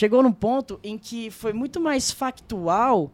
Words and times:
chegou 0.00 0.22
num 0.22 0.32
ponto 0.32 0.80
em 0.82 0.96
que 0.96 1.30
foi 1.30 1.52
muito 1.52 1.78
mais 1.78 2.10
factual 2.10 3.12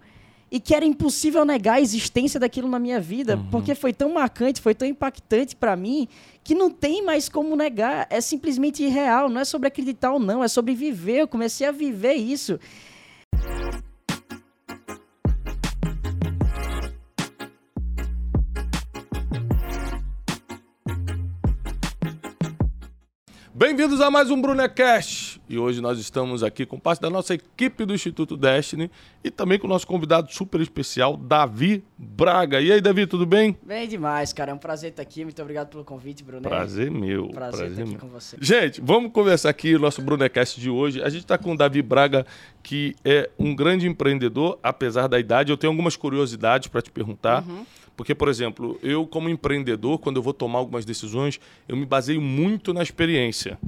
e 0.48 0.60
que 0.60 0.72
era 0.72 0.84
impossível 0.84 1.44
negar 1.44 1.74
a 1.74 1.80
existência 1.80 2.38
daquilo 2.38 2.68
na 2.68 2.78
minha 2.78 3.00
vida, 3.00 3.34
Uhum. 3.36 3.46
porque 3.50 3.74
foi 3.74 3.92
tão 3.92 4.14
marcante, 4.14 4.60
foi 4.60 4.72
tão 4.72 4.86
impactante 4.86 5.56
para 5.56 5.74
mim, 5.74 6.06
que 6.44 6.54
não 6.54 6.70
tem 6.70 7.04
mais 7.04 7.28
como 7.28 7.56
negar, 7.56 8.06
é 8.08 8.20
simplesmente 8.20 8.84
irreal, 8.84 9.28
não 9.28 9.40
é 9.40 9.44
sobre 9.44 9.66
acreditar 9.66 10.12
ou 10.12 10.20
não, 10.20 10.44
é 10.44 10.46
sobre 10.46 10.76
viver. 10.76 11.22
Eu 11.22 11.26
comecei 11.28 11.66
a 11.66 11.72
viver 11.72 12.14
isso. 12.14 12.60
Bem-vindos 23.58 24.02
a 24.02 24.10
mais 24.10 24.30
um 24.30 24.38
Brunecast. 24.38 25.40
E 25.48 25.56
hoje 25.56 25.80
nós 25.80 25.98
estamos 25.98 26.42
aqui 26.42 26.66
com 26.66 26.78
parte 26.78 27.00
da 27.00 27.08
nossa 27.08 27.32
equipe 27.32 27.86
do 27.86 27.94
Instituto 27.94 28.36
Destiny 28.36 28.90
e 29.24 29.30
também 29.30 29.58
com 29.58 29.66
o 29.66 29.70
nosso 29.70 29.86
convidado 29.86 30.30
super 30.30 30.60
especial, 30.60 31.16
Davi 31.16 31.82
Braga. 31.96 32.60
E 32.60 32.70
aí, 32.70 32.82
Davi, 32.82 33.06
tudo 33.06 33.24
bem? 33.24 33.56
Bem 33.62 33.88
demais, 33.88 34.30
cara, 34.34 34.50
é 34.50 34.54
um 34.54 34.58
prazer 34.58 34.90
estar 34.90 35.00
aqui, 35.00 35.24
muito 35.24 35.40
obrigado 35.40 35.68
pelo 35.68 35.86
convite, 35.86 36.22
Bruno. 36.22 36.42
Prazer 36.42 36.90
meu. 36.90 37.28
Prazer, 37.28 37.70
estar 37.70 37.80
aqui 37.80 37.90
meu. 37.92 37.98
com 37.98 38.08
você. 38.08 38.36
Gente, 38.38 38.78
vamos 38.82 39.10
conversar 39.10 39.48
aqui 39.48 39.74
o 39.74 39.78
nosso 39.78 40.02
Brunecast 40.02 40.60
de 40.60 40.68
hoje. 40.68 41.02
A 41.02 41.08
gente 41.08 41.22
está 41.22 41.38
com 41.38 41.54
o 41.54 41.56
Davi 41.56 41.80
Braga, 41.80 42.26
que 42.62 42.94
é 43.02 43.30
um 43.38 43.56
grande 43.56 43.88
empreendedor, 43.88 44.58
apesar 44.62 45.06
da 45.06 45.18
idade. 45.18 45.50
Eu 45.50 45.56
tenho 45.56 45.72
algumas 45.72 45.96
curiosidades 45.96 46.68
para 46.68 46.82
te 46.82 46.90
perguntar. 46.90 47.42
Porque, 47.96 48.14
por 48.14 48.28
exemplo, 48.28 48.78
eu, 48.82 49.06
como 49.06 49.28
empreendedor, 49.28 49.98
quando 49.98 50.16
eu 50.16 50.22
vou 50.22 50.34
tomar 50.34 50.58
algumas 50.58 50.84
decisões, 50.84 51.40
eu 51.66 51.76
me 51.76 51.86
baseio 51.86 52.20
muito 52.20 52.74
na 52.74 52.82
experiência, 52.82 53.58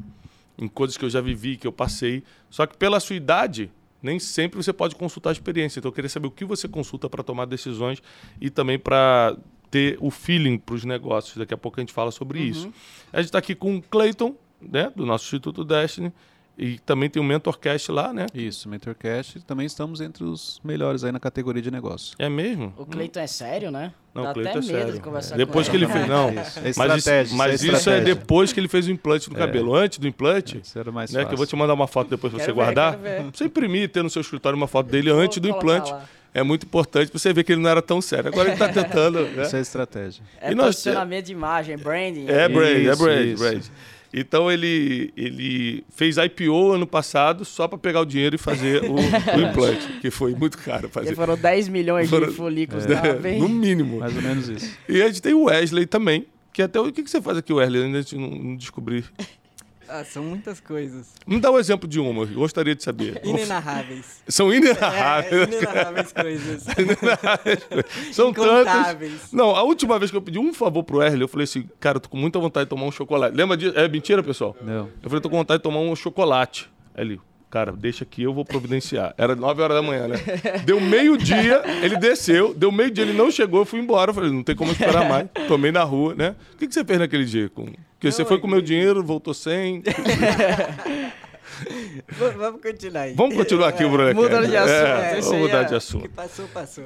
em 0.59 0.69
coisas 0.69 0.97
que 0.97 1.05
eu 1.05 1.11
já 1.11 1.21
vivi, 1.21 1.57
que 1.57 1.67
eu 1.67 1.73
passei. 1.73 2.23
Só 2.51 2.67
que 2.67 2.77
pela 2.77 3.01
sua 3.01 3.17
idade, 3.17 3.71
nem 4.03 4.19
sempre 4.19 4.63
você 4.63 4.73
pode 4.73 4.95
consultar 4.95 5.31
a 5.31 5.33
experiência. 5.33 5.79
Então, 5.79 5.89
eu 5.89 5.95
queria 5.95 6.11
saber 6.11 6.27
o 6.27 6.31
que 6.31 6.45
você 6.45 6.69
consulta 6.69 7.09
para 7.09 7.23
tomar 7.23 7.47
decisões 7.47 8.03
e 8.41 8.51
também 8.51 8.79
para 8.79 9.37
ter 9.71 9.97
o 10.01 10.11
feeling 10.11 10.59
para 10.59 10.75
os 10.75 10.85
negócios. 10.85 11.37
Daqui 11.37 11.55
a 11.55 11.59
pouco 11.59 11.81
a 11.81 11.83
gente 11.83 11.93
fala 11.93 12.11
sobre 12.11 12.41
isso. 12.41 12.73
A 13.13 13.19
gente 13.19 13.27
está 13.27 13.39
aqui 13.39 13.55
com 13.55 13.77
o 13.77 13.83
Clayton, 13.83 14.35
né, 14.61 14.93
do 14.95 15.07
nosso 15.07 15.25
Instituto 15.25 15.65
Destiny, 15.65 16.13
e 16.59 16.79
também 16.81 17.09
tem 17.09 17.23
o 17.23 17.25
Mentorcast 17.25 17.93
lá, 17.93 18.13
né? 18.13 18.27
Isso, 18.35 18.69
Mentorcast. 18.69 19.41
Também 19.47 19.65
estamos 19.65 20.01
entre 20.01 20.25
os 20.25 20.61
melhores 20.65 21.05
aí 21.05 21.13
na 21.13 21.21
categoria 21.21 21.63
de 21.63 21.71
negócio. 21.71 22.15
É 22.19 22.29
mesmo? 22.29 22.75
O 22.77 22.85
Cleiton 22.85 23.21
é 23.21 23.27
sério, 23.29 23.71
né? 23.71 23.93
Não, 24.13 24.25
Dá 24.25 24.31
o 24.31 24.35
Cleiton 24.35 24.51
até 24.51 24.59
é 24.59 24.63
medo 24.73 24.79
sério. 24.79 24.93
de 24.95 25.01
conversar 25.01 25.37
Depois 25.37 25.67
com 25.69 25.71
que 25.71 25.77
ele 25.77 25.87
fez. 25.87 26.07
Não, 26.09 26.31
É 26.35 26.35
mas 26.35 26.57
isso, 26.67 26.79
mas 26.81 26.99
isso 26.99 27.11
é 27.11 27.23
isso 27.23 27.41
é 27.49 27.73
estratégia. 27.79 28.15
depois 28.17 28.53
que 28.53 28.59
ele 28.59 28.67
fez 28.69 28.89
o 28.89 28.91
implante 28.91 29.31
no 29.31 29.37
cabelo. 29.37 29.75
Antes 29.75 29.99
do 29.99 30.09
implante, 30.09 30.61
Isso 30.63 30.79
era 30.79 30.91
mais 30.91 31.13
né? 31.13 31.21
fácil. 31.21 31.29
Que 31.29 31.35
eu 31.35 31.39
vou 31.39 31.47
te 31.47 31.55
mandar 31.55 31.75
uma 31.75 31.87
foto 31.87 32.11
depois 32.11 32.33
pra 32.33 32.41
você 32.43 32.47
ver, 32.49 32.53
guardar. 32.55 32.97
Pra 32.97 33.23
Você 33.33 33.45
imprimir, 33.45 33.89
ter 33.91 34.03
no 34.03 34.11
seu 34.11 34.21
escritório 34.21 34.57
uma 34.57 34.67
foto 34.67 34.91
dele 34.91 35.11
antes 35.11 35.39
do 35.39 35.49
implante. 35.49 35.93
lá. 35.93 36.05
É 36.35 36.43
muito 36.43 36.67
importante 36.67 37.11
pra 37.11 37.19
você 37.19 37.33
ver 37.33 37.43
que 37.45 37.53
ele 37.53 37.63
não 37.63 37.71
era 37.71 37.81
tão 37.81 38.03
sério. 38.03 38.29
Agora 38.29 38.49
ele 38.51 38.59
tá 38.59 38.69
tentando. 38.69 39.23
né? 39.31 39.43
Isso 39.45 39.57
é 39.57 39.61
estratégia. 39.61 40.23
É 40.41 40.53
E 40.53 40.55
nós- 40.55 40.75
posicionamento 40.77 41.25
de 41.27 41.33
imagem, 41.33 41.77
branding. 41.79 42.27
É 42.29 42.49
Braid, 42.49 42.89
é 42.89 42.93
Isso, 42.93 43.09
isso. 43.11 43.43
Braid. 43.43 43.73
Então 44.13 44.51
ele, 44.51 45.13
ele 45.17 45.85
fez 45.91 46.17
IPO 46.17 46.73
ano 46.73 46.87
passado 46.87 47.45
só 47.45 47.69
para 47.69 47.77
pegar 47.79 48.01
o 48.01 48.05
dinheiro 48.07 48.37
e 48.37 48.39
fazer 48.39 48.83
o, 48.85 48.95
o 48.97 49.41
implante, 49.51 49.87
que 50.01 50.11
foi 50.11 50.35
muito 50.35 50.57
caro 50.59 50.87
E 50.89 50.91
fazer. 50.91 51.15
foram 51.15 51.37
10 51.37 51.69
milhões 51.69 52.09
Foram- 52.09 52.29
de 52.29 52.35
folículos, 52.35 52.87
É. 52.87 52.95
tá 52.97 53.13
bem? 53.15 53.39
No 53.39 53.49
mínimo. 53.49 53.99
Mais 53.99 54.17
ou 54.17 54.23
menos 54.23 54.49
isso. 54.49 54.75
E 54.89 55.03
a 55.03 55.09
gente 55.09 55.21
tem 55.21 55.35
o 55.35 55.45
Wesley 55.45 55.85
também, 55.87 56.27
que 56.53 56.63
até 56.63 56.81
o 56.81 56.91
que, 56.91 57.03
que 57.03 57.11
você 57.11 57.21
faz 57.21 57.37
aqui, 57.39 57.53
Wesley? 57.53 57.85
Ainda 57.85 57.99
a 57.99 58.01
gente 58.01 58.17
não, 58.17 58.31
não 58.31 58.57
descobri. 58.57 59.05
Ah, 59.89 60.05
são 60.05 60.23
muitas 60.23 60.61
coisas. 60.61 61.09
Me 61.27 61.41
dá 61.41 61.51
um 61.51 61.59
exemplo 61.59 61.89
de 61.89 61.99
uma, 61.99 62.23
eu 62.23 62.35
gostaria 62.35 62.75
de 62.75 62.83
saber. 62.83 63.21
Inenarráveis. 63.25 64.23
São 64.29 64.53
inenarráveis. 64.53 65.33
É, 65.33 65.57
inenarráveis 65.57 66.13
coisas. 66.13 66.65
São 68.13 68.33
tantas. 68.33 68.53
Incontáveis. 68.61 69.33
Não, 69.33 69.57
a 69.57 69.63
última 69.63 69.99
vez 69.99 70.11
que 70.11 70.17
eu 70.17 70.23
pedi 70.23 70.39
um 70.39 70.53
favor 70.53 70.83
pro 70.83 70.99
Wesley, 70.99 71.23
eu 71.23 71.29
falei 71.29 71.45
assim, 71.45 71.69
cara, 71.81 71.97
eu 71.97 72.01
tô 72.01 72.09
com 72.09 72.17
muita 72.17 72.39
vontade 72.39 72.67
de 72.67 72.71
tomar 72.71 72.85
um 72.85 72.93
chocolate. 72.93 73.35
Lembra 73.35 73.57
disso? 73.57 73.79
É 73.79 73.89
mentira, 73.89 74.23
pessoal? 74.23 74.55
Não. 74.61 74.89
Eu 75.03 75.09
falei, 75.09 75.21
tô 75.21 75.31
com 75.31 75.37
vontade 75.37 75.59
de 75.59 75.63
tomar 75.63 75.81
um 75.81 75.97
chocolate. 75.97 76.71
Ele, 76.97 77.21
cara, 77.51 77.73
deixa 77.73 78.05
aqui, 78.05 78.23
eu 78.23 78.35
vou 78.35 78.45
providenciar. 78.45 79.15
Era 79.17 79.35
9 79.35 79.63
horas 79.63 79.77
da 79.77 79.83
manhã, 79.83 80.09
né? 80.09 80.17
Deu 80.65 80.81
meio-dia, 80.81 81.63
ele 81.83 81.97
desceu. 81.97 82.53
Deu 82.53 82.71
meio-dia, 82.71 83.05
ele 83.05 83.17
não 83.17 83.31
chegou, 83.31 83.61
eu 83.61 83.65
fui 83.65 83.81
embora. 83.81 84.11
Eu 84.11 84.15
falei, 84.15 84.31
não 84.31 84.43
tem 84.43 84.55
como 84.55 84.71
esperar 84.73 85.09
mais. 85.09 85.29
Tomei 85.47 85.73
na 85.73 85.83
rua, 85.83 86.15
né? 86.15 86.35
O 86.55 86.57
que, 86.59 86.67
que 86.67 86.75
você 86.75 86.85
fez 86.85 86.99
naquele 86.99 87.25
dia? 87.25 87.49
Com... 87.49 87.67
Porque 87.99 88.13
você 88.13 88.25
foi 88.25 88.37
é 88.37 88.41
com 88.41 88.47
meu 88.47 88.63
dinheiro, 88.63 89.03
voltou 89.03 89.35
sem. 89.35 89.83
Vamos 92.37 92.63
continuar 92.63 93.01
aí. 93.03 93.15
Vamos 93.15 93.35
continuar 93.35 93.69
aqui 93.71 93.85
o 93.85 93.91
Bruno. 93.91 94.15
Mudando 94.15 94.47
de 94.47 94.57
assunto, 94.57 94.71
É, 94.73 95.21
vamos 95.21 95.39
mudar 95.41 95.63
é- 95.63 95.65
de 95.65 95.75
assunto. 95.75 96.03
que 96.03 96.09
passou, 96.15 96.47
passou. 96.49 96.85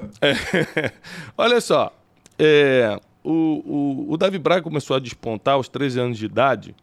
Olha 1.37 1.61
só, 1.61 1.95
é, 2.39 2.99
o, 3.23 4.07
o, 4.09 4.13
o 4.13 4.17
Davi 4.17 4.39
Braga 4.39 4.63
começou 4.63 4.97
a 4.97 4.99
despontar 4.99 5.55
aos 5.55 5.69
13 5.69 6.01
anos 6.01 6.17
de 6.17 6.25
idade, 6.25 6.75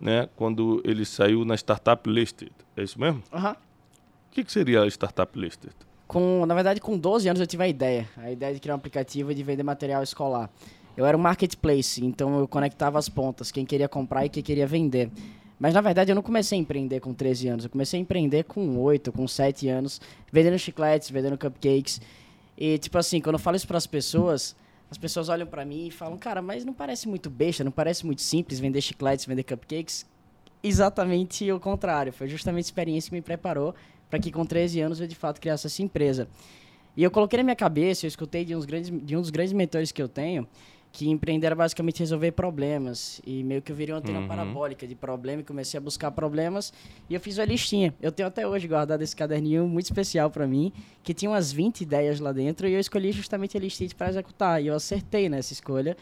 né? 0.00 0.30
Quando 0.34 0.80
ele 0.82 1.04
saiu 1.04 1.44
na 1.44 1.54
Startup 1.54 2.08
Listed. 2.08 2.52
É 2.74 2.82
isso 2.82 2.98
mesmo? 2.98 3.22
Aham. 3.30 3.52
O 3.52 4.34
que, 4.34 4.42
que 4.42 4.50
seria 4.50 4.82
a 4.82 4.86
Startup 4.88 5.38
Listed? 5.38 5.74
Com, 6.08 6.46
na 6.46 6.54
verdade, 6.54 6.80
com 6.80 6.96
12 6.96 7.28
anos 7.28 7.40
eu 7.40 7.46
tive 7.46 7.62
a 7.64 7.68
ideia. 7.68 8.08
A 8.16 8.30
ideia 8.30 8.54
de 8.54 8.60
criar 8.60 8.74
um 8.74 8.78
aplicativo 8.78 9.30
e 9.30 9.34
de 9.34 9.42
vender 9.42 9.62
material 9.62 10.02
escolar. 10.02 10.48
Eu 10.96 11.04
era 11.04 11.16
um 11.16 11.20
marketplace, 11.20 12.04
então 12.04 12.38
eu 12.38 12.46
conectava 12.46 12.98
as 12.98 13.08
pontas, 13.08 13.50
quem 13.50 13.64
queria 13.64 13.88
comprar 13.88 14.24
e 14.26 14.28
quem 14.28 14.42
queria 14.42 14.66
vender. 14.66 15.10
Mas 15.58 15.74
na 15.74 15.80
verdade 15.80 16.10
eu 16.10 16.14
não 16.14 16.22
comecei 16.22 16.58
a 16.58 16.60
empreender 16.60 17.00
com 17.00 17.12
13 17.12 17.48
anos, 17.48 17.64
eu 17.64 17.70
comecei 17.70 17.98
a 17.98 18.02
empreender 18.02 18.44
com 18.44 18.78
8, 18.78 19.10
com 19.12 19.26
7 19.26 19.68
anos, 19.68 20.00
vendendo 20.32 20.58
chicletes, 20.58 21.10
vendendo 21.10 21.38
cupcakes. 21.38 22.00
E 22.56 22.78
tipo 22.78 22.96
assim, 22.98 23.20
quando 23.20 23.34
eu 23.34 23.40
falo 23.40 23.56
isso 23.56 23.66
para 23.66 23.78
as 23.78 23.86
pessoas, 23.86 24.54
as 24.90 24.98
pessoas 24.98 25.28
olham 25.28 25.46
para 25.46 25.64
mim 25.64 25.88
e 25.88 25.90
falam: 25.90 26.16
"Cara, 26.16 26.40
mas 26.40 26.64
não 26.64 26.72
parece 26.72 27.08
muito 27.08 27.28
besta, 27.28 27.64
não 27.64 27.72
parece 27.72 28.06
muito 28.06 28.22
simples 28.22 28.60
vender 28.60 28.80
chicletes, 28.80 29.26
vender 29.26 29.42
cupcakes?" 29.42 30.06
Exatamente 30.62 31.50
o 31.50 31.60
contrário, 31.60 32.12
foi 32.12 32.28
justamente 32.28 32.64
a 32.64 32.68
experiência 32.68 33.10
que 33.10 33.14
me 33.14 33.20
preparou 33.20 33.74
para 34.08 34.18
que 34.18 34.30
com 34.30 34.46
13 34.46 34.80
anos 34.80 35.00
eu 35.00 35.06
de 35.06 35.14
fato 35.14 35.40
criasse 35.40 35.66
essa 35.66 35.82
empresa. 35.82 36.28
E 36.96 37.02
eu 37.02 37.10
coloquei 37.10 37.36
na 37.38 37.42
minha 37.42 37.56
cabeça, 37.56 38.06
eu 38.06 38.08
escutei 38.08 38.44
de, 38.44 38.54
uns 38.54 38.64
grandes, 38.64 38.92
de 39.04 39.16
um 39.16 39.20
dos 39.20 39.30
grandes 39.30 39.52
mentores 39.52 39.90
que 39.90 40.00
eu 40.00 40.08
tenho, 40.08 40.46
que 40.96 41.10
empreender 41.10 41.46
era 41.48 41.56
basicamente 41.56 41.98
resolver 41.98 42.30
problemas. 42.30 43.20
E 43.26 43.42
meio 43.42 43.60
que 43.60 43.72
eu 43.72 43.74
virei 43.74 43.92
uma 43.92 43.98
antena 43.98 44.20
Uhum. 44.20 44.28
parabólica 44.28 44.86
de 44.86 44.94
problema 44.94 45.40
e 45.42 45.44
comecei 45.44 45.76
a 45.76 45.80
buscar 45.80 46.12
problemas. 46.12 46.72
E 47.10 47.14
eu 47.14 47.20
fiz 47.20 47.36
uma 47.36 47.44
listinha. 47.44 47.92
Eu 48.00 48.12
tenho 48.12 48.28
até 48.28 48.46
hoje 48.46 48.68
guardado 48.68 49.02
esse 49.02 49.14
caderninho 49.16 49.66
muito 49.66 49.86
especial 49.86 50.30
para 50.30 50.46
mim, 50.46 50.72
que 51.02 51.12
tinha 51.12 51.28
umas 51.28 51.50
20 51.52 51.80
ideias 51.80 52.20
lá 52.20 52.30
dentro, 52.30 52.68
e 52.68 52.72
eu 52.74 52.78
escolhi 52.78 53.10
justamente 53.10 53.56
a 53.56 53.60
listinha 53.60 53.90
para 53.98 54.08
executar. 54.08 54.62
E 54.62 54.68
eu 54.68 54.74
acertei 54.74 55.28
nessa 55.28 55.52
escolha. 55.52 55.96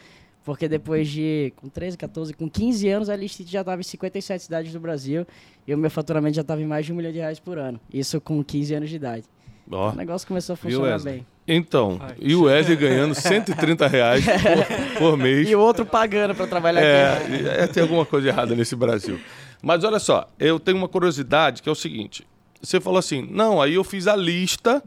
Porque 0.45 0.67
depois 0.67 1.07
de, 1.07 1.53
com 1.55 1.69
13, 1.69 1.97
14, 1.97 2.33
com 2.33 2.47
15 2.49 2.87
anos, 2.89 3.09
a 3.09 3.15
Listit 3.15 3.49
já 3.49 3.61
estava 3.61 3.79
em 3.79 3.83
57 3.83 4.43
cidades 4.43 4.73
do 4.73 4.79
Brasil 4.79 5.25
e 5.65 5.73
o 5.73 5.77
meu 5.77 5.89
faturamento 5.89 6.35
já 6.35 6.41
estava 6.41 6.61
em 6.61 6.65
mais 6.67 6.85
de 6.85 6.91
um 6.91 6.97
milhão 6.97 7.13
de 7.13 7.17
reais 7.17 7.39
por 7.39 7.57
ano. 7.57 7.79
Isso 7.93 8.19
com 8.19 8.43
15 8.43 8.75
anos 8.75 8.89
de 8.89 8.97
idade. 8.97 9.23
Ó. 9.69 9.91
O 9.91 9.95
negócio 9.95 10.27
começou 10.27 10.53
a 10.53 10.57
funcionar 10.57 10.99
bem. 11.01 11.25
Então, 11.47 11.99
e 12.19 12.35
o 12.35 12.43
Wesley 12.43 12.77
ganhando 12.77 13.13
130 13.13 13.87
reais 13.87 14.23
por, 14.95 14.97
por 14.97 15.17
mês. 15.17 15.49
E 15.49 15.55
o 15.55 15.59
outro 15.59 15.85
pagando 15.85 16.33
para 16.33 16.47
trabalhar 16.47 16.79
aqui. 16.79 17.33
É, 17.33 17.63
é, 17.63 17.67
tem 17.67 17.83
alguma 17.83 18.05
coisa 18.05 18.29
errada 18.29 18.55
nesse 18.55 18.75
Brasil. 18.75 19.19
Mas 19.61 19.83
olha 19.83 19.99
só, 19.99 20.29
eu 20.39 20.59
tenho 20.59 20.77
uma 20.77 20.87
curiosidade 20.87 21.61
que 21.61 21.67
é 21.67 21.71
o 21.71 21.75
seguinte: 21.75 22.25
você 22.61 22.79
falou 22.79 22.99
assim, 22.99 23.27
não, 23.29 23.61
aí 23.61 23.73
eu 23.73 23.83
fiz 23.83 24.07
a 24.07 24.15
lista 24.15 24.81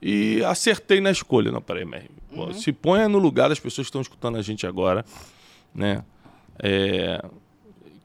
e 0.00 0.44
acertei 0.44 1.00
na 1.00 1.10
escolha. 1.10 1.50
Não, 1.50 1.62
peraí, 1.62 1.84
mas 1.86 2.04
pô, 2.34 2.52
se 2.52 2.70
ponha 2.72 3.08
no 3.08 3.18
lugar 3.18 3.48
das 3.48 3.58
pessoas 3.58 3.86
que 3.86 3.90
estão 3.90 4.02
escutando 4.02 4.36
a 4.36 4.42
gente 4.42 4.66
agora, 4.66 5.04
né? 5.74 6.04
É, 6.62 7.22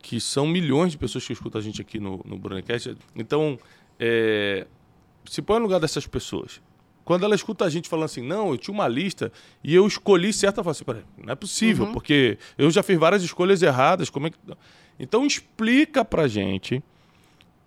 que 0.02 0.20
são 0.20 0.48
milhões 0.48 0.94
de 0.94 0.98
pessoas 0.98 1.28
que 1.28 1.34
escutam 1.34 1.60
a 1.60 1.64
gente 1.64 1.82
aqui 1.82 2.00
no, 2.00 2.22
no 2.26 2.38
Brunecast. 2.38 2.96
Então, 3.16 3.60
é, 4.00 4.66
se 5.30 5.42
põe 5.42 5.58
no 5.58 5.64
lugar 5.64 5.80
dessas 5.80 6.06
pessoas. 6.08 6.62
Quando 7.06 7.26
ela 7.26 7.34
escuta 7.34 7.66
a 7.66 7.70
gente 7.70 7.90
falando 7.90 8.06
assim, 8.06 8.22
não, 8.22 8.52
eu 8.52 8.58
tinha 8.58 8.74
uma 8.74 8.88
lista 8.88 9.32
e 9.64 9.74
eu 9.74 9.88
escolhi 9.88 10.32
certa, 10.32 10.60
ela 10.60 10.64
fala 10.66 10.72
assim, 10.72 10.84
peraí, 10.84 11.04
não 11.24 11.32
é 11.34 11.36
possível, 11.36 11.88
porque 11.94 12.38
eu 12.58 12.70
já 12.70 12.84
fiz 12.84 12.98
várias 13.00 13.24
escolhas 13.24 13.62
erradas, 13.64 14.10
como 14.10 14.28
é 14.28 14.30
que... 14.30 14.38
Então 15.00 15.26
explica 15.26 16.06
pra 16.06 16.28
gente, 16.28 16.84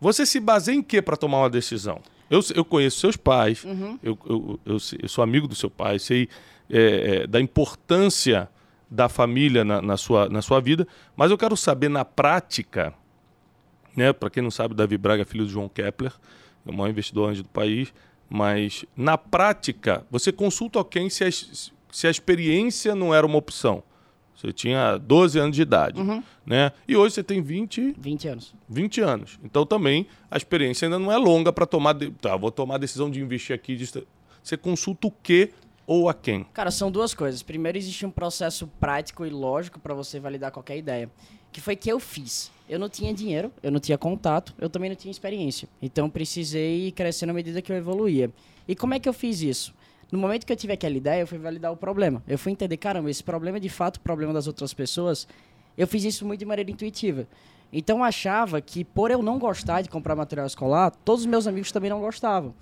você 0.01 0.25
se 0.25 0.39
baseia 0.39 0.77
em 0.77 0.83
quê 0.83 1.03
para 1.03 1.17
tomar 1.17 1.39
uma 1.39 1.51
decisão? 1.51 2.01
Eu, 2.31 2.41
eu 2.55 2.65
conheço 2.65 3.01
seus 3.01 3.17
pais, 3.17 3.65
eu, 4.03 4.17
eu, 4.27 4.61
eu, 4.65 4.79
sei- 4.79 5.01
eu 5.03 5.09
sou 5.09 5.25
amigo 5.25 5.49
do 5.49 5.55
seu 5.55 5.69
pai, 5.71 5.99
sei 5.99 6.29
é, 6.71 7.23
é, 7.23 7.27
da 7.27 7.41
importância 7.41 8.49
da 8.89 9.09
família 9.09 9.65
na, 9.65 9.83
na 9.83 9.97
sua, 9.97 10.29
na 10.29 10.41
sua 10.41 10.61
vida, 10.61 10.87
mas 11.17 11.31
eu 11.31 11.37
quero 11.39 11.57
saber 11.57 11.89
na 11.89 12.05
prática, 12.05 12.95
né? 13.97 14.13
Para 14.13 14.31
quem 14.31 14.43
não 14.43 14.51
sabe, 14.51 14.75
Davi 14.75 14.97
Braga 14.97 15.25
filho 15.25 15.45
do 15.45 15.51
João 15.51 15.69
Kepler, 15.69 16.13
é 16.67 16.71
o 16.71 16.75
maior 16.75 16.91
investidor 16.91 17.31
anjo 17.31 17.43
do 17.43 17.49
país, 17.49 17.93
mas 18.29 18.85
na 18.97 19.19
prática, 19.19 20.07
você 20.11 20.33
consulta 20.33 20.83
quem 20.85 21.11
se 21.11 21.25
a, 21.25 21.31
se 21.31 22.07
a 22.07 22.11
experiência 22.11 22.95
não 22.95 23.15
era 23.15 23.27
uma 23.27 23.37
opção. 23.39 23.83
Você 24.35 24.53
tinha 24.53 24.97
12 24.97 25.39
anos 25.39 25.55
de 25.55 25.63
idade, 25.63 26.01
Uhum. 26.01 26.23
né? 26.45 26.73
E 26.89 26.97
hoje 26.97 27.15
você 27.15 27.23
tem 27.23 27.41
20, 27.41 27.95
20 27.97 28.27
anos. 28.29 28.55
20 28.69 29.01
anos. 29.01 29.39
Então 29.45 29.65
também 29.65 30.07
a 30.31 30.37
experiência 30.37 30.87
ainda 30.87 30.99
não 30.99 31.13
é 31.13 31.17
longa 31.17 31.53
para 31.53 31.65
tomar. 31.67 31.93
De... 31.93 32.11
Tá, 32.11 32.37
vou 32.37 32.51
tomar 32.51 32.77
a 32.77 32.79
decisão 32.79 33.09
de 33.11 33.21
investir 33.21 33.55
aqui. 33.55 33.77
de- 33.77 34.05
Você 34.43 34.57
consulta 34.57 35.07
o 35.07 35.11
quê 35.23 35.51
ou 35.87 36.09
a 36.09 36.15
quem? 36.15 36.45
Cara, 36.55 36.71
são 36.73 36.91
duas 36.91 37.13
coisas. 37.15 37.43
Primeiro, 37.43 37.77
existe 37.79 38.05
um 38.07 38.11
processo 38.11 38.67
prático 38.81 39.25
e 39.25 39.31
lógico 39.31 39.79
para 39.79 39.95
você 39.95 40.19
validar 40.19 40.51
qualquer 40.51 40.77
ideia. 40.79 41.09
Que 41.53 41.61
foi 41.61 41.77
que 41.77 41.93
eu 41.93 42.01
fiz. 42.01 42.51
Eu 42.69 42.79
não 42.79 42.89
tinha 42.89 43.13
dinheiro, 43.13 43.53
eu 43.63 43.71
não 43.71 43.79
tinha 43.79 43.99
contato, 43.99 44.55
eu 44.59 44.71
também 44.71 44.89
não 44.89 44.97
tinha 44.97 45.11
experiência. 45.11 45.69
Então, 45.81 46.09
precisei 46.09 46.91
crescer 46.91 47.27
na 47.27 47.33
medida 47.33 47.61
que 47.61 47.71
eu 47.71 47.77
evoluía. 47.77 48.31
E 48.67 48.75
como 48.75 48.95
é 48.95 48.99
que 48.99 49.07
eu 49.09 49.13
fiz 49.13 49.43
isso? 49.43 49.75
No 50.11 50.19
momento 50.19 50.47
que 50.47 50.53
eu 50.53 50.57
tive 50.57 50.73
aquela 50.73 50.97
ideia, 50.97 51.21
eu 51.21 51.27
fui 51.27 51.39
validar 51.39 51.71
o 51.71 51.77
problema. 51.77 52.23
Eu 52.27 52.39
fui 52.39 52.53
entender, 52.53 52.79
caramba, 52.79 53.11
esse 53.11 53.23
problema 53.23 53.59
é 53.59 53.61
de 53.61 53.69
fato 53.69 53.97
o 53.97 54.01
problema 54.01 54.33
das 54.33 54.47
outras 54.47 54.73
pessoas. 54.73 55.29
Eu 55.77 55.87
fiz 55.87 56.05
isso 56.05 56.25
muito 56.25 56.41
de 56.41 56.47
maneira 56.47 56.71
intuitiva. 56.71 57.27
Então, 57.71 57.99
eu 57.99 58.05
achava 58.05 58.61
que 58.61 58.85
por 58.85 59.11
eu 59.11 59.23
não 59.23 59.39
gostar 59.39 59.83
de 59.83 59.91
comprar 59.91 60.17
material 60.17 60.47
escolar, 60.47 60.91
todos 61.05 61.23
os 61.23 61.27
meus 61.27 61.47
amigos 61.47 61.71
também 61.73 61.91
não 61.91 62.01
gostavam. 62.01 62.55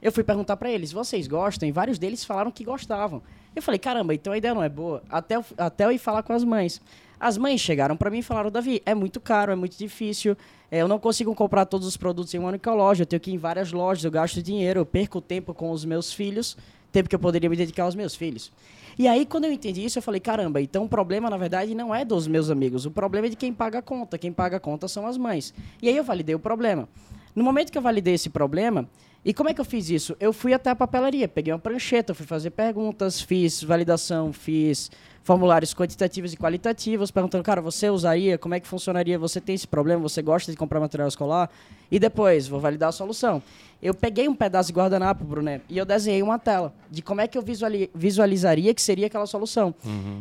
Eu 0.00 0.12
fui 0.12 0.22
perguntar 0.22 0.56
pra 0.56 0.70
eles, 0.70 0.92
vocês 0.92 1.26
gostam? 1.26 1.68
E 1.68 1.72
vários 1.72 1.98
deles 1.98 2.24
falaram 2.24 2.52
que 2.52 2.62
gostavam. 2.62 3.20
Eu 3.56 3.62
falei, 3.62 3.78
caramba, 3.78 4.14
então 4.14 4.32
a 4.32 4.38
ideia 4.38 4.54
não 4.54 4.62
é 4.62 4.68
boa. 4.68 5.02
Até 5.10 5.34
eu, 5.34 5.44
até 5.56 5.84
eu 5.84 5.90
ir 5.90 5.98
falar 5.98 6.22
com 6.22 6.32
as 6.32 6.44
mães. 6.44 6.80
As 7.20 7.36
mães 7.36 7.60
chegaram 7.60 7.96
pra 7.96 8.10
mim 8.10 8.18
e 8.18 8.22
falaram, 8.22 8.50
Davi, 8.50 8.82
é 8.86 8.94
muito 8.94 9.20
caro, 9.20 9.50
é 9.50 9.56
muito 9.56 9.76
difícil, 9.76 10.36
é, 10.70 10.82
eu 10.82 10.88
não 10.88 10.98
consigo 10.98 11.34
comprar 11.34 11.64
todos 11.64 11.86
os 11.86 11.96
produtos 11.96 12.32
em 12.34 12.38
uma 12.38 12.48
única 12.48 12.72
loja, 12.72 13.02
eu 13.02 13.06
tenho 13.06 13.20
que 13.20 13.30
ir 13.30 13.34
em 13.34 13.38
várias 13.38 13.72
lojas, 13.72 14.04
eu 14.04 14.10
gasto 14.10 14.42
dinheiro, 14.42 14.80
eu 14.80 14.86
perco 14.86 15.20
tempo 15.20 15.52
com 15.52 15.70
os 15.70 15.84
meus 15.84 16.12
filhos, 16.12 16.56
tempo 16.92 17.08
que 17.08 17.14
eu 17.14 17.18
poderia 17.18 17.50
me 17.50 17.56
dedicar 17.56 17.84
aos 17.84 17.94
meus 17.94 18.14
filhos. 18.14 18.52
E 18.98 19.06
aí, 19.06 19.24
quando 19.24 19.44
eu 19.44 19.52
entendi 19.52 19.84
isso, 19.84 19.98
eu 19.98 20.02
falei, 20.02 20.20
caramba, 20.20 20.60
então 20.60 20.84
o 20.84 20.88
problema, 20.88 21.30
na 21.30 21.36
verdade, 21.36 21.74
não 21.74 21.94
é 21.94 22.04
dos 22.04 22.26
meus 22.26 22.50
amigos, 22.50 22.84
o 22.84 22.90
problema 22.90 23.28
é 23.28 23.30
de 23.30 23.36
quem 23.36 23.52
paga 23.52 23.78
a 23.78 23.82
conta. 23.82 24.18
Quem 24.18 24.32
paga 24.32 24.56
a 24.56 24.60
conta 24.60 24.88
são 24.88 25.06
as 25.06 25.16
mães. 25.16 25.54
E 25.80 25.88
aí 25.88 25.96
eu 25.96 26.02
validei 26.02 26.34
o 26.34 26.38
problema. 26.38 26.88
No 27.34 27.44
momento 27.44 27.70
que 27.70 27.78
eu 27.78 27.82
validei 27.82 28.14
esse 28.14 28.28
problema, 28.28 28.88
e 29.24 29.32
como 29.32 29.48
é 29.48 29.54
que 29.54 29.60
eu 29.60 29.64
fiz 29.64 29.88
isso? 29.90 30.16
Eu 30.18 30.32
fui 30.32 30.52
até 30.52 30.70
a 30.70 30.74
papelaria, 30.74 31.28
peguei 31.28 31.52
uma 31.52 31.58
prancheta, 31.58 32.14
fui 32.14 32.26
fazer 32.26 32.50
perguntas, 32.50 33.20
fiz 33.20 33.62
validação, 33.62 34.32
fiz 34.32 34.90
formulários 35.28 35.74
quantitativos 35.74 36.32
e 36.32 36.38
qualitativos, 36.38 37.10
perguntando, 37.10 37.44
cara, 37.44 37.60
você 37.60 37.90
usaria, 37.90 38.38
como 38.38 38.54
é 38.54 38.60
que 38.60 38.66
funcionaria, 38.66 39.18
você 39.18 39.42
tem 39.42 39.54
esse 39.54 39.68
problema, 39.68 40.00
você 40.00 40.22
gosta 40.22 40.50
de 40.50 40.56
comprar 40.56 40.80
material 40.80 41.06
escolar? 41.06 41.50
E 41.90 41.98
depois, 41.98 42.48
vou 42.48 42.58
validar 42.58 42.88
a 42.88 42.92
solução. 42.92 43.42
Eu 43.82 43.92
peguei 43.92 44.26
um 44.26 44.34
pedaço 44.34 44.68
de 44.68 44.72
guardanapo, 44.72 45.24
Bruné, 45.24 45.60
e 45.68 45.76
eu 45.76 45.84
desenhei 45.84 46.22
uma 46.22 46.38
tela 46.38 46.72
de 46.90 47.02
como 47.02 47.20
é 47.20 47.28
que 47.28 47.36
eu 47.36 47.42
visuali- 47.42 47.90
visualizaria 47.94 48.72
que 48.72 48.80
seria 48.80 49.06
aquela 49.06 49.26
solução. 49.26 49.74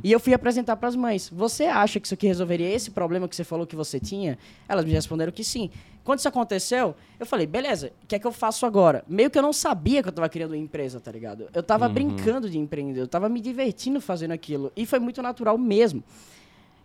E 0.04 0.12
eu 0.12 0.19
fui 0.19 0.33
apresentar 0.33 0.75
para 0.75 0.89
as 0.89 0.95
mães. 0.98 1.30
Você 1.33 1.63
acha 1.63 2.01
que 2.01 2.06
isso 2.06 2.13
aqui 2.13 2.27
resolveria 2.27 2.69
esse 2.69 2.92
problema 2.92 3.30
que 3.30 3.36
você 3.36 3.45
falou 3.45 3.65
que 3.65 3.77
você 3.77 4.01
tinha? 4.01 4.38
Elas 4.68 4.83
me 4.83 4.92
responderam 4.92 5.31
que 5.31 5.44
sim. 5.44 5.69
Quando 6.07 6.19
isso 6.19 6.30
aconteceu, 6.30 6.95
eu 7.19 7.25
falei, 7.25 7.45
beleza, 7.45 7.92
o 8.01 8.07
que 8.07 8.15
é 8.15 8.19
que 8.19 8.25
eu 8.25 8.31
faço 8.31 8.65
agora? 8.65 9.04
Meio 9.09 9.30
que 9.30 9.38
eu 9.38 9.42
não 9.42 9.51
sabia 9.51 10.01
que 10.01 10.07
eu 10.07 10.13
tava 10.13 10.30
criando 10.30 10.51
uma 10.51 10.57
empresa, 10.57 11.01
tá 11.01 11.12
ligado? 11.12 11.50
Eu 11.54 11.62
tava 11.62 11.89
brincando 11.89 12.50
de 12.50 12.57
empreender, 12.57 13.01
eu 13.01 13.09
tava 13.09 13.27
me 13.27 13.42
divertindo 13.42 14.00
fazendo 14.00 14.31
aquilo. 14.31 14.71
E 14.74 14.86
foi 14.86 15.00
muito 15.00 15.21
natural 15.21 15.57
mesmo. 15.57 16.01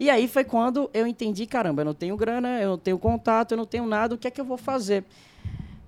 E 0.01 0.11
aí 0.11 0.27
foi 0.27 0.43
quando 0.43 0.91
eu 0.93 1.07
entendi, 1.07 1.47
caramba, 1.47 1.83
eu 1.83 1.85
não 1.85 1.95
tenho 1.95 2.17
grana, 2.17 2.61
eu 2.61 2.71
não 2.71 2.79
tenho 2.79 2.99
contato, 2.99 3.53
eu 3.53 3.57
não 3.57 3.65
tenho 3.65 3.87
nada, 3.87 4.17
o 4.17 4.19
que 4.19 4.27
é 4.27 4.31
que 4.33 4.41
eu 4.41 4.45
vou 4.45 4.57
fazer? 4.59 5.05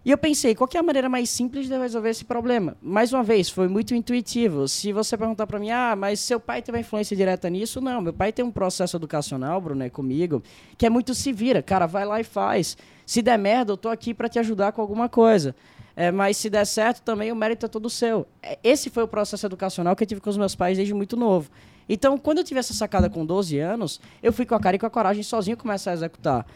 E 0.04 0.10
eu 0.10 0.18
pensei, 0.18 0.54
qual 0.54 0.68
é 0.74 0.78
a 0.78 0.82
maneira 0.82 1.08
mais 1.08 1.30
simples 1.30 1.66
de 1.66 1.78
resolver 1.78 2.10
esse 2.10 2.26
problema? 2.26 2.76
Mais 2.82 3.10
uma 3.10 3.22
vez, 3.22 3.48
foi 3.48 3.68
muito 3.68 3.94
intuitivo. 3.94 4.68
Se 4.68 4.92
você 4.92 5.16
perguntar 5.16 5.46
para 5.46 5.58
mim, 5.58 5.70
ah, 5.70 5.96
mas 5.96 6.20
seu 6.20 6.38
pai 6.38 6.60
teve 6.60 6.76
uma 6.76 6.80
influência 6.82 7.16
direta 7.16 7.48
nisso? 7.48 7.80
Não, 7.80 8.02
meu 8.02 8.12
pai 8.12 8.30
tem 8.30 8.44
um 8.44 8.50
processo 8.50 8.98
educacional, 8.98 9.58
Bruno, 9.62 9.82
é 9.82 9.88
comigo, 9.88 10.42
que 10.76 10.84
é 10.84 10.90
muito 10.90 11.14
se 11.14 11.32
vira. 11.32 11.62
Cara, 11.62 11.86
vai 11.86 12.04
lá 12.04 12.20
e 12.20 12.24
faz. 12.24 12.76
Se 13.06 13.22
der 13.22 13.38
merda, 13.38 13.72
eu 13.72 13.78
tô 13.78 13.88
aqui 13.88 14.12
para 14.12 14.28
te 14.28 14.38
ajudar 14.38 14.72
com 14.72 14.82
alguma 14.82 15.08
coisa. 15.08 15.56
É, 15.96 16.10
mas 16.10 16.36
se 16.36 16.50
der 16.50 16.66
certo, 16.66 17.00
também 17.00 17.32
o 17.32 17.36
mérito 17.36 17.64
é 17.64 17.68
todo 17.70 17.88
seu. 17.88 18.26
É, 18.42 18.58
Esse 18.62 18.90
foi 18.90 19.04
o 19.04 19.08
processo 19.08 19.46
educacional 19.46 19.96
que 19.96 20.02
eu 20.02 20.06
tive 20.06 20.20
com 20.20 20.28
os 20.28 20.36
meus 20.36 20.54
pais 20.54 20.76
desde 20.76 20.92
muito 20.92 21.16
novo. 21.16 21.48
Então, 21.88 22.18
quando 22.18 22.38
eu 22.38 22.44
tive 22.44 22.60
essa 22.60 22.74
sacada 22.74 23.08
com 23.08 23.24
12 23.24 23.58
anos, 23.58 23.98
eu 24.22 24.34
fui 24.34 24.44
com 24.44 24.54
a 24.54 24.60
cara 24.60 24.76
e 24.76 24.78
com 24.78 24.84
a 24.84 24.90
coragem 24.90 25.22
sozinho 25.22 25.56
começar 25.56 25.92
a 25.92 25.94
executar. 25.94 26.46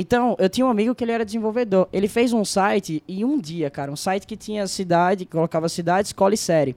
Então, 0.00 0.36
eu 0.38 0.48
tinha 0.48 0.64
um 0.64 0.70
amigo 0.70 0.94
que 0.94 1.02
ele 1.02 1.10
era 1.10 1.24
desenvolvedor. 1.24 1.88
Ele 1.92 2.06
fez 2.06 2.32
um 2.32 2.44
site 2.44 3.02
em 3.08 3.24
um 3.24 3.36
dia, 3.36 3.68
cara. 3.68 3.90
Um 3.90 3.96
site 3.96 4.28
que 4.28 4.36
tinha 4.36 4.64
cidade, 4.68 5.26
colocava 5.26 5.68
cidade, 5.68 6.06
escola 6.06 6.34
e 6.34 6.36
série. 6.36 6.76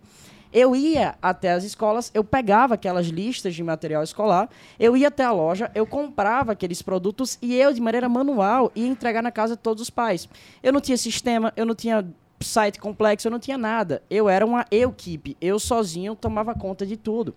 Eu 0.51 0.75
ia 0.75 1.13
até 1.21 1.51
as 1.51 1.63
escolas, 1.63 2.09
eu 2.15 2.23
pegava 2.23 2.73
aquelas 2.73 3.05
listas 3.05 3.53
de 3.53 3.61
material 3.61 4.01
escolar, 4.01 4.49
eu 4.79 4.97
ia 4.97 5.09
até 5.09 5.23
a 5.23 5.31
loja, 5.31 5.69
eu 5.75 5.85
comprava 5.85 6.53
aqueles 6.53 6.81
produtos 6.81 7.37
e 7.43 7.55
eu, 7.55 7.71
de 7.71 7.79
maneira 7.79 8.09
manual, 8.09 8.71
ia 8.73 8.87
entregar 8.87 9.21
na 9.21 9.31
casa 9.31 9.55
de 9.55 9.61
todos 9.61 9.83
os 9.83 9.91
pais. 9.91 10.27
Eu 10.63 10.73
não 10.73 10.81
tinha 10.81 10.97
sistema, 10.97 11.53
eu 11.55 11.65
não 11.65 11.75
tinha 11.75 12.03
site 12.39 12.79
complexo, 12.79 13.27
eu 13.27 13.31
não 13.31 13.39
tinha 13.39 13.57
nada. 13.57 14.01
Eu 14.09 14.27
era 14.27 14.43
uma 14.43 14.65
equipe, 14.71 15.37
eu 15.39 15.59
sozinho 15.59 16.15
tomava 16.15 16.55
conta 16.55 16.87
de 16.87 16.97
tudo. 16.97 17.35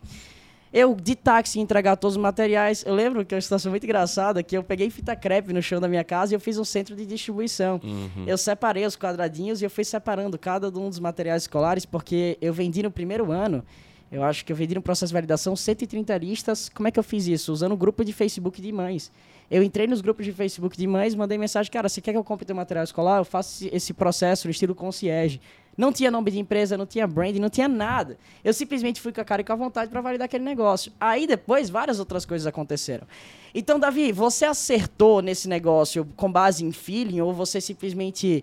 Eu, 0.77 0.97
de 0.97 1.15
táxi, 1.15 1.61
entregar 1.61 1.95
todos 1.97 2.17
os 2.17 2.21
materiais. 2.23 2.83
Eu 2.85 2.97
lembro 2.97 3.25
que 3.25 3.33
é 3.33 3.37
uma 3.37 3.41
situação 3.41 3.71
muito 3.71 3.85
engraçada, 3.85 4.43
que 4.43 4.57
eu 4.57 4.63
peguei 4.65 4.91
fita 4.91 5.15
crepe 5.15 5.53
no 5.53 5.63
chão 5.63 5.81
da 5.81 5.87
minha 5.87 6.03
casa 6.03 6.33
e 6.33 6.37
eu 6.37 6.41
fiz 6.41 6.59
um 6.59 6.65
centro 6.65 6.97
de 6.97 7.07
distribuição. 7.07 7.81
Eu 8.27 8.37
separei 8.37 8.85
os 8.85 8.97
quadradinhos 8.97 9.63
e 9.63 9.65
eu 9.65 9.71
fui 9.71 9.85
separando 9.85 10.37
cada 10.37 10.67
um 10.69 10.89
dos 10.91 10.99
materiais 10.99 11.45
escolares, 11.45 11.87
porque 11.87 12.37
eu 12.41 12.53
vendi 12.53 12.83
no 12.83 12.91
primeiro 12.91 13.31
ano, 13.31 13.65
eu 14.11 14.25
acho 14.25 14.45
que 14.45 14.51
eu 14.51 14.57
vendi 14.57 14.75
no 14.75 14.83
processo 14.83 15.11
de 15.11 15.15
validação 15.15 15.55
130 15.55 16.19
listas. 16.19 16.69
Como 16.69 16.89
é 16.89 16.91
que 16.91 16.99
eu 16.99 17.05
fiz 17.05 17.29
isso? 17.29 17.53
Usando 17.53 17.71
o 17.73 17.77
grupo 17.77 18.05
de 18.05 18.13
Facebook 18.13 18.61
de 18.61 18.73
mães. 18.73 19.13
Eu 19.49 19.63
entrei 19.63 19.87
nos 19.87 20.01
grupos 20.01 20.27
de 20.27 20.33
Facebook 20.33 20.77
de 20.77 20.87
mães, 20.89 21.15
mandei 21.15 21.39
mensagem, 21.39 21.71
cara, 21.71 21.89
você 21.89 22.01
quer 22.01 22.11
que 22.11 22.19
eu 22.19 22.25
compre 22.25 22.45
teu 22.45 22.57
material 22.57 22.83
escolar? 22.83 23.19
Eu 23.21 23.25
faço 23.25 23.65
esse- 23.67 23.77
esse 23.77 23.93
processo 23.95 24.49
no 24.49 24.51
estilo 24.51 24.75
concierge. 24.75 25.41
Não 25.77 25.93
tinha 25.93 26.11
nome 26.11 26.31
de 26.31 26.39
empresa, 26.39 26.77
não 26.77 26.87
tinha 26.87 27.07
brand, 27.07 27.37
não 27.37 27.51
tinha 27.51 27.69
nada. 27.69 28.17
Eu 28.43 28.53
simplesmente 28.53 29.01
fui 29.01 29.13
com 29.13 29.21
a 29.21 29.25
cara 29.25 29.43
e 29.43 29.45
com 29.45 29.53
a 29.53 29.57
vontade 29.57 29.91
para 29.91 30.01
validar 30.01 30.27
aquele 30.27 30.45
negócio. 30.45 30.93
Aí 31.01 31.27
depois 31.27 31.69
várias 31.71 31.99
outras 31.99 32.25
coisas 32.25 32.47
aconteceram. 32.47 33.07
Então, 33.55 33.79
Davi, 33.79 34.13
você 34.13 34.45
acertou 34.45 35.23
nesse 35.23 35.49
negócio 35.49 36.07
com 36.17 36.31
base 36.31 36.65
em 36.65 36.73
feeling 36.73 37.21
ou 37.21 37.33
você 37.33 37.61
simplesmente 37.61 38.43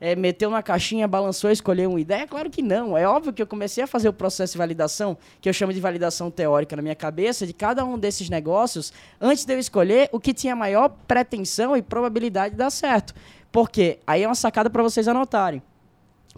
é, 0.00 0.16
meteu 0.16 0.50
na 0.50 0.60
caixinha, 0.62 1.06
balançou, 1.06 1.48
escolheu 1.50 1.90
uma 1.90 2.00
ideia? 2.00 2.26
Claro 2.26 2.50
que 2.50 2.60
não. 2.60 2.98
É 2.98 3.06
óbvio 3.06 3.32
que 3.32 3.40
eu 3.40 3.46
comecei 3.46 3.84
a 3.84 3.86
fazer 3.86 4.08
o 4.08 4.12
processo 4.12 4.54
de 4.54 4.58
validação, 4.58 5.16
que 5.40 5.48
eu 5.48 5.52
chamo 5.52 5.72
de 5.72 5.80
validação 5.80 6.28
teórica 6.28 6.74
na 6.74 6.82
minha 6.82 6.96
cabeça, 6.96 7.46
de 7.46 7.52
cada 7.52 7.84
um 7.84 7.96
desses 7.96 8.28
negócios, 8.28 8.92
antes 9.20 9.44
de 9.44 9.54
eu 9.54 9.60
escolher 9.60 10.08
o 10.10 10.18
que 10.18 10.34
tinha 10.34 10.56
maior 10.56 10.88
pretensão 11.06 11.76
e 11.76 11.82
probabilidade 11.82 12.52
de 12.52 12.58
dar 12.58 12.70
certo. 12.70 13.14
Por 13.52 13.70
quê? 13.70 14.00
Aí 14.04 14.24
é 14.24 14.26
uma 14.26 14.34
sacada 14.34 14.68
para 14.68 14.82
vocês 14.82 15.06
anotarem. 15.06 15.62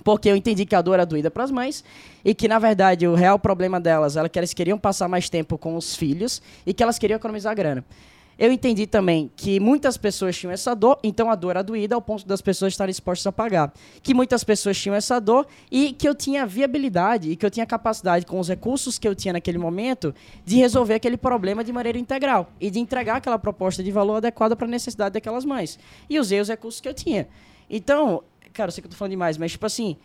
Porque 0.03 0.29
eu 0.29 0.37
entendi 0.37 0.67
que 0.67 0.75
a 0.75 0.83
dor 0.83 0.95
era 0.95 1.07
doída 1.07 1.31
para 1.31 1.45
as 1.45 1.51
mães 1.51 1.85
e 2.25 2.35
que, 2.35 2.49
na 2.49 2.59
verdade, 2.59 3.07
o 3.07 3.15
real 3.15 3.39
problema 3.39 3.81
delas 3.81 4.17
era 4.17 4.29
que 4.29 4.39
elas 4.39 4.53
queriam 4.53 4.79
passar 4.79 5.09
mais 5.09 5.29
tempo 5.29 5.57
com 5.57 5.77
os 5.77 5.95
filhos 5.95 6.43
e 6.67 6.75
que 6.75 6.83
elas 6.83 6.99
queriam 6.99 7.17
economizar 7.17 7.55
grana. 7.55 7.85
Eu 8.37 8.51
entendi 8.51 8.85
também 8.85 9.31
que 9.37 9.61
muitas 9.61 9.97
pessoas 9.97 10.37
tinham 10.37 10.53
essa 10.53 10.75
dor, 10.75 10.99
então 11.05 11.31
a 11.31 11.37
dor 11.37 11.51
era 11.51 11.63
doída 11.63 11.95
ao 11.95 12.03
ponto 12.03 12.27
das 12.27 12.41
pessoas 12.41 12.73
estarem 12.73 12.91
dispostas 12.91 13.27
a 13.29 13.33
pagar. 13.33 13.73
Que 14.03 14.13
muitas 14.13 14.43
pessoas 14.43 14.77
tinham 14.77 14.97
essa 14.97 15.21
dor 15.21 15.47
e 15.71 15.93
que 15.93 16.09
eu 16.09 16.15
tinha 16.17 16.45
viabilidade 16.45 17.31
e 17.31 17.37
que 17.37 17.47
eu 17.47 17.51
tinha 17.51 17.65
capacidade, 17.65 18.27
com 18.27 18.41
os 18.41 18.49
recursos 18.49 18.99
que 18.99 19.07
eu 19.07 19.15
tinha 19.15 19.33
naquele 19.33 19.59
momento, 19.59 20.13
de 20.45 20.57
resolver 20.57 20.95
aquele 20.95 21.17
problema 21.17 21.63
de 21.63 21.73
maneira 21.73 21.97
integral 21.97 22.51
e 22.61 22.71
de 22.71 22.81
entregar 22.81 23.17
aquela 23.17 23.39
proposta 23.39 23.85
de 23.85 23.93
valor 23.93 24.17
adequada 24.17 24.57
para 24.57 24.67
a 24.67 24.71
necessidade 24.71 25.13
daquelas 25.13 25.45
mães. 25.45 25.79
E 26.11 26.19
usei 26.19 26.41
os 26.41 26.49
recursos 26.49 26.81
que 26.81 26.89
eu 26.89 26.95
tinha. 26.95 27.29
Então, 27.71 28.23
cara, 28.55 28.69
eu 28.69 28.73
sei 28.73 28.81
que 28.81 28.87
eu 28.87 28.91
tô 28.91 28.97
falando 28.97 29.11
demais, 29.11 29.37
mas 29.37 29.53
tipo 29.53 29.67
assim, 29.67 29.97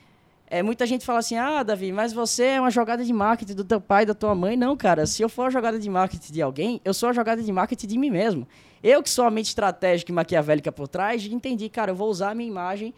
é, 0.50 0.64
muita 0.64 0.86
gente 0.86 1.06
fala 1.06 1.20
assim, 1.20 1.38
ah, 1.38 1.62
Davi, 1.62 1.92
mas 1.92 2.12
você 2.12 2.44
é 2.44 2.60
uma 2.60 2.72
jogada 2.72 3.06
de 3.06 3.14
marketing 3.14 3.54
do 3.54 3.64
teu 3.64 3.80
pai, 3.80 4.06
da 4.06 4.16
tua 4.16 4.34
mãe. 4.34 4.58
Não, 4.58 4.76
cara, 4.76 5.06
se 5.06 5.22
eu 5.22 5.30
for 5.30 5.44
uma 5.44 5.52
jogada 5.52 5.78
de 5.78 5.90
marketing 5.90 6.34
de 6.34 6.42
alguém, 6.42 6.82
eu 6.84 6.94
sou 6.94 7.10
a 7.10 7.14
jogada 7.14 7.42
de 7.42 7.52
marketing 7.52 7.88
de 7.88 7.98
mim 7.98 8.10
mesmo. 8.10 8.48
Eu 8.84 9.04
que 9.04 9.10
sou 9.10 9.26
a 9.26 9.32
mente 9.32 9.48
estratégica 9.48 10.12
e 10.12 10.16
maquiavélica 10.16 10.72
por 10.72 10.88
trás, 10.88 11.24
entendi, 11.26 11.70
cara, 11.70 11.92
eu 11.92 11.96
vou 11.96 12.10
usar 12.10 12.32
a 12.32 12.36
minha 12.36 12.50
imagem 12.50 12.94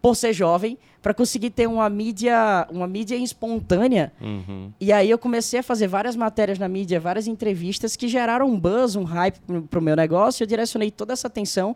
por 0.00 0.14
ser 0.14 0.32
jovem 0.32 0.78
para 1.02 1.12
conseguir 1.12 1.50
ter 1.50 1.66
uma 1.66 1.88
mídia, 1.88 2.66
uma 2.70 2.86
mídia 2.86 3.16
espontânea. 3.16 4.12
Uhum. 4.20 4.70
E 4.80 4.92
aí 4.92 5.08
eu 5.08 5.18
comecei 5.18 5.60
a 5.60 5.62
fazer 5.62 5.86
várias 5.86 6.14
matérias 6.14 6.58
na 6.58 6.68
mídia, 6.68 7.00
várias 7.00 7.26
entrevistas 7.26 7.96
que 7.96 8.06
geraram 8.06 8.46
um 8.46 8.58
buzz, 8.58 8.96
um 8.96 9.04
hype 9.04 9.38
pro, 9.40 9.62
pro 9.62 9.82
meu 9.82 9.96
negócio. 9.96 10.42
Eu 10.42 10.46
direcionei 10.46 10.90
toda 10.90 11.14
essa 11.14 11.26
atenção 11.26 11.74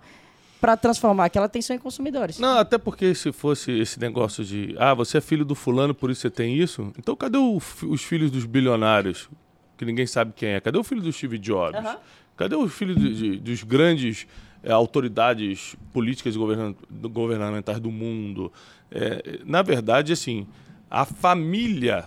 para 0.61 0.77
transformar 0.77 1.27
aquela 1.27 1.47
atenção 1.47 1.77
em 1.77 1.79
consumidores. 1.79 2.39
Não, 2.39 2.59
até 2.59 2.77
porque 2.79 3.15
se 3.15 3.31
fosse 3.33 3.71
esse 3.73 3.99
negócio 4.01 4.45
de 4.45 4.75
ah, 4.79 4.93
você 4.95 5.19
é 5.19 5.21
filho 5.21 5.45
do 5.45 5.55
fulano, 5.55 5.95
por 5.95 6.11
isso 6.11 6.23
você 6.23 6.31
tem 6.31 6.57
isso. 6.57 6.93
Então 6.99 7.15
cadê 7.15 7.39
o 7.39 7.61
os 7.89 8.03
filhos 8.03 8.31
dos 8.31 8.45
bilionários? 8.45 9.29
Que 9.77 9.85
ninguém 9.85 10.07
sabe 10.07 10.33
quem 10.35 10.51
é. 10.51 10.61
Cadê 10.61 10.77
o 10.79 10.83
filho 10.85 11.01
do 11.01 11.13
Steve 11.13 11.39
Jobs? 11.39 11.79
Aham. 11.79 11.97
Cadê 12.37 12.55
o 12.57 12.69
filho 12.69 12.95
de- 12.97 13.15
de- 13.15 13.37
dos 13.41 13.63
grandes 13.63 14.27
eh, 14.63 14.73
autoridades 14.73 15.77
políticas 15.93 16.35
e 16.35 16.39
governamentais 17.09 17.79
do 17.81 17.91
mundo? 17.91 18.53
É, 18.91 19.41
na 19.45 19.63
verdade, 19.63 20.13
assim, 20.13 20.47
a 20.91 21.05
família 21.05 22.07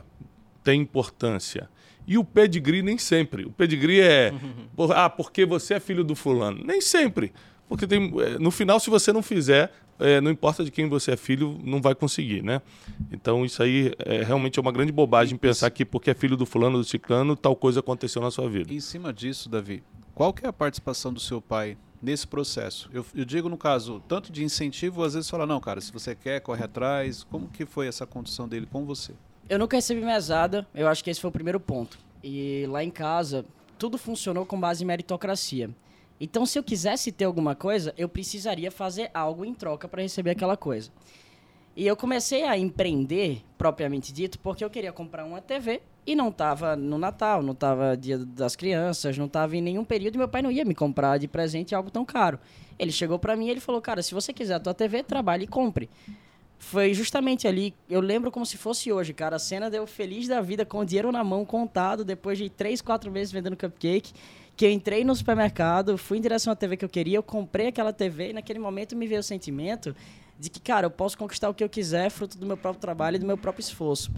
tem 0.63 0.81
importância. 0.81 1.69
E 2.07 2.17
o 2.17 2.23
pedigree 2.25 2.81
nem 2.81 2.97
sempre. 2.97 3.45
O 3.45 3.51
pedigree 3.51 4.01
é, 4.01 4.33
por- 4.75 4.91
ah, 4.91 5.09
porque 5.09 5.45
você 5.45 5.75
é 5.75 5.79
filho 5.79 6.03
do 6.03 6.15
fulano. 6.15 6.61
Nem 6.65 6.81
sempre. 6.81 7.31
Porque 7.71 7.87
tem, 7.87 8.11
é, 8.19 8.37
no 8.37 8.51
final, 8.51 8.81
se 8.81 8.89
você 8.89 9.13
não 9.13 9.23
fizer, 9.23 9.71
é, 9.97 10.19
não 10.19 10.29
importa 10.29 10.61
de 10.61 10.69
quem 10.69 10.89
você 10.89 11.11
é 11.11 11.15
filho, 11.15 11.57
não 11.63 11.81
vai 11.81 11.95
conseguir, 11.95 12.43
né? 12.43 12.61
Então 13.09 13.45
isso 13.45 13.63
aí 13.63 13.93
é, 13.99 14.23
realmente 14.23 14.59
é 14.59 14.61
uma 14.61 14.73
grande 14.73 14.91
bobagem 14.91 15.37
pensar 15.37 15.69
que 15.69 15.85
porque 15.85 16.11
é 16.11 16.13
filho 16.13 16.35
do 16.35 16.45
fulano 16.45 16.77
do 16.77 16.83
ciclano, 16.83 17.33
tal 17.33 17.55
coisa 17.55 17.79
aconteceu 17.79 18.21
na 18.21 18.29
sua 18.29 18.49
vida. 18.49 18.73
Em 18.73 18.81
cima 18.81 19.13
disso, 19.13 19.47
Davi, 19.47 19.81
qual 20.13 20.33
que 20.33 20.45
é 20.45 20.49
a 20.49 20.53
participação 20.53 21.13
do 21.13 21.19
seu 21.21 21.41
pai 21.41 21.77
nesse 22.01 22.27
processo? 22.27 22.89
Eu, 22.91 23.05
eu 23.15 23.23
digo 23.23 23.47
no 23.47 23.57
caso, 23.57 24.03
tanto 24.05 24.33
de 24.33 24.43
incentivo, 24.43 25.01
às 25.01 25.13
vezes 25.13 25.29
fala, 25.29 25.45
não, 25.45 25.61
cara, 25.61 25.79
se 25.79 25.93
você 25.93 26.13
quer, 26.13 26.41
corre 26.41 26.65
atrás. 26.65 27.23
Como 27.23 27.47
que 27.47 27.65
foi 27.65 27.87
essa 27.87 28.05
condução 28.05 28.49
dele 28.49 28.67
com 28.69 28.83
você? 28.83 29.13
Eu 29.47 29.57
nunca 29.57 29.77
recebi 29.77 30.01
mesada, 30.01 30.67
eu 30.75 30.89
acho 30.89 31.01
que 31.01 31.09
esse 31.09 31.21
foi 31.21 31.29
o 31.29 31.31
primeiro 31.33 31.59
ponto. 31.59 31.97
E 32.21 32.65
lá 32.67 32.83
em 32.83 32.91
casa, 32.91 33.45
tudo 33.79 33.97
funcionou 33.97 34.45
com 34.45 34.59
base 34.59 34.83
em 34.83 34.87
meritocracia. 34.87 35.69
Então, 36.23 36.45
se 36.45 36.59
eu 36.59 36.63
quisesse 36.63 37.11
ter 37.11 37.25
alguma 37.25 37.55
coisa, 37.55 37.95
eu 37.97 38.07
precisaria 38.07 38.69
fazer 38.69 39.09
algo 39.11 39.43
em 39.43 39.55
troca 39.55 39.87
para 39.87 40.03
receber 40.03 40.29
aquela 40.29 40.55
coisa. 40.55 40.91
E 41.75 41.87
eu 41.87 41.97
comecei 41.97 42.43
a 42.43 42.55
empreender, 42.55 43.41
propriamente 43.57 44.13
dito, 44.13 44.37
porque 44.37 44.63
eu 44.63 44.69
queria 44.69 44.91
comprar 44.91 45.25
uma 45.25 45.41
TV 45.41 45.81
e 46.05 46.15
não 46.15 46.29
estava 46.29 46.75
no 46.75 46.99
Natal, 46.99 47.41
não 47.41 47.53
estava 47.53 47.97
Dia 47.97 48.19
das 48.19 48.55
Crianças, 48.55 49.17
não 49.17 49.25
estava 49.25 49.57
em 49.57 49.61
nenhum 49.61 49.83
período 49.83 50.13
e 50.13 50.17
meu 50.19 50.27
pai 50.27 50.43
não 50.43 50.51
ia 50.51 50.63
me 50.63 50.75
comprar 50.75 51.17
de 51.17 51.27
presente 51.27 51.73
algo 51.73 51.89
tão 51.89 52.05
caro. 52.05 52.39
Ele 52.77 52.91
chegou 52.91 53.17
para 53.17 53.35
mim 53.35 53.47
e 53.47 53.49
ele 53.49 53.59
falou: 53.59 53.81
"Cara, 53.81 54.03
se 54.03 54.13
você 54.13 54.31
quiser 54.31 54.55
a 54.55 54.59
tua 54.59 54.75
TV, 54.75 55.01
trabalhe 55.01 55.45
e 55.45 55.47
compre". 55.47 55.89
Foi 56.59 56.93
justamente 56.93 57.47
ali, 57.47 57.73
eu 57.89 57.99
lembro 57.99 58.29
como 58.29 58.45
se 58.45 58.57
fosse 58.57 58.91
hoje, 58.91 59.11
cara. 59.11 59.37
A 59.37 59.39
cena 59.39 59.71
deu 59.71 59.87
feliz 59.87 60.27
da 60.27 60.39
vida, 60.39 60.63
com 60.63 60.77
o 60.77 60.85
dinheiro 60.85 61.11
na 61.11 61.23
mão, 61.23 61.43
contado, 61.43 62.05
depois 62.05 62.37
de 62.37 62.47
três, 62.47 62.79
quatro 62.79 63.09
meses 63.09 63.31
vendendo 63.31 63.57
cupcake. 63.57 64.13
Que 64.55 64.65
eu 64.65 64.71
entrei 64.71 65.03
no 65.03 65.15
supermercado, 65.15 65.97
fui 65.97 66.17
em 66.17 66.21
direção 66.21 66.53
à 66.53 66.55
TV 66.55 66.77
que 66.77 66.85
eu 66.85 66.89
queria, 66.89 67.17
eu 67.17 67.23
comprei 67.23 67.67
aquela 67.67 67.91
TV 67.91 68.29
e 68.29 68.33
naquele 68.33 68.59
momento 68.59 68.95
me 68.95 69.07
veio 69.07 69.21
o 69.21 69.23
sentimento 69.23 69.95
de 70.39 70.49
que, 70.49 70.59
cara, 70.59 70.87
eu 70.87 70.91
posso 70.91 71.17
conquistar 71.17 71.49
o 71.49 71.53
que 71.53 71.63
eu 71.63 71.69
quiser, 71.69 72.09
fruto 72.09 72.37
do 72.37 72.45
meu 72.45 72.57
próprio 72.57 72.81
trabalho 72.81 73.15
e 73.15 73.19
do 73.19 73.25
meu 73.25 73.37
próprio 73.37 73.61
esforço. 73.61 74.11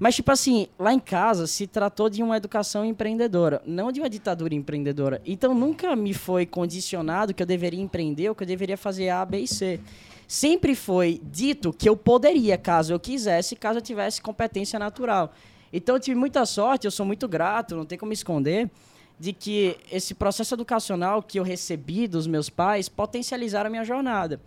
Mas, 0.00 0.16
tipo 0.16 0.32
assim, 0.32 0.66
lá 0.78 0.94
em 0.94 0.98
casa 0.98 1.46
se 1.46 1.66
tratou 1.66 2.08
de 2.08 2.22
uma 2.22 2.34
educação 2.34 2.86
empreendedora, 2.86 3.60
não 3.66 3.92
de 3.92 4.00
uma 4.00 4.08
ditadura 4.08 4.54
empreendedora. 4.54 5.20
Então, 5.26 5.54
nunca 5.54 5.94
me 5.94 6.14
foi 6.14 6.46
condicionado 6.46 7.34
que 7.34 7.42
eu 7.42 7.46
deveria 7.46 7.80
empreender 7.80 8.30
ou 8.30 8.34
que 8.34 8.42
eu 8.42 8.46
deveria 8.46 8.78
fazer 8.78 9.10
A, 9.10 9.22
B 9.26 9.40
e 9.40 9.46
C. 9.46 9.78
Sempre 10.26 10.74
foi 10.74 11.20
dito 11.22 11.70
que 11.70 11.86
eu 11.86 11.94
poderia, 11.94 12.56
caso 12.56 12.94
eu 12.94 12.98
quisesse, 12.98 13.54
caso 13.54 13.78
eu 13.78 13.82
tivesse 13.82 14.22
competência 14.22 14.78
natural. 14.78 15.34
Então, 15.70 15.96
eu 15.96 16.00
tive 16.00 16.18
muita 16.18 16.46
sorte, 16.46 16.86
eu 16.86 16.90
sou 16.90 17.04
muito 17.04 17.28
grato, 17.28 17.76
não 17.76 17.84
tem 17.84 17.98
como 17.98 18.14
esconder, 18.14 18.70
de 19.20 19.34
que 19.34 19.76
esse 19.92 20.14
processo 20.14 20.54
educacional 20.54 21.22
que 21.22 21.38
eu 21.38 21.42
recebi 21.42 22.08
dos 22.08 22.26
meus 22.26 22.48
pais 22.48 22.88
potencializaram 22.88 23.68
a 23.68 23.70
minha 23.70 23.84
jornada. 23.84 24.40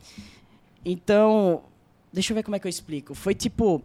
Então, 0.84 1.62
deixa 2.12 2.34
eu 2.34 2.36
ver 2.36 2.42
como 2.42 2.56
é 2.56 2.60
que 2.60 2.65
eu 2.65 2.70
explico. 2.72 3.13
Foi 3.13 3.36
tipo 3.36 3.84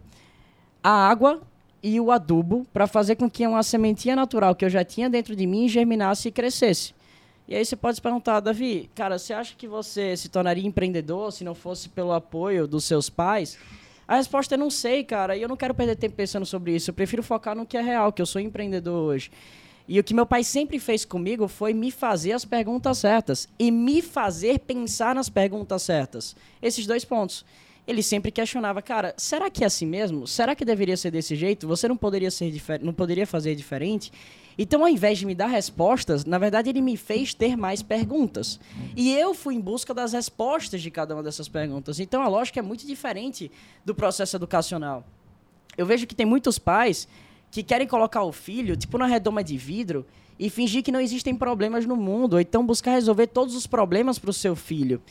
a 0.83 0.91
água 0.91 1.43
e 1.83 2.01
o 2.01 2.11
adubo 2.11 2.67
para 2.73 2.87
fazer 2.87 3.17
com 3.17 3.29
que 3.29 3.47
uma 3.47 3.63
sementinha 3.63 4.17
natural 4.17 4.55
que 4.55 4.65
eu 4.65 4.71
já 4.71 4.83
tinha 4.83 5.11
dentro 5.11 5.37
de 5.37 5.47
mim 5.47 5.69
germinasse 5.69 6.29
e 6.29 6.33
crescesse. 6.33 6.95
E 7.47 7.55
aí 7.55 7.65
você 7.65 7.77
pode 7.77 7.97
se 7.97 8.03
perguntar, 8.03 8.41
Davi, 8.41 8.91
cara, 8.95 9.19
você 9.19 9.35
acha 9.35 9.55
que 9.55 9.69
você 9.69 10.17
se 10.17 10.31
tornaria 10.31 10.67
empreendedor 10.67 11.31
se 11.33 11.45
não 11.45 11.55
fosse 11.55 11.91
pelo 11.91 12.13
apoio 12.13 12.67
dos 12.67 12.85
seus 12.85 13.11
pais? 13.11 13.59
A 14.07 14.17
resposta 14.17 14.55
é 14.55 14.59
não 14.59 14.71
sei, 14.71 15.05
cara, 15.05 15.37
e 15.37 15.43
eu 15.43 15.49
não 15.49 15.57
quero 15.57 15.75
perder 15.75 15.97
tempo 15.97 16.17
pensando 16.17 16.47
sobre 16.47 16.75
isso. 16.75 16.89
Eu 16.89 16.95
prefiro 16.95 17.23
focar 17.23 17.55
no 17.55 17.67
que 17.67 17.77
é 17.77 17.83
real, 17.83 18.11
que 18.11 18.23
eu 18.23 18.27
sou 18.27 18.41
empreendedor 18.41 19.03
hoje. 19.03 19.31
E 19.89 19.99
o 19.99 20.05
que 20.05 20.13
meu 20.13 20.27
pai 20.27 20.45
sempre 20.45 20.79
fez 20.79 21.07
comigo 21.07 21.49
foi 21.49 21.73
me 21.73 21.91
fazer 21.91 22.33
as 22.33 22.45
perguntas 22.45 22.99
certas 22.99 23.49
e 23.59 23.71
me 23.71 24.03
fazer 24.03 24.59
pensar 24.61 25.15
nas 25.15 25.31
perguntas 25.31 25.83
certas. 25.83 26.37
Esses 26.61 26.87
dois 26.87 27.07
pontos. 27.07 27.43
Ele 27.87 28.03
sempre 28.03 28.31
questionava, 28.31 28.83
cara, 28.83 29.15
será 29.17 29.49
que 29.49 29.65
é 29.65 29.67
assim 29.67 29.87
mesmo? 29.87 30.27
Será 30.27 30.55
que 30.55 30.63
deveria 30.63 30.95
ser 30.95 31.11
desse 31.11 31.35
jeito? 31.35 31.67
Você 31.67 31.89
não 31.89 31.97
poderia 31.97 32.31
ser 32.31 32.53
não 32.83 32.93
poderia 32.93 33.27
fazer 33.27 33.55
diferente? 33.55 34.13
Então, 34.59 34.83
ao 34.83 34.89
invés 34.89 35.19
de 35.19 35.25
me 35.25 35.35
dar 35.35 35.47
respostas, 35.47 36.27
na 36.27 36.37
verdade 36.37 36.69
ele 36.69 36.83
me 36.83 36.97
fez 36.97 37.33
ter 37.33 37.57
mais 37.57 37.81
perguntas. 37.81 38.61
E 38.95 39.15
eu 39.15 39.33
fui 39.33 39.55
em 39.55 39.61
busca 39.61 39.95
das 39.95 40.13
respostas 40.13 40.83
de 40.83 40.91
cada 40.91 41.15
uma 41.15 41.23
dessas 41.23 41.49
perguntas. 41.49 41.99
Então, 41.99 42.21
a 42.21 42.29
lógica 42.29 42.59
é 42.59 42.63
muito 42.63 42.87
diferente 42.87 43.51
do 43.87 43.95
processo 43.95 44.37
educacional. 44.37 45.03
Eu 45.79 45.87
vejo 45.87 46.07
que 46.07 46.15
tem 46.15 46.27
muitos 46.27 46.59
pais 46.59 47.09
que 47.51 47.63
querem 47.63 47.87
colocar 47.87 48.23
o 48.23 48.33
filho, 48.33 48.77
tipo, 48.77 48.99
na 48.99 49.07
redoma 49.07 49.43
de 49.43 49.57
vidro 49.57 50.07
e 50.39 50.49
fingir 50.49 50.83
que 50.83 50.93
não 50.93 51.01
existem 51.01 51.35
problemas 51.35 51.85
no 51.87 51.97
mundo, 51.97 52.35
ou 52.35 52.41
então 52.41 52.65
buscar 52.65 52.93
resolver 52.93 53.27
todos 53.27 53.55
os 53.57 53.67
problemas 53.67 54.19
para 54.19 54.31
o 54.31 54.33
seu 54.33 54.55
filho. 54.55 55.03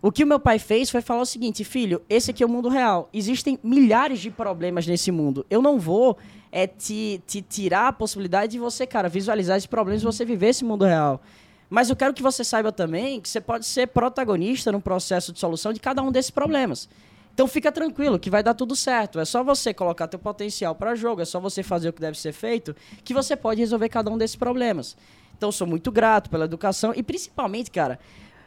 O 0.00 0.10
que 0.10 0.24
o 0.24 0.26
meu 0.26 0.40
pai 0.40 0.58
fez 0.58 0.90
foi 0.90 1.00
falar 1.00 1.22
o 1.22 1.26
seguinte, 1.26 1.62
filho, 1.62 2.02
esse 2.08 2.32
aqui 2.32 2.42
é 2.42 2.46
o 2.46 2.48
mundo 2.48 2.68
real. 2.68 3.08
Existem 3.12 3.58
milhares 3.62 4.18
de 4.18 4.30
problemas 4.30 4.84
nesse 4.86 5.12
mundo. 5.12 5.46
Eu 5.48 5.62
não 5.62 5.78
vou 5.78 6.18
é, 6.50 6.66
te, 6.66 7.22
te 7.24 7.40
tirar 7.40 7.88
a 7.88 7.92
possibilidade 7.92 8.52
de 8.52 8.58
você, 8.58 8.84
cara, 8.84 9.08
visualizar 9.08 9.56
esses 9.56 9.66
problemas 9.66 10.02
e 10.02 10.04
você 10.04 10.24
viver 10.24 10.48
esse 10.48 10.64
mundo 10.64 10.84
real. 10.84 11.22
Mas 11.70 11.88
eu 11.88 11.94
quero 11.94 12.12
que 12.12 12.22
você 12.22 12.42
saiba 12.42 12.72
também 12.72 13.20
que 13.20 13.28
você 13.28 13.40
pode 13.40 13.64
ser 13.64 13.86
protagonista 13.88 14.72
no 14.72 14.80
processo 14.80 15.32
de 15.32 15.38
solução 15.38 15.72
de 15.72 15.78
cada 15.78 16.02
um 16.02 16.10
desses 16.10 16.30
problemas. 16.32 16.88
Então 17.34 17.46
fica 17.46 17.72
tranquilo 17.72 18.18
que 18.18 18.28
vai 18.30 18.42
dar 18.42 18.54
tudo 18.54 18.76
certo. 18.76 19.18
É 19.18 19.24
só 19.24 19.42
você 19.42 19.72
colocar 19.72 20.06
teu 20.06 20.18
potencial 20.18 20.74
para 20.74 20.94
jogo, 20.94 21.22
é 21.22 21.24
só 21.24 21.40
você 21.40 21.62
fazer 21.62 21.88
o 21.88 21.92
que 21.92 22.00
deve 22.00 22.18
ser 22.18 22.32
feito, 22.32 22.76
que 23.02 23.14
você 23.14 23.34
pode 23.34 23.60
resolver 23.60 23.88
cada 23.88 24.10
um 24.10 24.18
desses 24.18 24.36
problemas. 24.36 24.96
Então 25.36 25.48
eu 25.48 25.52
sou 25.52 25.66
muito 25.66 25.90
grato 25.90 26.28
pela 26.30 26.44
educação 26.44 26.92
e 26.94 27.02
principalmente, 27.02 27.70
cara, 27.70 27.98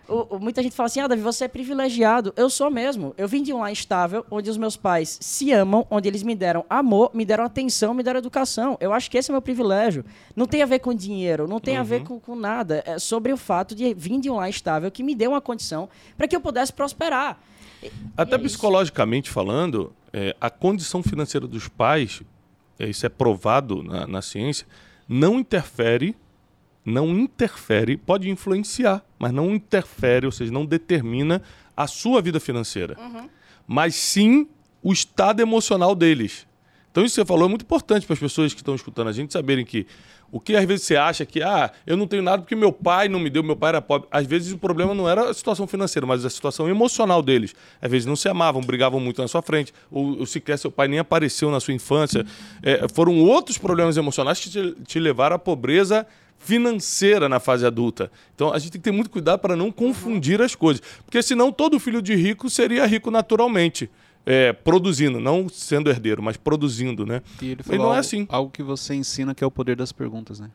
o- 0.07 0.35
o- 0.35 0.39
muita 0.39 0.61
gente 0.61 0.75
fala 0.75 0.85
assim: 0.85 0.99
"Ah, 0.99 1.07
Davi, 1.07 1.21
você 1.23 1.45
é 1.45 1.47
privilegiado". 1.47 2.31
Eu 2.37 2.47
sou 2.47 2.69
mesmo. 2.69 3.13
Eu 3.17 3.27
vim 3.27 3.41
de 3.41 3.51
um 3.51 3.59
lar 3.61 3.71
estável, 3.71 4.23
onde 4.29 4.51
os 4.51 4.55
meus 4.57 4.77
pais 4.77 5.17
se 5.19 5.51
amam, 5.51 5.85
onde 5.89 6.07
eles 6.07 6.21
me 6.21 6.35
deram 6.35 6.63
amor, 6.69 7.09
me 7.11 7.25
deram 7.25 7.43
atenção, 7.43 7.91
me 7.91 8.03
deram 8.03 8.19
educação. 8.19 8.77
Eu 8.79 8.93
acho 8.93 9.09
que 9.09 9.17
esse 9.17 9.31
é 9.31 9.33
meu 9.33 9.41
privilégio. 9.41 10.05
Não 10.35 10.45
tem 10.45 10.61
a 10.61 10.65
ver 10.67 10.77
com 10.77 10.93
dinheiro, 10.93 11.47
não 11.47 11.59
tem 11.59 11.75
a 11.75 11.83
ver 11.83 12.03
com, 12.03 12.19
com 12.19 12.35
nada. 12.35 12.83
É 12.85 12.99
sobre 12.99 13.33
o 13.33 13.37
fato 13.37 13.73
de 13.73 13.95
vir 13.95 14.19
de 14.19 14.29
um 14.29 14.35
lar 14.35 14.47
estável 14.49 14.91
que 14.91 15.01
me 15.01 15.15
deu 15.15 15.31
uma 15.31 15.41
condição 15.41 15.89
para 16.15 16.27
que 16.27 16.35
eu 16.35 16.39
pudesse 16.39 16.71
prosperar. 16.71 17.39
Até 18.15 18.35
é 18.35 18.37
isso. 18.37 18.45
psicologicamente 18.45 19.29
falando, 19.29 19.93
é, 20.13 20.35
a 20.39 20.49
condição 20.49 21.03
financeira 21.03 21.47
dos 21.47 21.67
pais, 21.67 22.21
é, 22.79 22.89
isso 22.89 23.05
é 23.05 23.09
provado 23.09 23.83
na, 23.83 24.07
na 24.07 24.21
ciência, 24.21 24.65
não 25.07 25.39
interfere, 25.39 26.15
não 26.83 27.09
interfere, 27.09 27.97
pode 27.97 28.29
influenciar, 28.29 29.03
mas 29.17 29.31
não 29.31 29.53
interfere, 29.53 30.25
ou 30.25 30.31
seja, 30.31 30.51
não 30.51 30.65
determina 30.65 31.41
a 31.75 31.87
sua 31.87 32.21
vida 32.21 32.39
financeira. 32.39 32.95
Mas 33.67 33.95
sim 33.95 34.47
o 34.83 34.93
estado 34.93 35.41
emocional 35.41 35.95
deles. 35.95 36.47
Então 36.91 37.03
isso 37.03 37.15
que 37.15 37.21
você 37.21 37.25
falou 37.25 37.47
é 37.47 37.49
muito 37.49 37.63
importante 37.63 38.05
para 38.05 38.13
as 38.13 38.19
pessoas 38.19 38.53
que 38.53 38.61
estão 38.61 38.75
escutando 38.75 39.07
a 39.07 39.11
gente 39.11 39.33
saberem 39.33 39.65
que 39.65 39.85
o 40.35 40.39
que 40.41 40.53
às 40.53 40.65
vezes 40.65 40.85
você 40.85 40.97
acha 40.97 41.25
que, 41.25 41.41
ah, 41.41 41.71
eu 41.87 41.95
não 41.95 42.05
tenho 42.05 42.21
nada 42.21 42.41
porque 42.41 42.57
meu 42.57 42.69
pai 42.69 43.07
não 43.07 43.21
me 43.21 43.29
deu, 43.29 43.41
meu 43.41 43.55
pai 43.55 43.69
era 43.69 43.81
pobre. 43.81 44.09
Às 44.11 44.27
vezes 44.27 44.51
o 44.51 44.57
problema 44.57 44.93
não 44.93 45.07
era 45.07 45.29
a 45.29 45.33
situação 45.33 45.65
financeira, 45.65 46.05
mas 46.05 46.25
a 46.25 46.29
situação 46.29 46.67
emocional 46.67 47.21
deles. 47.21 47.55
Às 47.81 47.89
vezes 47.89 48.05
não 48.05 48.17
se 48.17 48.27
amavam, 48.27 48.61
brigavam 48.61 48.99
muito 48.99 49.21
na 49.21 49.29
sua 49.29 49.41
frente, 49.41 49.73
ou, 49.89 50.19
ou 50.19 50.25
sequer 50.25 50.57
seu 50.57 50.69
pai 50.69 50.89
nem 50.89 50.99
apareceu 50.99 51.49
na 51.49 51.61
sua 51.61 51.73
infância. 51.73 52.25
É, 52.61 52.85
foram 52.93 53.17
outros 53.21 53.57
problemas 53.57 53.95
emocionais 53.95 54.37
que 54.41 54.49
te, 54.49 54.75
te 54.85 54.99
levaram 54.99 55.37
à 55.37 55.39
pobreza 55.39 56.05
financeira 56.37 57.29
na 57.29 57.39
fase 57.39 57.65
adulta. 57.65 58.11
Então 58.35 58.51
a 58.51 58.59
gente 58.59 58.73
tem 58.73 58.81
que 58.81 58.83
ter 58.83 58.91
muito 58.91 59.09
cuidado 59.09 59.39
para 59.39 59.55
não 59.55 59.71
confundir 59.71 60.41
as 60.41 60.53
coisas. 60.53 60.83
Porque 61.05 61.23
senão 61.23 61.49
todo 61.49 61.79
filho 61.79 62.01
de 62.01 62.13
rico 62.13 62.49
seria 62.49 62.85
rico 62.85 63.09
naturalmente. 63.09 63.89
É, 64.25 64.51
produzindo, 64.53 65.19
não 65.19 65.47
sendo 65.47 65.89
herdeiro, 65.89 66.23
mas 66.23 66.35
produzindo, 66.35 67.05
né? 67.05 67.21
E 67.41 67.51
ele 67.51 67.61
E 67.61 67.63
falou 67.63 67.77
não 67.79 67.85
é 67.85 67.89
algo, 67.89 67.99
assim. 67.99 68.25
algo 68.29 68.49
que 68.51 68.63
você 68.63 68.95
ensina 68.95 69.35
que 69.35 69.43
é 69.43 69.47
o 69.47 69.51
poder 69.51 69.75
das 69.75 69.91
perguntas, 69.91 70.39
né? 70.39 70.49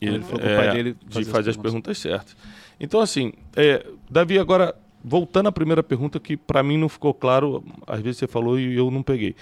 Ele, 0.00 0.16
Ele 0.16 0.24
falou 0.24 0.40
que 0.40 0.52
o 0.52 0.56
pai 0.56 0.70
dele 0.72 0.96
de 1.06 1.14
fazia 1.14 1.32
fazer 1.32 1.50
as 1.50 1.56
as 1.56 1.62
perguntas 1.62 1.96
certas. 1.98 2.36
Então, 2.78 3.00
assim, 3.00 3.32
é, 3.56 3.86
Davi, 4.10 4.38
agora, 4.38 4.74
voltando 5.02 5.46
à 5.48 5.52
primeira 5.52 5.82
pergunta, 5.82 6.20
que 6.20 6.36
para 6.36 6.62
mim 6.62 6.76
não 6.76 6.90
ficou 6.90 7.14
claro, 7.14 7.64
às 7.86 8.00
vezes 8.02 8.18
você 8.18 8.26
falou 8.26 8.58
e 8.60 8.76
eu 8.76 8.90
não 8.90 9.02
peguei. 9.02 9.34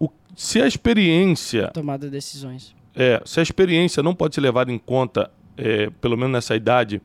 O- 0.00 0.08
se 0.34 0.62
a 0.62 0.66
experiência 0.66 1.68
Tomada 1.74 2.06
de 2.06 2.12
decisões. 2.12 2.74
é, 2.94 3.20
se 3.26 3.38
a 3.40 3.42
experiência 3.42 4.02
não 4.02 4.14
pode 4.14 4.34
ser 4.34 4.40
levada 4.40 4.72
em 4.72 4.78
conta, 4.78 5.30
é, 5.58 5.90
pelo 6.00 6.16
menos 6.16 6.32
nessa 6.32 6.56
idade 6.56 7.02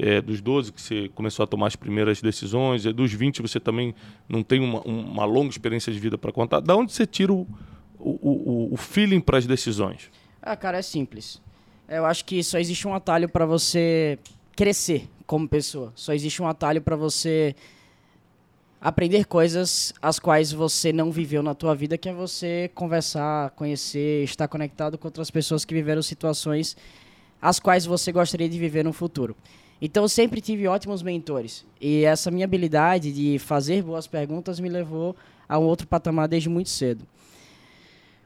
é, 0.00 0.20
dos 0.20 0.40
12, 0.40 0.72
que 0.72 0.80
você 0.80 1.08
começou 1.14 1.44
a 1.44 1.46
tomar 1.46 1.66
as 1.66 1.76
primeiras 1.76 2.20
decisões, 2.22 2.84
e 2.86 2.92
dos 2.92 3.12
20 3.12 3.42
você 3.42 3.60
também 3.60 3.94
não 4.28 4.42
tem 4.42 4.60
uma, 4.60 4.80
um- 4.88 5.00
uma 5.12 5.24
longa 5.24 5.50
experiência 5.50 5.92
de 5.92 5.98
vida 5.98 6.16
para 6.16 6.32
contar, 6.32 6.60
da 6.60 6.74
onde 6.74 6.92
você 6.92 7.06
tira 7.06 7.32
o, 7.32 7.46
o, 7.98 8.10
o, 8.70 8.74
o 8.74 8.76
feeling 8.76 9.20
para 9.20 9.38
as 9.38 9.46
decisões? 9.46 10.10
Ah, 10.42 10.56
cara, 10.56 10.78
é 10.78 10.82
simples. 10.82 11.40
Eu 11.88 12.06
acho 12.06 12.24
que 12.24 12.42
só 12.42 12.58
existe 12.58 12.86
um 12.88 12.94
atalho 12.94 13.28
para 13.28 13.44
você 13.44 14.18
crescer 14.56 15.08
como 15.26 15.48
pessoa. 15.48 15.92
Só 15.94 16.12
existe 16.12 16.40
um 16.42 16.46
atalho 16.46 16.80
para 16.80 16.96
você 16.96 17.54
aprender 18.80 19.26
coisas 19.26 19.92
as 20.00 20.18
quais 20.18 20.52
você 20.52 20.92
não 20.92 21.10
viveu 21.12 21.42
na 21.42 21.54
tua 21.54 21.74
vida, 21.74 21.98
que 21.98 22.08
é 22.08 22.12
você 22.14 22.70
conversar, 22.74 23.50
conhecer, 23.50 24.24
estar 24.24 24.48
conectado 24.48 24.96
com 24.96 25.06
outras 25.08 25.30
pessoas 25.30 25.64
que 25.64 25.74
viveram 25.74 26.00
situações 26.02 26.76
as 27.42 27.58
quais 27.58 27.86
você 27.86 28.12
gostaria 28.12 28.48
de 28.48 28.58
viver 28.58 28.84
no 28.84 28.92
futuro. 28.92 29.34
Então 29.80 30.04
eu 30.04 30.08
sempre 30.08 30.40
tive 30.40 30.68
ótimos 30.68 31.02
mentores 31.02 31.64
e 31.80 32.04
essa 32.04 32.30
minha 32.30 32.44
habilidade 32.44 33.12
de 33.12 33.38
fazer 33.38 33.82
boas 33.82 34.06
perguntas 34.06 34.60
me 34.60 34.68
levou 34.68 35.16
a 35.48 35.58
um 35.58 35.64
outro 35.64 35.86
patamar 35.86 36.28
desde 36.28 36.48
muito 36.48 36.68
cedo. 36.68 37.06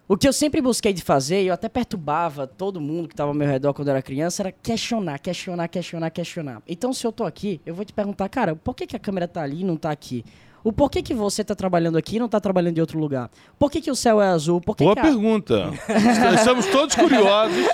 O 0.06 0.18
que 0.18 0.28
eu 0.28 0.34
sempre 0.34 0.61
busquei 0.61 0.92
de 0.92 1.00
fazer, 1.00 1.42
e 1.42 1.46
eu 1.46 1.54
até 1.54 1.66
perturbava 1.66 2.46
todo 2.46 2.78
mundo 2.78 3.08
que 3.08 3.14
estava 3.14 3.30
ao 3.30 3.34
meu 3.34 3.49
redor 3.49 3.73
quando 3.73 3.88
eu 3.88 3.92
era 3.92 4.02
criança, 4.02 4.42
era 4.42 4.52
questionar, 4.52 5.18
questionar, 5.18 5.66
questionar, 5.66 6.11
questionar. 6.11 6.62
Então, 6.68 6.92
se 6.92 7.06
eu 7.06 7.11
tô 7.11 7.25
aqui, 7.25 7.58
eu 7.64 7.75
vou 7.75 7.87
te 7.87 7.92
perguntar, 7.94 8.28
cara, 8.28 8.54
por 8.54 8.75
que, 8.75 8.87
que 8.87 8.94
a 8.94 8.99
câmera 8.99 9.26
tá 9.26 9.42
ali 9.42 9.62
e 9.62 9.64
não 9.64 9.78
tá 9.78 9.90
aqui? 9.90 10.23
O 10.64 10.73
porquê 10.73 11.02
que 11.02 11.12
você 11.12 11.42
está 11.42 11.54
trabalhando 11.54 11.99
aqui 11.99 12.16
e 12.16 12.18
não 12.18 12.25
está 12.25 12.40
trabalhando 12.40 12.78
em 12.78 12.80
outro 12.80 12.99
lugar? 12.99 13.30
Por 13.59 13.71
que, 13.71 13.83
que 13.83 13.90
o 13.90 13.94
céu 13.94 14.21
é 14.23 14.28
azul? 14.28 14.62
Por 14.62 14.75
que 14.75 14.83
Boa 14.83 14.94
que 14.94 15.00
a- 15.00 15.04
pergunta. 15.04 15.71
Estamos 16.35 16.64
todos 16.66 16.94
curiosos 16.94 17.66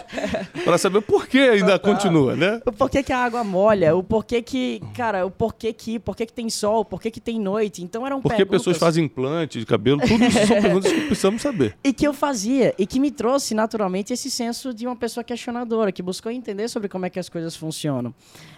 para 0.64 0.76
saber 0.76 1.00
por 1.02 1.28
que 1.28 1.38
ainda 1.38 1.78
continua, 1.78 2.34
né? 2.34 2.60
O 2.66 2.72
porquê 2.72 3.00
que 3.04 3.12
a 3.12 3.18
água 3.18 3.44
molha, 3.44 3.94
o 3.94 4.02
porquê 4.02 4.42
que, 4.42 4.82
cara, 4.96 5.24
o 5.24 5.30
porquê 5.30 5.72
que, 5.72 6.00
porquê 6.00 6.26
que 6.26 6.32
tem 6.32 6.50
sol, 6.50 6.84
porquê 6.84 7.12
que 7.12 7.20
tem 7.20 7.38
noite. 7.38 7.80
Então 7.82 8.04
eram 8.04 8.20
Por 8.20 8.32
que 8.32 8.38
perguntas 8.38 8.58
pessoas 8.62 8.78
fazem 8.78 9.04
implante 9.04 9.60
de 9.60 9.66
cabelo? 9.66 10.00
Tudo 10.00 10.24
isso 10.24 10.46
são 10.48 10.58
perguntas 10.60 10.92
que 10.92 11.00
precisamos 11.02 11.42
saber. 11.42 11.76
e 11.84 11.92
que 11.92 12.04
eu 12.04 12.12
fazia 12.12 12.74
e 12.76 12.84
que 12.86 12.98
me 12.98 13.12
trouxe 13.12 13.54
naturalmente 13.54 14.12
esse 14.12 14.28
senso 14.28 14.74
de 14.74 14.84
uma 14.84 14.96
pessoa 14.96 15.22
questionadora, 15.22 15.92
que 15.92 16.02
buscou 16.02 16.32
entender 16.32 16.66
sobre 16.66 16.88
como 16.88 17.06
é 17.06 17.10
que 17.10 17.20
as 17.20 17.28
coisas 17.28 17.54
funcionam. 17.54 18.12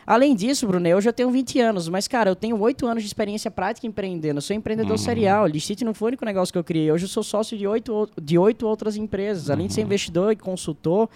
Além 0.07 0.35
disso, 0.35 0.67
Bruno, 0.67 0.89
hoje 0.97 1.07
eu 1.09 1.12
tenho 1.12 1.31
20 1.31 1.61
anos, 1.61 1.89
mas 1.89 2.09
cara, 2.09 2.31
eu 2.31 2.35
tenho 2.37 2.59
8 2.59 2.87
anos 2.87 3.03
de 3.03 3.07
experiência 3.07 3.51
prática 3.51 3.87
empreendendo. 4.23 4.38
Eu 4.38 4.43
sou 4.43 4.55
empreendedor 4.57 4.99
serial. 4.99 5.47
Licite 5.47 5.85
não 5.85 5.93
foi 5.93 6.07
o 6.07 6.11
único 6.11 6.25
negócio 6.25 6.52
que 6.52 6.59
eu 6.59 6.64
criei. 6.64 6.91
Hoje 6.93 7.05
eu 7.05 7.09
sou 7.09 7.23
sócio 7.23 7.59
de 7.59 7.67
8 7.67 7.93
ou- 7.93 8.09
de 8.21 8.38
oito 8.38 8.67
outras 8.67 8.97
empresas, 8.97 9.50
além 9.50 9.67
de 9.67 9.75
ser 9.75 9.83
investidor 9.83 10.33
e 10.33 10.37
consultor 10.37 11.09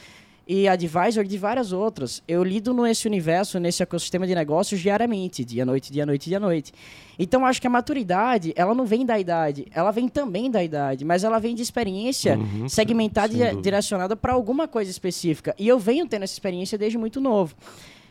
e 0.48 0.68
advisor 0.68 1.24
de 1.24 1.36
várias 1.38 1.72
outras. 1.72 2.22
Eu 2.28 2.44
lido 2.44 2.72
nesse 2.72 3.06
universo, 3.08 3.58
nesse 3.58 3.82
ecossistema 3.82 4.26
de 4.26 4.34
negócios 4.34 4.80
diariamente, 4.80 5.44
dia 5.44 5.64
noite, 5.66 5.92
dia 5.92 6.06
noite, 6.06 6.28
dia 6.28 6.38
noite. 6.38 6.72
Então 7.18 7.44
acho 7.44 7.60
que 7.60 7.66
a 7.66 7.70
maturidade, 7.70 8.52
ela 8.56 8.72
não 8.74 8.84
vem 8.86 9.04
da 9.04 9.18
idade, 9.18 9.66
ela 9.72 9.90
vem 9.90 10.06
também 10.08 10.48
da 10.50 10.62
idade, 10.62 11.04
mas 11.04 11.24
ela 11.24 11.38
vem 11.40 11.54
de 11.54 11.62
experiência 11.62 12.38
Uhum, 12.38 12.68
segmentada 12.68 13.32
e 13.32 13.56
direcionada 13.60 14.14
para 14.14 14.32
alguma 14.34 14.68
coisa 14.68 14.90
específica. 14.90 15.54
E 15.58 15.66
eu 15.66 15.78
venho 15.80 16.06
tendo 16.06 16.22
essa 16.22 16.34
experiência 16.34 16.78
desde 16.78 16.96
muito 16.98 17.20
novo. 17.20 17.54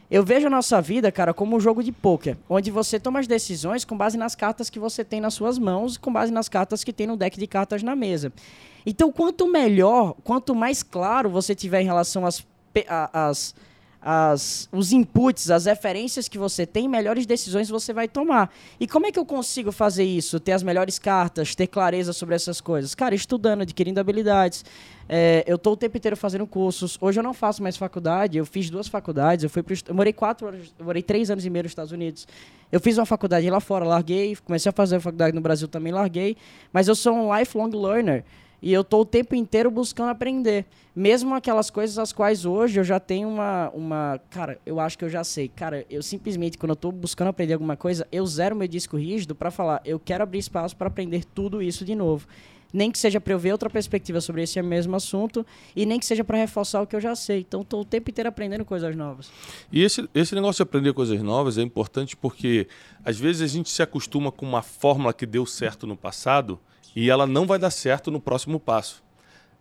Eu 0.09 0.24
vejo 0.24 0.47
a 0.47 0.50
nossa 0.50 0.79
vida, 0.81 1.12
cara, 1.12 1.33
como 1.33 1.55
um 1.55 1.59
jogo 1.59 1.81
de 1.83 1.91
pôquer, 1.91 2.38
onde 2.47 2.69
você 2.69 3.00
toma 3.00 3.19
as 3.19 3.27
decisões 3.27 3.83
com 3.83 3.97
base 3.97 4.17
nas 4.17 4.35
cartas 4.35 4.69
que 4.69 4.77
você 4.79 5.03
tem 5.03 5.19
nas 5.19 5.33
suas 5.33 5.57
mãos, 5.57 5.97
com 5.97 6.13
base 6.13 6.31
nas 6.31 6.47
cartas 6.47 6.83
que 6.83 6.93
tem 6.93 7.07
no 7.07 7.17
deck 7.17 7.39
de 7.39 7.47
cartas 7.47 7.81
na 7.81 7.95
mesa. 7.95 8.31
Então, 8.85 9.12
quanto 9.12 9.47
melhor, 9.47 10.15
quanto 10.24 10.53
mais 10.53 10.83
claro 10.83 11.29
você 11.29 11.55
tiver 11.55 11.81
em 11.81 11.85
relação 11.85 12.24
às, 12.25 12.45
às- 13.12 13.55
às- 14.00 14.69
os 14.71 14.91
inputs, 14.93 15.50
as 15.50 15.65
referências 15.65 16.27
que 16.27 16.38
você 16.38 16.67
tem, 16.67 16.88
melhores 16.88 17.25
decisões 17.25 17.67
você 17.67 17.91
vai 17.91 18.07
tomar. 18.07 18.53
E 18.79 18.88
como 18.88 19.07
é 19.07 19.12
que 19.12 19.17
eu 19.17 19.25
consigo 19.25 19.71
fazer 19.71 20.03
isso? 20.03 20.39
Ter 20.39 20.51
as 20.51 20.62
melhores 20.62 21.00
cartas, 21.00 21.55
ter 21.55 21.65
clareza 21.65 22.13
sobre 22.13 22.35
essas 22.35 22.62
coisas? 22.62 22.93
Cara, 22.93 23.15
estudando, 23.15 23.62
adquirindo 23.62 24.00
habilidades. 24.00 24.63
É, 25.07 25.43
eu 25.45 25.55
estou 25.55 25.74
o 25.74 25.77
tempo 25.77 25.95
inteiro 25.97 26.17
fazendo 26.17 26.47
cursos. 26.47 26.97
Hoje 27.00 27.19
eu 27.19 27.24
não 27.24 27.33
faço 27.33 27.62
mais 27.62 27.77
faculdade, 27.77 28.38
eu 28.38 28.45
fiz 28.45 28.69
duas 28.69 28.88
faculdades. 28.88 29.43
Eu, 29.43 29.50
fui 29.50 29.62
pro, 29.62 29.75
eu 29.88 29.95
morei 29.95 30.13
quatro 30.13 30.47
anos, 30.47 30.74
eu 30.77 30.85
morei 30.85 31.01
três 31.01 31.29
anos 31.29 31.45
e 31.45 31.50
meio 31.50 31.63
nos 31.63 31.71
Estados 31.71 31.91
Unidos. 31.91 32.27
Eu 32.71 32.79
fiz 32.79 32.97
uma 32.97 33.05
faculdade 33.05 33.50
lá 33.50 33.59
fora, 33.59 33.85
larguei. 33.85 34.35
Comecei 34.43 34.69
a 34.69 34.74
fazer 34.74 35.00
faculdade 35.00 35.35
no 35.35 35.41
Brasil 35.41 35.67
também, 35.67 35.93
larguei. 35.93 36.35
Mas 36.74 36.88
eu 36.88 36.95
sou 36.95 37.13
um 37.13 37.38
lifelong 37.38 37.69
learner. 37.69 38.24
E 38.62 38.74
eu 38.74 38.83
tô 38.83 39.01
o 39.01 39.05
tempo 39.05 39.35
inteiro 39.35 39.69
buscando 39.69 40.09
aprender. 40.09 40.65
Mesmo 40.95 41.35
aquelas 41.35 41.69
coisas 41.69 42.00
as 42.00 42.12
quais 42.12 42.45
hoje 42.45 42.79
eu 42.79 42.83
já 42.83 43.00
tenho 43.00 43.27
uma, 43.27 43.69
uma. 43.75 44.19
Cara, 44.31 44.57
eu 44.65 44.79
acho 44.79 44.97
que 44.97 45.05
eu 45.05 45.09
já 45.09 45.24
sei. 45.24 45.47
Cara, 45.50 45.85
eu 45.88 46.01
simplesmente, 46.01 46.57
quando 46.57 46.71
eu 46.71 46.75
tô 46.75 46.91
buscando 46.91 47.27
aprender 47.27 47.53
alguma 47.53 47.77
coisa, 47.77 48.07
eu 48.12 48.25
zero 48.25 48.55
meu 48.55 48.67
disco 48.67 48.97
rígido 48.97 49.35
para 49.35 49.51
falar, 49.51 49.81
eu 49.85 50.00
quero 50.00 50.24
abrir 50.24 50.39
espaço 50.39 50.75
para 50.75 50.88
aprender 50.88 51.25
tudo 51.25 51.62
isso 51.62 51.85
de 51.85 51.93
novo. 51.93 52.25
Nem 52.74 52.91
que 52.91 53.00
seja 53.00 53.22
para 53.22 53.34
eu 53.34 53.39
ver 53.39 53.51
outra 53.51 53.69
perspectiva 53.69 54.19
sobre 54.19 54.43
esse 54.43 54.62
mesmo 54.62 54.95
assunto, 54.95 55.45
e 55.75 55.86
nem 55.86 56.00
que 56.00 56.05
seja 56.05 56.24
para 56.24 56.37
reforçar 56.37 56.81
o 56.81 56.87
que 56.87 56.96
eu 56.96 57.01
já 57.01 57.16
sei. 57.16 57.39
Então, 57.39 57.63
tô 57.63 57.81
o 57.81 57.85
tempo 57.85 58.09
inteiro 58.09 58.27
aprendendo 58.27 58.66
coisas 58.66 58.96
novas. 58.96 59.31
E 59.72 59.83
esse, 59.83 60.07
esse 60.13 60.35
negócio 60.35 60.57
de 60.57 60.63
aprender 60.63 60.94
coisas 60.94 61.22
novas 61.22 61.57
é 61.57 61.61
importante 61.61 62.16
porque 62.16 62.68
às 63.03 63.18
vezes 63.20 63.42
a 63.42 63.48
gente 63.48 63.70
se 63.70 63.81
acostuma 63.81 64.31
com 64.31 64.46
uma 64.46 64.61
fórmula 64.61 65.13
que 65.13 65.25
deu 65.25 65.46
certo 65.46 65.87
no 65.87 65.96
passado 65.96 66.59
e 66.96 67.09
ela 67.09 67.27
não 67.27 67.46
vai 67.46 67.59
dar 67.59 67.72
certo 67.72 68.09
no 68.09 68.20
próximo 68.20 68.59
passo. 68.59 69.03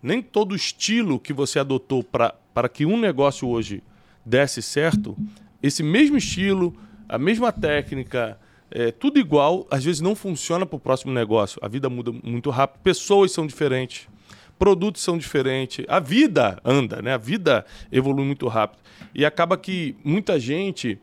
Nem 0.02 0.22
todo 0.22 0.54
estilo 0.54 1.18
que 1.18 1.32
você 1.32 1.58
adotou 1.58 2.04
para 2.04 2.68
que 2.68 2.84
um 2.84 2.98
negócio 2.98 3.48
hoje 3.48 3.82
desse 4.24 4.62
certo, 4.62 5.16
esse 5.62 5.82
mesmo 5.82 6.16
estilo, 6.16 6.76
a 7.08 7.18
mesma 7.18 7.50
técnica, 7.50 8.38
é, 8.70 8.90
tudo 8.90 9.18
igual, 9.18 9.66
às 9.70 9.84
vezes 9.84 10.00
não 10.00 10.14
funciona 10.14 10.64
para 10.66 10.76
o 10.76 10.80
próximo 10.80 11.12
negócio. 11.12 11.58
A 11.62 11.68
vida 11.68 11.88
muda 11.88 12.12
muito 12.22 12.50
rápido, 12.50 12.80
pessoas 12.82 13.32
são 13.32 13.46
diferentes 13.46 14.08
produtos 14.56 15.02
são 15.02 15.18
diferentes, 15.18 15.84
a 15.88 15.98
vida 15.98 16.58
anda, 16.64 17.02
né? 17.02 17.12
A 17.12 17.18
vida 17.18 17.66
evolui 17.90 18.24
muito 18.24 18.46
rápido. 18.46 18.78
E 19.12 19.24
acaba 19.26 19.58
que 19.58 19.96
muita 20.04 20.38
gente, 20.38 20.96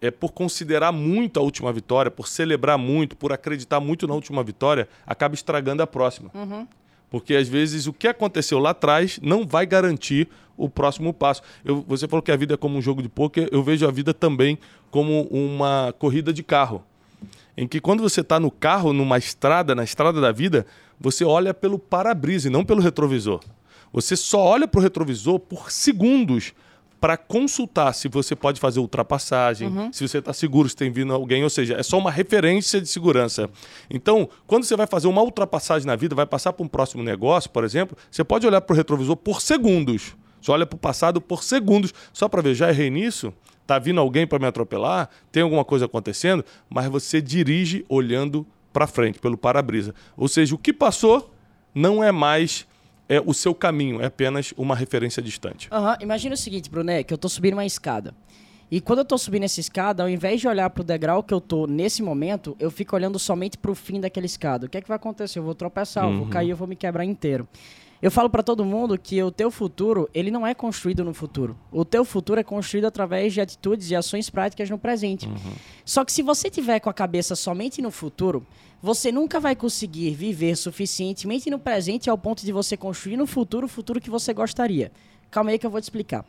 é, 0.00 0.10
por 0.10 0.32
considerar 0.32 0.90
muito 0.90 1.38
a 1.38 1.42
última 1.42 1.70
vitória, 1.70 2.10
por 2.10 2.26
celebrar 2.26 2.78
muito, 2.78 3.14
por 3.14 3.30
acreditar 3.30 3.78
muito 3.78 4.08
na 4.08 4.14
última 4.14 4.42
vitória, 4.42 4.88
acaba 5.06 5.34
estragando 5.34 5.82
a 5.82 5.86
próxima. 5.86 6.30
Porque 7.10 7.34
às 7.36 7.46
vezes 7.46 7.86
o 7.86 7.92
que 7.92 8.08
aconteceu 8.08 8.58
lá 8.58 8.70
atrás 8.70 9.20
não 9.22 9.46
vai 9.46 9.66
garantir 9.66 10.26
o 10.56 10.68
próximo 10.68 11.12
passo. 11.12 11.42
Eu- 11.62 11.84
você 11.86 12.08
falou 12.08 12.22
que 12.22 12.32
a 12.32 12.36
vida 12.36 12.54
é 12.54 12.56
como 12.56 12.78
um 12.78 12.82
jogo 12.82 13.02
de 13.02 13.08
pôquer, 13.10 13.48
eu 13.52 13.62
vejo 13.62 13.86
a 13.86 13.90
vida 13.90 14.14
também 14.14 14.58
como 14.90 15.28
uma 15.30 15.94
corrida 15.98 16.32
de 16.32 16.42
carro 16.42 16.82
em 17.56 17.66
que 17.66 17.80
quando 17.80 18.02
você 18.02 18.20
está 18.20 18.40
no 18.40 18.50
carro, 18.50 18.92
numa 18.92 19.18
estrada, 19.18 19.74
na 19.74 19.84
estrada 19.84 20.20
da 20.20 20.32
vida, 20.32 20.66
você 20.98 21.24
olha 21.24 21.54
pelo 21.54 21.78
para-brisa 21.78 22.48
e 22.48 22.50
não 22.50 22.64
pelo 22.64 22.80
retrovisor. 22.80 23.40
Você 23.92 24.16
só 24.16 24.40
olha 24.40 24.66
para 24.66 24.80
o 24.80 24.82
retrovisor 24.82 25.38
por 25.38 25.70
segundos 25.70 26.52
para 27.00 27.16
consultar 27.18 27.92
se 27.92 28.08
você 28.08 28.34
pode 28.34 28.58
fazer 28.58 28.80
ultrapassagem, 28.80 29.70
se 29.92 30.08
você 30.08 30.18
está 30.18 30.32
seguro, 30.32 30.68
se 30.70 30.74
tem 30.74 30.90
vindo 30.90 31.12
alguém, 31.12 31.44
ou 31.44 31.50
seja, 31.50 31.74
é 31.74 31.82
só 31.82 31.98
uma 31.98 32.10
referência 32.10 32.80
de 32.80 32.88
segurança. 32.88 33.50
Então, 33.90 34.26
quando 34.46 34.64
você 34.64 34.74
vai 34.74 34.86
fazer 34.86 35.06
uma 35.06 35.20
ultrapassagem 35.20 35.86
na 35.86 35.96
vida, 35.96 36.14
vai 36.14 36.24
passar 36.24 36.54
para 36.54 36.64
um 36.64 36.68
próximo 36.68 37.02
negócio, 37.02 37.50
por 37.50 37.62
exemplo, 37.62 37.96
você 38.10 38.24
pode 38.24 38.46
olhar 38.46 38.62
para 38.62 38.72
o 38.72 38.76
retrovisor 38.76 39.16
por 39.16 39.42
segundos. 39.42 40.16
Você 40.40 40.50
olha 40.50 40.64
para 40.64 40.76
o 40.76 40.78
passado 40.78 41.20
por 41.20 41.44
segundos, 41.44 41.92
só 42.10 42.26
para 42.26 42.40
ver, 42.40 42.54
já 42.54 42.70
errei 42.70 42.90
nisso? 42.90 43.32
Tá 43.66 43.78
vindo 43.78 44.00
alguém 44.00 44.26
para 44.26 44.38
me 44.38 44.46
atropelar? 44.46 45.08
Tem 45.32 45.42
alguma 45.42 45.64
coisa 45.64 45.86
acontecendo? 45.86 46.44
Mas 46.68 46.86
você 46.86 47.20
dirige 47.20 47.84
olhando 47.88 48.46
para 48.72 48.86
frente, 48.86 49.18
pelo 49.18 49.38
para-brisa. 49.38 49.94
Ou 50.16 50.28
seja, 50.28 50.54
o 50.54 50.58
que 50.58 50.72
passou 50.72 51.32
não 51.74 52.02
é 52.02 52.12
mais 52.12 52.66
é, 53.08 53.20
o 53.24 53.32
seu 53.32 53.54
caminho, 53.54 54.00
é 54.00 54.06
apenas 54.06 54.52
uma 54.56 54.74
referência 54.74 55.22
distante. 55.22 55.68
Aham, 55.72 55.96
Imagina 56.00 56.34
o 56.34 56.38
seguinte, 56.38 56.70
Bruné, 56.70 57.02
que 57.02 57.12
eu 57.12 57.18
tô 57.18 57.28
subindo 57.28 57.54
uma 57.54 57.64
escada. 57.64 58.14
E 58.70 58.80
quando 58.80 59.00
eu 59.00 59.04
tô 59.04 59.16
subindo 59.16 59.44
essa 59.44 59.60
escada, 59.60 60.02
ao 60.02 60.08
invés 60.08 60.40
de 60.40 60.48
olhar 60.48 60.68
pro 60.70 60.82
degrau 60.82 61.22
que 61.22 61.32
eu 61.32 61.40
tô 61.40 61.66
nesse 61.66 62.02
momento, 62.02 62.56
eu 62.58 62.70
fico 62.70 62.96
olhando 62.96 63.18
somente 63.18 63.58
pro 63.58 63.74
fim 63.74 64.00
daquela 64.00 64.26
escada. 64.26 64.66
O 64.66 64.68
que 64.68 64.78
é 64.78 64.80
que 64.80 64.88
vai 64.88 64.96
acontecer? 64.96 65.38
Eu 65.38 65.42
vou 65.42 65.54
tropeçar, 65.54 66.04
eu 66.04 66.16
vou 66.16 66.26
cair, 66.26 66.50
eu 66.50 66.56
vou 66.56 66.66
me 66.66 66.74
quebrar 66.74 67.04
inteiro. 67.04 67.46
Eu 68.04 68.10
falo 68.10 68.28
para 68.28 68.42
todo 68.42 68.66
mundo 68.66 68.98
que 68.98 69.22
o 69.22 69.30
teu 69.30 69.50
futuro, 69.50 70.10
ele 70.12 70.30
não 70.30 70.46
é 70.46 70.52
construído 70.52 71.02
no 71.02 71.14
futuro. 71.14 71.56
O 71.72 71.86
teu 71.86 72.04
futuro 72.04 72.38
é 72.38 72.44
construído 72.44 72.84
através 72.84 73.32
de 73.32 73.40
atitudes 73.40 73.90
e 73.90 73.96
ações 73.96 74.28
práticas 74.28 74.68
no 74.68 74.76
presente. 74.76 75.26
Só 75.86 76.04
que 76.04 76.12
se 76.12 76.20
você 76.20 76.50
tiver 76.50 76.80
com 76.80 76.90
a 76.90 76.92
cabeça 76.92 77.34
somente 77.34 77.80
no 77.80 77.90
futuro, 77.90 78.46
você 78.82 79.10
nunca 79.10 79.40
vai 79.40 79.56
conseguir 79.56 80.10
viver 80.10 80.54
suficientemente 80.54 81.48
no 81.48 81.58
presente 81.58 82.10
ao 82.10 82.18
ponto 82.18 82.44
de 82.44 82.52
você 82.52 82.76
construir 82.76 83.16
no 83.16 83.26
futuro 83.26 83.64
o 83.64 83.70
futuro 83.70 83.98
que 83.98 84.10
você 84.10 84.34
gostaria. 84.34 84.92
Calma 85.30 85.52
aí 85.52 85.58
que 85.58 85.64
eu 85.64 85.70
vou 85.70 85.80
te 85.80 85.84
explicar. 85.84 86.26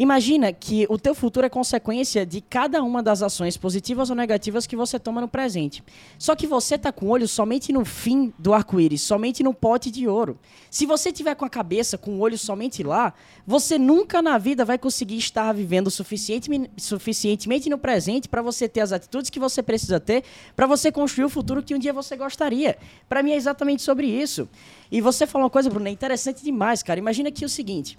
Imagina 0.00 0.50
que 0.50 0.86
o 0.88 0.96
teu 0.96 1.14
futuro 1.14 1.44
é 1.44 1.50
consequência 1.50 2.24
de 2.24 2.40
cada 2.40 2.82
uma 2.82 3.02
das 3.02 3.22
ações 3.22 3.58
positivas 3.58 4.08
ou 4.08 4.16
negativas 4.16 4.66
que 4.66 4.74
você 4.74 4.98
toma 4.98 5.20
no 5.20 5.28
presente. 5.28 5.84
Só 6.18 6.34
que 6.34 6.46
você 6.46 6.78
tá 6.78 6.90
com 6.90 7.04
o 7.04 7.08
olho 7.10 7.28
somente 7.28 7.70
no 7.70 7.84
fim 7.84 8.32
do 8.38 8.54
arco-íris, 8.54 9.02
somente 9.02 9.42
no 9.42 9.52
pote 9.52 9.90
de 9.90 10.08
ouro. 10.08 10.38
Se 10.70 10.86
você 10.86 11.12
tiver 11.12 11.34
com 11.34 11.44
a 11.44 11.50
cabeça, 11.50 11.98
com 11.98 12.12
o 12.12 12.20
olho 12.20 12.38
somente 12.38 12.82
lá, 12.82 13.12
você 13.46 13.78
nunca 13.78 14.22
na 14.22 14.38
vida 14.38 14.64
vai 14.64 14.78
conseguir 14.78 15.18
estar 15.18 15.52
vivendo 15.52 15.90
suficiente, 15.90 16.48
suficientemente 16.78 17.68
no 17.68 17.76
presente 17.76 18.26
para 18.26 18.40
você 18.40 18.66
ter 18.66 18.80
as 18.80 18.92
atitudes 18.92 19.28
que 19.28 19.38
você 19.38 19.62
precisa 19.62 20.00
ter 20.00 20.24
para 20.56 20.66
você 20.66 20.90
construir 20.90 21.26
o 21.26 21.28
futuro 21.28 21.62
que 21.62 21.74
um 21.74 21.78
dia 21.78 21.92
você 21.92 22.16
gostaria. 22.16 22.78
Para 23.06 23.22
mim 23.22 23.32
é 23.32 23.36
exatamente 23.36 23.82
sobre 23.82 24.06
isso. 24.06 24.48
E 24.90 24.98
você 25.02 25.26
falou 25.26 25.44
uma 25.44 25.50
coisa, 25.50 25.68
Bruno, 25.68 25.88
é 25.88 25.90
interessante 25.90 26.42
demais, 26.42 26.82
cara. 26.82 26.98
Imagina 26.98 27.30
que 27.30 27.44
é 27.44 27.46
o 27.46 27.50
seguinte, 27.50 27.98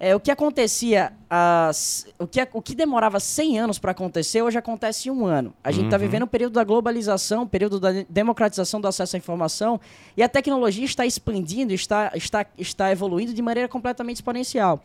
É, 0.00 0.14
o 0.14 0.20
que 0.20 0.30
acontecia, 0.30 1.12
as, 1.28 2.06
o, 2.20 2.26
que, 2.26 2.46
o 2.52 2.62
que 2.62 2.74
demorava 2.74 3.18
100 3.18 3.58
anos 3.58 3.78
para 3.80 3.90
acontecer, 3.90 4.40
hoje 4.42 4.56
acontece 4.56 5.08
em 5.08 5.12
um 5.12 5.26
ano. 5.26 5.52
A 5.62 5.72
gente 5.72 5.86
está 5.86 5.96
vivendo 5.96 6.22
o 6.22 6.26
período 6.26 6.52
da 6.52 6.62
globalização, 6.62 7.42
o 7.42 7.48
período 7.48 7.80
da 7.80 7.90
democratização 8.08 8.80
do 8.80 8.86
acesso 8.86 9.16
à 9.16 9.18
informação, 9.18 9.80
e 10.16 10.22
a 10.22 10.28
tecnologia 10.28 10.84
está 10.84 11.04
expandindo, 11.04 11.72
está, 11.72 12.12
está, 12.14 12.46
está 12.56 12.92
evoluindo 12.92 13.34
de 13.34 13.42
maneira 13.42 13.68
completamente 13.68 14.16
exponencial. 14.16 14.80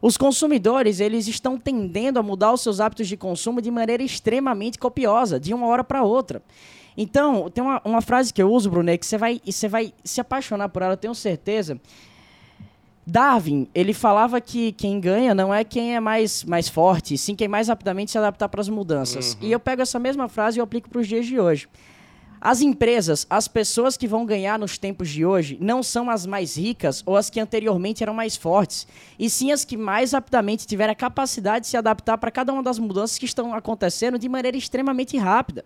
Os 0.00 0.16
consumidores, 0.16 1.00
eles 1.00 1.26
estão 1.26 1.58
tendendo 1.58 2.20
a 2.20 2.22
mudar 2.22 2.52
os 2.52 2.60
seus 2.60 2.78
hábitos 2.78 3.08
de 3.08 3.16
consumo 3.16 3.60
de 3.60 3.72
maneira 3.72 4.04
extremamente 4.04 4.78
copiosa, 4.78 5.40
de 5.40 5.52
uma 5.52 5.66
hora 5.66 5.82
para 5.82 6.04
outra. 6.04 6.40
Então, 6.96 7.50
tem 7.50 7.64
uma, 7.64 7.82
uma 7.84 8.00
frase 8.00 8.32
que 8.32 8.40
eu 8.40 8.52
uso, 8.52 8.70
Brunet, 8.70 8.98
que 8.98 9.06
você 9.06 9.18
vai, 9.18 9.40
você 9.44 9.66
vai 9.66 9.92
se 10.04 10.20
apaixonar 10.20 10.68
por 10.68 10.82
ela, 10.82 10.92
eu 10.92 10.96
tenho 10.96 11.14
certeza. 11.14 11.80
Darwin, 13.06 13.68
ele 13.74 13.92
falava 13.92 14.40
que 14.40 14.72
quem 14.72 14.98
ganha 14.98 15.34
não 15.34 15.52
é 15.52 15.62
quem 15.62 15.94
é 15.94 16.00
mais, 16.00 16.42
mais 16.44 16.68
forte, 16.68 17.18
sim 17.18 17.34
quem 17.34 17.48
mais 17.48 17.68
rapidamente 17.68 18.10
se 18.10 18.18
adaptar 18.18 18.48
para 18.48 18.60
as 18.60 18.68
mudanças. 18.68 19.36
E 19.40 19.52
eu 19.52 19.60
pego 19.60 19.82
essa 19.82 19.98
mesma 19.98 20.28
frase 20.28 20.58
e 20.58 20.62
aplico 20.62 20.88
para 20.88 21.00
os 21.00 21.06
dias 21.06 21.26
de 21.26 21.38
hoje. 21.38 21.68
As 22.40 22.60
empresas, 22.60 23.26
as 23.30 23.48
pessoas 23.48 23.96
que 23.96 24.06
vão 24.06 24.26
ganhar 24.26 24.58
nos 24.58 24.76
tempos 24.76 25.08
de 25.08 25.24
hoje, 25.24 25.56
não 25.60 25.82
são 25.82 26.10
as 26.10 26.26
mais 26.26 26.58
ricas 26.58 27.02
ou 27.06 27.16
as 27.16 27.30
que 27.30 27.40
anteriormente 27.40 28.02
eram 28.02 28.12
mais 28.12 28.36
fortes, 28.36 28.86
e 29.18 29.30
sim 29.30 29.50
as 29.50 29.64
que 29.64 29.78
mais 29.78 30.12
rapidamente 30.12 30.66
tiveram 30.66 30.92
a 30.92 30.96
capacidade 30.96 31.64
de 31.64 31.68
se 31.68 31.76
adaptar 31.76 32.18
para 32.18 32.30
cada 32.30 32.52
uma 32.52 32.62
das 32.62 32.78
mudanças 32.78 33.16
que 33.16 33.24
estão 33.24 33.54
acontecendo 33.54 34.18
de 34.18 34.28
maneira 34.28 34.58
extremamente 34.58 35.16
rápida 35.16 35.64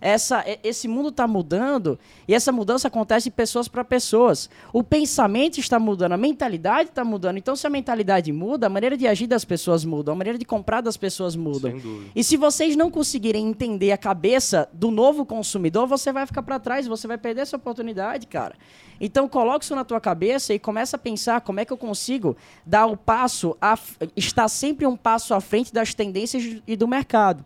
essa, 0.00 0.44
esse 0.62 0.86
mundo 0.86 1.08
está 1.08 1.26
mudando 1.26 1.98
e 2.26 2.34
essa 2.34 2.52
mudança 2.52 2.88
acontece 2.88 3.24
de 3.24 3.30
pessoas 3.30 3.68
para 3.68 3.84
pessoas. 3.84 4.48
O 4.72 4.82
pensamento 4.82 5.58
está 5.58 5.78
mudando, 5.78 6.12
a 6.12 6.16
mentalidade 6.16 6.90
está 6.90 7.04
mudando. 7.04 7.38
Então, 7.38 7.56
se 7.56 7.66
a 7.66 7.70
mentalidade 7.70 8.32
muda, 8.32 8.66
a 8.66 8.70
maneira 8.70 8.96
de 8.96 9.06
agir 9.06 9.26
das 9.26 9.44
pessoas 9.44 9.84
muda, 9.84 10.12
a 10.12 10.14
maneira 10.14 10.38
de 10.38 10.44
comprar 10.44 10.80
das 10.80 10.96
pessoas 10.96 11.34
muda. 11.34 11.74
E 12.14 12.22
se 12.22 12.36
vocês 12.36 12.76
não 12.76 12.90
conseguirem 12.90 13.46
entender 13.46 13.92
a 13.92 13.98
cabeça 13.98 14.68
do 14.72 14.90
novo 14.90 15.24
consumidor, 15.26 15.86
você 15.86 16.12
vai 16.12 16.26
ficar 16.26 16.42
para 16.42 16.58
trás, 16.58 16.86
você 16.86 17.06
vai 17.06 17.18
perder 17.18 17.42
essa 17.42 17.56
oportunidade, 17.56 18.26
cara. 18.26 18.54
Então, 19.00 19.28
coloque 19.28 19.64
isso 19.64 19.74
na 19.74 19.84
tua 19.84 20.00
cabeça 20.00 20.52
e 20.54 20.58
começa 20.58 20.96
a 20.96 20.98
pensar 20.98 21.40
como 21.40 21.60
é 21.60 21.64
que 21.64 21.72
eu 21.72 21.76
consigo 21.76 22.36
dar 22.66 22.86
o 22.86 22.96
passo, 22.96 23.56
a, 23.60 23.78
estar 24.16 24.48
sempre 24.48 24.86
um 24.86 24.96
passo 24.96 25.34
à 25.34 25.40
frente 25.40 25.72
das 25.72 25.94
tendências 25.94 26.60
e 26.66 26.76
do 26.76 26.88
mercado. 26.88 27.44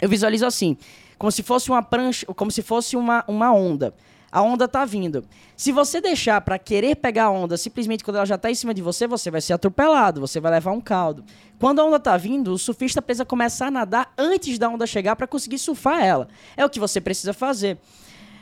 Eu 0.00 0.08
visualizo 0.08 0.46
assim 0.46 0.76
como 1.18 1.32
se 1.32 1.42
fosse 1.42 1.68
uma 1.70 1.82
prancha, 1.82 2.24
como 2.26 2.50
se 2.50 2.62
fosse 2.62 2.96
uma, 2.96 3.24
uma 3.26 3.52
onda. 3.52 3.92
A 4.30 4.42
onda 4.42 4.66
está 4.66 4.84
vindo. 4.84 5.24
Se 5.56 5.72
você 5.72 6.00
deixar 6.00 6.40
para 6.42 6.58
querer 6.58 6.96
pegar 6.96 7.24
a 7.24 7.30
onda 7.30 7.56
simplesmente 7.56 8.04
quando 8.04 8.16
ela 8.16 8.26
já 8.26 8.34
está 8.34 8.50
em 8.50 8.54
cima 8.54 8.74
de 8.74 8.82
você, 8.82 9.06
você 9.06 9.30
vai 9.30 9.40
ser 9.40 9.54
atropelado, 9.54 10.20
você 10.20 10.38
vai 10.38 10.52
levar 10.52 10.72
um 10.72 10.80
caldo. 10.80 11.24
Quando 11.58 11.80
a 11.80 11.84
onda 11.84 11.96
está 11.96 12.16
vindo, 12.16 12.52
o 12.52 12.58
surfista 12.58 13.00
precisa 13.00 13.24
começar 13.24 13.68
a 13.68 13.70
nadar 13.70 14.12
antes 14.18 14.58
da 14.58 14.68
onda 14.68 14.86
chegar 14.86 15.16
para 15.16 15.26
conseguir 15.26 15.58
surfar 15.58 16.04
ela. 16.04 16.28
É 16.56 16.64
o 16.64 16.70
que 16.70 16.78
você 16.78 17.00
precisa 17.00 17.32
fazer. 17.32 17.78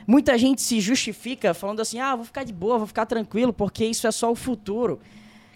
Muita 0.05 0.37
gente 0.37 0.61
se 0.61 0.79
justifica 0.81 1.53
falando 1.53 1.79
assim: 1.79 1.99
ah, 1.99 2.15
vou 2.15 2.25
ficar 2.25 2.43
de 2.43 2.53
boa, 2.53 2.77
vou 2.77 2.87
ficar 2.87 3.05
tranquilo, 3.05 3.53
porque 3.53 3.85
isso 3.85 4.07
é 4.07 4.11
só 4.11 4.29
o 4.29 4.35
futuro. 4.35 4.99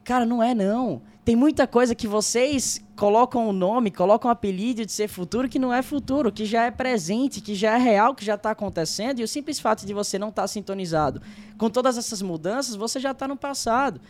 Cara, 0.04 0.26
não 0.26 0.42
é 0.42 0.56
não. 0.56 1.02
Tem 1.24 1.36
muita 1.36 1.68
coisa 1.68 1.94
que 1.94 2.08
vocês 2.08 2.84
colocam 2.96 3.48
o 3.48 3.54
nome, 3.54 3.92
colocam 3.92 4.28
o 4.28 4.32
apelido 4.32 4.84
de 4.84 4.92
ser 4.92 5.08
futuro 5.08 5.48
que 5.48 5.60
não 5.60 5.72
é 5.72 5.84
futuro, 5.84 6.32
que 6.32 6.46
já 6.46 6.66
é 6.66 6.72
presente, 6.72 7.42
que 7.42 7.54
já 7.54 7.76
é 7.76 7.78
real, 7.78 8.16
que 8.16 8.26
já 8.26 8.34
está 8.36 8.52
acontecendo. 8.52 9.20
E 9.20 9.24
o 9.24 9.28
simples 9.28 9.60
fato 9.60 9.86
de 9.86 9.94
você 9.94 10.18
não 10.18 10.30
estar 10.30 10.44
tá 10.44 10.48
sintonizado 10.48 11.22
com 11.60 11.70
todas 11.70 11.96
essas 11.96 12.24
mudanças, 12.24 12.76
você 12.76 13.00
já 13.00 13.12
está 13.12 13.28
no 13.28 13.38
passado. 13.38 14.02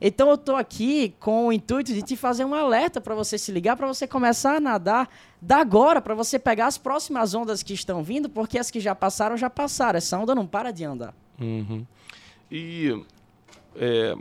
Então 0.00 0.28
eu 0.28 0.36
estou 0.36 0.56
aqui 0.56 1.14
com 1.20 1.48
o 1.48 1.52
intuito 1.52 1.92
de 1.92 2.02
te 2.02 2.16
fazer 2.16 2.44
um 2.44 2.54
alerta 2.54 3.00
para 3.00 3.14
você 3.14 3.36
se 3.36 3.52
ligar, 3.52 3.76
para 3.76 3.86
você 3.86 4.06
começar 4.06 4.56
a 4.56 4.60
nadar 4.60 5.08
da 5.42 5.58
agora, 5.58 6.00
para 6.00 6.14
você 6.14 6.38
pegar 6.38 6.68
as 6.68 6.78
próximas 6.78 7.34
ondas 7.34 7.62
que 7.62 7.74
estão 7.74 8.02
vindo, 8.02 8.28
porque 8.30 8.58
as 8.58 8.70
que 8.70 8.80
já 8.80 8.94
passaram, 8.94 9.36
já 9.36 9.50
passaram. 9.50 9.98
Essa 9.98 10.16
onda 10.18 10.34
não 10.34 10.46
para 10.46 10.70
de 10.70 10.84
andar. 10.84 11.14
Uhum. 11.38 11.84
E 12.50 13.04
é, 13.76 14.16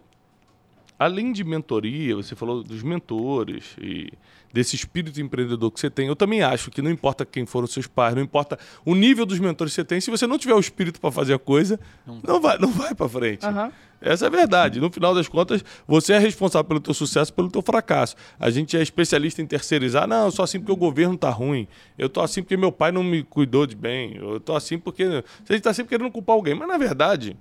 além 0.99 1.31
de 1.31 1.45
mentoria, 1.45 2.13
você 2.13 2.35
falou 2.35 2.61
dos 2.61 2.83
mentores 2.83 3.77
e 3.81 4.11
desse 4.51 4.75
espírito 4.75 5.21
empreendedor 5.21 5.71
que 5.71 5.79
você 5.79 5.89
tem. 5.89 6.07
Eu 6.07 6.15
também 6.15 6.41
acho 6.41 6.69
que 6.69 6.81
não 6.81 6.91
importa 6.91 7.25
quem 7.25 7.45
foram 7.45 7.65
os 7.65 7.71
seus 7.71 7.87
pais, 7.87 8.13
não 8.13 8.21
importa 8.21 8.59
o 8.83 8.93
nível 8.93 9.25
dos 9.25 9.39
mentores 9.39 9.71
que 9.71 9.75
você 9.75 9.85
tem, 9.85 10.01
se 10.01 10.11
você 10.11 10.27
não 10.27 10.37
tiver 10.37 10.53
o 10.53 10.59
espírito 10.59 10.99
para 10.99 11.11
fazer 11.11 11.33
a 11.33 11.39
coisa, 11.39 11.79
não, 12.05 12.19
não 12.27 12.41
vai, 12.41 12.57
não 12.57 12.69
vai 12.69 12.93
para 12.93 13.07
frente. 13.07 13.45
Uhum. 13.45 13.71
Essa 14.01 14.25
é 14.25 14.27
a 14.27 14.31
verdade. 14.31 14.79
No 14.79 14.89
final 14.91 15.13
das 15.13 15.27
contas, 15.27 15.63
você 15.87 16.13
é 16.13 16.19
responsável 16.19 16.65
pelo 16.65 16.79
teu 16.79 16.93
sucesso, 16.93 17.33
pelo 17.33 17.49
teu 17.49 17.61
fracasso. 17.61 18.15
A 18.39 18.49
gente 18.49 18.75
é 18.77 18.81
especialista 18.81 19.41
em 19.41 19.45
terceirizar. 19.45 20.07
Não, 20.07 20.25
eu 20.25 20.31
sou 20.31 20.43
assim 20.43 20.59
porque 20.59 20.71
o 20.71 20.75
governo 20.75 21.17
tá 21.17 21.29
ruim. 21.29 21.67
Eu 21.97 22.09
tô 22.09 22.21
assim 22.21 22.41
porque 22.41 22.55
meu 22.55 22.71
pai 22.71 22.91
não 22.93 23.03
me 23.03 23.23
cuidou 23.23 23.67
de 23.67 23.75
bem. 23.75 24.15
Eu 24.15 24.39
tô 24.39 24.55
assim 24.55 24.79
porque... 24.79 25.05
Você 25.43 25.55
está 25.55 25.73
sempre 25.73 25.89
querendo 25.89 26.11
culpar 26.11 26.35
alguém. 26.35 26.55
Mas, 26.55 26.67
na 26.67 26.77
verdade, 26.77 27.35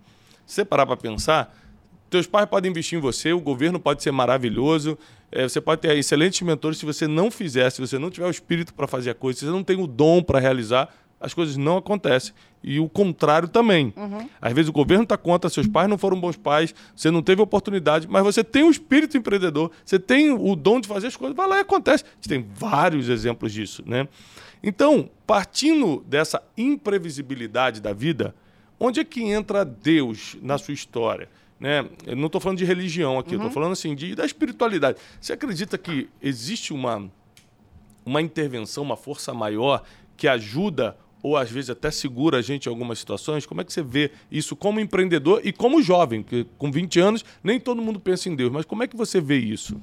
se 0.45 0.57
você 0.57 0.65
parar 0.65 0.85
para 0.85 0.97
pensar 0.97 1.57
teus 2.11 2.27
pais 2.27 2.47
podem 2.47 2.71
investir 2.71 2.99
em 2.99 3.01
você, 3.01 3.33
o 3.33 3.41
governo 3.41 3.79
pode 3.79 4.03
ser 4.03 4.11
maravilhoso, 4.11 4.99
é, 5.31 5.43
você 5.49 5.61
pode 5.61 5.83
ter 5.83 5.97
excelentes 5.97 6.41
mentores. 6.43 6.79
Se 6.79 6.87
você 6.87 7.07
não 7.07 7.31
fizer, 7.31 7.71
se 7.71 7.81
você 7.81 7.99
não 7.99 8.11
tiver 8.11 8.27
o 8.27 8.31
espírito 8.31 8.73
para 8.75 8.87
fazer 8.87 9.11
a 9.11 9.15
coisa, 9.15 9.39
se 9.39 9.45
você 9.45 9.51
não 9.51 9.63
tem 9.63 9.81
o 9.81 9.87
dom 9.87 10.23
para 10.23 10.39
realizar, 10.39 10.89
as 11.21 11.35
coisas 11.35 11.57
não 11.57 11.77
acontecem. 11.77 12.33
E 12.63 12.81
o 12.81 12.89
contrário 12.89 13.49
também. 13.49 13.93
Uhum. 13.97 14.29
Às 14.41 14.53
vezes 14.53 14.69
o 14.69 14.73
governo 14.73 15.05
está 15.05 15.17
contra, 15.17 15.49
seus 15.51 15.67
pais 15.67 15.89
não 15.89 15.99
foram 15.99 16.21
bons 16.21 16.37
pais, 16.37 16.75
você 16.95 17.11
não 17.11 17.23
teve 17.23 17.43
oportunidade, 17.43 18.09
mas 18.09 18.23
você 18.25 18.43
tem 18.43 18.65
o 18.65 18.71
espírito 18.71 19.17
empreendedor, 19.17 19.71
você 19.85 19.99
tem 19.99 20.31
o 20.31 20.57
dom 20.57 20.81
de 20.81 20.89
fazer 20.89 21.09
as 21.09 21.17
coisas, 21.17 21.37
vai 21.37 21.49
lá 21.49 21.59
e 21.59 21.61
acontece. 21.61 22.05
A 22.05 22.15
gente 22.15 22.29
tem 22.29 22.47
vários 22.55 23.09
exemplos 23.09 23.53
disso. 23.53 23.83
Né? 23.87 24.09
Então, 24.63 25.09
partindo 25.27 26.03
dessa 26.07 26.43
imprevisibilidade 26.57 27.81
da 27.81 27.93
vida, 27.93 28.35
onde 28.79 29.01
é 29.01 29.05
que 29.05 29.23
entra 29.23 29.65
Deus 29.65 30.37
na 30.43 30.59
sua 30.59 30.75
história? 30.75 31.29
Né? 31.59 31.85
Eu 32.07 32.17
não 32.17 32.27
estou 32.27 32.41
falando 32.41 32.59
de 32.59 32.65
religião 32.65 33.19
aqui, 33.19 33.31
uhum. 33.31 33.37
estou 33.37 33.51
falando 33.51 33.73
assim 33.73 33.95
de, 33.95 34.15
da 34.15 34.25
espiritualidade. 34.25 34.99
Você 35.21 35.33
acredita 35.33 35.77
que 35.77 36.09
existe 36.23 36.73
uma, 36.73 37.11
uma 38.05 38.23
intervenção, 38.23 38.85
uma 38.85 38.97
força 38.97 39.35
maior 39.35 39.83
que 40.17 40.29
ajuda 40.29 40.97
ou 41.23 41.37
às 41.37 41.51
vezes 41.51 41.71
até 41.71 41.91
segura 41.91 42.39
a 42.39 42.43
gente 42.43 42.67
em 42.67 42.69
algumas 42.69 42.99
situações? 42.99 43.45
Como 43.45 43.61
é 43.61 43.65
que 43.65 43.73
você 43.73 43.83
vê 43.83 44.11
isso 44.31 44.55
como 44.55 44.79
empreendedor 44.79 45.41
e 45.45 45.53
como 45.53 45.83
jovem? 45.83 46.23
Porque 46.23 46.47
com 46.57 46.71
20 46.71 47.01
anos 47.01 47.25
nem 47.43 47.59
todo 47.59 47.83
mundo 47.83 47.99
pensa 47.99 48.29
em 48.29 48.37
Deus, 48.37 48.53
mas 48.53 48.65
como 48.65 48.83
é 48.83 48.87
que 48.87 48.97
você 48.97 49.21
vê 49.21 49.37
isso? 49.37 49.81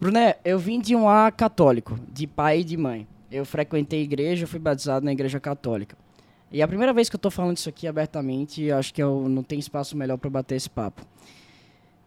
Bruné, 0.00 0.36
eu 0.44 0.58
vim 0.58 0.80
de 0.80 0.96
um 0.96 1.04
lar 1.04 1.30
católico, 1.32 1.98
de 2.10 2.26
pai 2.26 2.60
e 2.60 2.64
de 2.64 2.76
mãe. 2.76 3.06
Eu 3.30 3.44
frequentei 3.44 4.02
igreja, 4.02 4.46
fui 4.46 4.58
batizado 4.58 5.04
na 5.04 5.12
igreja 5.12 5.38
católica. 5.38 5.96
E 6.54 6.62
a 6.62 6.68
primeira 6.68 6.92
vez 6.92 7.08
que 7.08 7.16
eu 7.16 7.18
estou 7.18 7.32
falando 7.32 7.56
isso 7.56 7.68
aqui 7.68 7.84
abertamente, 7.84 8.70
acho 8.70 8.94
que 8.94 9.02
eu 9.02 9.28
não 9.28 9.42
tenho 9.42 9.58
espaço 9.58 9.96
melhor 9.96 10.16
para 10.16 10.30
bater 10.30 10.54
esse 10.54 10.70
papo. 10.70 11.04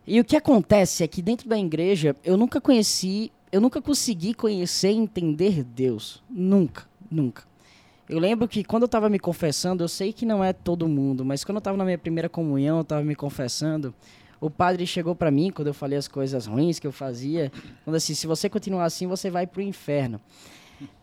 E 0.07 0.21
o 0.21 0.23
que 0.23 0.37
acontece 0.37 1.03
é 1.03 1.07
que 1.07 1.21
dentro 1.21 1.49
da 1.49 1.59
igreja 1.59 2.15
eu 2.23 2.37
nunca 2.37 2.61
conheci, 2.61 3.29
eu 3.51 3.59
nunca 3.59 3.81
consegui 3.81 4.33
conhecer 4.33 4.91
e 4.91 4.95
entender 4.95 5.65
Deus. 5.65 6.23
Nunca, 6.29 6.87
nunca. 7.11 7.43
Eu 8.07 8.19
lembro 8.19 8.47
que 8.47 8.63
quando 8.63 8.83
eu 8.83 8.85
estava 8.85 9.09
me 9.09 9.19
confessando, 9.19 9.83
eu 9.83 9.89
sei 9.89 10.13
que 10.13 10.25
não 10.25 10.41
é 10.41 10.53
todo 10.53 10.87
mundo, 10.87 11.25
mas 11.25 11.43
quando 11.43 11.57
eu 11.57 11.59
estava 11.59 11.75
na 11.75 11.83
minha 11.83 11.97
primeira 11.97 12.29
comunhão, 12.29 12.77
eu 12.77 12.83
estava 12.83 13.03
me 13.03 13.17
confessando, 13.17 13.93
o 14.39 14.49
padre 14.49 14.87
chegou 14.87 15.13
para 15.13 15.29
mim 15.29 15.51
quando 15.51 15.67
eu 15.67 15.73
falei 15.73 15.97
as 15.97 16.07
coisas 16.07 16.45
ruins 16.45 16.79
que 16.79 16.87
eu 16.87 16.93
fazia, 16.93 17.51
falando 17.83 17.97
assim: 17.97 18.13
se 18.13 18.25
você 18.25 18.47
continuar 18.47 18.85
assim, 18.85 19.07
você 19.07 19.29
vai 19.29 19.45
para 19.45 19.59
o 19.59 19.61
inferno 19.61 20.21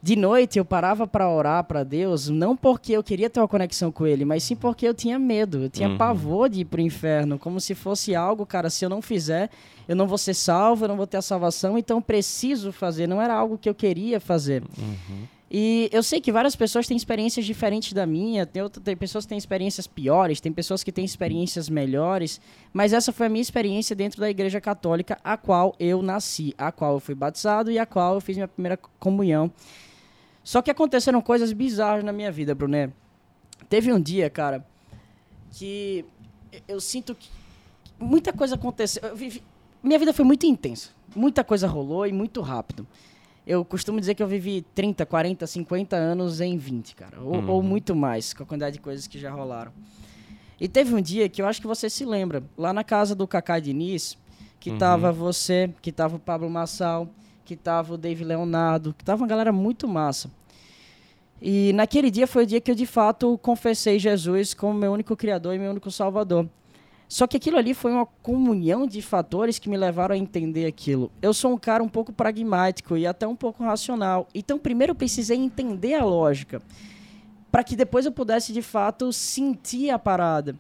de 0.03 0.17
noite 0.17 0.59
eu 0.59 0.65
parava 0.65 1.07
para 1.07 1.29
orar 1.29 1.65
para 1.65 1.83
Deus, 1.83 2.29
não 2.29 2.57
porque 2.57 2.93
eu 2.93 3.03
queria 3.03 3.29
ter 3.29 3.41
uma 3.41 3.49
conexão 3.49 3.91
com 3.91 4.07
Ele, 4.07 4.25
mas 4.25 4.43
sim 4.43 4.55
porque 4.55 4.87
eu 4.87 4.95
tinha 4.95 5.19
medo, 5.19 5.65
eu 5.65 5.71
tinha 5.71 5.89
uhum. 5.89 5.97
pavor 5.97 6.49
de 6.49 6.61
ir 6.61 6.65
pro 6.65 6.81
inferno, 6.81 7.39
como 7.39 7.61
se 7.61 7.75
fosse 7.75 8.15
algo, 8.15 8.45
cara, 8.47 8.71
se 8.71 8.85
eu 8.85 8.89
não 8.89 9.03
fizer, 9.03 9.51
eu 9.89 9.97
não 9.97 10.07
vou 10.07 10.19
ser 10.19 10.35
salvo, 10.35 10.85
eu 10.85 10.89
não 10.89 10.97
vou 10.97 11.07
ter 11.07 11.17
a 11.17 11.23
salvação, 11.23 11.77
então 11.77 12.01
preciso 12.01 12.73
fazer. 12.73 13.07
Não 13.07 13.21
era 13.21 13.35
algo 13.35 13.59
que 13.59 13.69
eu 13.69 13.75
queria 13.75 14.21
fazer. 14.21 14.63
Uhum. 14.79 15.27
E 15.51 15.89
eu 15.93 16.03
sei 16.03 16.21
que 16.21 16.33
várias 16.33 16.57
pessoas 16.57 16.87
têm 16.87 16.97
experiências 16.97 17.45
diferentes 17.45 17.93
da 17.93 18.07
minha, 18.07 18.47
tem, 18.47 18.63
outra, 18.63 18.83
tem 18.83 18.97
pessoas 18.97 19.25
que 19.25 19.29
têm 19.29 19.39
experiências 19.39 19.87
piores, 19.87 20.41
tem 20.41 20.53
pessoas 20.53 20.83
que 20.83 20.91
têm 20.91 21.05
experiências 21.05 21.69
melhores, 21.69 22.41
mas 22.73 22.93
essa 22.93 23.13
foi 23.13 23.27
a 23.27 23.29
minha 23.29 23.43
experiência 23.43 23.95
dentro 23.95 24.21
da 24.21 24.29
Igreja 24.29 24.61
Católica, 24.61 25.19
a 25.23 25.37
qual 25.37 25.77
eu 25.79 26.03
nasci, 26.03 26.55
a 26.57 26.73
qual 26.73 26.95
eu 26.95 27.01
fui 27.01 27.15
batizado 27.15 27.71
e 27.71 27.79
a 27.79 27.87
qual 27.87 28.15
eu 28.15 28.21
fiz 28.21 28.37
minha 28.37 28.49
primeira 28.49 28.77
comunhão. 28.99 29.53
Só 30.43 30.61
que 30.61 30.71
aconteceram 30.71 31.21
coisas 31.21 31.53
bizarras 31.53 32.03
na 32.03 32.13
minha 32.13 32.33
vida, 32.33 32.55
Bruné. 32.55 32.91
Teve 33.69 33.93
um 33.93 34.01
dia, 34.01 34.29
cara, 34.29 34.67
que 35.53 36.05
eu 36.67 36.81
sinto 36.81 37.15
que 37.15 37.29
muita 37.99 38.33
coisa 38.33 38.55
aconteceu. 38.55 39.15
Vivi... 39.15 39.43
Minha 39.83 39.99
vida 39.99 40.13
foi 40.13 40.25
muito 40.25 40.47
intensa. 40.47 40.91
Muita 41.15 41.45
coisa 41.45 41.67
rolou 41.67 42.07
e 42.07 42.13
muito 42.13 42.41
rápido. 42.41 42.87
Eu 43.47 43.65
costumo 43.65 44.01
dizer 44.01 44.15
que 44.15 44.23
eu 44.23 44.27
vivi 44.27 44.63
30, 44.75 45.05
40, 45.05 45.47
50 45.47 45.97
anos 45.97 46.41
em 46.41 46.57
20, 46.57 46.95
cara. 46.95 47.21
Ou, 47.21 47.35
uhum. 47.35 47.51
ou, 47.51 47.63
muito 47.63 47.95
mais, 47.95 48.33
com 48.33 48.43
a 48.43 48.47
quantidade 48.47 48.75
de 48.75 48.81
coisas 48.81 49.07
que 49.07 49.19
já 49.19 49.31
rolaram. 49.31 49.73
E 50.59 50.67
teve 50.67 50.95
um 50.95 51.01
dia 51.01 51.29
que 51.29 51.43
eu 51.43 51.47
acho 51.47 51.61
que 51.61 51.67
você 51.67 51.91
se 51.91 52.05
lembra, 52.05 52.43
lá 52.57 52.73
na 52.73 52.83
casa 52.83 53.15
do 53.15 53.27
Cacá 53.27 53.59
Diniz, 53.59 54.17
que 54.59 54.73
tava 54.79 55.13
você, 55.13 55.71
que 55.83 55.93
tava 55.93 56.17
o 56.17 56.19
Pablo 56.19 56.49
Massal, 56.49 57.07
que 57.45 57.55
tava 57.55 57.95
o 57.95 57.99
Dave 57.99 58.25
Leonardo, 58.25 58.95
que 58.95 59.05
tava 59.05 59.23
uma 59.23 59.29
galera 59.29 59.53
muito 59.53 59.87
massa. 59.87 60.31
E 61.43 61.73
naquele 61.75 62.11
dia 62.11 62.27
foi 62.27 62.45
o 62.45 62.47
dia 62.47 62.61
que 62.61 62.71
eu 62.71 62.75
de 62.75 62.87
fato 62.87 63.37
confessei 63.39 63.99
Jesus 63.99 64.55
como 64.55 64.73
meu 64.73 64.91
único 64.91 65.15
criador 65.15 65.55
e 65.55 65.59
meu 65.59 65.71
único 65.71 65.91
salvador. 65.91 66.49
Só 67.15 67.29
que 67.29 67.37
aquilo 67.37 67.57
ali 67.57 67.75
foi 67.75 67.93
uma 67.93 68.05
comunhão 68.05 68.89
de 68.89 69.01
fatores 69.01 69.57
que 69.61 69.69
me 69.69 69.77
levaram 69.77 70.17
a 70.17 70.19
entender 70.19 70.67
aquilo. 70.67 71.13
Eu 71.23 71.33
sou 71.33 71.53
um 71.53 71.57
cara 71.57 71.81
um 71.81 71.89
pouco 71.89 72.13
pragmático 72.13 72.97
e 72.97 73.07
até 73.07 73.25
um 73.25 73.37
pouco 73.37 73.63
racional. 73.63 74.27
Então, 74.35 74.59
primeiro 74.59 74.91
eu 74.91 74.97
precisei 74.97 75.39
entender 75.39 75.95
a 75.95 76.05
lógica, 76.05 76.61
para 77.53 77.63
que 77.63 77.77
depois 77.77 78.05
eu 78.05 78.11
pudesse 78.11 78.53
de 78.53 78.61
fato 78.61 79.13
sentir 79.13 79.91
a 79.91 79.99
parada. 79.99 80.59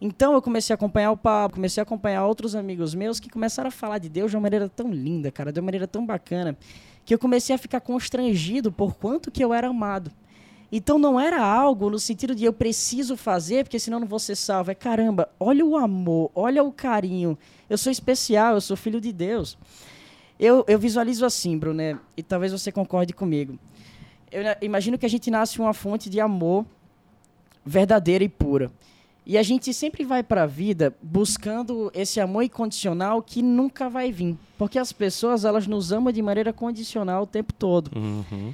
Então 0.00 0.32
eu 0.32 0.42
comecei 0.42 0.74
a 0.74 0.74
acompanhar 0.74 1.12
o 1.12 1.16
Pablo, 1.16 1.54
comecei 1.54 1.80
a 1.80 1.84
acompanhar 1.84 2.26
outros 2.26 2.56
amigos 2.56 2.92
meus 2.92 3.20
que 3.20 3.30
começaram 3.30 3.68
a 3.68 3.70
falar 3.70 3.98
de 3.98 4.08
Deus 4.08 4.32
de 4.32 4.36
uma 4.36 4.42
maneira 4.42 4.68
tão 4.68 4.90
linda, 4.90 5.30
cara, 5.30 5.52
de 5.52 5.60
uma 5.60 5.66
maneira 5.66 5.86
tão 5.86 6.04
bacana, 6.04 6.58
que 7.04 7.14
eu 7.14 7.20
comecei 7.20 7.54
a 7.54 7.58
ficar 7.58 7.80
constrangido 7.80 8.72
por 8.72 8.96
quanto 8.96 9.30
que 9.30 9.44
eu 9.44 9.54
era 9.54 9.68
amado. 9.68 10.10
Então 10.76 10.98
não 10.98 11.20
era 11.20 11.40
algo 11.40 11.88
no 11.88 12.00
sentido 12.00 12.34
de 12.34 12.44
eu 12.44 12.52
preciso 12.52 13.16
fazer, 13.16 13.62
porque 13.62 13.78
senão 13.78 14.00
não 14.00 14.08
vou 14.08 14.18
ser 14.18 14.34
salvo. 14.34 14.72
É 14.72 14.74
caramba, 14.74 15.28
olha 15.38 15.64
o 15.64 15.76
amor, 15.76 16.32
olha 16.34 16.64
o 16.64 16.72
carinho. 16.72 17.38
Eu 17.70 17.78
sou 17.78 17.92
especial, 17.92 18.54
eu 18.54 18.60
sou 18.60 18.76
filho 18.76 19.00
de 19.00 19.12
Deus. 19.12 19.56
Eu, 20.36 20.64
eu 20.66 20.76
visualizo 20.76 21.24
assim, 21.24 21.56
Bruno, 21.56 21.80
e 22.16 22.22
talvez 22.24 22.50
você 22.50 22.72
concorde 22.72 23.12
comigo. 23.12 23.56
Eu 24.32 24.42
na- 24.42 24.56
imagino 24.60 24.98
que 24.98 25.06
a 25.06 25.08
gente 25.08 25.30
nasce 25.30 25.60
uma 25.60 25.72
fonte 25.72 26.10
de 26.10 26.18
amor 26.20 26.66
verdadeira 27.64 28.24
e 28.24 28.28
pura. 28.28 28.70
E 29.24 29.38
a 29.38 29.42
gente 29.44 29.72
sempre 29.72 30.04
vai 30.04 30.22
para 30.24 30.42
a 30.42 30.46
vida 30.46 30.92
buscando 31.00 31.90
esse 31.94 32.20
amor 32.20 32.42
incondicional 32.42 33.22
que 33.22 33.40
nunca 33.42 33.88
vai 33.88 34.10
vir. 34.12 34.36
Porque 34.58 34.78
as 34.78 34.92
pessoas, 34.92 35.44
elas 35.44 35.66
nos 35.68 35.92
amam 35.92 36.12
de 36.12 36.20
maneira 36.20 36.52
condicional 36.52 37.22
o 37.22 37.26
tempo 37.26 37.52
todo. 37.52 37.90
Uhum. 37.96 38.52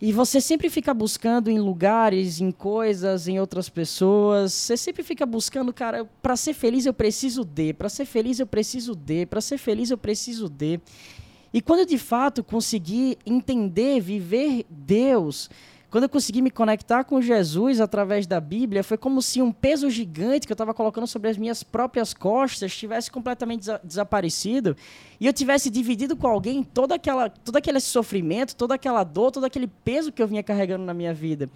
E 0.00 0.12
você 0.12 0.40
sempre 0.40 0.70
fica 0.70 0.94
buscando 0.94 1.50
em 1.50 1.58
lugares, 1.58 2.40
em 2.40 2.52
coisas, 2.52 3.26
em 3.26 3.40
outras 3.40 3.68
pessoas. 3.68 4.52
Você 4.52 4.76
sempre 4.76 5.02
fica 5.02 5.26
buscando, 5.26 5.72
cara, 5.72 6.08
para 6.22 6.36
ser 6.36 6.54
feliz 6.54 6.86
eu 6.86 6.94
preciso 6.94 7.44
de, 7.44 7.72
para 7.72 7.88
ser 7.88 8.04
feliz 8.04 8.38
eu 8.38 8.46
preciso 8.46 8.94
de, 8.94 9.26
para 9.26 9.40
ser 9.40 9.58
feliz 9.58 9.90
eu 9.90 9.98
preciso 9.98 10.48
de. 10.48 10.80
E 11.52 11.60
quando 11.60 11.80
eu 11.80 11.86
de 11.86 11.98
fato 11.98 12.44
consegui 12.44 13.18
entender, 13.26 14.00
viver 14.00 14.64
Deus, 14.70 15.50
quando 15.90 16.04
eu 16.04 16.08
consegui 16.10 16.42
me 16.42 16.50
conectar 16.50 17.02
com 17.04 17.20
Jesus 17.20 17.80
através 17.80 18.26
da 18.26 18.38
Bíblia, 18.38 18.84
foi 18.84 18.98
como 18.98 19.22
se 19.22 19.40
um 19.40 19.50
peso 19.50 19.88
gigante 19.88 20.46
que 20.46 20.52
eu 20.52 20.54
estava 20.54 20.74
colocando 20.74 21.06
sobre 21.06 21.30
as 21.30 21.38
minhas 21.38 21.62
próprias 21.62 22.12
costas 22.12 22.76
tivesse 22.76 23.10
completamente 23.10 23.60
desa- 23.60 23.80
desaparecido 23.82 24.76
e 25.18 25.26
eu 25.26 25.32
tivesse 25.32 25.70
dividido 25.70 26.14
com 26.14 26.26
alguém 26.26 26.62
toda 26.62 26.94
aquela, 26.94 27.30
todo 27.30 27.56
aquele 27.56 27.80
sofrimento, 27.80 28.54
toda 28.54 28.74
aquela 28.74 29.02
dor, 29.02 29.30
todo 29.30 29.44
aquele 29.44 29.66
peso 29.66 30.12
que 30.12 30.22
eu 30.22 30.26
vinha 30.28 30.42
carregando 30.42 30.84
na 30.84 30.92
minha 30.92 31.14
vida. 31.14 31.48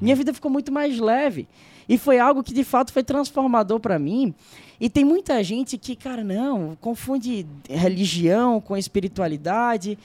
Minha 0.00 0.14
vida 0.14 0.32
ficou 0.32 0.50
muito 0.50 0.70
mais 0.70 0.98
leve. 0.98 1.48
E 1.88 1.98
foi 1.98 2.20
algo 2.20 2.44
que 2.44 2.54
de 2.54 2.62
fato 2.62 2.92
foi 2.92 3.02
transformador 3.02 3.80
para 3.80 3.98
mim. 3.98 4.32
E 4.80 4.88
tem 4.88 5.04
muita 5.04 5.42
gente 5.42 5.76
que, 5.76 5.96
cara, 5.96 6.22
não, 6.22 6.76
confunde 6.80 7.44
religião 7.68 8.60
com 8.60 8.76
espiritualidade. 8.76 9.98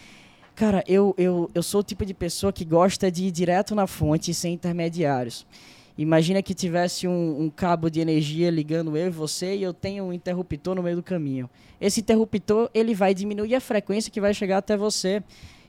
Cara, 0.56 0.82
eu, 0.88 1.14
eu, 1.18 1.52
eu 1.54 1.62
sou 1.62 1.82
o 1.82 1.84
tipo 1.84 2.06
de 2.06 2.14
pessoa 2.14 2.54
que 2.54 2.64
gosta 2.64 3.12
de 3.12 3.26
ir 3.26 3.32
direto 3.32 3.76
na 3.76 3.86
fonte 3.86 4.34
sem 4.34 4.54
intermediários. 4.54 5.46
Imagina 5.98 6.42
que 6.42 6.54
tivesse 6.54 7.06
um, 7.10 7.42
um 7.42 7.50
cabo 7.50 7.90
de 7.90 8.00
energia 8.00 8.50
ligando 8.50 8.96
eu 8.96 9.08
e 9.08 9.10
você 9.10 9.56
e 9.56 9.64
eu 9.64 9.74
tenho 9.74 10.06
um 10.06 10.14
interruptor 10.14 10.74
no 10.74 10.82
meio 10.82 10.96
do 10.96 11.04
caminho. 11.04 11.50
Esse 11.80 12.00
interruptor 12.00 12.70
ele 12.74 12.94
vai 12.94 13.14
diminuir 13.14 13.54
a 13.54 13.60
frequência 13.60 14.10
que 14.10 14.22
vai 14.22 14.34
chegar 14.34 14.60
até 14.60 14.78
você. 14.78 15.22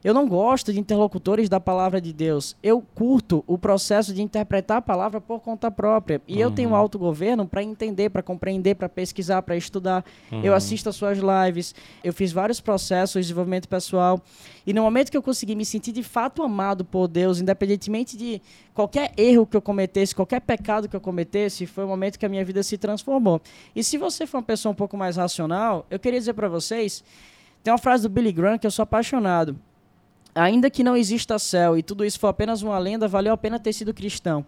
Eu 0.06 0.14
não 0.14 0.28
gosto 0.28 0.72
de 0.72 0.78
interlocutores 0.78 1.48
da 1.48 1.58
palavra 1.58 2.00
de 2.00 2.12
Deus. 2.12 2.56
Eu 2.62 2.80
curto 2.80 3.42
o 3.44 3.58
processo 3.58 4.14
de 4.14 4.22
interpretar 4.22 4.76
a 4.76 4.80
palavra 4.80 5.20
por 5.20 5.40
conta 5.40 5.68
própria. 5.68 6.22
E 6.28 6.40
eu 6.40 6.48
tenho 6.48 6.76
autogoverno 6.76 7.44
para 7.44 7.60
entender, 7.60 8.10
para 8.10 8.22
compreender, 8.22 8.76
para 8.76 8.88
pesquisar, 8.88 9.42
para 9.42 9.56
estudar. 9.56 10.04
Eu 10.44 10.54
assisto 10.54 10.88
as 10.88 10.94
suas 10.94 11.18
lives. 11.18 11.74
Eu 12.04 12.12
fiz 12.12 12.30
vários 12.30 12.60
processos 12.60 13.14
de 13.14 13.22
desenvolvimento 13.22 13.68
pessoal. 13.68 14.22
E 14.64 14.72
no 14.72 14.80
momento 14.80 15.10
que 15.10 15.16
eu 15.16 15.22
consegui 15.24 15.56
me 15.56 15.64
sentir 15.64 15.90
de 15.90 16.04
fato 16.04 16.40
amado 16.40 16.84
por 16.84 17.08
Deus, 17.08 17.40
independentemente 17.40 18.16
de 18.16 18.40
qualquer 18.72 19.12
erro 19.16 19.44
que 19.44 19.56
eu 19.56 19.60
cometesse, 19.60 20.14
qualquer 20.14 20.40
pecado 20.40 20.88
que 20.88 20.94
eu 20.94 21.00
cometesse, 21.00 21.66
foi 21.66 21.82
o 21.82 21.88
momento 21.88 22.16
que 22.16 22.24
a 22.24 22.28
minha 22.28 22.44
vida 22.44 22.62
se 22.62 22.78
transformou. 22.78 23.42
E 23.74 23.82
se 23.82 23.98
você 23.98 24.24
for 24.24 24.36
uma 24.36 24.44
pessoa 24.44 24.70
um 24.70 24.76
pouco 24.76 24.96
mais 24.96 25.16
racional, 25.16 25.84
eu 25.90 25.98
queria 25.98 26.20
dizer 26.20 26.34
para 26.34 26.48
vocês, 26.48 27.02
tem 27.60 27.72
uma 27.72 27.78
frase 27.78 28.04
do 28.04 28.08
Billy 28.08 28.30
Graham 28.30 28.56
que 28.56 28.68
eu 28.68 28.70
sou 28.70 28.84
apaixonado. 28.84 29.58
Ainda 30.36 30.68
que 30.68 30.84
não 30.84 30.96
exista 30.96 31.38
céu 31.38 31.78
e 31.78 31.82
tudo 31.82 32.04
isso 32.04 32.20
for 32.20 32.28
apenas 32.28 32.60
uma 32.60 32.78
lenda, 32.78 33.08
valeu 33.08 33.32
a 33.32 33.36
pena 33.38 33.58
ter 33.58 33.72
sido 33.72 33.94
cristão. 33.94 34.44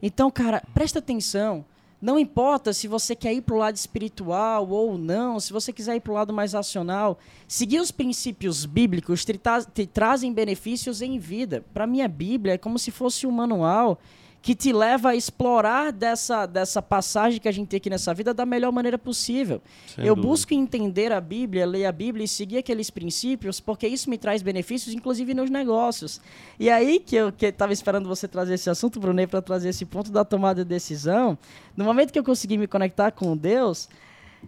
Então, 0.00 0.30
cara, 0.30 0.62
presta 0.72 1.00
atenção. 1.00 1.64
Não 2.00 2.18
importa 2.18 2.72
se 2.72 2.86
você 2.86 3.16
quer 3.16 3.32
ir 3.32 3.40
para 3.40 3.54
o 3.54 3.58
lado 3.58 3.74
espiritual 3.74 4.68
ou 4.68 4.96
não, 4.96 5.40
se 5.40 5.52
você 5.52 5.72
quiser 5.72 5.96
ir 5.96 6.00
para 6.00 6.12
o 6.12 6.14
lado 6.14 6.32
mais 6.32 6.52
racional, 6.52 7.18
seguir 7.48 7.80
os 7.80 7.90
princípios 7.90 8.64
bíblicos 8.64 9.24
te, 9.24 9.36
tra- 9.36 9.64
te 9.64 9.86
trazem 9.86 10.32
benefícios 10.32 11.02
em 11.02 11.18
vida. 11.18 11.64
Para 11.74 11.86
mim, 11.86 12.02
a 12.02 12.08
Bíblia 12.08 12.54
é 12.54 12.58
como 12.58 12.78
se 12.78 12.90
fosse 12.90 13.26
um 13.26 13.32
manual 13.32 13.98
que 14.46 14.54
te 14.54 14.72
leva 14.72 15.08
a 15.10 15.16
explorar 15.16 15.90
dessa, 15.90 16.46
dessa 16.46 16.80
passagem 16.80 17.40
que 17.40 17.48
a 17.48 17.52
gente 17.52 17.66
tem 17.66 17.78
aqui 17.78 17.90
nessa 17.90 18.14
vida 18.14 18.32
da 18.32 18.46
melhor 18.46 18.70
maneira 18.70 18.96
possível. 18.96 19.60
Sem 19.88 20.06
Eu 20.06 20.14
dúvida. 20.14 20.28
busco 20.28 20.54
entender 20.54 21.10
a 21.10 21.20
Bíblia, 21.20 21.66
ler 21.66 21.84
a 21.84 21.90
Bíblia 21.90 22.24
e 22.24 22.28
seguir 22.28 22.58
aqueles 22.58 22.88
princípios, 22.88 23.58
porque 23.58 23.88
isso 23.88 24.08
me 24.08 24.16
traz 24.16 24.42
benefícios, 24.42 24.94
inclusive 24.94 25.34
nos 25.34 25.50
negócios. 25.50 26.20
E 26.60 26.70
aí 26.70 27.00
que 27.00 27.16
eu 27.16 27.30
estava 27.36 27.72
esperando 27.72 28.08
você 28.08 28.28
trazer 28.28 28.54
esse 28.54 28.70
assunto, 28.70 29.00
Brunei, 29.00 29.26
para 29.26 29.42
trazer 29.42 29.70
esse 29.70 29.84
ponto 29.84 30.12
da 30.12 30.24
tomada 30.24 30.62
de 30.62 30.68
decisão. 30.68 31.36
No 31.76 31.84
momento 31.84 32.12
que 32.12 32.18
eu 32.20 32.22
consegui 32.22 32.56
me 32.56 32.68
conectar 32.68 33.10
com 33.10 33.36
Deus, 33.36 33.88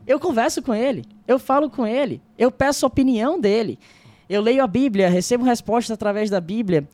eu 0.06 0.20
converso 0.20 0.62
com 0.62 0.72
Ele, 0.72 1.04
eu 1.26 1.40
falo 1.40 1.68
com 1.68 1.84
Ele, 1.84 2.22
eu 2.38 2.52
peço 2.52 2.86
a 2.86 2.88
opinião 2.88 3.40
dele. 3.40 3.76
Eu 4.30 4.42
leio 4.42 4.62
a 4.62 4.66
Bíblia, 4.68 5.08
recebo 5.08 5.42
respostas 5.42 5.90
através 5.90 6.30
da 6.30 6.40
Bíblia. 6.40 6.86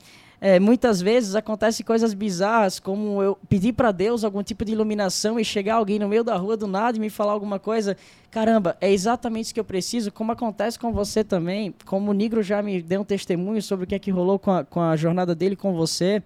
É, 0.46 0.60
muitas 0.60 1.00
vezes 1.00 1.34
acontecem 1.34 1.86
coisas 1.86 2.12
bizarras, 2.12 2.78
como 2.78 3.22
eu 3.22 3.34
pedir 3.48 3.72
para 3.72 3.90
Deus 3.90 4.24
algum 4.24 4.42
tipo 4.42 4.62
de 4.62 4.72
iluminação 4.72 5.40
e 5.40 5.44
chegar 5.44 5.76
alguém 5.76 5.98
no 5.98 6.06
meio 6.06 6.22
da 6.22 6.36
rua 6.36 6.54
do 6.54 6.66
nada 6.66 6.98
e 6.98 7.00
me 7.00 7.08
falar 7.08 7.32
alguma 7.32 7.58
coisa. 7.58 7.96
Caramba, 8.30 8.76
é 8.78 8.92
exatamente 8.92 9.46
isso 9.46 9.54
que 9.54 9.60
eu 9.60 9.64
preciso, 9.64 10.12
como 10.12 10.32
acontece 10.32 10.78
com 10.78 10.92
você 10.92 11.24
também. 11.24 11.74
Como 11.86 12.10
o 12.10 12.12
Negro 12.12 12.42
já 12.42 12.60
me 12.60 12.82
deu 12.82 13.00
um 13.00 13.04
testemunho 13.04 13.62
sobre 13.62 13.84
o 13.84 13.88
que 13.88 13.94
é 13.94 13.98
que 13.98 14.10
rolou 14.10 14.38
com 14.38 14.50
a, 14.50 14.62
com 14.64 14.82
a 14.82 14.94
jornada 14.96 15.34
dele 15.34 15.56
com 15.56 15.72
você. 15.72 16.22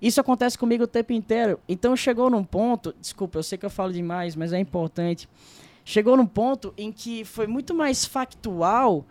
Isso 0.00 0.20
acontece 0.20 0.56
comigo 0.56 0.84
o 0.84 0.86
tempo 0.86 1.12
inteiro. 1.12 1.58
Então 1.68 1.96
chegou 1.96 2.30
num 2.30 2.44
ponto, 2.44 2.94
desculpa, 3.00 3.40
eu 3.40 3.42
sei 3.42 3.58
que 3.58 3.66
eu 3.66 3.70
falo 3.70 3.92
demais, 3.92 4.36
mas 4.36 4.52
é 4.52 4.60
importante. 4.60 5.28
Chegou 5.84 6.16
num 6.16 6.26
ponto 6.26 6.72
em 6.78 6.92
que 6.92 7.24
foi 7.24 7.48
muito 7.48 7.74
mais 7.74 8.04
factual 8.04 9.04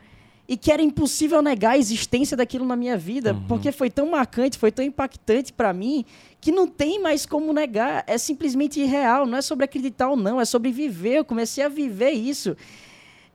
e 0.47 0.55
que 0.55 0.71
era 0.71 0.81
impossível 0.81 1.41
negar 1.41 1.71
a 1.71 1.77
existência 1.77 2.37
daquilo 2.37 2.65
na 2.65 2.75
minha 2.75 2.97
vida, 2.97 3.35
porque 3.47 3.71
foi 3.71 3.89
tão 3.89 4.09
marcante, 4.09 4.57
foi 4.57 4.71
tão 4.71 4.83
impactante 4.85 5.51
para 5.51 5.73
mim, 5.73 6.05
que 6.39 6.51
não 6.51 6.67
tem 6.67 7.01
mais 7.01 7.25
como 7.25 7.51
negar, 7.51 8.03
é 8.07 8.17
simplesmente 8.17 8.79
irreal, 8.79 9.25
não 9.25 9.37
é 9.37 9.41
sobre 9.41 9.65
acreditar 9.65 10.09
ou 10.09 10.15
não, 10.15 10.39
é 10.39 10.45
sobre 10.45 10.71
viver. 10.71 11.17
Eu 11.17 11.25
comecei 11.25 11.63
a 11.63 11.67
viver 11.67 12.11
isso. 12.11 12.55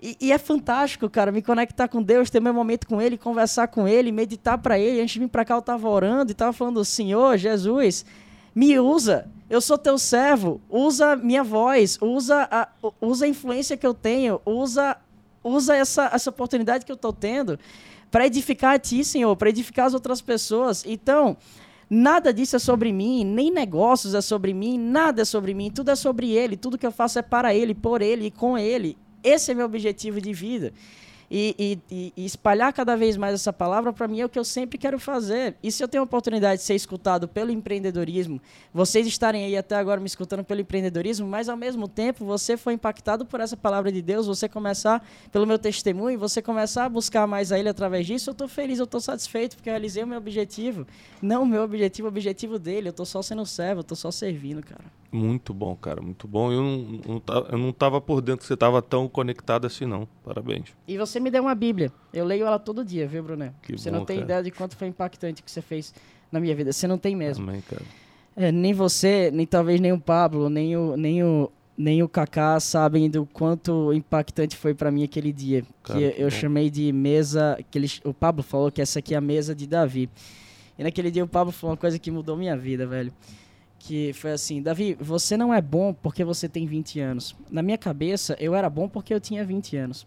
E, 0.01 0.17
e 0.21 0.33
é 0.33 0.39
fantástico, 0.39 1.09
cara, 1.11 1.31
me 1.31 1.43
conectar 1.43 1.87
com 1.87 2.03
Deus, 2.03 2.31
ter 2.31 2.41
meu 2.41 2.55
momento 2.55 2.87
com 2.87 3.01
Ele, 3.01 3.19
conversar 3.19 3.69
com 3.69 3.87
Ele, 3.87 4.11
meditar 4.11 4.57
para 4.59 4.79
Ele. 4.79 5.01
Antes 5.01 5.13
de 5.13 5.21
vir 5.21 5.29
para 5.29 5.45
cá, 5.45 5.55
eu 5.55 5.61
estava 5.61 5.89
orando 5.89 6.31
e 6.31 6.33
estava 6.33 6.53
falando: 6.53 6.85
Senhor, 6.85 7.37
Jesus, 7.37 8.05
me 8.55 8.79
usa. 8.81 9.31
Eu 9.49 9.61
sou 9.61 9.77
teu 9.79 9.99
servo. 9.99 10.61
Usa 10.69 11.15
minha 11.15 11.45
voz. 11.45 11.99
Usa 12.01 12.49
a, 12.51 12.69
usa 13.01 13.27
a 13.27 13.29
influência 13.29 13.77
que 13.77 13.87
eu 13.87 13.95
tenho. 13.95 14.41
Usa, 14.47 14.97
usa 15.43 15.77
essa, 15.77 16.11
essa 16.13 16.31
oportunidade 16.31 16.85
que 16.85 16.93
eu 16.93 16.97
estou 16.97 17.13
tendo 17.13 17.59
para 18.11 18.27
edificar 18.27 18.75
a 18.75 18.79
ti, 18.79 19.05
Senhor, 19.05 19.35
para 19.37 19.49
edificar 19.49 19.87
as 19.87 19.95
outras 19.95 20.21
pessoas. 20.21 20.85
Então, 20.87 21.37
nada 21.89 22.33
disso 22.33 22.57
é 22.57 22.59
sobre 22.59 22.93
mim, 22.93 23.25
nem 23.25 23.51
negócios 23.51 24.15
é 24.15 24.21
sobre 24.21 24.53
mim, 24.53 24.79
nada 24.79 25.23
é 25.23 25.25
sobre 25.25 25.55
mim, 25.55 25.71
tudo 25.71 25.91
é 25.91 25.97
sobre 25.97 26.31
Ele, 26.31 26.57
tudo 26.57 26.79
que 26.79 26.87
eu 26.87 26.93
faço 26.93 27.19
é 27.19 27.23
para 27.23 27.55
Ele, 27.55 27.75
por 27.75 28.03
Ele 28.03 28.27
e 28.27 28.31
com 28.31 28.59
Ele. 28.59 28.97
Esse 29.25 29.53
é 29.53 29.55
meu 29.55 29.67
objetivo 29.67 30.21
de 30.21 30.33
vida. 30.33 30.73
E, 31.35 31.81
e- 31.91 32.13
e- 32.15 32.25
espalhar 32.27 32.71
cada 32.75 32.95
vez 32.95 33.17
mais 33.17 33.33
essa 33.33 33.55
palavra, 33.55 33.91
para 33.91 34.07
mim, 34.07 34.21
é 34.21 34.27
o 34.27 34.29
que 34.29 34.39
eu 34.39 34.45
sempre 34.45 34.77
quero 34.77 34.99
fazer. 34.99 35.57
E 35.63 35.73
se 35.73 35.83
eu 35.83 35.89
tenho 35.89 36.03
a 36.03 36.05
oportunidade 36.05 36.61
de 36.61 36.67
ser 36.67 36.75
escutado 36.75 37.27
pelo 37.27 37.51
empreendedorismo, 37.51 38.39
vocês 38.73 39.07
estarem 39.07 39.45
aí 39.47 39.57
até 39.57 39.75
agora 39.77 39.99
me 39.99 40.07
escutando 40.07 40.45
pelo 40.45 40.61
empreendedorismo, 40.61 41.27
mas 41.27 41.49
ao 41.49 41.57
mesmo 41.57 41.89
tempo 41.89 42.23
você 42.27 42.55
foi 42.59 42.75
impactado 42.75 43.25
por 43.25 43.41
essa 43.41 43.57
palavra 43.57 43.91
de 43.91 44.03
Deus, 44.03 44.27
você 44.27 44.47
começar, 44.47 45.03
pelo 45.31 45.47
meu 45.47 45.59
testemunho, 45.59 46.19
você 46.19 46.43
começar 46.43 46.85
a 46.85 46.89
buscar 46.91 47.27
mais 47.27 47.51
a 47.51 47.59
Ele 47.59 47.71
através 47.71 48.07
disso, 48.07 48.29
eu 48.29 48.33
estou 48.33 48.47
feliz, 48.47 48.79
eu 48.79 48.85
estou 48.85 49.01
satisfeito, 49.01 49.57
porque 49.57 49.71
eu 49.71 49.73
realizei 49.73 50.05
o 50.05 50.07
meu 50.07 50.19
objetivo. 50.19 50.87
Não 51.23 51.45
o 51.45 51.47
meu 51.47 51.63
objetivo, 51.63 52.09
o 52.09 52.11
objetivo 52.11 52.59
dele. 52.59 52.89
Eu 52.89 52.91
estou 52.91 53.07
só 53.07 53.23
sendo 53.23 53.47
servo, 53.47 53.79
eu 53.79 53.83
estou 53.83 53.97
só 53.97 54.11
servindo, 54.11 54.63
cara. 54.63 54.85
Muito 55.11 55.53
bom, 55.53 55.77
cara, 55.77 56.01
muito 56.01 56.27
bom. 56.27 56.51
Eu 56.51 56.63
não, 56.63 56.79
não, 57.07 57.47
eu 57.51 57.59
não 57.59 57.73
tava 57.73 58.01
por 58.01 58.23
dentro 58.23 58.41
que 58.41 58.47
você 58.47 58.57
tava 58.57 58.81
tão 58.81 59.07
conectado 59.09 59.67
assim, 59.67 59.85
não. 59.85 60.09
Parabéns. 60.25 60.69
E 60.89 60.97
você 60.97 61.21
me 61.23 61.31
deu 61.31 61.43
uma 61.43 61.55
Bíblia. 61.55 61.91
Eu 62.13 62.25
leio 62.25 62.47
ela 62.47 62.59
todo 62.59 62.85
dia, 62.85 63.07
viu, 63.07 63.23
Bruné? 63.23 63.53
Que 63.63 63.79
você 63.79 63.91
bom, 63.91 63.99
não 63.99 64.05
tem 64.05 64.17
cara. 64.17 64.25
ideia 64.25 64.43
de 64.43 64.51
quanto 64.51 64.77
foi 64.77 64.89
impactante 64.89 65.43
que 65.43 65.51
você 65.51 65.63
fez 65.63 65.95
na 66.31 66.41
minha 66.41 66.55
vida. 66.55 66.73
Você 66.73 66.87
não 66.87 66.99
tem 66.99 67.15
mesmo. 67.17 67.49
Amém, 67.49 67.63
cara. 67.63 67.83
É, 68.35 68.51
nem 68.51 68.73
você, 68.73 69.31
nem 69.33 69.47
talvez 69.47 69.81
nem 69.81 69.93
o 69.93 70.01
Pablo, 70.01 70.49
nem 70.49 70.77
o, 70.77 70.97
nem 70.97 71.23
o, 71.23 71.51
nem 71.77 72.03
o 72.03 72.09
Kaká 72.09 72.59
sabem 72.61 73.11
do 73.11 73.27
quanto 73.27 73.93
impactante 73.93 74.57
foi 74.57 74.75
pra 74.75 74.91
mim 74.91 75.05
aquele 75.05 75.33
dia. 75.33 75.65
Cara, 75.83 75.99
que 75.99 76.11
que 76.13 76.23
eu 76.23 76.27
bom. 76.27 76.31
chamei 76.31 76.71
de 76.71 76.93
mesa. 76.93 77.59
Que 77.71 77.79
ele, 77.79 77.91
o 78.05 78.15
Pablo 78.15 78.43
falou 78.43 78.71
que 78.71 78.81
essa 78.81 78.99
aqui 78.99 79.15
é 79.15 79.19
a 79.19 79.21
mesa 79.21 79.55
de 79.55 79.67
Davi. 79.67 80.09
E 80.79 80.83
naquele 80.83 81.11
dia 81.11 81.23
o 81.25 81.29
Pablo 81.29 81.53
falou 81.53 81.73
uma 81.73 81.77
coisa 81.77 81.99
que 81.99 82.11
mudou 82.11 82.37
minha 82.37 82.57
vida, 82.57 82.87
velho. 82.87 83.13
Que 83.79 84.13
foi 84.15 84.33
assim: 84.33 84.63
Davi, 84.63 84.97
você 84.99 85.37
não 85.37 85.53
é 85.53 85.61
bom 85.61 85.93
porque 85.93 86.25
você 86.25 86.49
tem 86.49 86.67
20 86.67 87.01
anos. 87.01 87.37
Na 87.51 87.63
minha 87.63 87.79
cabeça, 87.79 88.37
eu 88.41 88.55
era 88.55 88.71
bom 88.71 88.89
porque 88.89 89.13
eu 89.13 89.21
tinha 89.21 89.45
20 89.45 89.77
anos. 89.77 90.07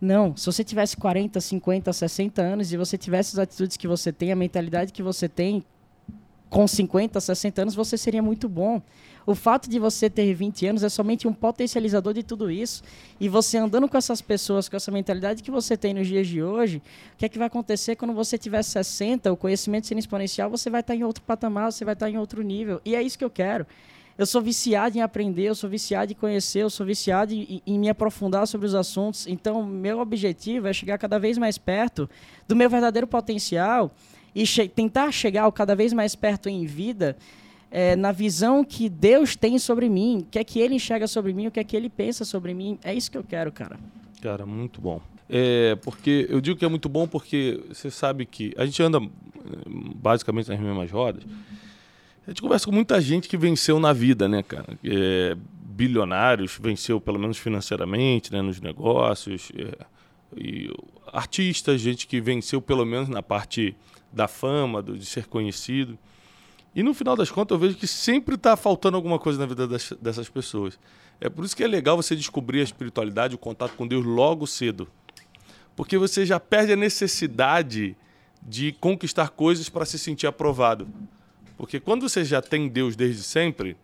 Não, 0.00 0.36
se 0.36 0.46
você 0.46 0.62
tivesse 0.62 0.96
40, 0.96 1.40
50, 1.40 1.92
60 1.92 2.42
anos 2.42 2.72
e 2.72 2.76
você 2.76 2.98
tivesse 2.98 3.34
as 3.34 3.38
atitudes 3.38 3.76
que 3.76 3.88
você 3.88 4.12
tem, 4.12 4.32
a 4.32 4.36
mentalidade 4.36 4.92
que 4.92 5.02
você 5.02 5.28
tem, 5.28 5.64
com 6.50 6.68
50, 6.68 7.18
60 7.20 7.62
anos, 7.62 7.74
você 7.74 7.96
seria 7.98 8.22
muito 8.22 8.48
bom. 8.48 8.80
O 9.26 9.34
fato 9.34 9.68
de 9.68 9.78
você 9.78 10.10
ter 10.10 10.32
20 10.34 10.66
anos 10.66 10.82
é 10.82 10.88
somente 10.88 11.26
um 11.26 11.32
potencializador 11.32 12.12
de 12.12 12.22
tudo 12.22 12.50
isso. 12.50 12.82
E 13.18 13.28
você 13.28 13.56
andando 13.56 13.88
com 13.88 13.96
essas 13.96 14.20
pessoas, 14.20 14.68
com 14.68 14.76
essa 14.76 14.90
mentalidade 14.92 15.42
que 15.42 15.50
você 15.50 15.76
tem 15.76 15.94
nos 15.94 16.06
dias 16.06 16.28
de 16.28 16.42
hoje, 16.42 16.82
o 17.14 17.16
que 17.16 17.24
é 17.24 17.28
que 17.28 17.38
vai 17.38 17.46
acontecer 17.46 17.96
quando 17.96 18.12
você 18.12 18.36
tiver 18.36 18.62
60, 18.62 19.32
o 19.32 19.36
conhecimento 19.36 19.86
sendo 19.86 19.98
exponencial, 19.98 20.50
você 20.50 20.68
vai 20.68 20.80
estar 20.80 20.94
em 20.94 21.02
outro 21.02 21.24
patamar, 21.24 21.72
você 21.72 21.84
vai 21.84 21.94
estar 21.94 22.10
em 22.10 22.18
outro 22.18 22.42
nível. 22.42 22.80
E 22.84 22.94
é 22.94 23.02
isso 23.02 23.18
que 23.18 23.24
eu 23.24 23.30
quero. 23.30 23.66
Eu 24.16 24.26
sou 24.26 24.40
viciado 24.40 24.96
em 24.96 25.00
aprender, 25.00 25.42
eu 25.44 25.54
sou 25.56 25.68
viciado 25.68 26.12
em 26.12 26.14
conhecer, 26.14 26.60
eu 26.60 26.70
sou 26.70 26.86
viciado 26.86 27.32
em, 27.34 27.60
em 27.66 27.78
me 27.78 27.88
aprofundar 27.88 28.46
sobre 28.46 28.66
os 28.66 28.74
assuntos. 28.74 29.26
Então, 29.26 29.64
meu 29.66 29.98
objetivo 29.98 30.68
é 30.68 30.72
chegar 30.72 30.98
cada 30.98 31.18
vez 31.18 31.36
mais 31.36 31.58
perto 31.58 32.08
do 32.46 32.54
meu 32.54 32.70
verdadeiro 32.70 33.06
potencial 33.08 33.92
e 34.34 34.46
che- 34.46 34.68
tentar 34.68 35.10
chegar 35.10 35.50
cada 35.50 35.74
vez 35.74 35.92
mais 35.92 36.14
perto 36.14 36.48
em 36.48 36.64
vida 36.64 37.16
é, 37.72 37.96
na 37.96 38.12
visão 38.12 38.62
que 38.64 38.88
Deus 38.88 39.34
tem 39.34 39.58
sobre 39.58 39.88
mim, 39.88 40.18
o 40.18 40.24
que 40.30 40.38
é 40.38 40.44
que 40.44 40.60
Ele 40.60 40.76
enxerga 40.76 41.08
sobre 41.08 41.32
mim, 41.32 41.48
o 41.48 41.50
que 41.50 41.58
é 41.58 41.64
que 41.64 41.76
Ele 41.76 41.88
pensa 41.88 42.24
sobre 42.24 42.54
mim. 42.54 42.78
É 42.84 42.94
isso 42.94 43.10
que 43.10 43.18
eu 43.18 43.24
quero, 43.24 43.50
cara. 43.50 43.76
Cara, 44.22 44.46
muito 44.46 44.80
bom. 44.80 45.00
É, 45.28 45.74
porque 45.82 46.26
eu 46.30 46.40
digo 46.40 46.56
que 46.56 46.64
é 46.64 46.68
muito 46.68 46.88
bom 46.88 47.08
porque 47.08 47.60
você 47.68 47.90
sabe 47.90 48.26
que 48.26 48.52
a 48.56 48.64
gente 48.64 48.80
anda 48.80 48.98
eh, 48.98 49.08
basicamente 49.96 50.48
nas 50.50 50.60
mesmas 50.60 50.88
rodas. 50.90 51.24
A 52.26 52.30
gente 52.30 52.40
conversa 52.40 52.64
com 52.66 52.72
muita 52.72 53.00
gente 53.00 53.28
que 53.28 53.36
venceu 53.36 53.78
na 53.78 53.92
vida, 53.92 54.26
né, 54.28 54.42
cara? 54.42 54.78
É, 54.82 55.36
bilionários, 55.52 56.56
venceu 56.60 57.00
pelo 57.00 57.18
menos 57.18 57.36
financeiramente, 57.38 58.32
né, 58.32 58.40
nos 58.42 58.60
negócios. 58.60 59.50
é, 59.56 59.84
e 60.36 60.68
artistas, 61.12 61.80
gente 61.80 62.08
que 62.08 62.20
venceu 62.20 62.60
pelo 62.60 62.84
menos 62.84 63.08
na 63.08 63.22
parte 63.22 63.76
da 64.12 64.26
fama, 64.26 64.82
do- 64.82 64.98
de 64.98 65.06
ser 65.06 65.26
conhecido. 65.26 65.96
E 66.74 66.82
no 66.82 66.92
final 66.92 67.14
das 67.14 67.30
contas, 67.30 67.54
eu 67.54 67.58
vejo 67.60 67.76
que 67.76 67.86
sempre 67.86 68.34
está 68.34 68.56
faltando 68.56 68.96
alguma 68.96 69.16
coisa 69.18 69.38
na 69.38 69.46
vida 69.46 69.64
das- 69.68 69.92
dessas 70.00 70.28
pessoas. 70.28 70.76
É 71.20 71.28
por 71.28 71.44
isso 71.44 71.54
que 71.56 71.62
é 71.62 71.68
legal 71.68 71.96
você 71.96 72.16
descobrir 72.16 72.60
a 72.60 72.64
espiritualidade, 72.64 73.34
o 73.34 73.38
contato 73.38 73.74
com 73.76 73.86
Deus 73.86 74.04
logo 74.04 74.44
cedo. 74.46 74.88
Porque 75.76 75.96
você 75.96 76.26
já 76.26 76.40
perde 76.40 76.72
a 76.72 76.76
necessidade 76.76 77.96
de 78.42 78.72
conquistar 78.72 79.28
coisas 79.30 79.68
para 79.68 79.84
se 79.84 79.98
sentir 80.00 80.26
aprovado. 80.26 80.88
Porque 81.56 81.78
quando 81.78 82.08
você 82.08 82.24
já 82.24 82.42
tem 82.42 82.68
Deus 82.68 82.96
desde 82.96 83.22
sempre, 83.22 83.76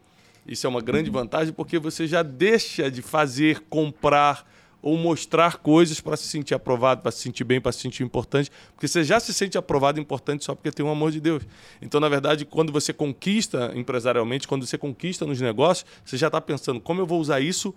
isso 0.46 0.66
é 0.66 0.70
uma 0.70 0.80
grande 0.80 1.11
vantagem, 1.11 1.52
porque 1.52 1.78
você 1.78 2.06
já 2.06 2.22
deixa 2.22 2.90
de 2.90 3.02
fazer, 3.02 3.61
comprar 3.68 4.46
ou 4.83 4.96
mostrar 4.96 5.59
coisas 5.59 6.00
para 6.00 6.16
se 6.16 6.26
sentir 6.26 6.54
aprovado, 6.54 7.02
para 7.02 7.11
se 7.11 7.18
sentir 7.18 7.44
bem, 7.44 7.61
para 7.61 7.70
se 7.70 7.80
sentir 7.80 8.02
importante, 8.02 8.50
porque 8.74 8.88
você 8.88 9.04
já 9.04 9.20
se 9.20 9.33
sente 9.33 9.59
aprovado 9.59 9.98
e 9.98 10.02
importante 10.02 10.44
só 10.44 10.54
porque 10.54 10.70
tem 10.70 10.85
o 10.85 10.88
amor 10.88 11.11
de 11.11 11.20
Deus. 11.20 11.42
Então, 11.83 12.00
na 12.00 12.09
verdade, 12.09 12.44
quando 12.44 12.72
você 12.72 12.92
conquista 12.92 13.72
empresarialmente, 13.74 14.48
quando 14.48 14.66
você 14.66 14.78
conquista 14.78 15.26
nos 15.26 15.40
negócios, 15.40 15.87
você 16.04 16.16
já 16.16 16.28
está 16.28 16.40
pensando 16.40 16.80
como 16.80 17.00
eu 17.00 17.06
vou 17.06 17.20
usar 17.20 17.40
isso 17.40 17.74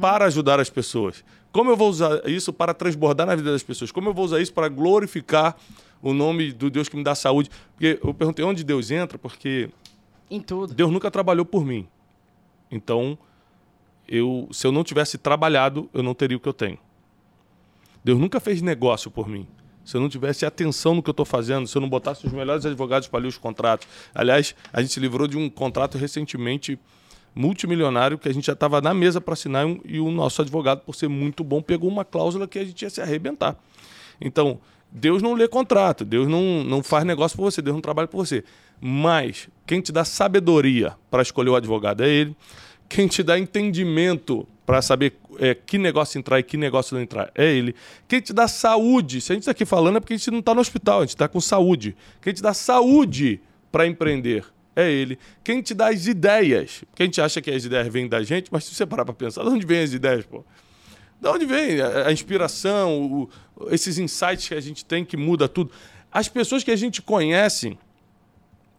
para 0.00 0.24
ajudar 0.26 0.58
as 0.60 0.70
pessoas, 0.70 1.24
como 1.52 1.70
eu 1.70 1.76
vou 1.76 1.88
usar 1.88 2.28
isso 2.28 2.52
para 2.52 2.74
transbordar 2.74 3.26
na 3.26 3.34
vida 3.34 3.52
das 3.52 3.62
pessoas, 3.62 3.92
como 3.92 4.08
eu 4.08 4.14
vou 4.14 4.24
usar 4.24 4.40
isso 4.40 4.52
para 4.52 4.68
glorificar 4.68 5.56
o 6.02 6.12
nome 6.12 6.52
do 6.52 6.70
Deus 6.70 6.88
que 6.88 6.96
me 6.96 7.04
dá 7.04 7.14
saúde. 7.14 7.50
Porque 7.72 7.98
eu 8.02 8.14
perguntei 8.14 8.44
onde 8.44 8.64
Deus 8.64 8.90
entra, 8.90 9.18
porque 9.18 9.70
Em 10.30 10.40
tudo. 10.40 10.74
Deus 10.74 10.90
nunca 10.90 11.10
trabalhou 11.10 11.44
por 11.44 11.64
mim. 11.64 11.86
Então, 12.70 13.18
eu, 14.08 14.48
se 14.52 14.66
eu 14.66 14.72
não 14.72 14.84
tivesse 14.84 15.18
trabalhado, 15.18 15.88
eu 15.92 16.02
não 16.02 16.14
teria 16.14 16.36
o 16.36 16.40
que 16.40 16.48
eu 16.48 16.52
tenho. 16.52 16.78
Deus 18.04 18.18
nunca 18.18 18.38
fez 18.38 18.62
negócio 18.62 19.10
por 19.10 19.28
mim. 19.28 19.46
Se 19.84 19.96
eu 19.96 20.00
não 20.00 20.08
tivesse 20.08 20.44
atenção 20.44 20.96
no 20.96 21.02
que 21.02 21.08
eu 21.08 21.12
estou 21.12 21.24
fazendo, 21.24 21.66
se 21.66 21.76
eu 21.76 21.80
não 21.80 21.88
botasse 21.88 22.26
os 22.26 22.32
melhores 22.32 22.66
advogados 22.66 23.06
para 23.08 23.20
ler 23.20 23.28
os 23.28 23.38
contratos. 23.38 23.86
Aliás, 24.14 24.54
a 24.72 24.80
gente 24.80 24.92
se 24.92 25.00
livrou 25.00 25.28
de 25.28 25.36
um 25.36 25.48
contrato 25.48 25.96
recentemente 25.96 26.78
multimilionário 27.36 28.18
que 28.18 28.28
a 28.28 28.32
gente 28.32 28.46
já 28.46 28.54
estava 28.54 28.80
na 28.80 28.94
mesa 28.94 29.20
para 29.20 29.34
assinar 29.34 29.66
e 29.84 30.00
o 30.00 30.10
nosso 30.10 30.40
advogado, 30.40 30.80
por 30.80 30.94
ser 30.94 31.08
muito 31.08 31.44
bom, 31.44 31.60
pegou 31.60 31.88
uma 31.88 32.04
cláusula 32.04 32.48
que 32.48 32.58
a 32.58 32.64
gente 32.64 32.82
ia 32.82 32.90
se 32.90 33.00
arrebentar. 33.00 33.56
Então, 34.20 34.58
Deus 34.90 35.22
não 35.22 35.34
lê 35.34 35.46
contrato, 35.46 36.04
Deus 36.04 36.26
não, 36.26 36.64
não 36.64 36.82
faz 36.82 37.04
negócio 37.04 37.36
por 37.36 37.44
você, 37.44 37.60
Deus 37.60 37.74
não 37.74 37.82
trabalha 37.82 38.08
por 38.08 38.24
você. 38.24 38.44
Mas 38.80 39.48
quem 39.66 39.80
te 39.80 39.92
dá 39.92 40.04
sabedoria 40.04 40.94
para 41.10 41.22
escolher 41.22 41.50
o 41.50 41.56
advogado 41.56 42.02
é 42.02 42.08
Ele. 42.08 42.36
Quem 42.88 43.06
te 43.08 43.22
dá 43.22 43.38
entendimento 43.38 44.46
para 44.64 44.82
saber 44.82 45.14
é, 45.38 45.54
que 45.54 45.78
negócio 45.78 46.18
entrar 46.18 46.38
e 46.38 46.42
que 46.42 46.56
negócio 46.56 46.94
não 46.94 47.02
entrar 47.02 47.30
é 47.34 47.52
Ele. 47.52 47.74
Quem 48.08 48.20
te 48.20 48.32
dá 48.32 48.48
saúde, 48.48 49.20
se 49.20 49.32
a 49.32 49.34
gente 49.34 49.42
está 49.42 49.52
aqui 49.52 49.64
falando 49.64 49.96
é 49.96 50.00
porque 50.00 50.14
a 50.14 50.16
gente 50.16 50.30
não 50.30 50.40
está 50.40 50.54
no 50.54 50.60
hospital, 50.60 50.98
a 50.98 51.02
gente 51.02 51.10
está 51.10 51.28
com 51.28 51.40
saúde. 51.40 51.96
Quem 52.20 52.32
te 52.32 52.42
dá 52.42 52.52
saúde 52.52 53.40
para 53.70 53.86
empreender 53.86 54.44
é 54.74 54.90
Ele. 54.90 55.18
Quem 55.42 55.62
te 55.62 55.72
dá 55.72 55.88
as 55.88 56.06
ideias, 56.06 56.82
porque 56.90 57.02
a 57.02 57.06
gente 57.06 57.20
acha 57.20 57.40
que 57.40 57.50
as 57.50 57.64
ideias 57.64 57.88
vêm 57.88 58.08
da 58.08 58.22
gente, 58.22 58.48
mas 58.52 58.64
se 58.64 58.74
você 58.74 58.84
parar 58.84 59.04
para 59.04 59.14
pensar, 59.14 59.42
de 59.42 59.48
onde 59.48 59.66
vêm 59.66 59.82
as 59.82 59.92
ideias, 59.92 60.24
pô? 60.26 60.44
Da 61.20 61.32
onde 61.32 61.46
vem 61.46 61.80
a, 61.80 62.12
inspiração, 62.12 63.02
o- 63.02 63.28
esses 63.70 63.98
insights 63.98 64.48
que 64.48 64.54
a 64.54 64.60
gente 64.60 64.84
tem 64.84 65.04
que 65.04 65.16
muda 65.16 65.48
tudo? 65.48 65.70
As 66.12 66.28
pessoas 66.28 66.62
que 66.62 66.70
a 66.70 66.76
gente 66.76 67.00
conhece, 67.02 67.78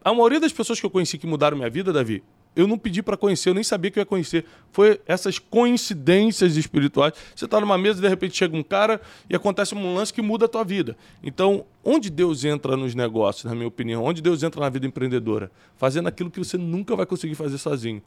a 0.04 0.13
maioria 0.13 0.39
das 0.39 0.54
pessoas 0.54 0.80
que 0.80 0.86
eu 0.86 0.89
conheci 0.89 1.17
que 1.17 1.28
mudaram 1.28 1.58
minha 1.58 1.69
vida, 1.69 1.91
Davi, 1.91 2.23
eu 2.56 2.65
não 2.67 2.78
pedi 2.78 3.04
para 3.04 3.15
conhecer, 3.15 3.50
eu 3.50 3.54
nem 3.54 3.63
sabia 3.63 3.91
que 3.91 4.00
eu 4.00 4.02
ia 4.02 4.06
conhecer. 4.06 4.43
Foi 4.71 5.00
essas 5.06 5.38
coincidências 5.38 6.58
espirituais. 6.58 7.13
Você 7.36 7.45
está 7.45 7.60
numa 7.62 7.78
mesa 7.78 8.00
e 8.00 8.02
de 8.02 8.08
repente 8.08 8.36
chega 8.36 8.58
um 8.58 8.63
cara 8.63 9.00
e 9.30 9.36
acontece 9.36 9.76
um 9.76 9.93
lance 9.93 10.12
que 10.12 10.23
muda 10.23 10.45
a 10.45 10.47
tua 10.47 10.63
vida. 10.63 10.97
Então, 11.21 11.65
onde 11.84 12.10
Deus 12.10 12.43
entra 12.43 12.76
nos 12.76 12.95
negócios, 12.95 13.43
na 13.45 13.54
minha 13.54 13.67
opinião, 13.67 14.04
onde 14.04 14.23
Deus 14.23 14.41
entra 14.41 14.60
na 14.60 14.69
vida 14.69 14.88
empreendedora? 14.88 15.52
Fazendo 15.76 16.08
aquilo 16.08 16.32
que 16.32 16.39
você 16.39 16.58
nunca 16.58 16.95
vai 16.95 17.06
conseguir 17.06 17.36
fazer 17.36 17.60
sozinho. 17.60 18.02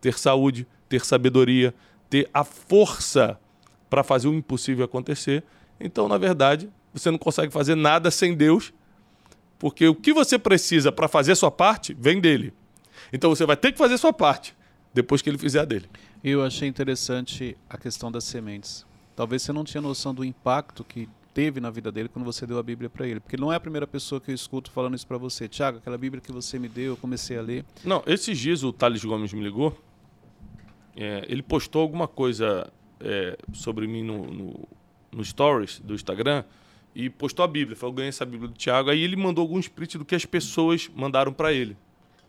Ter 0.00 0.16
saúde, 0.16 0.64
ter 0.88 1.04
sabedoria, 1.04 1.74
ter 2.08 2.30
a 2.32 2.44
força 2.44 3.36
para 3.88 4.02
fazer 4.02 4.28
o 4.28 4.34
impossível 4.34 4.84
acontecer. 4.84 5.44
Então, 5.80 6.08
na 6.08 6.18
verdade, 6.18 6.68
você 6.92 7.10
não 7.10 7.18
consegue 7.18 7.52
fazer 7.52 7.74
nada 7.74 8.10
sem 8.10 8.34
Deus, 8.34 8.72
porque 9.58 9.86
o 9.88 9.94
que 9.94 10.12
você 10.12 10.38
precisa 10.38 10.92
para 10.92 11.08
fazer 11.08 11.34
sua 11.34 11.50
parte 11.50 11.94
vem 11.98 12.20
dele. 12.20 12.52
Então 13.12 13.30
você 13.30 13.46
vai 13.46 13.56
ter 13.56 13.72
que 13.72 13.78
fazer 13.78 13.98
sua 13.98 14.12
parte 14.12 14.54
depois 14.92 15.22
que 15.22 15.30
ele 15.30 15.38
fizer 15.38 15.60
a 15.60 15.64
dele. 15.64 15.88
Eu 16.22 16.42
achei 16.42 16.68
interessante 16.68 17.56
a 17.68 17.78
questão 17.78 18.10
das 18.10 18.24
sementes. 18.24 18.86
Talvez 19.14 19.42
você 19.42 19.52
não 19.52 19.64
tinha 19.64 19.80
noção 19.80 20.14
do 20.14 20.24
impacto 20.24 20.84
que 20.84 21.08
teve 21.34 21.60
na 21.60 21.70
vida 21.70 21.92
dele 21.92 22.08
quando 22.08 22.24
você 22.24 22.46
deu 22.46 22.58
a 22.58 22.62
Bíblia 22.62 22.90
para 22.90 23.06
ele. 23.06 23.20
Porque 23.20 23.36
não 23.36 23.52
é 23.52 23.56
a 23.56 23.60
primeira 23.60 23.86
pessoa 23.86 24.20
que 24.20 24.30
eu 24.30 24.34
escuto 24.34 24.70
falando 24.70 24.94
isso 24.94 25.06
para 25.06 25.18
você. 25.18 25.48
Tiago, 25.48 25.78
aquela 25.78 25.98
Bíblia 25.98 26.20
que 26.20 26.32
você 26.32 26.58
me 26.58 26.68
deu, 26.68 26.92
eu 26.92 26.96
comecei 26.96 27.38
a 27.38 27.42
ler. 27.42 27.64
Não, 27.84 28.02
esses 28.06 28.38
dias 28.38 28.62
o 28.62 28.72
Thales 28.72 29.04
Gomes 29.04 29.32
me 29.32 29.42
ligou. 29.42 29.76
É, 30.96 31.24
ele 31.28 31.42
postou 31.42 31.82
alguma 31.82 32.08
coisa 32.08 32.72
é, 33.00 33.36
sobre 33.52 33.86
mim 33.86 34.02
no, 34.02 34.26
no, 34.26 34.68
no 35.12 35.24
Stories 35.24 35.80
do 35.80 35.94
Instagram 35.94 36.44
e 36.94 37.08
postou 37.08 37.44
a 37.44 37.48
Bíblia. 37.48 37.76
Falou, 37.76 37.94
ganhei 37.94 38.08
essa 38.08 38.24
Bíblia 38.24 38.48
do 38.48 38.54
Tiago. 38.54 38.90
Aí 38.90 39.02
ele 39.02 39.16
mandou 39.16 39.42
alguns 39.42 39.68
prints 39.68 39.96
do 39.96 40.04
que 40.04 40.14
as 40.14 40.24
pessoas 40.24 40.90
mandaram 40.94 41.32
para 41.32 41.52
ele. 41.52 41.76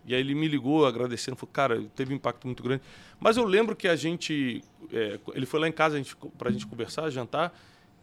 E 0.05 0.15
aí 0.15 0.21
ele 0.21 0.33
me 0.33 0.47
ligou 0.47 0.85
agradecendo, 0.85 1.37
falou, 1.37 1.51
cara, 1.51 1.83
teve 1.95 2.13
um 2.13 2.15
impacto 2.15 2.45
muito 2.45 2.63
grande. 2.63 2.81
Mas 3.19 3.37
eu 3.37 3.45
lembro 3.45 3.75
que 3.75 3.87
a 3.87 3.95
gente, 3.95 4.63
é, 4.91 5.19
ele 5.33 5.45
foi 5.45 5.59
lá 5.59 5.67
em 5.67 5.71
casa 5.71 5.95
a 5.95 5.97
gente, 5.97 6.15
conversar, 6.65 7.09
jantar, 7.09 7.53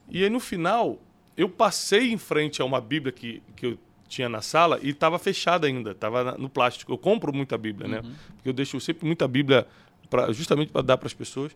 E 0.08 0.22
aí 0.22 0.30
no 0.30 0.38
final, 0.38 1.00
eu 1.36 1.48
passei 1.48 2.12
em 2.12 2.18
frente 2.18 2.62
a 2.62 2.64
uma 2.64 2.80
Bíblia 2.80 3.12
que, 3.12 3.42
que 3.56 3.66
eu 3.66 3.78
tinha 4.08 4.28
na 4.28 4.40
sala 4.40 4.78
e 4.82 4.90
estava 4.90 5.18
fechada 5.18 5.66
ainda, 5.66 5.92
estava 5.92 6.36
no 6.38 6.48
plástico. 6.48 6.92
Eu 6.92 6.98
compro 6.98 7.32
muita 7.32 7.58
Bíblia, 7.58 7.88
né? 7.88 8.02
Porque 8.36 8.48
eu 8.48 8.52
deixo 8.52 8.78
sempre 8.80 9.04
muita 9.06 9.26
Bíblia 9.26 9.66
pra, 10.08 10.32
justamente 10.32 10.70
para 10.70 10.82
dar 10.82 10.96
para 10.96 11.06
as 11.06 11.14
pessoas. 11.14 11.52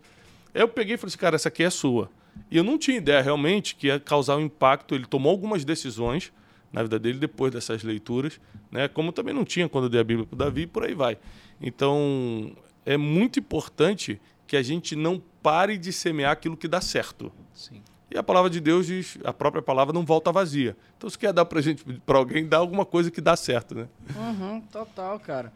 Eu 0.54 0.68
peguei 0.68 0.94
e 0.94 0.98
falei 0.98 1.10
assim, 1.10 1.18
cara, 1.18 1.36
essa 1.36 1.48
aqui 1.48 1.62
é 1.62 1.70
sua. 1.70 2.10
E 2.50 2.56
eu 2.56 2.64
não 2.64 2.78
tinha 2.78 2.96
ideia 2.96 3.20
realmente 3.20 3.74
que 3.74 3.88
ia 3.88 4.00
causar 4.00 4.36
um 4.36 4.40
impacto. 4.40 4.94
Ele 4.94 5.06
tomou 5.06 5.30
algumas 5.30 5.64
decisões 5.64 6.32
na 6.72 6.82
vida 6.82 6.98
dele 6.98 7.18
depois 7.18 7.52
dessas 7.52 7.82
leituras, 7.82 8.40
né? 8.70 8.88
Como 8.88 9.12
também 9.12 9.34
não 9.34 9.44
tinha 9.44 9.68
quando 9.68 9.84
eu 9.84 9.90
dei 9.90 10.00
a 10.00 10.04
Bíblia 10.04 10.26
para 10.26 10.38
Davi, 10.38 10.62
e 10.62 10.66
por 10.66 10.84
aí 10.84 10.94
vai. 10.94 11.18
Então, 11.60 12.52
é 12.86 12.96
muito 12.96 13.38
importante 13.38 14.20
que 14.46 14.56
a 14.56 14.62
gente 14.62 14.94
não 14.94 15.20
pare 15.42 15.76
de 15.76 15.92
semear 15.92 16.32
aquilo 16.32 16.56
que 16.56 16.68
dá 16.68 16.80
certo. 16.80 17.32
Sim. 17.52 17.82
E 18.10 18.18
a 18.18 18.22
palavra 18.22 18.50
de 18.50 18.60
Deus 18.60 18.86
diz, 18.86 19.18
a 19.24 19.32
própria 19.32 19.62
palavra 19.62 19.92
não 19.92 20.04
volta 20.04 20.32
vazia. 20.32 20.76
Então, 20.96 21.08
se 21.08 21.18
quer 21.18 21.32
dar 21.32 21.44
presente 21.44 21.84
para 22.04 22.18
alguém, 22.18 22.46
dá 22.46 22.56
alguma 22.56 22.84
coisa 22.84 23.10
que 23.10 23.20
dá 23.20 23.36
certo, 23.36 23.74
né? 23.74 23.88
Uhum, 24.16 24.60
total, 24.62 25.18
cara. 25.20 25.52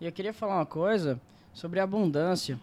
E 0.00 0.06
eu 0.06 0.12
queria 0.12 0.32
falar 0.32 0.56
uma 0.56 0.66
coisa 0.66 1.20
sobre 1.56 1.80
abundância. 1.80 2.60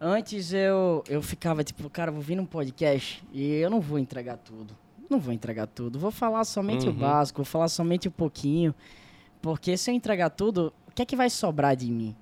Antes 0.00 0.54
eu, 0.54 1.04
eu 1.06 1.20
ficava 1.20 1.62
tipo, 1.62 1.88
cara, 1.90 2.10
vou 2.10 2.22
vir 2.22 2.34
num 2.34 2.46
podcast 2.46 3.22
e 3.30 3.52
eu 3.56 3.68
não 3.68 3.78
vou 3.80 3.98
entregar 3.98 4.38
tudo. 4.38 4.74
Não 5.10 5.20
vou 5.20 5.34
entregar 5.34 5.66
tudo. 5.66 5.98
Vou 5.98 6.10
falar 6.10 6.44
somente 6.44 6.88
o 6.88 6.92
Uhum. 6.92 6.98
básico, 6.98 7.36
vou 7.38 7.44
falar 7.44 7.68
somente 7.68 8.08
um 8.08 8.12
pouquinho. 8.12 8.74
Porque 9.42 9.76
se 9.76 9.90
eu 9.90 9.94
entregar 9.94 10.30
tudo, 10.30 10.72
o 10.88 10.92
que 10.92 11.02
é 11.02 11.04
que 11.04 11.14
vai 11.16 11.28
sobrar 11.28 11.76
de 11.76 11.90
mim? 11.90 12.16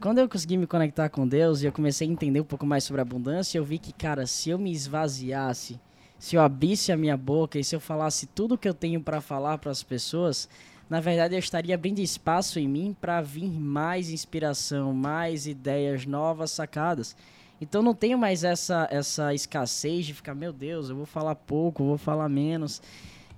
Quando 0.00 0.18
eu 0.18 0.28
consegui 0.28 0.58
me 0.58 0.66
conectar 0.66 1.08
com 1.08 1.26
Deus 1.26 1.62
e 1.62 1.66
eu 1.66 1.72
comecei 1.72 2.06
a 2.06 2.10
entender 2.10 2.40
um 2.40 2.44
pouco 2.44 2.66
mais 2.66 2.84
sobre 2.84 3.00
abundância, 3.00 3.56
eu 3.56 3.64
vi 3.64 3.78
que, 3.78 3.92
cara, 3.92 4.26
se 4.26 4.50
eu 4.50 4.58
me 4.58 4.70
esvaziasse, 4.72 5.80
se 6.18 6.36
eu 6.36 6.42
abrisse 6.42 6.92
a 6.92 6.96
minha 6.96 7.16
boca 7.16 7.58
e 7.58 7.64
se 7.64 7.74
eu 7.74 7.80
falasse 7.80 8.26
tudo 8.26 8.58
que 8.58 8.68
eu 8.68 8.74
tenho 8.74 9.00
para 9.00 9.20
falar 9.20 9.56
para 9.58 9.70
as 9.70 9.82
pessoas, 9.82 10.48
na 10.92 11.00
verdade 11.00 11.34
eu 11.34 11.38
estaria 11.38 11.74
abrindo 11.74 12.00
espaço 12.00 12.60
em 12.60 12.68
mim 12.68 12.94
para 13.00 13.22
vir 13.22 13.48
mais 13.48 14.10
inspiração, 14.10 14.92
mais 14.92 15.46
ideias 15.46 16.04
novas 16.04 16.50
sacadas. 16.50 17.16
Então 17.58 17.82
não 17.82 17.94
tenho 17.94 18.18
mais 18.18 18.44
essa 18.44 18.86
essa 18.90 19.32
escassez 19.32 20.04
de 20.04 20.12
ficar, 20.12 20.34
meu 20.34 20.52
Deus, 20.52 20.90
eu 20.90 20.96
vou 20.96 21.06
falar 21.06 21.34
pouco, 21.34 21.82
vou 21.82 21.96
falar 21.96 22.28
menos. 22.28 22.82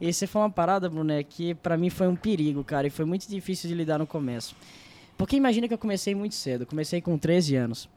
E 0.00 0.12
você 0.12 0.26
falou 0.26 0.48
uma 0.48 0.52
parada, 0.52 0.90
Bruné, 0.90 1.22
que 1.22 1.54
pra 1.54 1.76
mim 1.76 1.90
foi 1.90 2.08
um 2.08 2.16
perigo, 2.16 2.64
cara, 2.64 2.88
e 2.88 2.90
foi 2.90 3.04
muito 3.04 3.28
difícil 3.28 3.68
de 3.68 3.76
lidar 3.76 4.00
no 4.00 4.06
começo. 4.06 4.56
Porque 5.16 5.36
imagina 5.36 5.68
que 5.68 5.74
eu 5.74 5.78
comecei 5.78 6.12
muito 6.12 6.34
cedo, 6.34 6.66
comecei 6.66 7.00
com 7.00 7.16
13 7.16 7.54
anos. 7.54 7.88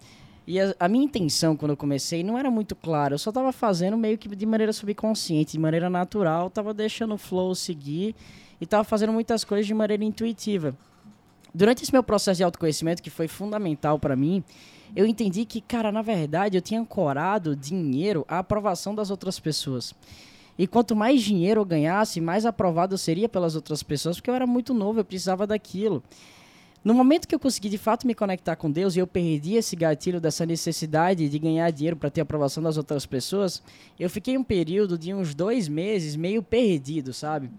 E 0.45 0.59
a, 0.59 0.75
a 0.79 0.87
minha 0.87 1.03
intenção 1.03 1.57
quando 1.57 1.71
eu 1.71 1.77
comecei 1.77 2.23
não 2.23 2.37
era 2.37 2.51
muito 2.51 2.75
clara, 2.75 3.15
eu 3.15 3.17
só 3.17 3.31
tava 3.31 3.51
fazendo 3.51 3.97
meio 3.97 4.19
que 4.19 4.29
de 4.29 4.45
maneira 4.45 4.71
subconsciente, 4.71 5.53
de 5.53 5.59
maneira 5.59 5.89
natural, 5.89 6.47
tava 6.51 6.75
deixando 6.75 7.15
o 7.15 7.17
flow 7.17 7.55
seguir 7.55 8.13
e 8.59 8.65
tava 8.65 8.83
fazendo 8.83 9.13
muitas 9.13 9.43
coisas 9.43 9.65
de 9.65 9.73
maneira 9.73 10.03
intuitiva. 10.03 10.75
Durante 11.53 11.83
esse 11.83 11.91
meu 11.91 12.03
processo 12.03 12.37
de 12.37 12.43
autoconhecimento, 12.43 13.01
que 13.01 13.09
foi 13.09 13.27
fundamental 13.27 13.97
para 13.97 14.15
mim, 14.15 14.43
eu 14.95 15.05
entendi 15.05 15.45
que, 15.45 15.61
cara, 15.61 15.91
na 15.91 16.01
verdade, 16.01 16.57
eu 16.57 16.61
tinha 16.61 16.79
ancorado 16.79 17.55
dinheiro 17.55 18.25
à 18.27 18.39
aprovação 18.39 18.93
das 18.93 19.09
outras 19.09 19.39
pessoas. 19.39 19.93
E 20.57 20.65
quanto 20.65 20.95
mais 20.95 21.21
dinheiro 21.21 21.61
eu 21.61 21.65
ganhasse, 21.65 22.19
mais 22.19 22.45
aprovado 22.45 22.95
eu 22.95 22.97
seria 22.97 23.29
pelas 23.29 23.55
outras 23.55 23.83
pessoas, 23.83 24.17
porque 24.17 24.29
eu 24.29 24.35
era 24.35 24.47
muito 24.47 24.73
novo, 24.73 24.99
eu 24.99 25.05
precisava 25.05 25.45
daquilo. 25.45 26.03
No 26.83 26.93
momento 26.93 27.27
que 27.27 27.35
eu 27.35 27.39
consegui 27.39 27.69
de 27.69 27.77
fato 27.77 28.07
me 28.07 28.15
conectar 28.15 28.55
com 28.55 28.71
Deus 28.71 28.95
e 28.95 28.99
eu 28.99 29.05
perdi 29.05 29.55
esse 29.55 29.75
gatilho 29.75 30.21
dessa 30.21 30.45
necessidade 30.45 31.27
de 31.27 31.39
ganhar 31.39 31.69
dinheiro 31.69 31.97
para 31.97 32.09
ter 32.09 32.21
aprovação 32.21 32.63
das 32.63 32.77
outras 32.77 33.05
pessoas, 33.05 33.61
eu 33.99 34.09
fiquei 34.09 34.37
um 34.37 34.43
período 34.43 34.97
de 34.97 35.13
uns 35.13 35.35
dois 35.35 35.67
meses 35.67 36.15
meio 36.15 36.41
perdido, 36.41 37.13
sabe? 37.13 37.49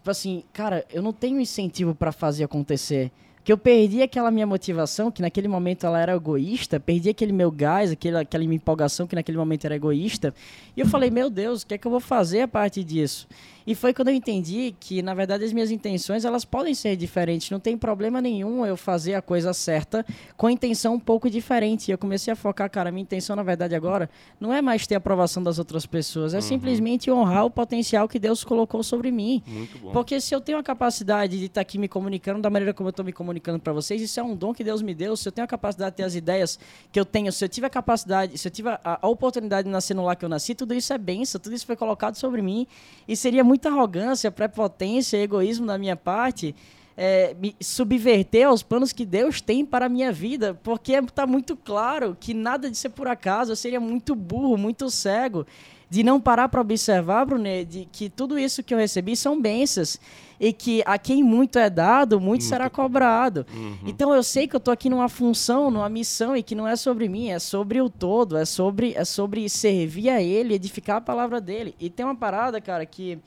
Tipo 0.00 0.10
assim, 0.10 0.44
cara, 0.50 0.82
eu 0.90 1.02
não 1.02 1.12
tenho 1.12 1.38
incentivo 1.38 1.94
para 1.94 2.10
fazer 2.10 2.42
acontecer. 2.42 3.12
Que 3.44 3.52
eu 3.52 3.58
perdi 3.58 4.00
aquela 4.00 4.30
minha 4.30 4.46
motivação, 4.46 5.10
que 5.10 5.20
naquele 5.20 5.46
momento 5.46 5.84
ela 5.84 6.00
era 6.00 6.14
egoísta, 6.14 6.80
perdi 6.80 7.10
aquele 7.10 7.32
meu 7.34 7.50
gás, 7.50 7.90
aquele, 7.90 8.16
aquela 8.16 8.42
minha 8.44 8.56
empolgação 8.56 9.06
que 9.06 9.14
naquele 9.14 9.36
momento 9.36 9.66
era 9.66 9.76
egoísta. 9.76 10.34
E 10.74 10.80
eu 10.80 10.86
falei, 10.86 11.10
meu 11.10 11.28
Deus, 11.28 11.60
o 11.60 11.66
que 11.66 11.74
é 11.74 11.78
que 11.78 11.86
eu 11.86 11.90
vou 11.90 12.00
fazer 12.00 12.40
a 12.40 12.48
partir 12.48 12.82
disso? 12.82 13.28
E 13.66 13.74
foi 13.74 13.92
quando 13.92 14.08
eu 14.08 14.14
entendi 14.14 14.74
que, 14.78 15.02
na 15.02 15.14
verdade, 15.14 15.44
as 15.44 15.52
minhas 15.52 15.70
intenções 15.70 16.24
elas 16.24 16.44
podem 16.44 16.74
ser 16.74 16.96
diferentes. 16.96 17.50
Não 17.50 17.60
tem 17.60 17.76
problema 17.76 18.20
nenhum 18.20 18.64
eu 18.64 18.76
fazer 18.76 19.14
a 19.14 19.22
coisa 19.22 19.52
certa 19.52 20.04
com 20.36 20.46
a 20.46 20.52
intenção 20.52 20.94
um 20.94 21.00
pouco 21.00 21.28
diferente. 21.28 21.88
E 21.88 21.92
eu 21.92 21.98
comecei 21.98 22.32
a 22.32 22.36
focar, 22.36 22.70
cara, 22.70 22.90
minha 22.90 23.02
intenção, 23.02 23.36
na 23.36 23.42
verdade, 23.42 23.74
agora 23.74 24.08
não 24.38 24.52
é 24.52 24.62
mais 24.62 24.86
ter 24.86 24.94
a 24.94 24.98
aprovação 24.98 25.42
das 25.42 25.58
outras 25.58 25.86
pessoas, 25.86 26.34
é 26.34 26.40
simplesmente 26.40 27.10
honrar 27.10 27.44
o 27.44 27.50
potencial 27.50 28.08
que 28.08 28.18
Deus 28.18 28.44
colocou 28.44 28.82
sobre 28.82 29.10
mim. 29.10 29.42
Muito 29.46 29.78
bom. 29.78 29.92
Porque 29.92 30.20
se 30.20 30.34
eu 30.34 30.40
tenho 30.40 30.58
a 30.58 30.62
capacidade 30.62 31.38
de 31.38 31.46
estar 31.46 31.60
aqui 31.60 31.78
me 31.78 31.88
comunicando 31.88 32.40
da 32.40 32.50
maneira 32.50 32.72
como 32.72 32.88
eu 32.88 32.90
estou 32.90 33.04
me 33.04 33.12
comunicando 33.12 33.58
para 33.58 33.72
vocês, 33.72 34.00
isso 34.00 34.18
é 34.18 34.22
um 34.22 34.34
dom 34.34 34.52
que 34.54 34.64
Deus 34.64 34.82
me 34.82 34.94
deu. 34.94 35.16
Se 35.16 35.28
eu 35.28 35.32
tenho 35.32 35.44
a 35.44 35.48
capacidade 35.48 35.92
de 35.92 35.96
ter 35.98 36.02
as 36.04 36.14
ideias 36.14 36.58
que 36.90 36.98
eu 36.98 37.04
tenho, 37.04 37.32
se 37.32 37.44
eu 37.44 37.48
tive 37.48 37.66
a 37.66 37.70
capacidade, 37.70 38.36
se 38.38 38.46
eu 38.48 38.52
tive 38.52 38.68
a, 38.68 38.80
a 38.84 39.08
oportunidade 39.08 39.66
de 39.66 39.72
nascer 39.72 39.94
no 39.94 40.04
lar 40.04 40.16
que 40.16 40.24
eu 40.24 40.28
nasci, 40.28 40.54
tudo 40.54 40.74
isso 40.74 40.92
é 40.92 40.98
benção, 40.98 41.40
tudo 41.40 41.54
isso 41.54 41.66
foi 41.66 41.76
colocado 41.76 42.16
sobre 42.16 42.42
mim. 42.42 42.66
E 43.06 43.16
seria 43.16 43.44
muita 43.50 43.68
arrogância, 43.68 44.30
prepotência, 44.30 45.16
egoísmo 45.16 45.66
da 45.66 45.76
minha 45.76 45.96
parte. 45.96 46.54
é, 46.96 47.34
me 47.40 47.56
subverter 47.60 48.46
aos 48.46 48.62
planos 48.62 48.92
que 48.92 49.04
Deus 49.06 49.40
tem 49.40 49.64
para 49.64 49.86
a 49.86 49.88
minha 49.88 50.12
vida, 50.12 50.54
porque 50.62 50.92
está 50.92 51.26
muito 51.26 51.56
claro 51.56 52.16
que 52.20 52.32
nada 52.34 52.70
disso 52.70 52.86
é 52.86 52.90
por 52.90 53.08
acaso. 53.08 53.50
Eu 53.52 53.56
seria 53.56 53.80
muito 53.80 54.14
burro, 54.14 54.56
muito 54.56 54.88
cego 54.90 55.46
de 55.90 56.04
não 56.04 56.20
parar 56.20 56.48
para 56.48 56.60
observar, 56.60 57.26
Brunet, 57.26 57.64
de 57.68 57.84
que 57.90 58.08
tudo 58.08 58.38
isso 58.38 58.62
que 58.62 58.72
eu 58.72 58.78
recebi 58.78 59.16
são 59.16 59.40
bênçãos 59.42 59.98
e 60.38 60.52
que 60.52 60.82
a 60.86 60.96
quem 60.96 61.20
muito 61.22 61.58
é 61.58 61.68
dado, 61.68 62.20
muito 62.20 62.44
será 62.44 62.70
cobrado. 62.70 63.44
Então 63.84 64.14
eu 64.14 64.22
sei 64.22 64.46
que 64.46 64.54
eu 64.54 64.58
estou 64.58 64.72
aqui 64.72 64.88
numa 64.88 65.08
função, 65.08 65.68
numa 65.68 65.88
missão 65.88 66.36
e 66.36 66.44
que 66.44 66.54
não 66.54 66.66
é 66.66 66.76
sobre 66.76 67.08
mim, 67.08 67.30
é 67.30 67.40
sobre 67.40 67.80
o 67.82 67.90
todo, 67.90 68.36
é 68.36 68.44
sobre 68.44 68.94
é 68.94 69.04
sobre 69.04 69.48
servir 69.48 70.10
a 70.10 70.22
ele, 70.22 70.54
edificar 70.54 70.98
a 70.98 71.00
palavra 71.00 71.40
dele. 71.40 71.74
E 71.80 71.90
tem 71.90 72.06
uma 72.06 72.14
parada, 72.14 72.60
cara, 72.60 72.86
que 72.86 73.18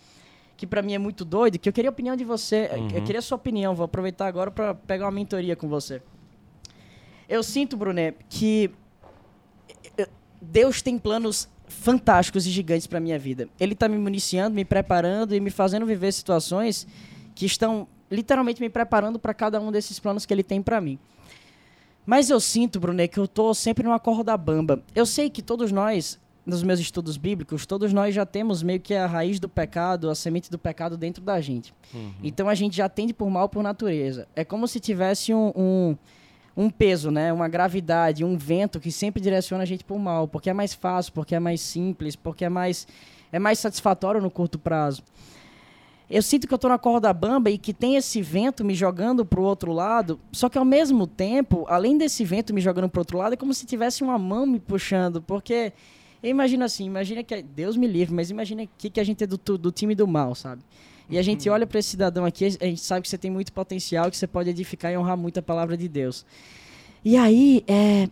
que 0.56 0.66
para 0.66 0.82
mim 0.82 0.94
é 0.94 0.98
muito 0.98 1.26
doido, 1.26 1.60
que 1.60 1.68
eu 1.68 1.74
queria 1.74 1.90
a 1.90 1.92
opinião 1.92 2.16
de 2.16 2.24
você, 2.24 2.70
eu 2.96 3.04
queria 3.04 3.20
a 3.20 3.22
sua 3.22 3.36
opinião, 3.36 3.76
vou 3.76 3.84
aproveitar 3.84 4.28
agora 4.28 4.50
para 4.50 4.74
pegar 4.74 5.06
uma 5.06 5.12
mentoria 5.12 5.56
com 5.58 5.68
você. 5.68 6.02
Eu 7.28 7.44
sinto, 7.44 7.76
Brunet, 7.76 8.16
que 8.30 8.72
eu- 9.98 10.08
Deus 10.42 10.82
tem 10.82 10.98
planos 10.98 11.50
fantásticos 11.74 12.46
e 12.46 12.52
gigantes 12.52 12.88
para 12.88 13.00
minha 13.00 13.20
vida. 13.20 13.48
Ele 13.60 13.74
está 13.74 13.88
me 13.90 13.98
municiando, 13.98 14.56
me 14.56 14.64
preparando 14.64 15.36
e 15.36 15.40
me 15.40 15.50
fazendo 15.50 15.86
viver 15.86 16.12
situações 16.12 16.88
que 17.36 17.46
estão 17.46 17.88
literalmente 18.10 18.62
me 18.62 18.70
preparando 18.70 19.18
para 19.18 19.34
cada 19.34 19.60
um 19.60 19.72
desses 19.72 20.00
planos 20.00 20.26
que 20.26 20.34
ele 20.34 20.44
tem 20.44 20.62
para 20.62 20.80
mim. 20.80 21.00
Mas 22.06 22.30
eu 22.30 22.40
sinto, 22.40 22.80
Brunet, 22.80 23.12
que 23.12 23.20
eu 23.20 23.28
tô 23.28 23.54
sempre 23.54 23.84
numa 23.84 24.00
corda 24.00 24.36
bamba. 24.38 24.84
Eu 24.94 25.06
sei 25.06 25.30
que 25.30 25.42
todos 25.42 25.72
nós, 25.72 26.20
nos 26.46 26.62
meus 26.62 26.80
estudos 26.80 27.16
bíblicos, 27.16 27.66
todos 27.66 27.94
nós 27.94 28.14
já 28.14 28.26
temos 28.26 28.62
meio 28.62 28.80
que 28.80 28.94
a 28.94 29.08
raiz 29.08 29.40
do 29.40 29.48
pecado, 29.48 30.10
a 30.10 30.16
semente 30.16 30.52
do 30.52 30.60
pecado 30.60 30.98
dentro 30.98 31.24
da 31.24 31.40
gente. 31.40 31.74
Então 32.22 32.50
a 32.50 32.56
gente 32.56 32.76
já 32.76 32.90
tende 32.90 33.14
por 33.14 33.30
mal 33.30 33.48
por 33.48 33.64
natureza. 33.64 34.28
É 34.36 34.44
como 34.44 34.68
se 34.68 34.80
tivesse 34.80 35.34
um, 35.34 35.54
um, 35.56 35.98
um 36.56 36.70
peso, 36.70 37.10
né? 37.10 37.34
uma 37.34 37.48
gravidade, 37.48 38.24
um 38.24 38.38
vento 38.38 38.80
que 38.80 38.92
sempre 38.92 39.22
direciona 39.22 39.64
a 39.64 39.66
gente 39.66 39.84
por 39.84 39.98
mal, 39.98 40.28
porque 40.28 40.50
é 40.50 40.54
mais 40.54 40.74
fácil, 40.74 41.14
porque 41.14 41.36
é 41.36 41.40
mais 41.40 41.62
simples, 41.62 42.16
porque 42.16 42.46
é 42.46 42.50
mais, 42.50 42.88
é 43.32 43.40
mais 43.40 43.60
satisfatório 43.60 44.22
no 44.22 44.30
curto 44.30 44.60
prazo. 44.60 45.04
Eu 46.10 46.22
sinto 46.22 46.48
que 46.48 46.54
eu 46.54 46.58
tô 46.60 46.70
na 46.70 46.78
corda 46.78 47.12
bamba 47.12 47.50
e 47.50 47.58
que 47.58 47.74
tem 47.74 47.96
esse 47.96 48.22
vento 48.22 48.64
me 48.64 48.76
jogando 48.76 49.26
pro 49.26 49.42
outro 49.42 49.72
lado, 49.72 50.20
só 50.32 50.48
que 50.48 50.58
ao 50.58 50.66
mesmo 50.66 51.08
tempo, 51.08 51.66
além 51.68 51.98
desse 51.98 52.24
vento 52.24 52.54
me 52.54 52.62
jogando 52.62 52.88
pro 52.88 53.02
outro 53.02 53.18
lado, 53.18 53.34
é 53.34 53.38
como 53.38 53.54
se 53.54 53.66
tivesse 53.66 54.04
uma 54.04 54.20
mão 54.20 54.46
me 54.46 54.60
puxando, 54.60 55.22
porque 55.22 55.74
imagino 56.22 56.64
assim, 56.64 56.86
imagina 56.86 57.24
que 57.24 57.42
Deus 57.42 57.76
me 57.76 57.88
livre, 57.88 58.14
mas 58.14 58.30
imagina 58.30 58.68
que 58.78 58.92
que 58.92 59.00
a 59.00 59.04
gente 59.04 59.24
é 59.24 59.28
do, 59.28 59.38
do 59.38 59.72
time 59.72 59.96
do 59.96 60.06
mal, 60.06 60.36
sabe? 60.36 60.62
E 61.10 61.18
a 61.18 61.22
gente 61.22 61.50
olha 61.50 61.68
para 61.68 61.80
esse 61.80 61.90
cidadão 61.90 62.26
aqui, 62.26 62.46
a 62.46 62.50
gente 62.50 62.82
sabe 62.82 63.02
que 63.02 63.10
você 63.10 63.18
tem 63.18 63.30
muito 63.30 63.52
potencial, 63.52 64.10
que 64.10 64.18
você 64.18 64.28
pode 64.28 64.50
edificar 64.50 64.92
e 64.92 64.98
honrar 64.98 65.18
muito 65.18 65.40
a 65.40 65.42
palavra 65.42 65.76
de 65.76 65.88
Deus. 65.88 66.26
E 67.04 67.18
aí, 67.18 67.64
é, 67.68 68.08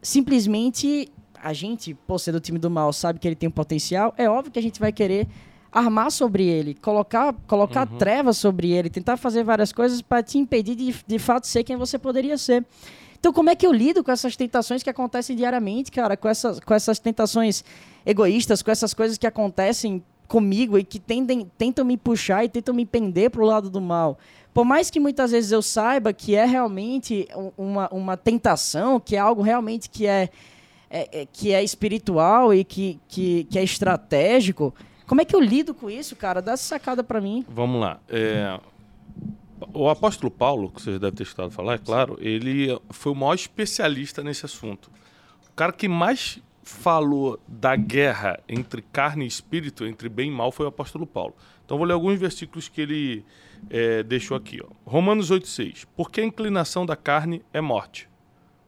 simplesmente 0.00 1.12
a 1.42 1.52
gente, 1.52 1.92
por 1.92 2.18
ser 2.18 2.32
do 2.32 2.40
time 2.40 2.58
do 2.58 2.70
mal, 2.70 2.92
sabe 2.92 3.18
que 3.18 3.28
ele 3.28 3.34
tem 3.34 3.48
um 3.48 3.52
potencial, 3.52 4.14
é 4.16 4.28
óbvio 4.28 4.50
que 4.50 4.58
a 4.58 4.62
gente 4.62 4.80
vai 4.80 4.90
querer 4.90 5.28
armar 5.70 6.10
sobre 6.10 6.44
ele, 6.44 6.74
colocar, 6.74 7.34
colocar 7.46 7.84
trevas 7.98 8.38
sobre 8.38 8.70
ele, 8.70 8.88
tentar 8.88 9.16
fazer 9.16 9.42
várias 9.42 9.72
coisas 9.72 10.00
para 10.00 10.22
te 10.22 10.38
impedir 10.38 10.76
de, 10.76 10.94
de 11.06 11.18
fato 11.18 11.46
ser 11.46 11.64
quem 11.64 11.76
você 11.76 11.98
poderia 11.98 12.38
ser. 12.38 12.64
Então, 13.18 13.32
como 13.32 13.50
é 13.50 13.56
que 13.56 13.66
eu 13.66 13.72
lido 13.72 14.04
com 14.04 14.12
essas 14.12 14.36
tentações 14.36 14.82
que 14.82 14.90
acontecem 14.90 15.34
diariamente, 15.34 15.90
cara? 15.90 16.16
Com 16.16 16.28
essas, 16.28 16.60
com 16.60 16.72
essas 16.72 16.98
tentações 16.98 17.64
egoístas, 18.06 18.62
com 18.62 18.70
essas 18.70 18.94
coisas 18.94 19.18
que 19.18 19.26
acontecem 19.26 20.02
comigo 20.28 20.78
e 20.78 20.84
que 20.84 20.98
tendem, 20.98 21.50
tentam 21.58 21.84
me 21.84 21.96
puxar 21.96 22.44
e 22.44 22.48
tentam 22.48 22.74
me 22.74 22.84
pender 22.86 23.30
pro 23.30 23.44
lado 23.44 23.68
do 23.70 23.80
mal. 23.80 24.18
Por 24.52 24.64
mais 24.64 24.88
que 24.90 25.00
muitas 25.00 25.32
vezes 25.32 25.50
eu 25.52 25.60
saiba 25.62 26.12
que 26.12 26.34
é 26.34 26.44
realmente 26.44 27.26
um- 27.36 27.52
uma, 27.56 27.88
uma 27.92 28.16
tentação, 28.16 29.00
que 29.00 29.16
é 29.16 29.18
algo 29.18 29.42
realmente 29.42 29.90
que 29.90 30.06
é, 30.06 30.28
é, 30.88 31.22
é, 31.22 31.26
que 31.32 31.52
é 31.52 31.62
espiritual 31.62 32.54
e 32.54 32.62
que, 32.64 33.00
que, 33.08 33.44
que 33.44 33.58
é 33.58 33.64
estratégico. 33.64 34.72
Como 35.06 35.20
é 35.20 35.24
que 35.24 35.34
eu 35.34 35.40
lido 35.40 35.74
com 35.74 35.90
isso, 35.90 36.14
cara? 36.16 36.40
Dá 36.40 36.52
essa 36.52 36.62
sacada 36.64 37.02
pra 37.02 37.20
mim. 37.20 37.44
Vamos 37.48 37.80
lá. 37.80 37.98
É, 38.08 38.58
o 39.72 39.88
apóstolo 39.88 40.30
Paulo, 40.30 40.70
que 40.70 40.80
vocês 40.80 40.98
devem 41.00 41.14
ter 41.16 41.24
escutado 41.24 41.50
falar, 41.50 41.74
é 41.74 41.78
claro, 41.78 42.16
ele 42.20 42.78
foi 42.90 43.12
o 43.12 43.14
maior 43.14 43.34
especialista 43.34 44.22
nesse 44.22 44.46
assunto. 44.46 44.90
O 45.50 45.54
cara 45.54 45.72
que 45.72 45.88
mais 45.88 46.38
falou 46.64 47.38
da 47.46 47.76
guerra 47.76 48.40
entre 48.48 48.82
carne 48.82 49.24
e 49.24 49.28
espírito, 49.28 49.84
entre 49.84 50.08
bem 50.08 50.30
e 50.30 50.34
mal, 50.34 50.50
foi 50.50 50.66
o 50.66 50.68
apóstolo 50.70 51.06
Paulo. 51.06 51.34
Então 51.64 51.76
vou 51.76 51.86
ler 51.86 51.92
alguns 51.92 52.18
versículos 52.18 52.68
que 52.68 52.80
ele 52.80 53.24
é, 53.70 54.02
deixou 54.02 54.36
aqui. 54.36 54.60
Ó. 54.62 54.68
Romanos 54.84 55.30
8,6. 55.30 55.86
Porque 55.96 56.20
a 56.20 56.24
inclinação 56.24 56.84
da 56.84 56.96
carne 56.96 57.42
é 57.52 57.60
morte. 57.60 58.08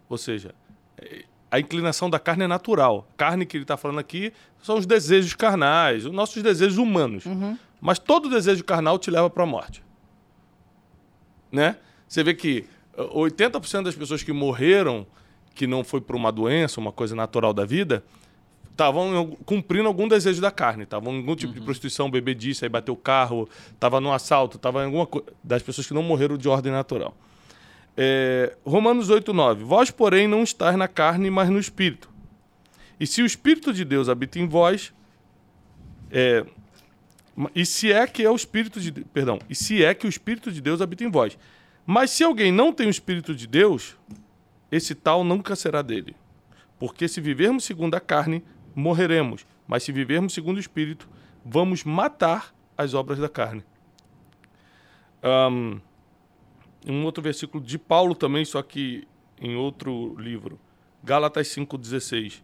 Ou 0.09 0.19
seja, 0.19 0.55
é, 0.99 1.25
a 1.51 1.59
inclinação 1.59 2.11
da 2.11 2.19
carne 2.19 2.45
é 2.45 2.47
natural. 2.47 3.09
Carne 3.17 3.47
que 3.47 3.57
ele 3.57 3.65
está 3.65 3.77
falando 3.77 3.99
aqui 3.99 4.33
são 4.63 4.77
os 4.77 4.87
desejos 4.87 5.35
carnais, 5.35 6.05
os 6.05 6.13
nossos 6.13 6.43
desejos 6.43 6.79
humanos. 6.79 7.25
Uhum. 7.25 7.59
Mas 7.81 7.99
todo 7.99 8.29
desejo 8.29 8.63
carnal 8.65 8.99
te 8.99 9.11
leva 9.11 9.31
para 9.31 9.43
a 9.43 9.47
morte. 9.47 9.83
Né? 11.51 11.77
Você 12.07 12.23
vê 12.23 12.35
que 12.35 12.67
80% 12.97 13.85
das 13.85 13.95
pessoas 13.95 14.23
que 14.23 14.33
morreram, 14.33 15.07
que 15.57 15.67
não 15.67 15.83
foi 15.83 16.01
por 16.01 16.15
uma 16.15 16.31
doença, 16.31 16.79
uma 16.79 16.93
coisa 16.93 17.17
natural 17.17 17.53
da 17.53 17.65
vida, 17.65 18.05
estavam 18.71 19.37
cumprindo 19.45 19.89
algum 19.89 20.07
desejo 20.07 20.41
da 20.41 20.51
carne. 20.51 20.85
Estavam 20.85 21.15
em 21.15 21.19
algum 21.19 21.35
tipo 21.35 21.53
de 21.53 21.61
prostituição, 21.63 22.11
bebedice, 22.11 22.65
aí 22.65 22.69
bateu 22.69 22.95
o 22.95 22.97
carro, 22.97 23.49
estava 23.73 24.01
no 24.01 24.13
assalto, 24.13 24.57
estava 24.57 24.83
em 24.83 24.85
alguma 24.85 25.07
coisa. 25.07 25.27
Das 25.43 25.63
pessoas 25.63 25.87
que 25.87 25.95
não 25.95 26.03
morreram 26.03 26.37
de 26.37 26.49
ordem 26.49 26.71
natural. 26.71 27.17
É, 27.97 28.55
Romanos 28.65 29.09
8, 29.09 29.33
9. 29.33 29.65
Vós, 29.65 29.91
porém, 29.91 30.29
não 30.29 30.43
estáis 30.43 30.77
na 30.77 30.87
carne, 30.87 31.31
mas 31.31 31.49
no 31.49 31.59
espírito. 31.59 32.15
E 33.01 33.07
se 33.07 33.23
o 33.23 33.27
Espírito 33.27 33.73
de 33.73 33.85
Deus 33.85 34.09
habita 34.09 34.39
em 34.39 34.47
vós, 34.47 34.93
é, 36.11 36.45
e 37.55 37.67
se 37.67 37.93
é 37.93 38.07
que 38.07 38.23
é 38.23 38.31
o 38.31 38.37
Espírito 38.37 38.81
de 38.81 38.91
perdão, 38.91 39.39
e 39.51 39.55
se 39.55 39.85
é 39.85 39.95
que 39.95 40.07
o 40.07 40.09
Espírito 40.09 40.51
de 40.51 40.61
Deus 40.61 40.81
habita 40.81 41.05
em 41.05 41.11
vós. 41.11 41.39
Mas 41.85 42.11
se 42.11 42.25
alguém 42.25 42.51
não 42.51 42.73
tem 42.73 42.87
o 42.87 42.91
Espírito 42.91 43.35
de 43.35 43.47
Deus, 43.47 43.97
esse 44.77 44.95
tal 44.95 45.25
nunca 45.25 45.57
será 45.57 45.83
dele. 45.83 46.15
Porque 46.79 47.09
se 47.09 47.21
vivermos 47.21 47.65
segundo 47.65 47.95
a 47.95 48.01
carne, 48.01 48.45
morreremos. 48.75 49.47
Mas 49.67 49.83
se 49.83 49.93
vivermos 49.93 50.33
segundo 50.33 50.57
o 50.57 50.61
Espírito, 50.61 51.09
vamos 51.45 51.85
matar 51.85 52.55
as 52.77 52.95
obras 52.95 53.19
da 53.19 53.29
carne. 53.29 53.65
Um, 55.23 55.81
um 56.87 57.05
outro 57.05 57.23
versículo 57.23 57.63
de 57.65 57.79
Paulo 57.79 58.15
também, 58.15 58.45
só 58.45 58.63
que 58.63 59.07
em 59.41 59.57
outro 59.57 60.15
livro. 60.19 60.59
Gálatas 61.03 61.49
5,16. 61.49 62.43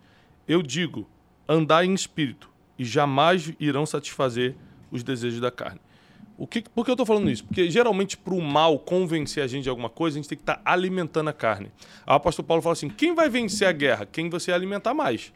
Eu 0.49 0.63
digo, 0.63 1.09
andai 1.49 1.87
em 1.87 1.95
espírito, 1.95 2.51
e 2.79 2.85
jamais 2.85 3.53
irão 3.61 3.87
satisfazer 3.87 4.57
os 4.91 5.03
desejos 5.03 5.41
da 5.41 5.51
carne. 5.51 5.81
O 6.37 6.47
que, 6.47 6.63
por 6.63 6.85
que 6.85 6.91
eu 6.91 6.95
estou 6.95 7.07
falando 7.07 7.31
isso? 7.31 7.45
Porque 7.45 7.71
geralmente 7.71 8.17
para 8.17 8.35
o 8.35 8.41
mal 8.41 8.79
convencer 8.79 9.43
a 9.43 9.47
gente 9.47 9.65
de 9.65 9.69
alguma 9.69 9.91
coisa, 9.91 10.17
a 10.17 10.21
gente 10.21 10.29
tem 10.29 10.37
que 10.37 10.43
estar 10.43 10.57
tá 10.57 10.73
alimentando 10.73 11.29
a 11.29 11.33
carne. 11.33 11.71
O 12.07 12.13
apóstolo 12.13 12.47
Paulo 12.47 12.63
fala 12.63 12.73
assim: 12.73 12.89
quem 12.89 13.15
vai 13.15 13.29
vencer 13.29 13.69
a 13.69 13.73
guerra? 13.73 14.07
Quem 14.07 14.29
você 14.29 14.53
alimentar 14.53 14.95
mais. 14.95 15.33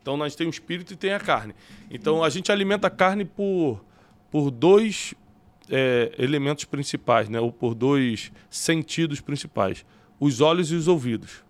Então 0.00 0.16
nós 0.16 0.34
temos 0.34 0.56
o 0.56 0.58
espírito 0.58 0.92
e 0.94 0.96
tem 0.96 1.12
a 1.12 1.20
carne. 1.20 1.54
Então 1.90 2.24
a 2.24 2.30
gente 2.30 2.50
alimenta 2.50 2.86
a 2.86 2.90
carne 2.90 3.24
por, 3.24 3.84
por 4.30 4.50
dois 4.50 5.14
é, 5.70 6.12
elementos 6.18 6.64
principais, 6.64 7.28
né? 7.28 7.40
ou 7.40 7.52
por 7.52 7.74
dois 7.74 8.32
sentidos 8.48 9.20
principais: 9.20 9.84
os 10.18 10.40
olhos 10.40 10.72
e 10.72 10.74
os 10.74 10.88
ouvidos. 10.88 11.44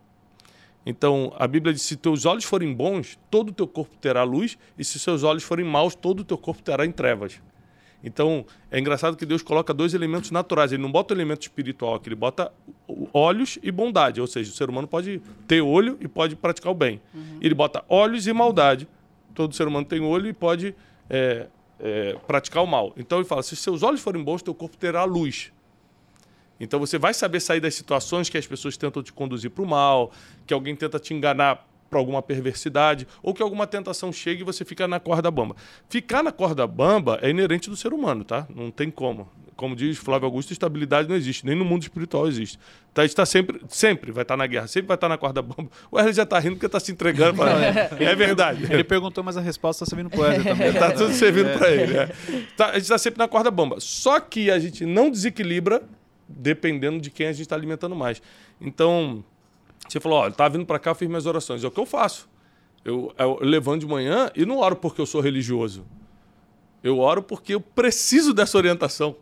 Então, 0.85 1.33
a 1.37 1.47
Bíblia 1.47 1.73
diz: 1.73 1.83
se 1.83 1.97
teus 1.97 2.25
olhos 2.25 2.45
forem 2.45 2.73
bons, 2.73 3.19
todo 3.31 3.51
o 3.51 3.53
teu 3.53 3.67
corpo 3.67 3.97
terá 3.97 4.23
luz, 4.23 4.59
e 4.79 4.85
se 4.85 4.99
seus 4.99 5.23
olhos 5.23 5.43
forem 5.43 5.65
maus, 5.65 5.95
todo 5.95 6.21
o 6.21 6.25
teu 6.25 6.39
corpo 6.39 6.63
terá 6.63 6.85
em 6.85 6.93
trevas. 6.93 7.41
Então, 8.03 8.47
é 8.71 8.79
engraçado 8.79 9.17
que 9.17 9.27
Deus 9.27 9.43
coloca 9.43 9.75
dois 9.75 9.93
elementos 9.93 10.31
naturais. 10.31 10.73
Ele 10.73 10.83
não 10.83 10.91
bota 10.91 11.13
o 11.13 11.17
elemento 11.17 11.43
espiritual 11.43 11.95
aqui, 11.95 12.09
ele 12.09 12.15
bota 12.15 12.53
olhos 13.13 13.59
e 13.63 13.71
bondade. 13.73 14.21
Ou 14.21 14.27
seja, 14.27 14.51
o 14.51 14.55
ser 14.55 14.71
humano 14.71 14.87
pode 14.87 15.21
ter 15.47 15.61
olho 15.61 15.99
e 16.01 16.07
pode 16.07 16.37
praticar 16.37 16.71
o 16.71 16.75
bem. 16.75 17.01
Uhum. 17.13 17.39
Ele 17.41 17.55
bota 17.55 17.85
olhos 17.89 18.27
e 18.27 18.33
maldade. 18.33 18.87
Todo 19.35 19.55
ser 19.55 19.67
humano 19.67 19.85
tem 19.85 20.01
olho 20.01 20.29
e 20.29 20.33
pode 20.33 20.75
é, 21.11 21.47
é, 21.81 22.17
praticar 22.27 22.63
o 22.63 22.67
mal. 22.67 22.93
Então, 22.97 23.19
ele 23.19 23.27
fala: 23.27 23.43
se 23.43 23.57
seus 23.57 23.83
olhos 23.83 24.01
forem 24.01 24.23
bons, 24.23 24.43
teu 24.43 24.55
corpo 24.55 24.77
terá 24.77 25.05
luz. 25.05 25.53
Então, 26.61 26.81
você 26.81 26.99
vai 26.99 27.15
saber 27.15 27.41
sair 27.41 27.61
das 27.61 27.75
situações 27.75 28.29
que 28.29 28.37
as 28.37 28.47
pessoas 28.47 28.77
tentam 28.77 29.03
te 29.03 29.13
conduzir 29.13 29.51
para 29.51 29.63
o 29.63 29.67
mal, 29.67 30.11
que 30.47 30.53
alguém 30.53 30.75
tenta 30.75 30.99
te 30.99 31.15
enganar 31.15 31.68
para 31.89 31.99
alguma 31.99 32.23
perversidade, 32.23 33.07
ou 33.23 33.33
que 33.33 33.43
alguma 33.43 33.67
tentação 33.67 34.13
chegue 34.13 34.43
e 34.43 34.45
você 34.45 34.65
fica 34.65 34.87
na 34.87 35.01
corda 35.01 35.31
bamba. 35.31 35.57
Ficar 35.89 36.23
na 36.23 36.33
corda 36.33 36.67
bamba 36.67 37.19
é 37.23 37.31
inerente 37.31 37.71
do 37.71 37.77
ser 37.77 37.93
humano, 37.93 38.25
tá? 38.25 38.47
Não 38.55 38.71
tem 38.71 38.91
como. 38.91 39.29
Como 39.57 39.75
diz 39.75 39.99
Flávio 39.99 40.27
Augusto, 40.27 40.53
estabilidade 40.53 41.09
não 41.09 41.17
existe, 41.17 41.45
nem 41.45 41.57
no 41.57 41.65
mundo 41.65 41.83
espiritual 41.83 42.29
existe. 42.29 42.57
Tá, 42.95 43.03
a 43.03 43.05
gente 43.05 43.11
está 43.11 43.27
sempre, 43.27 43.61
sempre 43.67 44.13
vai 44.13 44.23
estar 44.23 44.35
tá 44.35 44.39
na 44.39 44.47
guerra, 44.47 44.69
sempre 44.69 44.87
vai 44.87 44.95
estar 44.95 45.09
tá 45.09 45.09
na 45.09 45.19
corda 45.19 45.43
bamba. 45.43 45.69
O 45.91 45.97
Wesley 45.97 46.15
já 46.15 46.23
está 46.23 46.39
rindo 46.39 46.55
porque 46.55 46.67
está 46.67 46.79
se 46.79 46.93
entregando 46.93 47.35
para 47.35 47.67
é, 47.67 48.05
é 48.05 48.15
verdade. 48.15 48.73
Ele 48.73 48.85
perguntou, 48.85 49.25
mas 49.25 49.37
a 49.37 49.41
resposta 49.41 49.83
está 49.83 49.97
servindo 49.97 50.11
para 50.11 50.21
o 50.21 50.23
Wesley 50.23 50.45
também. 50.45 50.69
Está 50.69 50.93
tudo 50.95 51.13
servindo 51.13 51.49
é. 51.49 51.59
para 51.59 51.71
ele. 51.73 51.97
É. 51.97 52.07
Tá, 52.57 52.67
a 52.67 52.73
gente 52.75 52.83
está 52.83 52.99
sempre 52.99 53.19
na 53.19 53.27
corda 53.27 53.51
bamba. 53.51 53.81
Só 53.81 54.21
que 54.21 54.49
a 54.49 54.61
gente 54.61 54.87
não 54.87 55.11
desequilibra 55.11 55.83
dependendo 56.29 57.01
de 57.01 57.11
quem 57.11 57.27
a 57.27 57.33
gente 57.33 57.43
está 57.43 57.57
alimentando 57.57 57.97
mais. 57.97 58.23
Então, 58.61 59.25
você 59.89 60.01
falou, 60.01 60.19
olha, 60.19 60.33
tá 60.33 60.49
vindo 60.49 60.67
para 60.67 60.79
cá, 60.79 60.91
eu 60.91 60.95
fiz 60.95 61.09
minhas 61.09 61.27
orações. 61.27 61.65
É 61.65 61.67
o 61.67 61.71
que 61.71 61.81
eu 61.81 61.87
faço. 61.87 62.29
Eu, 62.85 63.13
eu 63.19 63.39
levanto 63.41 63.81
de 63.81 63.87
manhã 63.87 64.31
e 64.35 64.45
não 64.45 64.59
oro 64.59 64.77
porque 64.77 65.01
eu 65.01 65.07
sou 65.07 65.21
religioso. 65.21 65.85
Eu 66.83 66.99
oro 66.99 67.23
porque 67.23 67.55
eu 67.55 67.61
preciso 67.61 68.33
dessa 68.33 68.57
orientação. 68.57 69.17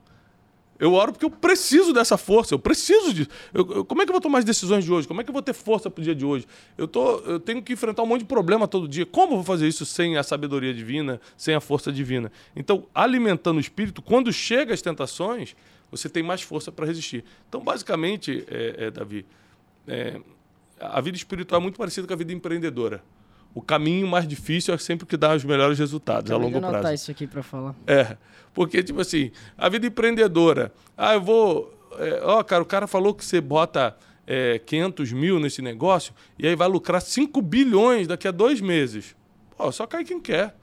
Eu 0.78 0.92
oro 0.92 1.12
porque 1.12 1.24
eu 1.24 1.30
preciso 1.30 1.92
dessa 1.92 2.18
força, 2.18 2.54
eu 2.54 2.58
preciso 2.58 3.12
disso. 3.12 3.30
Eu, 3.52 3.66
eu, 3.76 3.84
como 3.84 4.02
é 4.02 4.04
que 4.04 4.10
eu 4.10 4.14
vou 4.14 4.20
tomar 4.20 4.40
as 4.40 4.44
decisões 4.44 4.84
de 4.84 4.92
hoje? 4.92 5.08
Como 5.08 5.20
é 5.20 5.24
que 5.24 5.30
eu 5.30 5.32
vou 5.32 5.40
ter 5.40 5.54
força 5.54 5.88
para 5.88 6.02
o 6.02 6.04
dia 6.04 6.14
de 6.14 6.24
hoje? 6.24 6.46
Eu, 6.76 6.86
tô, 6.86 7.18
eu 7.20 7.40
tenho 7.40 7.62
que 7.62 7.72
enfrentar 7.72 8.02
um 8.02 8.06
monte 8.06 8.20
de 8.20 8.26
problema 8.26 8.68
todo 8.68 8.86
dia. 8.86 9.06
Como 9.06 9.32
eu 9.32 9.36
vou 9.36 9.44
fazer 9.44 9.66
isso 9.66 9.86
sem 9.86 10.18
a 10.18 10.22
sabedoria 10.22 10.74
divina, 10.74 11.18
sem 11.36 11.54
a 11.54 11.60
força 11.60 11.90
divina? 11.90 12.30
Então, 12.54 12.84
alimentando 12.94 13.56
o 13.56 13.60
espírito, 13.60 14.02
quando 14.02 14.30
chega 14.30 14.74
as 14.74 14.82
tentações, 14.82 15.56
você 15.90 16.10
tem 16.10 16.22
mais 16.22 16.42
força 16.42 16.70
para 16.70 16.84
resistir. 16.84 17.24
Então, 17.48 17.62
basicamente, 17.62 18.44
é, 18.48 18.74
é, 18.86 18.90
Davi, 18.90 19.24
é, 19.88 20.20
a 20.80 21.00
vida 21.00 21.16
espiritual 21.16 21.60
é 21.60 21.62
muito 21.62 21.78
parecida 21.78 22.06
com 22.06 22.12
a 22.12 22.16
vida 22.16 22.32
empreendedora. 22.32 23.02
O 23.54 23.62
caminho 23.62 24.06
mais 24.06 24.28
difícil 24.28 24.74
é 24.74 24.78
sempre 24.78 25.04
o 25.04 25.06
que 25.06 25.16
dá 25.16 25.34
os 25.34 25.42
melhores 25.42 25.78
resultados 25.78 26.30
a 26.30 26.36
longo 26.36 26.60
prazo. 26.60 26.92
isso 26.92 27.10
aqui 27.10 27.26
para 27.26 27.42
falar. 27.42 27.74
É, 27.86 28.16
porque 28.52 28.82
tipo 28.82 29.00
assim, 29.00 29.30
a 29.56 29.68
vida 29.68 29.86
empreendedora, 29.86 30.72
ah, 30.96 31.14
eu 31.14 31.22
vou, 31.22 31.74
é, 31.98 32.20
ó, 32.22 32.42
cara, 32.42 32.62
o 32.62 32.66
cara 32.66 32.86
falou 32.86 33.14
que 33.14 33.24
você 33.24 33.40
bota 33.40 33.96
é, 34.26 34.58
500 34.58 35.12
mil 35.12 35.40
nesse 35.40 35.62
negócio 35.62 36.12
e 36.38 36.46
aí 36.46 36.54
vai 36.54 36.68
lucrar 36.68 37.00
5 37.00 37.40
bilhões 37.40 38.06
daqui 38.06 38.28
a 38.28 38.30
dois 38.30 38.60
meses. 38.60 39.16
Pô, 39.56 39.72
só 39.72 39.86
cai 39.86 40.04
quem 40.04 40.20
quer. 40.20 40.54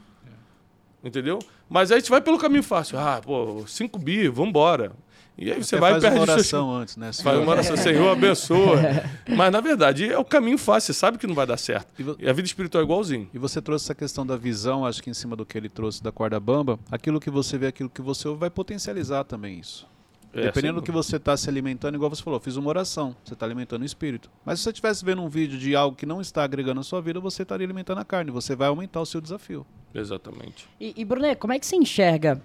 Entendeu? 1.04 1.40
Mas 1.68 1.92
aí 1.92 1.98
a 1.98 2.00
gente 2.00 2.12
vai 2.12 2.22
pelo 2.22 2.38
caminho 2.38 2.64
fácil. 2.64 3.00
Ah, 3.00 3.20
pô, 3.24 3.66
5 3.68 3.98
bi, 3.98 4.28
vambora. 4.28 4.92
E 5.38 5.52
aí 5.52 5.64
você 5.64 5.78
vai 5.78 5.94
faz 5.94 6.04
perde 6.04 6.18
uma 6.18 6.24
oração 6.24 6.70
seus... 6.70 6.82
antes, 6.82 6.98
né? 6.98 7.12
Faz 7.12 7.40
uma 7.40 7.52
oração, 7.52 7.76
Senhor, 7.76 8.12
abençoa. 8.12 8.78
Mas, 9.28 9.52
na 9.52 9.62
verdade, 9.62 10.12
é 10.12 10.18
o 10.18 10.24
caminho 10.24 10.58
fácil, 10.58 10.94
você 10.94 11.00
sabe 11.00 11.18
que 11.18 11.26
não 11.26 11.34
vai 11.34 11.48
dar 11.48 11.58
certo. 11.58 11.88
E, 11.98 12.04
vo... 12.04 12.16
e, 12.20 12.30
a 12.30 12.34
vida 12.34 12.46
espiritual 12.46 12.82
é 12.82 12.86
igualzinho. 12.86 13.28
E 13.34 13.40
você 13.40 13.62
trouxe 13.62 13.86
essa 13.86 13.96
questão 13.96 14.26
da 14.26 14.38
visão, 14.38 14.86
acho 14.86 15.02
que 15.02 15.10
em 15.10 15.14
cima 15.14 15.36
do 15.36 15.46
que 15.46 15.58
ele 15.58 15.70
trouxe 15.70 16.04
da 16.04 16.12
corda 16.12 16.40
bamba, 16.40 16.80
aquilo 16.92 17.20
que 17.20 17.32
você 17.32 17.58
vê, 17.58 17.68
aquilo 17.68 17.90
que 17.90 18.02
você 18.02 18.28
ouve, 18.28 18.42
vai 18.42 18.50
potencializar 18.50 19.24
também 19.24 19.60
isso. 19.60 19.88
É, 20.34 20.42
Dependendo 20.44 20.82
do 20.82 20.84
que 20.84 20.92
você 20.92 21.18
está 21.18 21.38
se 21.38 21.48
alimentando, 21.48 21.96
igual 21.96 22.10
você 22.10 22.24
falou, 22.24 22.40
fiz 22.40 22.56
uma 22.56 22.68
oração, 22.68 23.16
você 23.24 23.34
está 23.34 23.46
alimentando 23.46 23.84
o 23.84 23.86
espírito. 23.86 24.32
Mas 24.44 24.60
se 24.60 24.64
você 24.64 24.72
estivesse 24.72 25.06
vendo 25.06 25.22
um 25.22 25.30
vídeo 25.30 25.60
de 25.60 25.76
algo 25.76 25.96
que 25.96 26.08
não 26.08 26.20
está 26.20 26.44
agregando 26.44 26.80
a 26.80 26.84
sua 26.84 27.02
vida, 27.02 27.20
você 27.20 27.44
estaria 27.44 27.66
alimentando 27.66 28.00
a 28.00 28.06
carne, 28.06 28.32
você 28.32 28.56
vai 28.56 28.68
aumentar 28.68 29.00
o 29.00 29.06
seu 29.06 29.22
desafio. 29.22 29.66
Exatamente. 29.94 30.68
E, 30.82 30.94
e 30.98 31.06
Brunet, 31.06 31.38
como 31.38 31.54
é 31.54 31.60
que 31.60 31.66
você 31.68 31.76
enxerga 31.76 32.42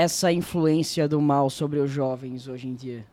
essa 0.00 0.32
influência 0.32 1.06
do 1.06 1.20
mal 1.20 1.50
sobre 1.50 1.78
os 1.78 1.90
jovens 1.90 2.48
hoje 2.48 2.68
em 2.68 2.74
dia? 2.74 3.04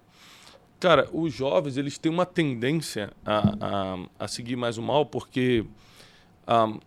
Cara, 0.80 1.10
os 1.12 1.34
jovens 1.34 1.76
eles 1.76 1.98
têm 1.98 2.12
uma 2.12 2.26
tendência 2.26 3.12
a, 3.26 3.56
a, 3.60 3.98
a 4.20 4.28
seguir 4.28 4.56
mais 4.56 4.78
o 4.78 4.82
mal 4.82 5.06
porque 5.06 5.66
um, 6.48 6.80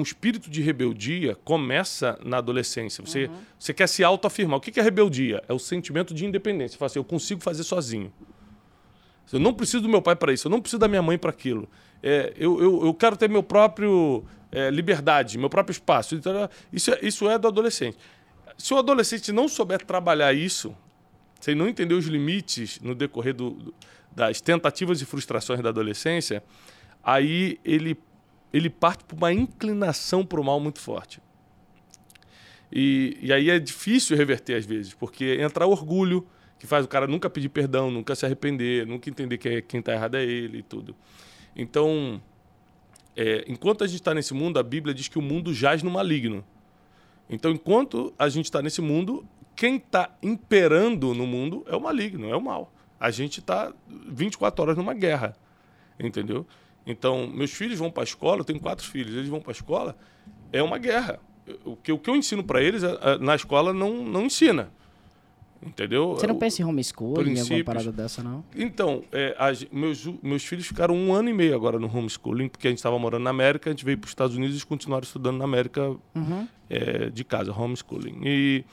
um 0.00 0.02
espírito 0.02 0.50
de 0.50 0.60
rebeldia 0.60 1.34
começa 1.44 2.18
na 2.24 2.38
adolescência. 2.38 3.02
Você, 3.04 3.26
uhum. 3.26 3.36
você 3.58 3.72
quer 3.72 3.88
se 3.88 4.04
autoafirmar. 4.04 4.58
O 4.58 4.60
que 4.60 4.78
é 4.78 4.82
rebeldia? 4.82 5.42
É 5.48 5.52
o 5.52 5.58
sentimento 5.58 6.12
de 6.12 6.26
independência. 6.26 6.74
Você 6.74 6.78
fala 6.78 6.86
assim, 6.88 6.98
eu 6.98 7.04
consigo 7.04 7.40
fazer 7.40 7.62
sozinho. 7.64 8.12
Eu 9.32 9.38
não 9.40 9.54
preciso 9.54 9.82
do 9.82 9.88
meu 9.88 10.02
pai 10.02 10.16
para 10.16 10.32
isso, 10.32 10.46
eu 10.46 10.50
não 10.50 10.60
preciso 10.60 10.80
da 10.80 10.88
minha 10.88 11.02
mãe 11.02 11.18
para 11.18 11.30
aquilo. 11.30 11.68
É, 12.02 12.32
eu, 12.36 12.60
eu, 12.62 12.86
eu 12.86 12.94
quero 12.94 13.16
ter 13.16 13.28
meu 13.28 13.42
próprio 13.42 14.24
é, 14.50 14.70
liberdade, 14.70 15.38
meu 15.38 15.50
próprio 15.50 15.72
espaço. 15.72 16.14
Então, 16.14 16.48
isso, 16.72 16.90
é, 16.92 16.98
isso 17.02 17.28
é 17.28 17.38
do 17.38 17.48
adolescente. 17.48 17.98
Se 18.58 18.74
o 18.74 18.78
adolescente 18.78 19.32
não 19.32 19.48
souber 19.48 19.84
trabalhar 19.84 20.34
isso, 20.34 20.76
se 21.40 21.52
ele 21.52 21.60
não 21.60 21.68
entender 21.68 21.94
os 21.94 22.06
limites 22.06 22.80
no 22.80 22.94
decorrer 22.94 23.32
do, 23.32 23.72
das 24.10 24.40
tentativas 24.40 25.00
e 25.00 25.06
frustrações 25.06 25.62
da 25.62 25.68
adolescência, 25.68 26.42
aí 27.02 27.58
ele 27.64 27.96
ele 28.52 28.70
parte 28.70 29.04
por 29.04 29.16
uma 29.16 29.32
inclinação 29.32 30.24
para 30.24 30.40
o 30.40 30.44
mal 30.44 30.58
muito 30.58 30.80
forte. 30.80 31.20
E, 32.72 33.16
e 33.20 33.32
aí 33.32 33.50
é 33.50 33.58
difícil 33.58 34.16
reverter 34.16 34.54
às 34.54 34.64
vezes, 34.64 34.94
porque 34.94 35.38
entra 35.40 35.66
orgulho, 35.66 36.26
que 36.58 36.66
faz 36.66 36.84
o 36.84 36.88
cara 36.88 37.06
nunca 37.06 37.30
pedir 37.30 37.48
perdão, 37.50 37.90
nunca 37.90 38.14
se 38.14 38.26
arrepender, 38.26 38.86
nunca 38.86 39.08
entender 39.08 39.38
que 39.38 39.48
é, 39.48 39.60
quem 39.60 39.80
está 39.80 39.92
errado 39.92 40.16
é 40.16 40.24
ele 40.24 40.58
e 40.58 40.62
tudo. 40.62 40.96
Então, 41.54 42.20
é, 43.16 43.44
enquanto 43.46 43.84
a 43.84 43.86
gente 43.86 44.00
está 44.00 44.14
nesse 44.14 44.34
mundo, 44.34 44.58
a 44.58 44.62
Bíblia 44.62 44.94
diz 44.94 45.08
que 45.08 45.18
o 45.18 45.22
mundo 45.22 45.52
jaz 45.52 45.82
no 45.82 45.90
maligno. 45.90 46.44
Então, 47.28 47.50
enquanto 47.50 48.12
a 48.18 48.28
gente 48.28 48.46
está 48.46 48.62
nesse 48.62 48.80
mundo, 48.80 49.26
quem 49.54 49.76
está 49.76 50.10
imperando 50.22 51.14
no 51.14 51.26
mundo 51.26 51.64
é 51.66 51.76
o 51.76 51.80
maligno, 51.80 52.28
é 52.28 52.36
o 52.36 52.40
mal. 52.40 52.72
A 52.98 53.10
gente 53.10 53.40
está 53.40 53.72
24 53.88 54.62
horas 54.62 54.76
numa 54.76 54.94
guerra, 54.94 55.36
entendeu? 55.98 56.46
Então, 56.86 57.26
meus 57.26 57.52
filhos 57.52 57.78
vão 57.78 57.90
para 57.90 58.02
a 58.02 58.04
escola, 58.04 58.40
eu 58.40 58.44
tenho 58.44 58.60
quatro 58.60 58.86
filhos, 58.86 59.14
eles 59.14 59.28
vão 59.28 59.40
para 59.40 59.50
a 59.50 59.52
escola, 59.52 59.96
é 60.52 60.62
uma 60.62 60.78
guerra. 60.78 61.20
O 61.64 61.76
que, 61.76 61.92
o 61.92 61.98
que 61.98 62.08
eu 62.08 62.16
ensino 62.16 62.42
para 62.42 62.62
eles 62.62 62.82
é, 62.82 62.98
é, 63.02 63.18
na 63.18 63.34
escola 63.34 63.72
não, 63.72 64.04
não 64.04 64.22
ensina. 64.22 64.72
Entendeu? 65.60 66.14
Você 66.14 66.26
não 66.26 66.36
pensa 66.38 66.62
em 66.62 66.64
homeschooling, 66.64 67.34
em 67.36 67.40
alguma 67.40 67.64
parada 67.64 67.90
dessa, 67.92 68.22
não? 68.22 68.44
Então, 68.54 69.02
é, 69.12 69.34
meus, 69.72 70.06
meus 70.22 70.44
filhos 70.44 70.66
ficaram 70.66 70.94
um 70.94 71.12
ano 71.12 71.28
e 71.28 71.32
meio 71.34 71.54
agora 71.54 71.78
no 71.78 71.86
homeschooling, 71.86 72.48
porque 72.48 72.68
a 72.68 72.70
gente 72.70 72.78
estava 72.78 72.96
morando 72.98 73.24
na 73.24 73.30
América, 73.30 73.68
a 73.68 73.72
gente 73.72 73.84
veio 73.84 73.98
para 73.98 74.06
os 74.06 74.10
Estados 74.12 74.36
Unidos 74.36 74.60
e 74.62 74.64
continuaram 74.66 75.04
estudando 75.04 75.36
na 75.38 75.44
América 75.44 75.88
Uhum. 76.14 76.46
é, 76.70 77.10
de 77.10 77.24
casa, 77.24 77.52
homeschooling. 77.52 78.20
E 78.24 78.64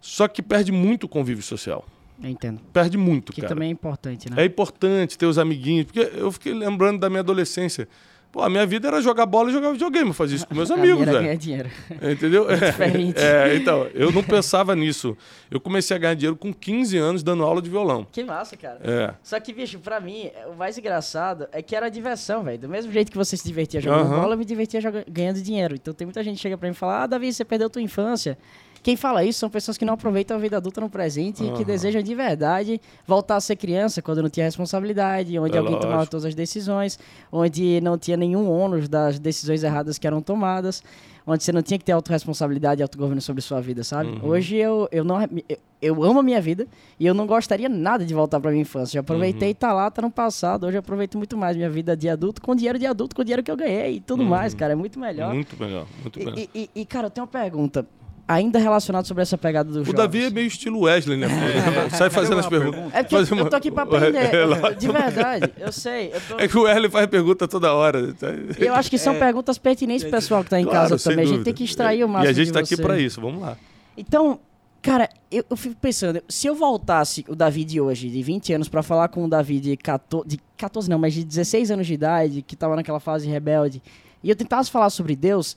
só 0.00 0.26
que 0.26 0.42
perde 0.42 0.72
muito 0.72 1.04
o 1.04 1.08
convívio 1.08 1.42
social. 1.42 1.84
Eu 2.22 2.30
entendo. 2.30 2.60
Perde 2.72 2.96
muito, 2.98 3.32
Que 3.32 3.40
cara. 3.42 3.54
também 3.54 3.68
é 3.68 3.72
importante, 3.72 4.30
né? 4.30 4.42
É 4.42 4.44
importante 4.46 5.16
ter 5.16 5.26
os 5.26 5.38
amiguinhos, 5.38 5.84
porque 5.86 6.00
eu 6.00 6.30
fiquei 6.32 6.52
lembrando 6.54 6.98
da 6.98 7.08
minha 7.08 7.20
adolescência. 7.20 7.88
Pô, 8.32 8.42
a 8.42 8.48
minha 8.48 8.64
vida 8.64 8.86
era 8.86 9.02
jogar 9.02 9.26
bola 9.26 9.50
e 9.50 9.52
jogar 9.52 9.72
videogame, 9.72 10.08
eu 10.08 10.14
fazia 10.14 10.36
isso 10.36 10.46
com 10.46 10.54
meus 10.54 10.70
A 10.70 10.74
amigos, 10.74 11.04
velho. 11.04 11.18
ganhar 11.20 11.34
dinheiro. 11.36 11.68
Entendeu? 12.00 12.46
diferente. 12.54 13.18
É, 13.20 13.56
então, 13.56 13.88
eu 13.92 14.12
não 14.12 14.22
pensava 14.22 14.76
nisso. 14.76 15.16
Eu 15.50 15.60
comecei 15.60 15.96
a 15.96 15.98
ganhar 15.98 16.14
dinheiro 16.14 16.36
com 16.36 16.52
15 16.52 16.96
anos 16.96 17.22
dando 17.24 17.42
aula 17.42 17.60
de 17.60 17.68
violão. 17.68 18.06
Que 18.12 18.22
massa, 18.22 18.56
cara. 18.56 18.78
É. 18.84 19.14
Só 19.22 19.38
que, 19.40 19.52
bicho, 19.52 19.80
pra 19.80 19.98
mim, 20.00 20.30
o 20.48 20.54
mais 20.54 20.78
engraçado 20.78 21.48
é 21.50 21.60
que 21.60 21.74
era 21.74 21.88
diversão, 21.90 22.44
velho. 22.44 22.58
Do 22.58 22.68
mesmo 22.68 22.92
jeito 22.92 23.10
que 23.10 23.18
você 23.18 23.36
se 23.36 23.44
divertia 23.44 23.80
jogando 23.80 24.06
Aham. 24.12 24.20
bola, 24.20 24.34
eu 24.34 24.38
me 24.38 24.44
divertia 24.44 24.80
joga- 24.80 25.04
ganhando 25.08 25.42
dinheiro. 25.42 25.74
Então 25.74 25.92
tem 25.92 26.06
muita 26.06 26.22
gente 26.22 26.36
que 26.36 26.42
chega 26.42 26.56
pra 26.56 26.68
mim 26.68 26.72
e 26.72 26.76
fala, 26.76 27.02
ah, 27.02 27.06
Davi, 27.08 27.32
você 27.32 27.44
perdeu 27.44 27.68
tua 27.68 27.82
infância. 27.82 28.38
Quem 28.82 28.96
fala 28.96 29.22
isso 29.24 29.38
são 29.38 29.50
pessoas 29.50 29.76
que 29.76 29.84
não 29.84 29.94
aproveitam 29.94 30.36
a 30.36 30.40
vida 30.40 30.56
adulta 30.56 30.80
no 30.80 30.88
presente 30.88 31.44
e 31.44 31.50
que 31.52 31.64
desejam 31.64 32.02
de 32.02 32.14
verdade 32.14 32.80
voltar 33.06 33.36
a 33.36 33.40
ser 33.40 33.56
criança 33.56 34.00
quando 34.00 34.22
não 34.22 34.30
tinha 34.30 34.46
responsabilidade, 34.46 35.38
onde 35.38 35.54
É 35.54 35.58
alguém 35.58 35.74
tomava 35.78 35.96
lógico. 35.98 36.12
todas 36.12 36.24
as 36.24 36.34
decisões, 36.34 36.98
onde 37.30 37.80
não 37.82 37.98
tinha 37.98 38.16
nenhum 38.16 38.48
ônus 38.50 38.88
das 38.88 39.18
decisões 39.18 39.62
erradas 39.62 39.98
que 39.98 40.06
eram 40.06 40.22
tomadas, 40.22 40.82
onde 41.26 41.44
você 41.44 41.52
não 41.52 41.60
tinha 41.62 41.78
que 41.78 41.84
ter 41.84 41.92
autorresponsabilidade 41.92 42.80
e 42.80 42.82
autogoverno 42.82 43.20
sobre 43.20 43.42
sua 43.42 43.60
vida, 43.60 43.84
sabe? 43.84 44.10
Uhum. 44.10 44.28
Hoje 44.30 44.56
eu, 44.56 44.88
eu 44.90 45.04
não 45.04 45.20
eu, 45.22 45.58
eu 45.82 46.02
amo 46.02 46.20
a 46.20 46.22
minha 46.22 46.40
vida 46.40 46.66
e 46.98 47.06
eu 47.06 47.12
não 47.12 47.26
gostaria 47.26 47.68
nada 47.68 48.04
de 48.04 48.14
voltar 48.14 48.40
pra 48.40 48.50
minha 48.50 48.62
infância. 48.62 48.94
Já 48.94 49.00
aproveitei, 49.00 49.48
Uhum. 49.50 49.54
tá 49.54 49.72
lá, 49.74 49.90
tá 49.90 50.00
no 50.00 50.10
passado. 50.10 50.64
Hoje 50.66 50.76
eu 50.76 50.80
aproveito 50.80 51.18
muito 51.18 51.36
mais 51.36 51.54
minha 51.54 51.68
vida 51.68 51.94
de 51.94 52.08
adulto 52.08 52.40
com 52.40 52.56
dinheiro 52.56 52.78
de 52.78 52.86
adulto, 52.86 53.14
com 53.14 53.22
dinheiro 53.22 53.42
que 53.42 53.50
eu 53.50 53.56
ganhei 53.56 53.96
e 53.96 54.00
tudo 54.00 54.22
Uhum. 54.22 54.28
mais, 54.30 54.54
cara. 54.54 54.72
É 54.72 54.76
muito 54.76 54.98
melhor. 54.98 55.34
Muito 55.34 55.54
melhor, 55.60 55.86
muito 56.00 56.18
melhor. 56.18 56.38
E, 56.38 56.48
e- 56.54 56.70
e, 56.74 56.84
cara, 56.86 57.06
eu 57.08 57.10
tenho 57.10 57.26
uma 57.26 57.30
pergunta. 57.30 57.86
Ainda 58.32 58.58
relacionado 58.60 59.06
sobre 59.06 59.22
essa 59.22 59.36
pegada 59.36 59.68
do 59.72 59.80
O 59.80 59.84
jovens. 59.84 59.96
Davi 59.96 60.24
é 60.26 60.30
meio 60.30 60.46
estilo 60.46 60.80
Wesley, 60.82 61.16
né? 61.18 61.26
Sai 61.90 62.10
fazendo 62.10 62.38
as 62.38 62.44
uma 62.44 62.50
perguntas. 62.50 62.74
pergunta? 62.80 62.98
É 62.98 63.02
porque 63.02 63.16
Fazer 63.16 63.32
eu 63.32 63.36
uma- 63.38 63.50
tô 63.50 63.56
aqui 63.56 63.70
pra 63.72 63.82
É, 63.90 63.96
aprender. 63.96 64.44
lógico. 64.44 64.74
de 64.76 64.88
verdade, 64.88 65.52
eu 65.58 65.72
sei. 65.72 66.12
Eu, 66.14 66.20
tô- 66.28 66.38
É 66.38 66.46
que 66.46 66.56
o 66.56 66.62
Wesley 66.62 66.90
faz 66.90 67.06
pergunta 67.08 67.48
toda 67.48 67.72
hora. 67.74 68.12
tá? 68.14 68.28
e 68.60 68.66
eu 68.66 68.74
acho 68.74 68.88
que 68.88 68.98
são 68.98 69.18
perguntas 69.18 69.58
pertinentes 69.58 70.04
pro 70.04 70.12
pessoal 70.12 70.44
que 70.44 70.50
tá 70.50 70.60
em 70.60 70.64
Claro, 70.64 70.90
casa 70.90 70.98
também. 71.02 71.18
A 71.18 71.22
gente 71.24 71.30
dúvida. 71.38 71.44
tem 71.44 71.54
que 71.54 71.64
extrair 71.64 72.04
o 72.04 72.06
E 72.06 72.10
máximo 72.10 72.30
a 72.30 72.32
gente 72.32 72.52
tá 72.52 72.60
aqui 72.60 72.76
pra 72.76 72.98
isso, 73.00 73.20
vamos 73.20 73.40
lá. 73.42 73.56
Então, 73.96 74.38
cara, 74.80 75.08
eu, 75.30 75.44
eu 75.50 75.56
fico 75.56 75.74
pensando, 75.80 76.22
se 76.28 76.46
eu 76.46 76.54
voltasse 76.54 77.24
o 77.28 77.34
Davi 77.34 77.64
de 77.64 77.80
hoje, 77.80 78.08
de 78.08 78.22
20 78.22 78.52
anos, 78.52 78.68
pra 78.68 78.82
falar 78.82 79.08
com 79.08 79.24
o 79.24 79.28
Davi 79.28 79.58
de 79.58 79.76
14, 79.76 80.28
de 80.28 80.38
14 80.56 80.88
não, 80.88 80.98
mas 81.00 81.14
de 81.14 81.24
16 81.24 81.70
anos 81.72 81.86
de 81.86 81.94
idade, 81.94 82.42
que 82.42 82.54
tava 82.54 82.76
naquela 82.76 83.00
fase 83.00 83.28
rebelde, 83.28 83.82
e 84.22 84.30
eu 84.30 84.36
tentasse 84.36 84.70
falar 84.70 84.90
sobre 84.90 85.16
Deus, 85.16 85.56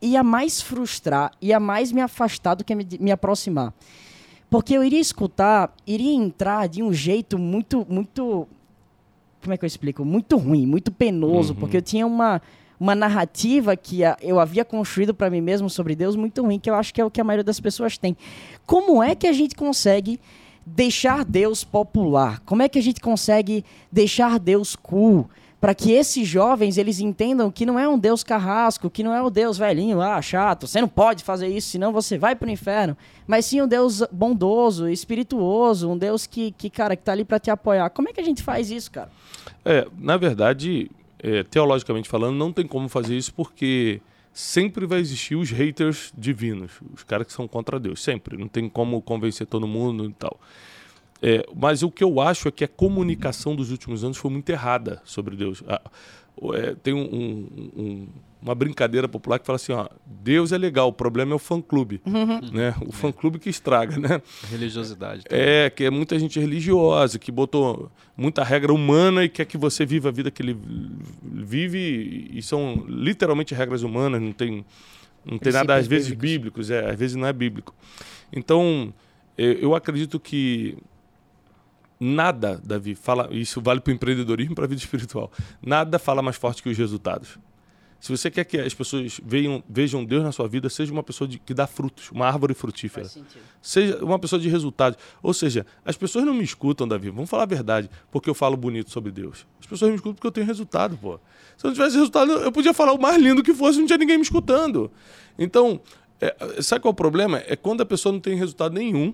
ia 0.00 0.22
mais 0.22 0.60
frustrar, 0.60 1.32
ia 1.40 1.60
mais 1.60 1.92
me 1.92 2.00
afastar 2.00 2.54
do 2.54 2.64
que 2.64 2.74
me, 2.74 2.86
me 2.98 3.10
aproximar. 3.12 3.72
Porque 4.48 4.74
eu 4.74 4.82
iria 4.82 4.98
escutar, 5.00 5.72
iria 5.86 6.12
entrar 6.12 6.68
de 6.68 6.82
um 6.82 6.92
jeito 6.92 7.38
muito, 7.38 7.86
muito. 7.88 8.48
Como 9.42 9.54
é 9.54 9.56
que 9.56 9.64
eu 9.64 9.66
explico? 9.68 10.04
Muito 10.04 10.36
ruim, 10.36 10.66
muito 10.66 10.90
penoso, 10.90 11.52
Uhum. 11.52 11.60
porque 11.60 11.76
eu 11.76 11.82
tinha 11.82 12.06
uma, 12.06 12.42
uma 12.78 12.94
narrativa 12.94 13.76
que 13.76 14.00
eu 14.20 14.40
havia 14.40 14.64
construído 14.64 15.14
para 15.14 15.30
mim 15.30 15.40
mesmo 15.40 15.70
sobre 15.70 15.94
Deus 15.94 16.16
muito 16.16 16.42
ruim, 16.42 16.58
que 16.58 16.68
eu 16.68 16.74
acho 16.74 16.92
que 16.92 17.00
é 17.00 17.04
o 17.04 17.10
que 17.10 17.20
a 17.20 17.24
maioria 17.24 17.44
das 17.44 17.60
pessoas 17.60 17.96
tem. 17.96 18.16
Como 18.66 19.02
é 19.02 19.14
que 19.14 19.26
a 19.28 19.32
gente 19.32 19.54
consegue 19.54 20.18
deixar 20.66 21.24
Deus 21.24 21.62
popular? 21.64 22.40
Como 22.40 22.60
é 22.62 22.68
que 22.68 22.78
a 22.78 22.82
gente 22.82 23.00
consegue 23.00 23.64
deixar 23.90 24.38
Deus 24.38 24.74
cool? 24.76 25.28
Para 25.60 25.74
que 25.74 25.92
esses 25.92 26.26
jovens 26.26 26.78
eles 26.78 27.00
entendam 27.00 27.50
que 27.50 27.66
não 27.66 27.78
é 27.78 27.86
um 27.86 27.98
Deus 27.98 28.24
carrasco, 28.24 28.88
que 28.88 29.02
não 29.02 29.14
é 29.14 29.22
o 29.22 29.28
Deus 29.28 29.58
velhinho 29.58 29.98
lá, 29.98 30.20
chato, 30.22 30.66
você 30.66 30.80
não 30.80 30.88
pode 30.88 31.22
fazer 31.22 31.48
isso, 31.48 31.68
senão 31.68 31.92
você 31.92 32.16
vai 32.16 32.34
pro 32.34 32.48
inferno. 32.48 32.96
Mas 33.26 33.44
sim 33.44 33.60
um 33.60 33.68
Deus 33.68 34.02
bondoso, 34.10 34.88
espirituoso, 34.88 35.90
um 35.90 35.98
Deus 35.98 36.26
que, 36.26 36.52
que 36.52 36.70
cara, 36.70 36.96
que 36.96 37.02
tá 37.02 37.12
ali 37.12 37.24
para 37.24 37.38
te 37.38 37.50
apoiar. 37.50 37.90
Como 37.90 38.08
é 38.08 38.12
que 38.12 38.20
a 38.20 38.24
gente 38.24 38.42
faz 38.42 38.70
isso, 38.70 38.90
cara? 38.90 39.10
É, 39.62 39.86
na 39.98 40.16
verdade, 40.16 40.90
é, 41.18 41.42
teologicamente 41.42 42.08
falando, 42.08 42.36
não 42.36 42.52
tem 42.52 42.66
como 42.66 42.88
fazer 42.88 43.16
isso 43.16 43.34
porque 43.34 44.00
sempre 44.32 44.86
vai 44.86 45.00
existir 45.00 45.36
os 45.36 45.50
haters 45.50 46.12
divinos, 46.16 46.72
os 46.94 47.02
caras 47.02 47.26
que 47.26 47.32
são 47.32 47.46
contra 47.46 47.78
Deus, 47.78 48.02
sempre. 48.02 48.38
Não 48.38 48.48
tem 48.48 48.68
como 48.68 49.02
convencer 49.02 49.46
todo 49.46 49.66
mundo 49.66 50.06
e 50.06 50.12
tal. 50.14 50.40
É, 51.22 51.44
mas 51.54 51.82
o 51.82 51.90
que 51.90 52.02
eu 52.02 52.20
acho 52.20 52.48
é 52.48 52.50
que 52.50 52.64
a 52.64 52.68
comunicação 52.68 53.54
dos 53.54 53.70
últimos 53.70 54.02
anos 54.04 54.16
foi 54.16 54.30
muito 54.30 54.48
errada 54.50 55.02
sobre 55.04 55.36
Deus. 55.36 55.62
Ah, 55.68 55.80
é, 56.54 56.74
tem 56.82 56.94
um- 56.94 57.00
um- 57.00 57.70
um- 57.82 58.08
uma 58.40 58.54
brincadeira 58.54 59.06
popular 59.06 59.38
que 59.38 59.44
fala 59.44 59.56
assim: 59.56 59.72
ó, 59.72 59.86
Deus 60.06 60.50
é 60.50 60.56
legal, 60.56 60.88
o 60.88 60.92
problema 60.94 61.32
é 61.32 61.34
o 61.34 61.38
fã-clube. 61.38 62.00
Né? 62.50 62.74
O 62.86 62.90
fã-clube 62.90 63.38
que 63.38 63.50
estraga, 63.50 63.98
né? 63.98 64.22
Religiosidade. 64.50 65.24
É, 65.28 65.68
que 65.68 65.84
é 65.84 65.90
muita 65.90 66.18
gente 66.18 66.40
religiosa, 66.40 67.18
que 67.18 67.30
botou 67.30 67.92
muita 68.16 68.42
regra 68.42 68.72
humana 68.72 69.22
e 69.22 69.28
quer 69.28 69.44
que 69.44 69.58
você 69.58 69.84
viva 69.84 70.08
a 70.08 70.12
vida 70.12 70.30
que 70.30 70.40
ele 70.40 70.56
vive, 71.22 72.30
e 72.32 72.40
são 72.42 72.84
literalmente 72.88 73.54
regras 73.54 73.82
humanas, 73.82 74.20
não 74.22 74.32
tem, 74.32 74.64
não 75.24 75.38
tem 75.38 75.52
nada, 75.52 75.74
às 75.74 75.86
vezes, 75.86 76.08
bíblicos. 76.08 76.30
bíblicos, 76.66 76.70
é, 76.70 76.90
às 76.90 76.98
vezes 76.98 77.16
não 77.16 77.26
é 77.26 77.32
bíblico. 77.32 77.74
Então, 78.32 78.92
eu, 79.36 79.52
eu 79.54 79.74
acredito 79.74 80.18
que 80.18 80.76
nada, 82.00 82.60
Davi, 82.64 82.94
fala, 82.94 83.28
isso 83.30 83.60
vale 83.60 83.80
para 83.80 83.90
o 83.90 83.94
empreendedorismo 83.94 84.52
e 84.52 84.54
para 84.54 84.64
a 84.64 84.68
vida 84.68 84.80
espiritual, 84.80 85.30
nada 85.64 85.98
fala 85.98 86.22
mais 86.22 86.36
forte 86.36 86.62
que 86.62 86.68
os 86.70 86.78
resultados. 86.78 87.38
Se 88.00 88.10
você 88.10 88.30
quer 88.30 88.44
que 88.44 88.56
as 88.56 88.72
pessoas 88.72 89.20
vejam, 89.22 89.62
vejam 89.68 90.02
Deus 90.02 90.22
na 90.24 90.32
sua 90.32 90.48
vida, 90.48 90.70
seja 90.70 90.90
uma 90.90 91.02
pessoa 91.02 91.28
de- 91.28 91.38
que 91.38 91.52
dá 91.52 91.66
frutos, 91.66 92.10
uma 92.10 92.26
árvore 92.26 92.54
frutífera 92.54 93.04
seja 93.60 94.02
uma 94.02 94.18
pessoa 94.18 94.40
de 94.40 94.48
resultados. 94.48 94.98
Ou 95.22 95.34
seja, 95.34 95.66
as 95.84 95.98
pessoas 95.98 96.24
não 96.24 96.32
me 96.32 96.42
escutam, 96.42 96.88
Davi, 96.88 97.10
vamos 97.10 97.28
falar 97.28 97.42
a 97.42 97.46
verdade, 97.46 97.90
porque 98.10 98.30
eu 98.30 98.34
falo 98.34 98.56
bonito 98.56 98.90
sobre 98.90 99.12
Deus. 99.12 99.46
As 99.60 99.66
pessoas 99.66 99.90
me 99.90 99.96
escutam 99.96 100.14
porque 100.14 100.26
eu 100.26 100.32
tenho 100.32 100.46
resultado, 100.46 100.96
pô. 100.96 101.20
Se 101.58 101.66
eu 101.66 101.68
não 101.68 101.74
tivesse 101.74 101.96
resultado, 101.96 102.32
eu 102.32 102.50
podia 102.50 102.72
falar 102.72 102.94
o 102.94 102.98
mais 102.98 103.20
lindo 103.22 103.42
que 103.42 103.52
fosse, 103.52 103.78
não 103.78 103.84
tinha 103.86 103.98
ninguém 103.98 104.16
me 104.16 104.22
escutando. 104.22 104.90
Então, 105.38 105.78
é, 106.18 106.62
sabe 106.62 106.80
qual 106.80 106.92
é 106.92 106.94
o 106.94 106.96
problema? 106.96 107.42
É 107.46 107.54
quando 107.54 107.82
a 107.82 107.86
pessoa 107.86 108.14
não 108.14 108.20
tem 108.20 108.34
resultado 108.34 108.72
nenhum, 108.72 109.12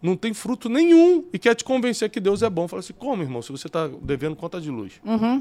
não 0.00 0.16
tem 0.16 0.32
fruto 0.32 0.68
nenhum 0.68 1.24
e 1.32 1.38
quer 1.38 1.54
te 1.54 1.64
convencer 1.64 2.08
que 2.10 2.20
Deus 2.20 2.42
é 2.42 2.48
bom. 2.50 2.68
Fala 2.68 2.80
assim, 2.80 2.92
como, 2.92 3.22
irmão, 3.22 3.42
se 3.42 3.50
você 3.50 3.66
está 3.66 3.88
devendo 4.02 4.36
conta 4.36 4.60
de 4.60 4.70
luz? 4.70 5.00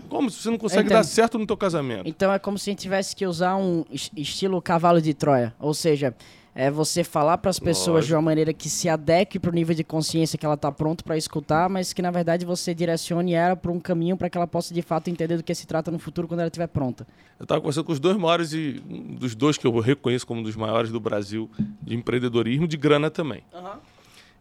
Como 0.09 0.29
se 0.29 0.41
você 0.41 0.49
não 0.49 0.57
consegue 0.57 0.81
entendo. 0.85 0.97
dar 0.97 1.03
certo 1.03 1.37
no 1.37 1.45
teu 1.45 1.55
casamento? 1.57 2.07
Então 2.07 2.31
é 2.33 2.39
como 2.39 2.57
se 2.57 2.69
a 2.69 2.71
gente 2.71 2.79
tivesse 2.79 3.15
que 3.15 3.25
usar 3.25 3.55
um 3.55 3.85
es- 3.91 4.11
estilo 4.15 4.61
cavalo 4.61 5.01
de 5.01 5.13
Troia. 5.13 5.53
Ou 5.59 5.73
seja, 5.73 6.15
é 6.55 6.71
você 6.71 7.03
falar 7.03 7.37
para 7.37 7.51
as 7.51 7.59
pessoas 7.59 8.07
de 8.07 8.15
uma 8.15 8.21
maneira 8.23 8.51
que 8.51 8.67
se 8.67 8.89
adeque 8.89 9.37
para 9.37 9.51
o 9.51 9.53
nível 9.53 9.75
de 9.75 9.83
consciência 9.83 10.39
que 10.39 10.45
ela 10.45 10.55
está 10.55 10.71
pronto 10.71 11.03
para 11.03 11.15
escutar, 11.15 11.69
mas 11.69 11.93
que 11.93 12.01
na 12.01 12.09
verdade 12.09 12.43
você 12.43 12.73
direcione 12.73 13.33
ela 13.33 13.55
para 13.55 13.71
um 13.71 13.79
caminho 13.79 14.17
para 14.17 14.27
que 14.27 14.35
ela 14.39 14.47
possa 14.47 14.73
de 14.73 14.81
fato 14.81 15.07
entender 15.07 15.37
do 15.37 15.43
que 15.43 15.53
se 15.53 15.67
trata 15.67 15.91
no 15.91 15.99
futuro 15.99 16.27
quando 16.27 16.39
ela 16.39 16.47
estiver 16.47 16.65
pronta. 16.65 17.05
Eu 17.39 17.43
estava 17.43 17.61
conversando 17.61 17.83
com 17.85 17.91
os 17.91 17.99
dois 17.99 18.17
maiores 18.17 18.53
e 18.53 18.81
um 18.89 19.13
dos 19.13 19.35
dois 19.35 19.55
que 19.55 19.67
eu 19.67 19.79
reconheço 19.79 20.25
como 20.25 20.39
um 20.39 20.43
dos 20.43 20.55
maiores 20.55 20.89
do 20.91 20.99
Brasil 20.99 21.47
de 21.79 21.95
empreendedorismo, 21.95 22.67
de 22.67 22.75
grana 22.75 23.11
também. 23.11 23.43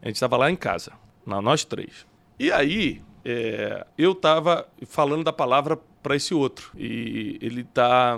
A 0.06 0.08
gente 0.08 0.14
estava 0.16 0.36
lá 0.36 0.48
em 0.48 0.54
casa, 0.54 0.92
nós 1.26 1.64
três. 1.64 2.06
E 2.38 2.52
aí, 2.52 3.02
é, 3.24 3.84
eu 3.98 4.12
estava 4.12 4.68
falando 4.86 5.24
da 5.24 5.32
palavra 5.32 5.76
para 6.00 6.14
esse 6.14 6.32
outro. 6.32 6.70
E 6.76 7.36
ele 7.42 7.62
está 7.62 8.16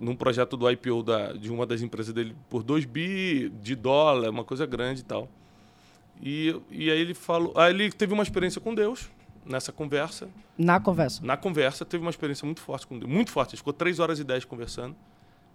num 0.00 0.14
projeto 0.14 0.56
do 0.56 0.70
IPO 0.70 1.02
da, 1.02 1.32
de 1.32 1.50
uma 1.50 1.66
das 1.66 1.82
empresas 1.82 2.14
dele 2.14 2.36
por 2.48 2.62
2 2.62 2.84
bi 2.84 3.48
de 3.60 3.74
dólar, 3.74 4.30
uma 4.30 4.44
coisa 4.44 4.64
grande 4.66 5.00
e 5.00 5.04
tal. 5.04 5.28
E, 6.22 6.54
e 6.70 6.88
aí 6.88 7.00
ele 7.00 7.12
falou. 7.12 7.52
Aí 7.56 7.74
ele 7.74 7.90
teve 7.90 8.12
uma 8.14 8.22
experiência 8.22 8.60
com 8.60 8.72
Deus. 8.72 9.10
nessa 9.44 9.72
conversa, 9.72 10.28
Na 10.56 10.78
conversa. 10.78 11.26
na 11.26 11.36
conversa, 11.36 11.84
teve 11.84 12.02
uma 12.04 12.10
experiência 12.10 12.46
muito 12.46 12.60
forte 12.60 12.86
com 12.86 12.96
Deus, 12.96 13.10
muito 13.10 13.32
forte. 13.32 13.50
Gente 13.50 13.58
ficou 13.58 13.72
três 13.72 13.98
horas 13.98 14.20
e 14.20 14.24
dez 14.24 14.44
conversando 14.44 14.94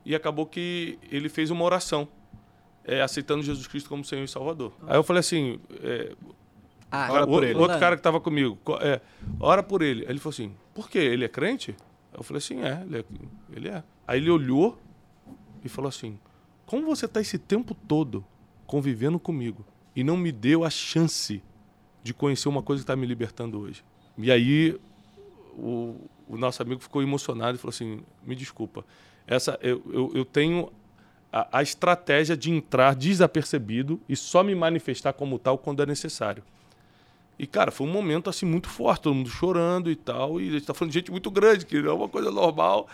e 0.06 0.14
acabou 0.14 0.46
que 0.46 1.00
ele 1.10 1.30
fez 1.30 1.50
uma 1.50 1.64
oração, 1.64 2.10
é, 2.86 3.02
aceitando 3.02 3.42
Jesus 3.44 3.68
Cristo 3.68 3.90
como 3.90 4.04
Senhor 4.04 4.24
e 4.24 4.28
Salvador. 4.28 4.74
Aí 4.88 4.98
eu 4.98 5.04
falei 5.04 5.20
assim, 5.20 5.60
é, 5.84 6.14
Ah, 6.92 7.08
Ora 7.12 7.24
o- 7.24 7.28
por 7.28 7.44
ele. 7.44 7.54
outro 7.60 7.78
cara 7.80 7.96
que 7.96 8.00
estava 8.00 8.20
comigo, 8.20 8.58
co- 8.64 8.78
é, 8.82 9.00
ora 9.40 9.62
por 9.62 9.82
ele. 9.84 10.02
Aí 10.06 10.12
ele 10.12 10.20
falou 10.20 10.34
assim, 10.34 10.52
por 10.74 10.90
quê? 10.90 10.98
Ele 10.98 11.24
é 11.24 11.28
crente? 11.28 11.76
Eu 12.12 12.24
falei 12.24 12.40
assim, 12.40 12.62
é, 12.64 12.82
ele 12.86 12.98
é. 12.98 13.04
Ele 13.56 13.68
é. 13.70 13.84
Aí 14.08 14.20
ele 14.20 14.32
olhou 14.32 14.76
e 15.64 15.70
falou 15.70 15.88
assim, 15.88 16.18
como 16.66 16.86
você 16.88 17.06
está 17.06 17.22
esse 17.22 17.38
tempo 17.38 17.76
todo 17.76 18.26
convivendo 18.66 19.20
comigo 19.20 19.64
e 19.96 20.04
não 20.04 20.18
me 20.18 20.32
deu 20.32 20.64
a 20.64 20.70
chance 20.72 21.44
de 22.04 22.12
conhecer 22.14 22.50
uma 22.50 22.64
coisa 22.64 22.82
que 22.82 22.84
está 22.86 22.96
me 22.96 23.06
libertando 23.06 23.60
hoje? 23.60 23.84
E 24.18 24.32
aí 24.32 24.80
o, 25.56 25.96
o 26.28 26.38
nosso 26.38 26.62
amigo 26.64 26.82
ficou 26.82 27.04
emocionado 27.04 27.56
e 27.56 27.60
falou 27.60 27.70
assim, 27.70 28.02
me 28.24 28.36
desculpa, 28.36 28.84
essa 29.28 29.60
eu, 29.62 29.82
eu, 29.92 30.12
eu 30.16 30.26
tenho 30.26 30.72
a, 31.32 31.60
a 31.60 31.62
estratégia 31.62 32.36
de 32.36 32.52
entrar 32.52 32.96
desapercebido 32.96 34.00
e 34.08 34.16
só 34.16 34.44
me 34.44 34.56
manifestar 34.56 35.14
como 35.14 35.38
tal 35.38 35.58
quando 35.58 35.84
é 35.84 35.86
necessário. 35.86 36.44
E, 37.38 37.48
cara, 37.48 37.72
foi 37.72 37.88
um 37.88 37.92
momento 37.92 38.30
assim 38.30 38.46
muito 38.46 38.68
forte, 38.68 39.04
todo 39.04 39.16
mundo 39.16 39.30
chorando 39.30 39.90
e 39.90 39.96
tal. 39.96 40.42
E 40.42 40.50
a 40.50 40.52
gente 40.54 40.66
tá 40.66 40.74
falando 40.74 40.92
de 40.92 41.00
gente 41.00 41.10
muito 41.10 41.32
grande, 41.32 41.66
que 41.66 41.82
não 41.82 41.92
é 41.92 41.94
uma 41.94 42.10
coisa 42.10 42.30
normal. 42.30 42.90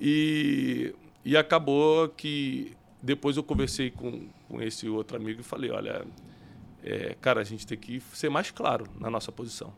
E, 0.00 0.92
e 1.24 1.36
acabou 1.36 2.08
que 2.08 2.72
depois 3.00 3.36
eu 3.36 3.44
conversei 3.44 3.92
com, 3.92 4.26
com 4.48 4.60
esse 4.60 4.88
outro 4.88 5.16
amigo 5.16 5.40
e 5.40 5.44
falei: 5.44 5.70
olha, 5.70 6.04
é, 6.82 7.16
cara, 7.20 7.40
a 7.40 7.44
gente 7.44 7.64
tem 7.64 7.78
que 7.78 8.02
ser 8.12 8.28
mais 8.28 8.50
claro 8.50 8.86
na 8.98 9.08
nossa 9.08 9.30
posição. 9.30 9.72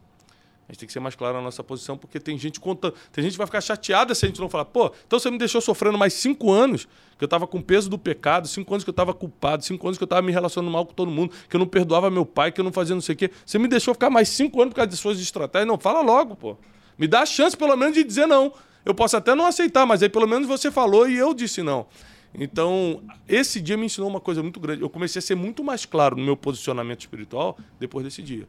A 0.69 0.73
gente 0.73 0.81
tem 0.81 0.87
que 0.87 0.93
ser 0.93 1.01
mais 1.01 1.17
claro 1.17 1.35
na 1.35 1.43
nossa 1.43 1.65
posição, 1.65 1.97
porque 1.97 2.21
tem 2.21 2.37
gente 2.37 2.61
contando. 2.61 2.95
Tem 3.11 3.25
gente 3.25 3.33
que 3.33 3.39
vai 3.39 3.47
ficar 3.47 3.63
chateada 3.63 4.15
se 4.15 4.27
a 4.27 4.29
gente 4.29 4.39
não 4.39 4.51
falar, 4.51 4.67
pô, 4.67 4.93
então 5.07 5.19
você 5.19 5.31
me 5.31 5.39
deixou 5.39 5.63
sofrendo 5.63 5.97
mais 5.97 6.13
cinco 6.13 6.53
anos, 6.53 6.87
que 7.17 7.25
eu 7.25 7.27
estava 7.27 7.47
com 7.47 7.57
o 7.57 7.63
peso 7.63 7.89
do 7.89 7.99
pecado, 7.99 8.47
cinco 8.47 8.75
anos 8.75 8.85
que 8.85 8.91
eu 8.91 8.93
estava 8.93 9.15
culpado, 9.15 9.65
cinco 9.65 9.87
anos 9.87 9.97
que 9.97 10.05
eu 10.05 10.07
estava 10.07 10.21
me 10.21 10.31
relacionando 10.31 10.71
mal 10.71 10.85
com 10.85 10.93
todo 10.93 11.11
mundo, 11.11 11.33
que 11.49 11.57
eu 11.57 11.59
não 11.59 11.67
perdoava 11.67 12.11
meu 12.11 12.27
pai, 12.27 12.53
que 12.53 12.61
eu 12.61 12.65
não 12.65 12.73
fazia 12.73 12.95
não 12.95 13.01
sei 13.01 13.15
o 13.15 13.17
quê. 13.17 13.31
Você 13.47 13.59
me 13.59 13.67
deixou 13.67 13.95
ficar 13.95 14.11
mais 14.11 14.29
cinco 14.29 14.61
anos 14.61 14.73
por 14.73 14.77
causa 14.77 14.91
de 14.91 14.97
suas 14.99 15.19
estratégias. 15.19 15.67
Não, 15.67 15.79
fala 15.79 16.03
logo, 16.03 16.37
pô. 16.37 16.59
Me 16.99 17.09
dá 17.09 17.21
a 17.21 17.27
chance, 17.27 17.57
pelo 17.57 17.75
menos, 17.75 17.95
de 17.95 18.05
dizer 18.05 18.27
não. 18.27 18.53
Eu 18.85 18.95
posso 18.95 19.17
até 19.17 19.35
não 19.35 19.47
aceitar, 19.47 19.87
mas 19.87 20.03
aí 20.03 20.09
pelo 20.11 20.27
menos 20.27 20.47
você 20.47 20.71
falou 20.71 21.09
e 21.09 21.17
eu 21.17 21.33
disse 21.33 21.63
não. 21.63 21.87
Então, 22.35 23.03
esse 23.27 23.59
dia 23.59 23.77
me 23.77 23.87
ensinou 23.87 24.11
uma 24.11 24.21
coisa 24.21 24.43
muito 24.43 24.61
grande. 24.61 24.83
Eu 24.83 24.91
comecei 24.91 25.19
a 25.19 25.23
ser 25.23 25.35
muito 25.35 25.65
mais 25.65 25.87
claro 25.87 26.15
no 26.15 26.23
meu 26.23 26.37
posicionamento 26.37 27.01
espiritual 27.01 27.57
depois 27.81 28.05
desse 28.05 28.23
dia. 28.23 28.47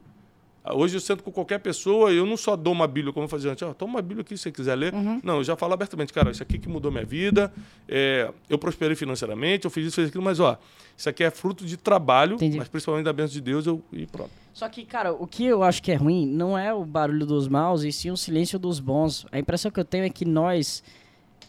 Hoje 0.74 0.96
eu 0.96 1.00
sento 1.00 1.24
com 1.24 1.32
qualquer 1.32 1.60
pessoa 1.60 2.12
e 2.12 2.18
eu 2.18 2.26
não 2.26 2.38
só 2.38 2.56
dou 2.56 2.74
uma 2.74 2.88
Bíblia 2.88 3.14
como 3.14 3.26
eu 3.26 3.30
fazia 3.30 3.52
antes. 3.52 3.64
Ó, 3.64 3.74
toma 3.74 3.94
uma 3.94 4.02
Bíblia 4.02 4.22
aqui 4.22 4.36
se 4.38 4.44
você 4.44 4.52
quiser 4.52 4.76
ler. 4.76 4.94
Não, 5.24 5.38
eu 5.38 5.44
já 5.44 5.56
falo 5.56 5.74
abertamente, 5.74 6.14
cara, 6.14 6.32
isso 6.32 6.44
aqui 6.44 6.58
que 6.58 6.70
mudou 6.70 6.92
minha 6.92 7.06
vida. 7.06 7.52
é, 7.88 8.32
eu 8.50 8.58
prosperei 8.58 8.96
financeiramente, 8.96 9.66
eu 9.66 9.72
fiz 9.72 9.88
isso, 9.88 9.96
fiz 9.96 10.10
aquilo, 10.10 10.24
mas 10.24 10.40
ó, 10.40 10.58
isso 10.96 11.10
aqui 11.10 11.24
é 11.24 11.32
fruto 11.32 11.66
de 11.66 11.78
trabalho, 11.78 12.36
Entendi. 12.36 12.58
mas 12.58 12.68
principalmente 12.68 13.06
da 13.06 13.14
bênção 13.14 13.34
de 13.34 13.42
Deus 13.42 13.66
eu, 13.66 13.82
e 13.92 14.06
pronto. 14.06 14.32
Só 14.54 14.68
que, 14.68 14.84
cara, 14.86 15.14
o 15.14 15.26
que 15.26 15.46
eu 15.46 15.64
acho 15.64 15.82
que 15.82 15.92
é 15.92 15.96
ruim 15.96 16.28
não 16.28 16.58
é 16.58 16.74
o 16.74 16.84
barulho 16.84 17.26
dos 17.26 17.48
maus, 17.48 17.84
e 17.84 17.92
sim 17.92 18.12
o 18.12 18.18
silêncio 18.18 18.60
dos 18.60 18.80
bons. 18.80 19.26
A 19.32 19.40
impressão 19.40 19.72
que 19.72 19.80
eu 19.80 19.86
tenho 19.86 20.04
é 20.04 20.10
que 20.10 20.26
nós, 20.26 20.84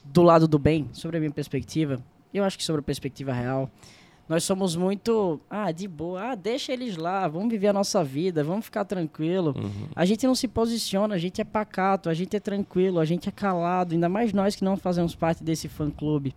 do 0.05 0.23
lado 0.23 0.47
do 0.47 0.59
bem, 0.59 0.89
sobre 0.93 1.17
a 1.17 1.21
minha 1.21 1.33
perspectiva, 1.33 2.01
eu 2.33 2.45
acho 2.45 2.57
que 2.57 2.63
sobre 2.65 2.81
a 2.81 2.85
perspectiva 2.85 3.33
real, 3.33 3.69
nós 4.31 4.45
somos 4.45 4.77
muito, 4.77 5.41
ah, 5.51 5.73
de 5.73 5.89
boa, 5.89 6.31
ah, 6.31 6.35
deixa 6.37 6.73
eles 6.73 6.97
lá, 6.97 7.27
vamos 7.27 7.51
viver 7.51 7.67
a 7.67 7.73
nossa 7.73 8.05
vida, 8.05 8.45
vamos 8.45 8.65
ficar 8.65 8.85
tranquilo. 8.85 9.53
A 9.97 10.05
gente 10.05 10.25
não 10.25 10.37
se 10.37 10.47
posiciona, 10.47 11.17
a 11.17 11.19
gente 11.19 11.41
é 11.41 11.45
pacato, 11.45 12.09
a 12.09 12.15
gente 12.15 12.37
é 12.37 12.39
tranquilo, 12.39 13.01
a 13.01 13.05
gente 13.05 13.29
é 13.29 13.33
calado, 13.33 13.93
ainda 13.93 14.09
mais 14.09 14.33
nós 14.33 14.55
que 14.55 14.63
não 14.63 14.77
fazemos 14.77 15.17
parte 15.17 15.43
desse 15.43 15.67
fã-clube. 15.69 16.33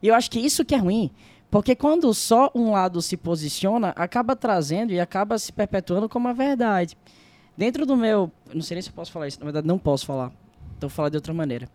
E 0.00 0.06
eu 0.06 0.14
acho 0.14 0.30
que 0.30 0.38
isso 0.38 0.64
que 0.64 0.76
é 0.76 0.78
ruim, 0.78 1.10
porque 1.50 1.74
quando 1.74 2.14
só 2.14 2.52
um 2.54 2.70
lado 2.70 3.02
se 3.02 3.16
posiciona, 3.16 3.88
acaba 3.96 4.36
trazendo 4.36 4.92
e 4.92 5.00
acaba 5.00 5.36
se 5.36 5.52
perpetuando 5.52 6.08
como 6.08 6.28
a 6.28 6.32
verdade. 6.32 6.96
Dentro 7.56 7.84
do 7.84 7.96
meu. 7.96 8.30
Não 8.54 8.62
sei 8.62 8.76
nem 8.76 8.82
se 8.82 8.90
eu 8.90 8.94
posso 8.94 9.10
falar 9.10 9.26
isso, 9.26 9.40
na 9.40 9.44
verdade 9.46 9.66
não 9.66 9.76
posso 9.76 10.06
falar. 10.06 10.30
Então 10.78 10.88
vou 10.88 10.94
falar 10.94 11.08
de 11.08 11.16
outra 11.16 11.34
maneira. 11.34 11.68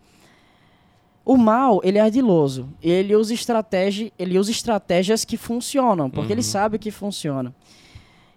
O 1.25 1.37
mal, 1.37 1.79
ele 1.83 1.97
é 1.97 2.01
ardiloso. 2.01 2.69
Ele 2.81 3.15
usa, 3.15 3.33
estratégia, 3.33 4.11
ele 4.17 4.37
usa 4.39 4.49
estratégias 4.51 5.23
que 5.23 5.37
funcionam, 5.37 6.09
porque 6.09 6.33
ele 6.33 6.41
sabe 6.43 6.79
que 6.79 6.89
funciona. 6.91 7.53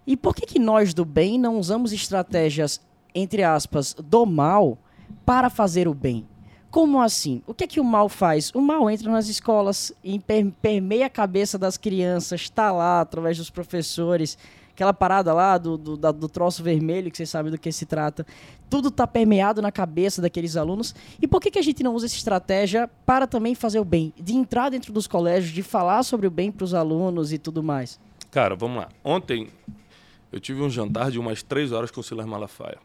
E 0.05 0.15
por 0.17 0.35
que, 0.35 0.45
que 0.45 0.59
nós 0.59 0.93
do 0.93 1.05
bem 1.05 1.39
não 1.39 1.57
usamos 1.57 1.91
estratégias, 1.93 2.81
entre 3.15 3.41
aspas, 3.43 3.95
do 3.95 4.25
mal 4.25 4.77
para 5.25 5.49
fazer 5.49 5.87
o 5.87 5.93
bem? 5.93 6.25
Como 6.69 7.01
assim? 7.01 7.41
O 7.47 7.53
que 7.53 7.63
é 7.63 7.67
que 7.67 7.79
o 7.79 7.83
mal 7.83 8.09
faz? 8.09 8.51
O 8.53 8.59
mal 8.59 8.89
entra 8.89 9.11
nas 9.11 9.27
escolas 9.29 9.93
e 10.03 10.19
per- 10.19 10.51
permeia 10.61 11.05
a 11.05 11.09
cabeça 11.09 11.57
das 11.57 11.77
crianças, 11.77 12.41
está 12.41 12.71
lá 12.71 12.99
através 13.01 13.37
dos 13.37 13.49
professores, 13.49 14.37
aquela 14.73 14.93
parada 14.93 15.33
lá 15.33 15.57
do, 15.57 15.77
do, 15.77 15.95
da- 15.97 16.11
do 16.11 16.27
troço 16.27 16.63
vermelho, 16.63 17.09
que 17.11 17.17
vocês 17.17 17.29
sabem 17.29 17.51
do 17.51 17.57
que 17.57 17.71
se 17.71 17.85
trata. 17.85 18.25
Tudo 18.69 18.87
está 18.89 19.05
permeado 19.05 19.61
na 19.61 19.71
cabeça 19.71 20.21
daqueles 20.21 20.57
alunos. 20.57 20.95
E 21.21 21.27
por 21.27 21.39
que, 21.39 21.51
que 21.51 21.59
a 21.59 21.61
gente 21.61 21.83
não 21.83 21.93
usa 21.93 22.07
essa 22.07 22.15
estratégia 22.15 22.89
para 23.05 23.27
também 23.27 23.53
fazer 23.55 23.79
o 23.79 23.85
bem? 23.85 24.11
De 24.19 24.33
entrar 24.33 24.69
dentro 24.69 24.91
dos 24.91 25.05
colégios, 25.07 25.53
de 25.53 25.61
falar 25.63 26.01
sobre 26.03 26.25
o 26.27 26.31
bem 26.31 26.51
para 26.51 26.63
os 26.65 26.73
alunos 26.73 27.31
e 27.31 27.37
tudo 27.37 27.61
mais. 27.61 27.99
Cara, 28.31 28.55
vamos 28.55 28.77
lá. 28.77 28.89
Ontem 29.03 29.47
eu 30.31 30.39
tive 30.39 30.61
um 30.61 30.69
jantar 30.69 31.11
de 31.11 31.19
umas 31.19 31.43
três 31.43 31.71
horas 31.71 31.91
com 31.91 32.01
o 32.01 32.03
Silas 32.03 32.25
Malafaia. 32.25 32.79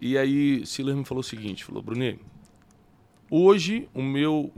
E 0.00 0.16
aí 0.16 0.64
Silas 0.64 0.94
me 0.94 1.04
falou 1.04 1.20
o 1.20 1.24
seguinte, 1.24 1.64
falou, 1.64 1.82
Bruninho, 1.82 2.18
hoje 3.30 3.88
o 3.92 4.00
meu... 4.02 4.50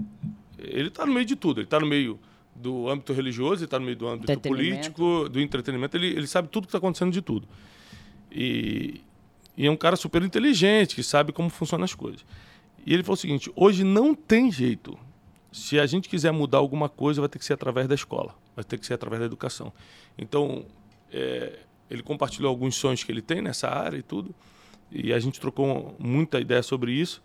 Ele 0.58 0.88
está 0.88 1.04
no 1.06 1.12
meio 1.12 1.24
de 1.26 1.34
tudo, 1.34 1.58
ele 1.60 1.66
está 1.66 1.80
no 1.80 1.86
meio 1.86 2.18
do 2.62 2.88
âmbito 2.88 3.12
religioso, 3.12 3.56
ele 3.56 3.64
está 3.64 3.78
no 3.78 3.84
meio 3.84 3.96
do 3.96 4.08
âmbito 4.08 4.40
político, 4.40 5.28
do 5.28 5.40
entretenimento, 5.40 5.96
ele, 5.96 6.06
ele 6.06 6.26
sabe 6.26 6.48
tudo 6.48 6.64
que 6.64 6.68
está 6.68 6.78
acontecendo 6.78 7.12
de 7.12 7.20
tudo. 7.20 7.46
E, 8.30 9.00
e 9.56 9.66
é 9.66 9.70
um 9.70 9.76
cara 9.76 9.96
super 9.96 10.22
inteligente, 10.22 10.94
que 10.94 11.02
sabe 11.02 11.32
como 11.32 11.50
funcionam 11.50 11.84
as 11.84 11.94
coisas. 11.94 12.24
E 12.86 12.94
ele 12.94 13.02
falou 13.02 13.14
o 13.14 13.18
seguinte, 13.18 13.50
hoje 13.54 13.84
não 13.84 14.14
tem 14.14 14.50
jeito. 14.50 14.98
Se 15.52 15.78
a 15.78 15.86
gente 15.86 16.08
quiser 16.08 16.32
mudar 16.32 16.58
alguma 16.58 16.88
coisa, 16.88 17.20
vai 17.20 17.28
ter 17.28 17.38
que 17.38 17.44
ser 17.44 17.52
através 17.52 17.86
da 17.86 17.94
escola, 17.94 18.34
vai 18.56 18.64
ter 18.64 18.78
que 18.78 18.86
ser 18.86 18.94
através 18.94 19.20
da 19.20 19.26
educação. 19.26 19.72
Então, 20.16 20.64
é, 21.12 21.58
ele 21.90 22.02
compartilhou 22.02 22.48
alguns 22.48 22.74
sonhos 22.74 23.04
que 23.04 23.12
ele 23.12 23.20
tem 23.20 23.42
nessa 23.42 23.68
área 23.68 23.98
e 23.98 24.02
tudo, 24.02 24.34
e 24.90 25.12
a 25.12 25.18
gente 25.18 25.38
trocou 25.38 25.94
muita 25.98 26.40
ideia 26.40 26.62
sobre 26.62 26.92
isso. 26.92 27.22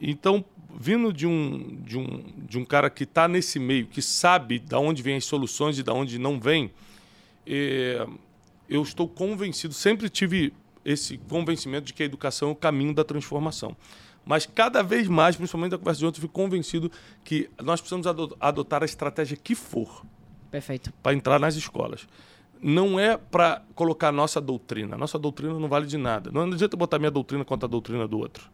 Então, 0.00 0.44
vindo 0.78 1.12
de 1.12 1.26
um, 1.26 1.76
de 1.84 1.98
um, 1.98 2.24
de 2.48 2.58
um 2.58 2.64
cara 2.64 2.88
que 2.90 3.04
está 3.04 3.28
nesse 3.28 3.58
meio, 3.58 3.86
que 3.86 4.02
sabe 4.02 4.58
de 4.58 4.74
onde 4.74 5.02
vêm 5.02 5.16
as 5.16 5.24
soluções 5.24 5.78
e 5.78 5.82
de 5.82 5.90
onde 5.90 6.18
não 6.18 6.40
vem, 6.40 6.70
é, 7.46 8.06
eu 8.68 8.82
estou 8.82 9.08
convencido, 9.08 9.74
sempre 9.74 10.08
tive 10.08 10.52
esse 10.84 11.18
convencimento 11.28 11.86
de 11.86 11.92
que 11.92 12.02
a 12.02 12.06
educação 12.06 12.48
é 12.48 12.52
o 12.52 12.56
caminho 12.56 12.94
da 12.94 13.04
transformação. 13.04 13.76
Mas 14.24 14.46
cada 14.46 14.82
vez 14.82 15.08
mais, 15.08 15.36
principalmente 15.36 15.72
da 15.72 15.78
conversa 15.78 15.98
de 16.00 16.06
ontem, 16.06 16.18
eu 16.18 16.22
fico 16.22 16.32
convencido 16.34 16.90
que 17.24 17.50
nós 17.62 17.80
precisamos 17.80 18.06
ado- 18.06 18.36
adotar 18.40 18.82
a 18.82 18.84
estratégia 18.84 19.36
que 19.36 19.54
for 19.54 20.04
Perfeito. 20.50 20.92
para 21.02 21.12
entrar 21.14 21.40
nas 21.40 21.56
escolas. 21.56 22.06
Não 22.60 22.98
é 23.00 23.16
para 23.16 23.62
colocar 23.74 24.08
a 24.08 24.12
nossa 24.12 24.40
doutrina. 24.40 24.94
A 24.94 24.98
nossa 24.98 25.18
doutrina 25.18 25.58
não 25.58 25.68
vale 25.68 25.86
de 25.86 25.98
nada. 25.98 26.30
Não 26.30 26.42
adianta 26.42 26.76
botar 26.76 27.00
minha 27.00 27.10
doutrina 27.10 27.44
contra 27.44 27.66
a 27.66 27.68
doutrina 27.68 28.06
do 28.06 28.18
outro. 28.18 28.48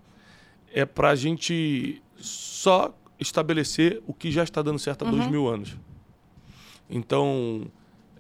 É 0.73 0.85
para 0.85 1.11
a 1.11 1.15
gente 1.15 2.03
só 2.17 2.95
estabelecer 3.19 4.03
o 4.07 4.13
que 4.15 4.31
já 4.31 4.43
está 4.45 4.63
dando 4.63 4.79
certo 4.79 5.05
há 5.07 5.11
dois 5.11 5.27
mil 5.29 5.49
anos. 5.49 5.77
Então, 6.91 7.63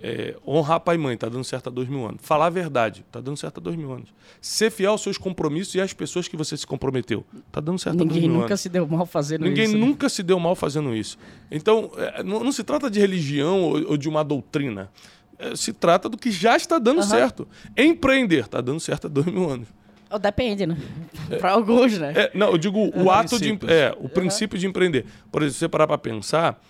é, 0.03 0.37
honrar 0.47 0.81
pai 0.81 0.95
e 0.97 0.99
mãe 0.99 1.15
está 1.15 1.29
dando 1.29 1.45
certo 1.45 1.69
há 1.69 1.71
dois 1.71 1.89
mil 1.89 2.05
anos. 2.07 2.21
Falar 2.23 2.47
a 2.47 2.51
verdade 2.51 3.05
está 3.07 3.21
dando 3.21 3.37
certo 3.37 3.59
há 3.59 3.61
dois 3.61 3.77
mil 3.77 3.93
anos. 3.93 4.13
Ser 4.41 4.71
fiel 4.71 4.93
aos 4.93 5.03
seus 5.03 5.19
compromissos 5.19 5.75
e 5.75 5.81
às 5.81 5.93
pessoas 5.93 6.29
que 6.29 6.37
você 6.37 6.57
se 6.57 6.67
comprometeu 6.67 7.25
está 7.47 7.61
dando 7.61 7.79
certo 7.79 7.97
há 7.97 8.05
dois 8.05 8.13
Ninguém 8.13 8.29
mil 8.29 8.39
nunca 8.41 8.53
anos. 8.53 8.61
se 8.61 8.69
deu 8.69 8.87
mal 8.87 9.07
fazendo 9.07 9.45
Ninguém 9.45 9.65
isso. 9.65 9.75
né? 9.75 9.81
nunca 9.81 10.09
se 10.09 10.23
deu 10.23 10.39
mal 10.39 10.55
fazendo 10.55 10.95
isso. 10.95 11.19
Então, 11.51 11.91
é, 11.97 12.23
não, 12.23 12.45
não 12.45 12.53
se 12.53 12.63
trata 12.63 12.91
de 12.91 13.01
religião 13.01 13.63
ou, 13.63 13.91
ou 13.91 13.97
de 13.97 14.09
uma 14.09 14.23
doutrina. 14.23 14.91
É, 15.39 15.55
se 15.57 15.73
trata 15.73 16.09
do 16.09 16.17
que 16.19 16.31
já 16.31 16.57
está 16.57 16.79
dando 16.79 17.01
Aham. 17.01 17.09
certo. 17.09 17.49
Empreender 17.77 18.45
está 18.45 18.61
dando 18.61 18.81
certo 18.81 19.07
há 19.07 19.09
dois 19.11 19.27
mil 19.27 19.49
anos. 19.49 19.69
Oh, 20.11 20.19
Depende, 20.19 20.67
né? 20.67 20.77
Para 21.39 21.53
alguns, 21.53 21.99
né? 21.99 22.13
É, 22.17 22.31
não, 22.35 22.51
eu 22.51 22.59
digo 22.59 22.91
o 22.99 23.11
ato 23.11 23.39
de. 23.39 23.51
É, 23.67 23.95
o 23.99 24.09
princípio 24.09 24.59
de 24.59 24.67
empreender. 24.67 25.05
Por 25.31 25.43
exemplo, 25.43 25.53
se 25.55 25.59
você 25.59 25.69
parar 25.69 25.87
para 25.87 25.99
pensar, 25.99 26.63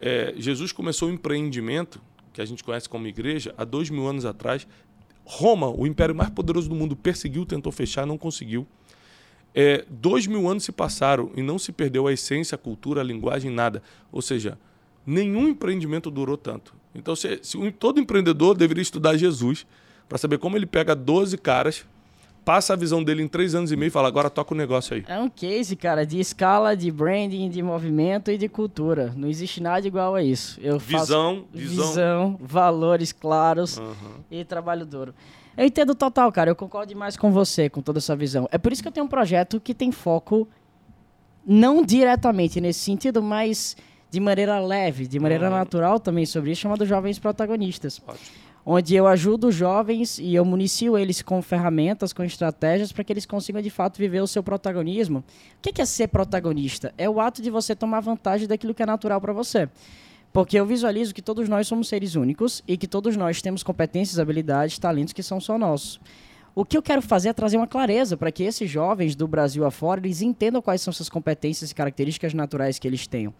é, 0.00 0.34
Jesus 0.36 0.72
começou 0.72 1.08
o 1.08 1.12
empreendimento, 1.12 2.00
que 2.32 2.40
a 2.40 2.44
gente 2.44 2.62
conhece 2.62 2.88
como 2.88 3.06
igreja, 3.06 3.54
há 3.56 3.64
dois 3.64 3.88
mil 3.88 4.06
anos 4.06 4.24
atrás. 4.24 4.66
Roma, 5.24 5.70
o 5.70 5.86
império 5.86 6.14
mais 6.14 6.28
poderoso 6.28 6.68
do 6.68 6.74
mundo, 6.74 6.94
perseguiu, 6.94 7.46
tentou 7.46 7.72
fechar, 7.72 8.06
não 8.06 8.18
conseguiu. 8.18 8.66
É, 9.54 9.84
dois 9.88 10.26
mil 10.26 10.46
anos 10.48 10.64
se 10.64 10.72
passaram 10.72 11.30
e 11.34 11.40
não 11.40 11.58
se 11.58 11.72
perdeu 11.72 12.06
a 12.06 12.12
essência, 12.12 12.56
a 12.56 12.58
cultura, 12.58 13.00
a 13.00 13.04
linguagem, 13.04 13.50
nada. 13.50 13.82
Ou 14.12 14.20
seja, 14.20 14.58
nenhum 15.06 15.48
empreendimento 15.48 16.10
durou 16.10 16.36
tanto. 16.36 16.74
Então, 16.94 17.16
se, 17.16 17.38
se 17.42 17.72
todo 17.72 17.98
empreendedor 18.00 18.56
deveria 18.56 18.82
estudar 18.82 19.16
Jesus 19.16 19.66
para 20.08 20.18
saber 20.18 20.38
como 20.38 20.56
ele 20.56 20.66
pega 20.66 20.94
12 20.94 21.38
caras, 21.38 21.86
passa 22.44 22.74
a 22.74 22.76
visão 22.76 23.02
dele 23.02 23.22
em 23.22 23.28
três 23.28 23.54
anos 23.54 23.72
e 23.72 23.76
meio 23.76 23.88
e 23.88 23.90
fala, 23.90 24.06
agora 24.08 24.28
toca 24.28 24.52
o 24.54 24.56
negócio 24.56 24.94
aí. 24.94 25.04
É 25.08 25.18
um 25.18 25.28
case, 25.28 25.74
cara, 25.76 26.04
de 26.04 26.20
escala, 26.20 26.76
de 26.76 26.90
branding, 26.90 27.48
de 27.48 27.62
movimento 27.62 28.30
e 28.30 28.36
de 28.36 28.48
cultura. 28.48 29.12
Não 29.16 29.28
existe 29.28 29.62
nada 29.62 29.86
igual 29.86 30.14
a 30.14 30.22
isso. 30.22 30.60
Eu 30.60 30.78
Visão, 30.78 31.44
visão. 31.52 31.88
visão, 31.88 32.38
valores 32.40 33.12
claros 33.12 33.78
Aham. 33.78 33.94
e 34.30 34.44
trabalho 34.44 34.84
duro. 34.84 35.14
Eu 35.56 35.64
entendo 35.64 35.94
total, 35.94 36.30
cara. 36.32 36.50
Eu 36.50 36.56
concordo 36.56 36.88
demais 36.88 37.16
com 37.16 37.30
você, 37.32 37.70
com 37.70 37.80
toda 37.80 37.98
essa 37.98 38.14
visão. 38.16 38.48
É 38.52 38.58
por 38.58 38.72
isso 38.72 38.82
que 38.82 38.88
eu 38.88 38.92
tenho 38.92 39.06
um 39.06 39.08
projeto 39.08 39.60
que 39.60 39.72
tem 39.72 39.90
foco 39.92 40.46
não 41.46 41.82
diretamente 41.84 42.60
nesse 42.60 42.80
sentido, 42.80 43.22
mas 43.22 43.76
de 44.10 44.20
maneira 44.20 44.58
leve, 44.60 45.06
de 45.06 45.18
maneira 45.18 45.50
natural 45.50 45.98
também 45.98 46.24
sobre 46.24 46.52
isso, 46.52 46.60
chamado 46.62 46.86
Jovens 46.86 47.18
Protagonistas. 47.18 48.00
Ótimo. 48.06 48.43
Onde 48.66 48.94
eu 48.94 49.06
ajudo 49.06 49.52
jovens 49.52 50.18
e 50.18 50.34
eu 50.34 50.42
municio 50.42 50.96
eles 50.96 51.20
com 51.20 51.42
ferramentas, 51.42 52.14
com 52.14 52.24
estratégias 52.24 52.92
para 52.92 53.04
que 53.04 53.12
eles 53.12 53.26
consigam 53.26 53.60
de 53.60 53.68
fato 53.68 53.98
viver 53.98 54.22
o 54.22 54.26
seu 54.26 54.42
protagonismo. 54.42 55.18
O 55.18 55.24
que 55.60 55.70
que 55.70 55.82
é 55.82 55.84
ser 55.84 56.08
protagonista? 56.08 56.94
É 56.96 57.08
o 57.08 57.20
ato 57.20 57.42
de 57.42 57.50
você 57.50 57.76
tomar 57.76 58.00
vantagem 58.00 58.48
daquilo 58.48 58.72
que 58.72 58.82
é 58.82 58.86
natural 58.86 59.20
para 59.20 59.34
você. 59.34 59.68
Porque 60.32 60.58
eu 60.58 60.64
visualizo 60.64 61.14
que 61.14 61.20
todos 61.20 61.46
nós 61.46 61.66
somos 61.66 61.88
seres 61.88 62.14
únicos 62.14 62.64
e 62.66 62.78
que 62.78 62.88
todos 62.88 63.16
nós 63.16 63.42
temos 63.42 63.62
competências, 63.62 64.18
habilidades, 64.18 64.78
talentos 64.78 65.12
que 65.12 65.22
são 65.22 65.38
só 65.40 65.58
nossos. 65.58 66.00
O 66.56 66.64
que 66.64 66.76
eu 66.76 66.82
quero 66.82 67.02
fazer 67.02 67.30
é 67.30 67.32
trazer 67.32 67.56
uma 67.56 67.66
clareza 67.66 68.16
para 68.16 68.30
que 68.30 68.44
esses 68.44 68.70
jovens 68.70 69.16
do 69.16 69.26
Brasil 69.26 69.64
afora 69.64 70.00
eles 70.00 70.22
entendam 70.22 70.62
quais 70.62 70.80
são 70.80 70.92
suas 70.92 71.08
competências 71.08 71.72
e 71.72 71.74
características 71.74 72.32
naturais 72.32 72.78
que 72.78 72.86
eles 72.86 73.08
tenham. 73.08 73.34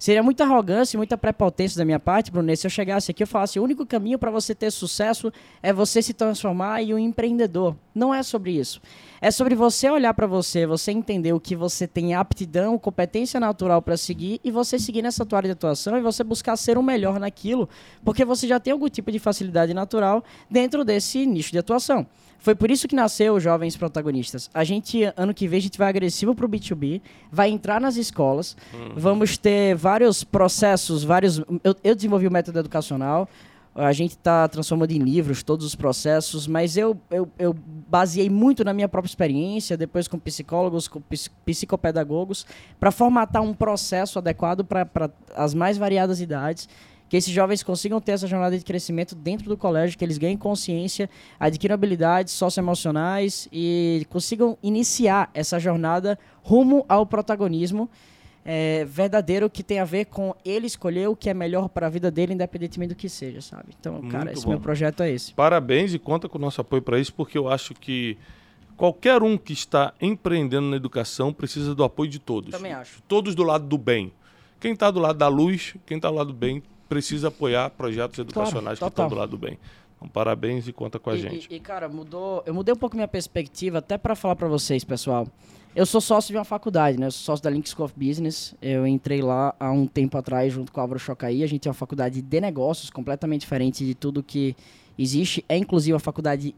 Seria 0.00 0.20
muita 0.20 0.42
arrogância 0.42 0.96
e 0.96 0.98
muita 0.98 1.16
prepotência 1.16 1.78
da 1.78 1.84
minha 1.84 2.00
parte, 2.00 2.32
Bruno, 2.32 2.54
se 2.56 2.66
eu 2.66 2.70
chegasse 2.70 3.12
aqui 3.12 3.22
e 3.22 3.26
falasse: 3.26 3.60
o 3.60 3.62
único 3.62 3.86
caminho 3.86 4.18
para 4.18 4.32
você 4.32 4.52
ter 4.52 4.72
sucesso 4.72 5.32
é 5.62 5.72
você 5.72 6.02
se 6.02 6.12
transformar 6.12 6.82
em 6.82 6.92
um 6.92 6.98
empreendedor. 6.98 7.76
Não 7.94 8.12
é 8.12 8.20
sobre 8.24 8.50
isso. 8.50 8.80
É 9.20 9.30
sobre 9.30 9.54
você 9.54 9.88
olhar 9.88 10.12
para 10.12 10.26
você, 10.26 10.66
você 10.66 10.90
entender 10.90 11.32
o 11.32 11.38
que 11.38 11.54
você 11.54 11.86
tem 11.86 12.16
aptidão, 12.16 12.76
competência 12.80 13.38
natural 13.38 13.80
para 13.80 13.96
seguir 13.96 14.40
e 14.42 14.50
você 14.50 14.76
seguir 14.76 15.02
nessa 15.02 15.24
tua 15.24 15.38
área 15.38 15.48
de 15.48 15.52
atuação 15.52 15.96
e 15.96 16.00
você 16.00 16.24
buscar 16.24 16.56
ser 16.56 16.76
o 16.76 16.82
melhor 16.82 17.20
naquilo, 17.20 17.68
porque 18.04 18.24
você 18.24 18.48
já 18.48 18.58
tem 18.58 18.72
algum 18.72 18.88
tipo 18.88 19.12
de 19.12 19.20
facilidade 19.20 19.72
natural 19.72 20.24
dentro 20.50 20.84
desse 20.84 21.24
nicho 21.24 21.52
de 21.52 21.58
atuação. 21.58 22.04
Foi 22.46 22.54
por 22.54 22.70
isso 22.70 22.86
que 22.86 22.94
nasceu 22.94 23.34
os 23.34 23.42
Jovens 23.42 23.76
Protagonistas. 23.76 24.48
A 24.54 24.62
gente, 24.62 25.02
ano 25.16 25.34
que 25.34 25.48
vem, 25.48 25.58
a 25.58 25.62
gente 25.62 25.76
vai 25.76 25.88
agressivo 25.88 26.32
pro 26.32 26.48
B2B, 26.48 27.00
vai 27.28 27.50
entrar 27.50 27.80
nas 27.80 27.96
escolas, 27.96 28.56
vamos 28.96 29.36
ter 29.36 29.74
vários 29.74 30.22
processos, 30.22 31.02
vários... 31.02 31.38
Eu, 31.64 31.74
eu 31.82 31.92
desenvolvi 31.96 32.28
o 32.28 32.30
método 32.30 32.60
educacional, 32.60 33.28
a 33.74 33.90
gente 33.92 34.12
está 34.12 34.46
transformando 34.46 34.92
em 34.92 35.00
livros 35.00 35.42
todos 35.42 35.66
os 35.66 35.74
processos, 35.74 36.46
mas 36.46 36.76
eu, 36.76 36.96
eu, 37.10 37.28
eu 37.36 37.52
baseei 37.88 38.30
muito 38.30 38.62
na 38.62 38.72
minha 38.72 38.88
própria 38.88 39.10
experiência, 39.10 39.76
depois 39.76 40.06
com 40.06 40.16
psicólogos, 40.16 40.86
com 40.86 41.00
ps- 41.00 41.28
psicopedagogos, 41.44 42.46
para 42.78 42.92
formatar 42.92 43.42
um 43.42 43.52
processo 43.52 44.20
adequado 44.20 44.64
para 44.64 45.10
as 45.34 45.52
mais 45.52 45.76
variadas 45.76 46.20
idades, 46.20 46.68
que 47.08 47.16
esses 47.16 47.32
jovens 47.32 47.62
consigam 47.62 48.00
ter 48.00 48.12
essa 48.12 48.26
jornada 48.26 48.58
de 48.58 48.64
crescimento 48.64 49.14
dentro 49.14 49.48
do 49.48 49.56
colégio, 49.56 49.96
que 49.98 50.04
eles 50.04 50.18
ganhem 50.18 50.36
consciência, 50.36 51.08
adquiram 51.38 51.74
habilidades 51.74 52.32
socioemocionais 52.32 53.48
e 53.52 54.06
consigam 54.10 54.58
iniciar 54.62 55.30
essa 55.32 55.58
jornada 55.58 56.18
rumo 56.42 56.84
ao 56.88 57.06
protagonismo 57.06 57.88
é, 58.48 58.84
verdadeiro 58.84 59.50
que 59.50 59.64
tem 59.64 59.80
a 59.80 59.84
ver 59.84 60.04
com 60.04 60.32
ele 60.44 60.68
escolher 60.68 61.08
o 61.08 61.16
que 61.16 61.28
é 61.28 61.34
melhor 61.34 61.68
para 61.68 61.88
a 61.88 61.90
vida 61.90 62.12
dele, 62.12 62.32
independentemente 62.32 62.94
do 62.94 62.96
que 62.96 63.08
seja, 63.08 63.40
sabe? 63.40 63.74
Então, 63.78 64.00
cara, 64.02 64.26
Muito 64.26 64.36
esse 64.36 64.44
bom. 64.44 64.52
meu 64.52 64.60
projeto 64.60 65.02
é 65.02 65.10
esse. 65.10 65.34
Parabéns 65.34 65.92
e 65.92 65.98
conta 65.98 66.28
com 66.28 66.38
o 66.38 66.40
nosso 66.40 66.60
apoio 66.60 66.80
para 66.80 67.00
isso, 67.00 67.12
porque 67.12 67.36
eu 67.36 67.48
acho 67.48 67.74
que 67.74 68.16
qualquer 68.76 69.20
um 69.20 69.36
que 69.36 69.52
está 69.52 69.92
empreendendo 70.00 70.68
na 70.68 70.76
educação 70.76 71.32
precisa 71.32 71.74
do 71.74 71.82
apoio 71.82 72.08
de 72.08 72.20
todos. 72.20 72.52
Também 72.52 72.72
acho. 72.72 73.02
Todos 73.08 73.34
do 73.34 73.42
lado 73.42 73.66
do 73.66 73.76
bem. 73.76 74.12
Quem 74.60 74.72
está 74.72 74.92
do 74.92 75.00
lado 75.00 75.18
da 75.18 75.26
luz, 75.26 75.74
quem 75.84 75.96
está 75.96 76.08
do 76.08 76.14
lado 76.14 76.32
do 76.32 76.38
bem, 76.38 76.62
precisa 76.88 77.28
apoiar 77.28 77.70
projetos 77.70 78.18
educacionais 78.18 78.78
que 78.78 78.84
total. 78.84 79.06
estão 79.06 79.08
do 79.08 79.20
lado 79.20 79.30
do 79.30 79.38
bem. 79.38 79.58
Então, 79.96 80.08
parabéns 80.08 80.68
e 80.68 80.72
conta 80.72 80.98
com 80.98 81.10
a 81.10 81.16
e, 81.16 81.20
gente. 81.20 81.48
E, 81.50 81.56
e, 81.56 81.60
cara, 81.60 81.88
mudou. 81.88 82.42
Eu 82.46 82.54
mudei 82.54 82.72
um 82.74 82.76
pouco 82.76 82.96
minha 82.96 83.08
perspectiva, 83.08 83.78
até 83.78 83.96
para 83.96 84.14
falar 84.14 84.36
para 84.36 84.48
vocês, 84.48 84.84
pessoal. 84.84 85.26
Eu 85.74 85.84
sou 85.84 86.00
sócio 86.00 86.32
de 86.32 86.38
uma 86.38 86.44
faculdade, 86.44 86.98
né? 86.98 87.06
Eu 87.06 87.10
sou 87.10 87.22
sócio 87.22 87.42
da 87.44 87.50
Link 87.50 87.68
School 87.68 87.84
of 87.84 87.94
Business. 87.96 88.54
Eu 88.62 88.86
entrei 88.86 89.20
lá 89.20 89.54
há 89.60 89.70
um 89.70 89.86
tempo 89.86 90.16
atrás 90.16 90.52
junto 90.52 90.72
com 90.72 90.80
o 90.80 90.82
Álvaro 90.82 90.98
Chocaí. 90.98 91.42
A 91.42 91.46
gente 91.46 91.68
é 91.68 91.70
uma 91.70 91.74
faculdade 91.74 92.22
de 92.22 92.40
negócios, 92.40 92.88
completamente 92.88 93.42
diferente 93.42 93.84
de 93.84 93.94
tudo 93.94 94.22
que 94.22 94.56
existe. 94.98 95.44
É 95.48 95.56
inclusive 95.56 95.94
a 95.94 96.00
faculdade 96.00 96.54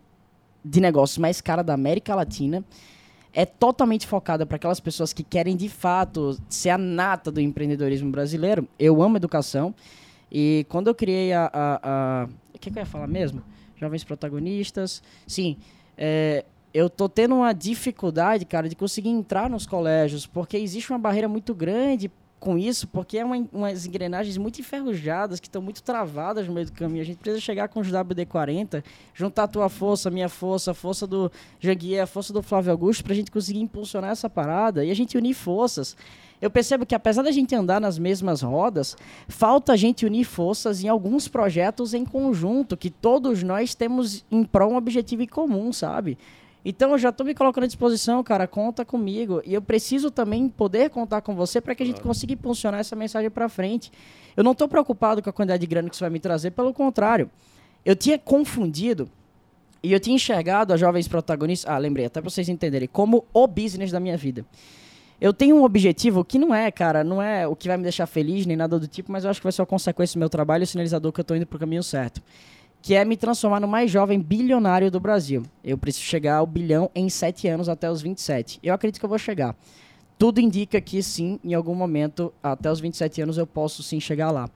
de 0.65 0.81
negócios 0.81 1.19
mais 1.19 1.41
cara 1.41 1.63
da 1.63 1.75
América 1.75 2.15
Latina. 2.15 2.65
É 3.33 3.45
totalmente 3.45 4.07
focada 4.07 4.47
para 4.47 4.57
aquelas 4.57 4.81
pessoas 4.81 5.13
que 5.13 5.23
querem 5.23 5.57
de 5.57 5.69
fato 5.69 6.39
ser 6.49 6.71
a 6.71 6.79
nata 6.79 7.31
do 7.31 7.41
empreendedorismo 7.41 8.11
brasileiro. 8.11 8.69
Eu 8.79 9.03
amo 9.03 9.17
educação. 9.17 9.75
E 10.31 10.67
quando 10.69 10.89
eu 10.89 10.95
criei 10.95 11.33
a. 11.33 11.51
a, 11.53 11.81
a- 11.83 12.29
O 12.55 12.59
que, 12.59 12.71
que 12.71 12.79
eu 12.79 12.83
ia 12.83 12.87
falar 12.87 13.07
mesmo? 13.07 13.43
Jovens 13.77 14.05
protagonistas. 14.05 15.03
Sim. 15.27 15.57
é, 15.97 16.45
eu 16.75 16.91
tô 16.91 17.09
tendo 17.09 17.35
uma 17.35 17.53
dificuldade, 17.55 18.45
cara, 18.45 18.69
de 18.69 18.77
conseguir 18.77 19.09
entrar 19.09 19.49
nos 19.49 19.67
colégios, 19.67 20.27
porque 20.27 20.57
existe 20.59 20.91
uma 20.93 20.99
barreira 20.99 21.27
muito 21.27 21.55
grande 21.55 22.11
com 22.39 22.57
isso, 22.59 22.87
porque 22.87 23.19
é 23.19 23.25
uma, 23.25 23.37
umas 23.53 23.87
engrenagens 23.87 24.37
muito 24.37 24.61
enferrujadas, 24.61 25.41
que 25.41 25.49
estão 25.49 25.63
muito 25.63 25.83
travadas 25.83 26.47
no 26.47 26.53
meio 26.55 26.67
do 26.67 26.73
caminho. 26.73 27.01
A 27.01 27.05
gente 27.05 27.17
precisa 27.19 27.41
chegar 27.41 27.69
com 27.69 27.81
os 27.81 27.89
WD-40, 27.91 28.85
juntar 29.15 29.45
a 29.45 29.49
tua 29.49 29.69
força, 29.69 30.09
a 30.09 30.13
minha 30.13 30.29
força, 30.29 30.71
a 30.73 30.75
força 30.75 31.07
do 31.07 31.33
Janguier, 31.59 32.03
a 32.03 32.07
força 32.07 32.33
do 32.33 32.43
Flávio 32.43 32.71
Augusto, 32.71 33.03
pra 33.03 33.15
gente 33.15 33.31
conseguir 33.31 33.61
impulsionar 33.61 34.11
essa 34.11 34.29
parada 34.31 34.85
e 34.85 34.91
a 34.91 34.95
gente 34.95 35.17
unir 35.17 35.35
forças. 35.35 35.97
Eu 36.41 36.51
percebo 36.51 36.87
que 36.87 36.95
apesar 36.95 37.23
da 37.23 37.33
gente 37.33 37.55
andar 37.55 37.81
nas 37.81 37.99
mesmas 37.99 38.43
rodas, 38.43 38.97
falta 39.27 39.73
a 39.73 39.77
gente 39.77 40.07
unir 40.07 40.25
forças 40.25 40.85
em 40.85 40.89
alguns 40.89 41.27
projetos 41.27 41.95
em 41.95 42.05
conjunto, 42.05 42.77
que 42.77 42.91
todos 42.91 43.43
nós 43.43 43.75
temos 43.75 44.25
em 44.31 44.45
prol 44.45 44.73
um 44.73 44.77
objetivo 44.77 45.23
em 45.23 45.27
comum, 45.27 45.73
sabe? 45.73 46.17
Então 46.65 46.91
eu 46.93 46.99
já 46.99 47.09
estou 47.09 47.25
me 47.25 47.35
colocando 47.35 47.65
à 47.65 47.67
disposição, 47.67 48.23
cara, 48.23 48.47
conta 48.47 48.85
comigo. 48.85 49.41
E 49.45 49.55
eu 49.55 49.63
preciso 49.63 50.11
também 50.11 50.49
poder 50.49 50.91
contar 50.91 51.23
com 51.23 51.35
você 51.35 51.61
para 51.61 51.75
que 51.75 51.83
a 51.83 51.87
gente 51.87 52.01
consiga 52.01 52.35
impulsionar 52.35 52.81
essa 52.81 52.95
mensagem 52.95 53.31
para 53.31 53.49
frente. 53.49 53.91
Eu 54.37 54.45
não 54.45 54.53
estou 54.53 54.69
preocupado 54.69 55.23
com 55.23 55.31
a 55.31 55.33
quantidade 55.33 55.61
de 55.61 55.67
grana 55.67 55.89
que 55.89 55.95
isso 55.95 56.05
vai 56.05 56.11
me 56.11 56.21
trazer, 56.21 56.51
pelo 56.51 56.73
contrário. 56.73 57.31
Eu 57.85 57.97
tinha 57.97 58.19
confundido 58.19 59.09
e 59.83 59.93
eu 59.93 60.01
tinha 60.01 60.15
enxergado 60.15 60.73
as 60.75 60.81
jovens 60.81 61.09
protagonistas, 61.09 61.71
ah, 61.73 61.79
lembrei, 61.79 62.07
até 62.07 62.21
para 62.21 62.29
vocês 62.29 62.49
entenderem, 62.49 62.89
como 62.89 63.25
o 63.33 63.47
business 63.47 63.91
da 63.91 64.01
minha 64.01 64.17
vida. 64.17 64.45
Eu 65.21 65.33
tenho 65.33 65.57
um 65.57 65.65
objetivo 65.65 66.25
que 66.25 66.39
não 66.39 66.55
é, 66.55 66.71
cara, 66.71 67.03
não 67.03 67.21
é 67.21 67.47
o 67.47 67.57
que 67.57 67.67
vai 67.67 67.77
me 67.77 67.83
deixar 67.83 68.07
feliz 68.07 68.47
nem 68.47 68.57
nada 68.57 68.79
do 68.79 68.87
tipo, 68.87 69.11
mas 69.11 69.25
eu 69.25 69.31
acho 69.31 69.41
que 69.41 69.45
vai 69.45 69.53
ser 69.53 69.63
uma 69.63 69.67
consequência 69.67 70.15
do 70.17 70.21
meu 70.21 70.29
trabalho 70.29 70.63
e 70.63 70.65
o 70.65 70.67
sinalizador 70.67 71.13
que 71.13 71.21
eu 71.21 71.23
estou 71.23 71.37
indo 71.37 71.47
pro 71.47 71.59
caminho 71.59 71.83
certo. 71.83 72.23
Que 72.81 72.95
é 72.95 73.05
me 73.05 73.17
transformar 73.17 73.59
no 73.59 73.67
mais 73.67 73.91
jovem 73.91 74.21
bilionário 74.21 74.91
do 74.91 75.01
Brasil. 75.01 75.43
Eu 75.65 75.77
preciso 75.77 76.05
chegar 76.05 76.37
ao 76.37 76.47
bilhão 76.47 76.89
em 76.95 77.09
sete 77.09 77.49
anos 77.49 77.69
até 77.69 77.91
os 77.91 78.01
27. 78.01 78.61
Eu 78.63 78.73
acredito 78.73 79.01
que 79.01 79.05
eu 79.05 79.09
vou 79.09 79.19
chegar. 79.19 79.57
Tudo 80.17 80.41
indica 80.41 80.81
que 80.81 81.03
sim, 81.03 81.41
em 81.45 81.55
algum 81.55 81.75
momento, 81.75 82.33
até 82.41 82.71
os 82.71 82.79
27 82.79 83.23
anos, 83.23 83.39
eu 83.39 83.47
posso 83.47 83.83
sim 83.83 83.99
chegar 83.99 84.31
lá. 84.31 84.49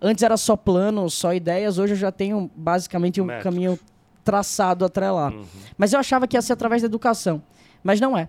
Antes 0.00 0.22
era 0.22 0.36
só 0.36 0.56
plano, 0.56 1.08
só 1.10 1.34
ideias, 1.34 1.78
hoje 1.78 1.94
eu 1.94 1.96
já 1.96 2.12
tenho 2.12 2.50
basicamente 2.54 3.20
um 3.20 3.24
Métricos. 3.24 3.44
caminho 3.44 3.78
traçado 4.24 4.84
até 4.84 5.10
lá. 5.10 5.32
Mas 5.76 5.92
eu 5.92 6.00
achava 6.00 6.26
que 6.26 6.36
ia 6.36 6.42
ser 6.42 6.52
através 6.52 6.82
da 6.82 6.86
educação. 6.86 7.42
Mas 7.82 8.00
não 8.00 8.16
é. 8.16 8.28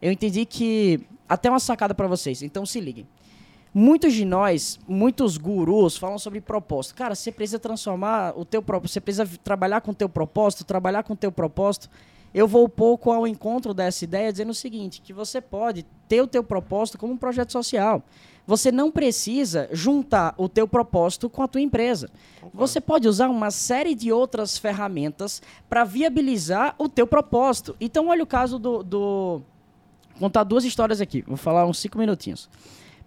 Eu 0.00 0.12
entendi 0.12 0.44
que. 0.46 1.00
Até 1.32 1.48
uma 1.48 1.58
sacada 1.58 1.94
para 1.94 2.06
vocês, 2.06 2.42
então 2.42 2.66
se 2.66 2.78
liguem. 2.78 3.08
Muitos 3.72 4.12
de 4.12 4.22
nós, 4.22 4.78
muitos 4.86 5.38
gurus 5.38 5.96
falam 5.96 6.18
sobre 6.18 6.42
propósito. 6.42 6.94
Cara, 6.94 7.14
você 7.14 7.32
precisa 7.32 7.58
transformar 7.58 8.38
o 8.38 8.44
teu 8.44 8.60
propósito, 8.60 8.92
você 8.92 9.00
precisa 9.00 9.26
trabalhar 9.42 9.80
com 9.80 9.92
o 9.92 9.94
teu 9.94 10.10
propósito, 10.10 10.62
trabalhar 10.62 11.02
com 11.04 11.14
o 11.14 11.16
teu 11.16 11.32
propósito. 11.32 11.88
Eu 12.34 12.46
vou 12.46 12.66
um 12.66 12.68
pouco 12.68 13.10
ao 13.10 13.26
encontro 13.26 13.72
dessa 13.72 14.04
ideia 14.04 14.30
dizendo 14.30 14.50
o 14.50 14.54
seguinte, 14.54 15.00
que 15.00 15.14
você 15.14 15.40
pode 15.40 15.86
ter 16.06 16.20
o 16.20 16.26
teu 16.26 16.44
propósito 16.44 16.98
como 16.98 17.14
um 17.14 17.16
projeto 17.16 17.50
social. 17.50 18.02
Você 18.46 18.70
não 18.70 18.90
precisa 18.90 19.70
juntar 19.72 20.34
o 20.36 20.50
teu 20.50 20.68
propósito 20.68 21.30
com 21.30 21.42
a 21.42 21.48
tua 21.48 21.62
empresa. 21.62 22.10
Você 22.52 22.78
pode 22.78 23.08
usar 23.08 23.30
uma 23.30 23.50
série 23.50 23.94
de 23.94 24.12
outras 24.12 24.58
ferramentas 24.58 25.40
para 25.70 25.82
viabilizar 25.82 26.74
o 26.76 26.90
teu 26.90 27.06
propósito. 27.06 27.74
Então, 27.80 28.08
olha 28.08 28.22
o 28.22 28.26
caso 28.26 28.58
do, 28.58 28.82
do... 28.82 29.42
Contar 30.18 30.44
duas 30.44 30.64
histórias 30.64 31.00
aqui. 31.00 31.22
Vou 31.26 31.36
falar 31.36 31.66
uns 31.66 31.78
cinco 31.78 31.98
minutinhos. 31.98 32.48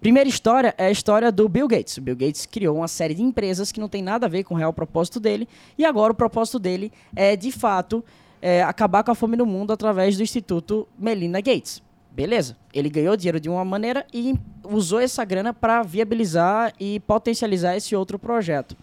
Primeira 0.00 0.28
história 0.28 0.74
é 0.76 0.86
a 0.86 0.90
história 0.90 1.32
do 1.32 1.48
Bill 1.48 1.66
Gates. 1.66 1.96
O 1.96 2.00
Bill 2.00 2.16
Gates 2.16 2.46
criou 2.46 2.76
uma 2.76 2.88
série 2.88 3.14
de 3.14 3.22
empresas 3.22 3.72
que 3.72 3.80
não 3.80 3.88
tem 3.88 4.02
nada 4.02 4.26
a 4.26 4.28
ver 4.28 4.44
com 4.44 4.54
o 4.54 4.56
real 4.56 4.72
propósito 4.72 5.18
dele. 5.18 5.48
E 5.78 5.84
agora 5.84 6.12
o 6.12 6.16
propósito 6.16 6.58
dele 6.58 6.92
é, 7.14 7.34
de 7.34 7.50
fato, 7.50 8.04
é, 8.40 8.62
acabar 8.62 9.02
com 9.02 9.10
a 9.10 9.14
fome 9.14 9.36
no 9.36 9.46
mundo 9.46 9.72
através 9.72 10.16
do 10.16 10.22
Instituto 10.22 10.86
Melinda 10.98 11.40
Gates. 11.40 11.82
Beleza. 12.12 12.56
Ele 12.72 12.88
ganhou 12.88 13.16
dinheiro 13.16 13.40
de 13.40 13.48
uma 13.48 13.64
maneira 13.64 14.06
e 14.12 14.34
usou 14.64 15.00
essa 15.00 15.24
grana 15.24 15.52
para 15.52 15.82
viabilizar 15.82 16.72
e 16.78 17.00
potencializar 17.00 17.76
esse 17.76 17.96
outro 17.96 18.18
projeto. 18.18 18.76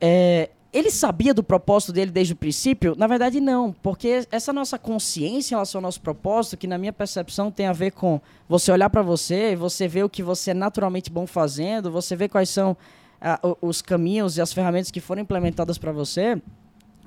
É, 0.00 0.50
ele 0.72 0.90
sabia 0.90 1.34
do 1.34 1.42
propósito 1.42 1.92
dele 1.92 2.10
desde 2.10 2.32
o 2.32 2.36
princípio? 2.36 2.94
Na 2.96 3.06
verdade, 3.06 3.40
não, 3.40 3.72
porque 3.82 4.26
essa 4.30 4.52
nossa 4.52 4.78
consciência 4.78 5.54
em 5.54 5.56
relação 5.56 5.80
ao 5.80 5.82
nosso 5.82 6.00
propósito, 6.00 6.56
que 6.56 6.66
na 6.66 6.78
minha 6.78 6.92
percepção 6.92 7.50
tem 7.50 7.66
a 7.66 7.72
ver 7.72 7.90
com 7.90 8.20
você 8.48 8.70
olhar 8.70 8.88
para 8.88 9.02
você, 9.02 9.56
você 9.56 9.88
ver 9.88 10.04
o 10.04 10.08
que 10.08 10.22
você 10.22 10.52
é 10.52 10.54
naturalmente 10.54 11.10
bom 11.10 11.26
fazendo, 11.26 11.90
você 11.90 12.14
ver 12.14 12.28
quais 12.28 12.50
são 12.50 12.76
ah, 13.20 13.40
os 13.60 13.82
caminhos 13.82 14.36
e 14.36 14.40
as 14.40 14.52
ferramentas 14.52 14.90
que 14.90 15.00
foram 15.00 15.22
implementadas 15.22 15.76
para 15.76 15.90
você, 15.90 16.40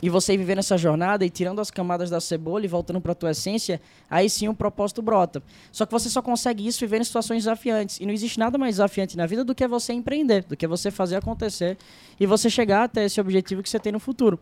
e 0.03 0.09
você 0.09 0.35
vivendo 0.35 0.57
essa 0.57 0.77
jornada 0.77 1.25
e 1.25 1.29
tirando 1.29 1.61
as 1.61 1.71
camadas 1.71 2.09
da 2.09 2.19
cebola 2.19 2.65
e 2.65 2.67
voltando 2.67 2.99
para 2.99 3.15
tua 3.15 3.31
essência, 3.31 3.79
aí 4.09 4.29
sim 4.29 4.49
o 4.49 4.53
propósito 4.53 5.01
brota. 5.01 5.41
Só 5.71 5.85
que 5.85 5.93
você 5.93 6.09
só 6.09 6.21
consegue 6.21 6.67
isso 6.67 6.81
vivendo 6.81 7.05
situações 7.05 7.43
desafiantes. 7.45 8.01
E 8.01 8.05
não 8.05 8.11
existe 8.11 8.37
nada 8.37 8.57
mais 8.57 8.75
desafiante 8.75 9.15
na 9.15 9.25
vida 9.25 9.45
do 9.45 9.55
que 9.55 9.65
você 9.65 9.93
empreender, 9.93 10.43
do 10.43 10.57
que 10.57 10.67
você 10.67 10.91
fazer 10.91 11.15
acontecer 11.15 11.77
e 12.19 12.25
você 12.25 12.49
chegar 12.49 12.83
até 12.83 13.05
esse 13.05 13.21
objetivo 13.21 13.63
que 13.63 13.69
você 13.69 13.79
tem 13.79 13.93
no 13.93 13.99
futuro. 13.99 14.37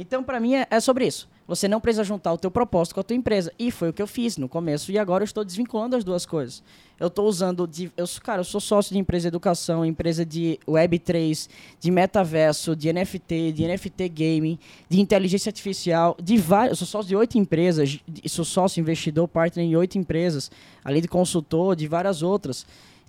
Então, 0.00 0.22
para 0.22 0.38
mim, 0.38 0.54
é, 0.54 0.64
é 0.70 0.78
sobre 0.78 1.08
isso. 1.08 1.28
Você 1.44 1.66
não 1.66 1.80
precisa 1.80 2.04
juntar 2.04 2.32
o 2.32 2.38
teu 2.38 2.52
propósito 2.52 2.94
com 2.94 3.00
a 3.00 3.02
tua 3.02 3.16
empresa. 3.16 3.52
E 3.58 3.72
foi 3.72 3.88
o 3.88 3.92
que 3.92 4.00
eu 4.00 4.06
fiz 4.06 4.36
no 4.36 4.48
começo. 4.48 4.92
E 4.92 4.98
agora 4.98 5.22
eu 5.22 5.24
estou 5.24 5.44
desvinculando 5.44 5.96
as 5.96 6.04
duas 6.04 6.24
coisas. 6.24 6.62
Eu 7.00 7.08
estou 7.08 7.26
usando... 7.26 7.66
De, 7.66 7.90
eu, 7.96 8.04
cara, 8.22 8.40
eu 8.40 8.44
sou 8.44 8.60
sócio 8.60 8.92
de 8.92 8.98
empresa 8.98 9.22
de 9.22 9.28
educação, 9.28 9.84
empresa 9.84 10.24
de 10.24 10.60
Web3, 10.68 11.48
de 11.80 11.90
metaverso, 11.90 12.76
de 12.76 12.92
NFT, 12.92 13.52
de 13.52 13.66
NFT 13.66 14.08
gaming, 14.10 14.58
de 14.88 15.00
inteligência 15.00 15.50
artificial, 15.50 16.16
de 16.22 16.36
vários... 16.36 16.72
Eu 16.72 16.76
sou 16.76 16.86
sócio 16.86 17.08
de 17.08 17.16
oito 17.16 17.36
empresas. 17.36 17.98
Sou 18.26 18.44
sócio 18.44 18.80
investidor, 18.80 19.26
partner 19.26 19.66
em 19.66 19.74
oito 19.74 19.98
empresas. 19.98 20.48
Além 20.84 21.02
de 21.02 21.08
consultor, 21.08 21.74
de 21.74 21.88
várias 21.88 22.22
outras. 22.22 22.64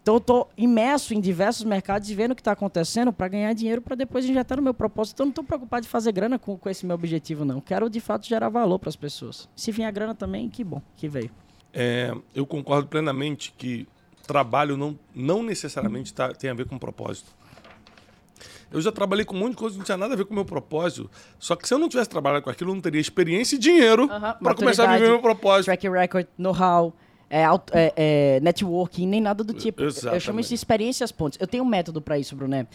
Então 0.09 0.15
eu 0.15 0.21
estou 0.21 0.49
imerso 0.57 1.13
em 1.13 1.21
diversos 1.21 1.63
mercados 1.63 2.09
e 2.09 2.15
vendo 2.15 2.31
o 2.31 2.35
que 2.35 2.41
está 2.41 2.53
acontecendo 2.53 3.13
para 3.13 3.27
ganhar 3.27 3.53
dinheiro 3.53 3.79
para 3.79 3.95
depois 3.95 4.25
injetar 4.25 4.57
no 4.57 4.63
meu 4.63 4.73
propósito. 4.73 5.13
Então 5.17 5.23
eu 5.25 5.27
não 5.27 5.31
estou 5.33 5.43
preocupado 5.43 5.83
de 5.83 5.87
fazer 5.87 6.11
grana 6.11 6.39
com, 6.39 6.57
com 6.57 6.67
esse 6.67 6.83
meu 6.83 6.95
objetivo, 6.95 7.45
não. 7.45 7.61
Quero 7.61 7.87
de 7.91 7.99
fato 7.99 8.25
gerar 8.25 8.49
valor 8.49 8.79
para 8.79 8.89
as 8.89 8.95
pessoas. 8.95 9.47
Se 9.55 9.71
vier 9.71 9.87
a 9.87 9.91
grana 9.91 10.15
também, 10.15 10.49
que 10.49 10.63
bom 10.63 10.81
que 10.95 11.07
veio. 11.07 11.29
É, 11.71 12.11
eu 12.33 12.43
concordo 12.47 12.87
plenamente 12.87 13.53
que 13.55 13.87
trabalho 14.25 14.75
não, 14.75 14.97
não 15.13 15.43
necessariamente 15.43 16.11
tá- 16.11 16.33
tem 16.33 16.49
a 16.49 16.55
ver 16.55 16.65
com 16.65 16.79
propósito. 16.79 17.31
Eu 18.71 18.81
já 18.81 18.91
trabalhei 18.91 19.25
com 19.25 19.35
um 19.35 19.39
monte 19.39 19.51
de 19.51 19.57
coisa 19.57 19.73
que 19.75 19.77
não 19.77 19.85
tinha 19.85 19.97
nada 19.97 20.15
a 20.15 20.17
ver 20.17 20.25
com 20.25 20.31
o 20.31 20.35
meu 20.35 20.45
propósito. 20.45 21.07
Só 21.37 21.55
que 21.55 21.67
se 21.67 21.73
eu 21.75 21.77
não 21.77 21.87
tivesse 21.87 22.09
trabalhado 22.09 22.43
com 22.43 22.49
aquilo, 22.49 22.71
eu 22.71 22.73
não 22.75 22.81
teria 22.81 22.99
experiência 22.99 23.57
e 23.57 23.59
dinheiro 23.59 24.07
para 24.41 24.55
começar 24.55 24.89
a 24.89 24.93
viver 24.93 25.09
meu 25.09 25.21
propósito. 25.21 25.65
Track 25.65 25.87
record, 25.87 26.25
know-how, 26.35 26.95
é, 27.29 27.43
é, 27.43 27.93
é, 27.95 28.39
networking, 28.41 29.05
nem 29.05 29.21
nada 29.21 29.43
do 29.43 29.53
tipo. 29.53 29.81
Eu 29.81 29.91
chamo 29.91 30.15
Exatamente. 30.15 30.41
isso 30.41 30.49
de 30.49 30.55
experiências 30.55 31.11
pontes. 31.11 31.37
Eu 31.39 31.47
tenho 31.47 31.63
um 31.63 31.67
método 31.67 32.01
para 32.01 32.17
isso, 32.17 32.35
Bruné. 32.35 32.65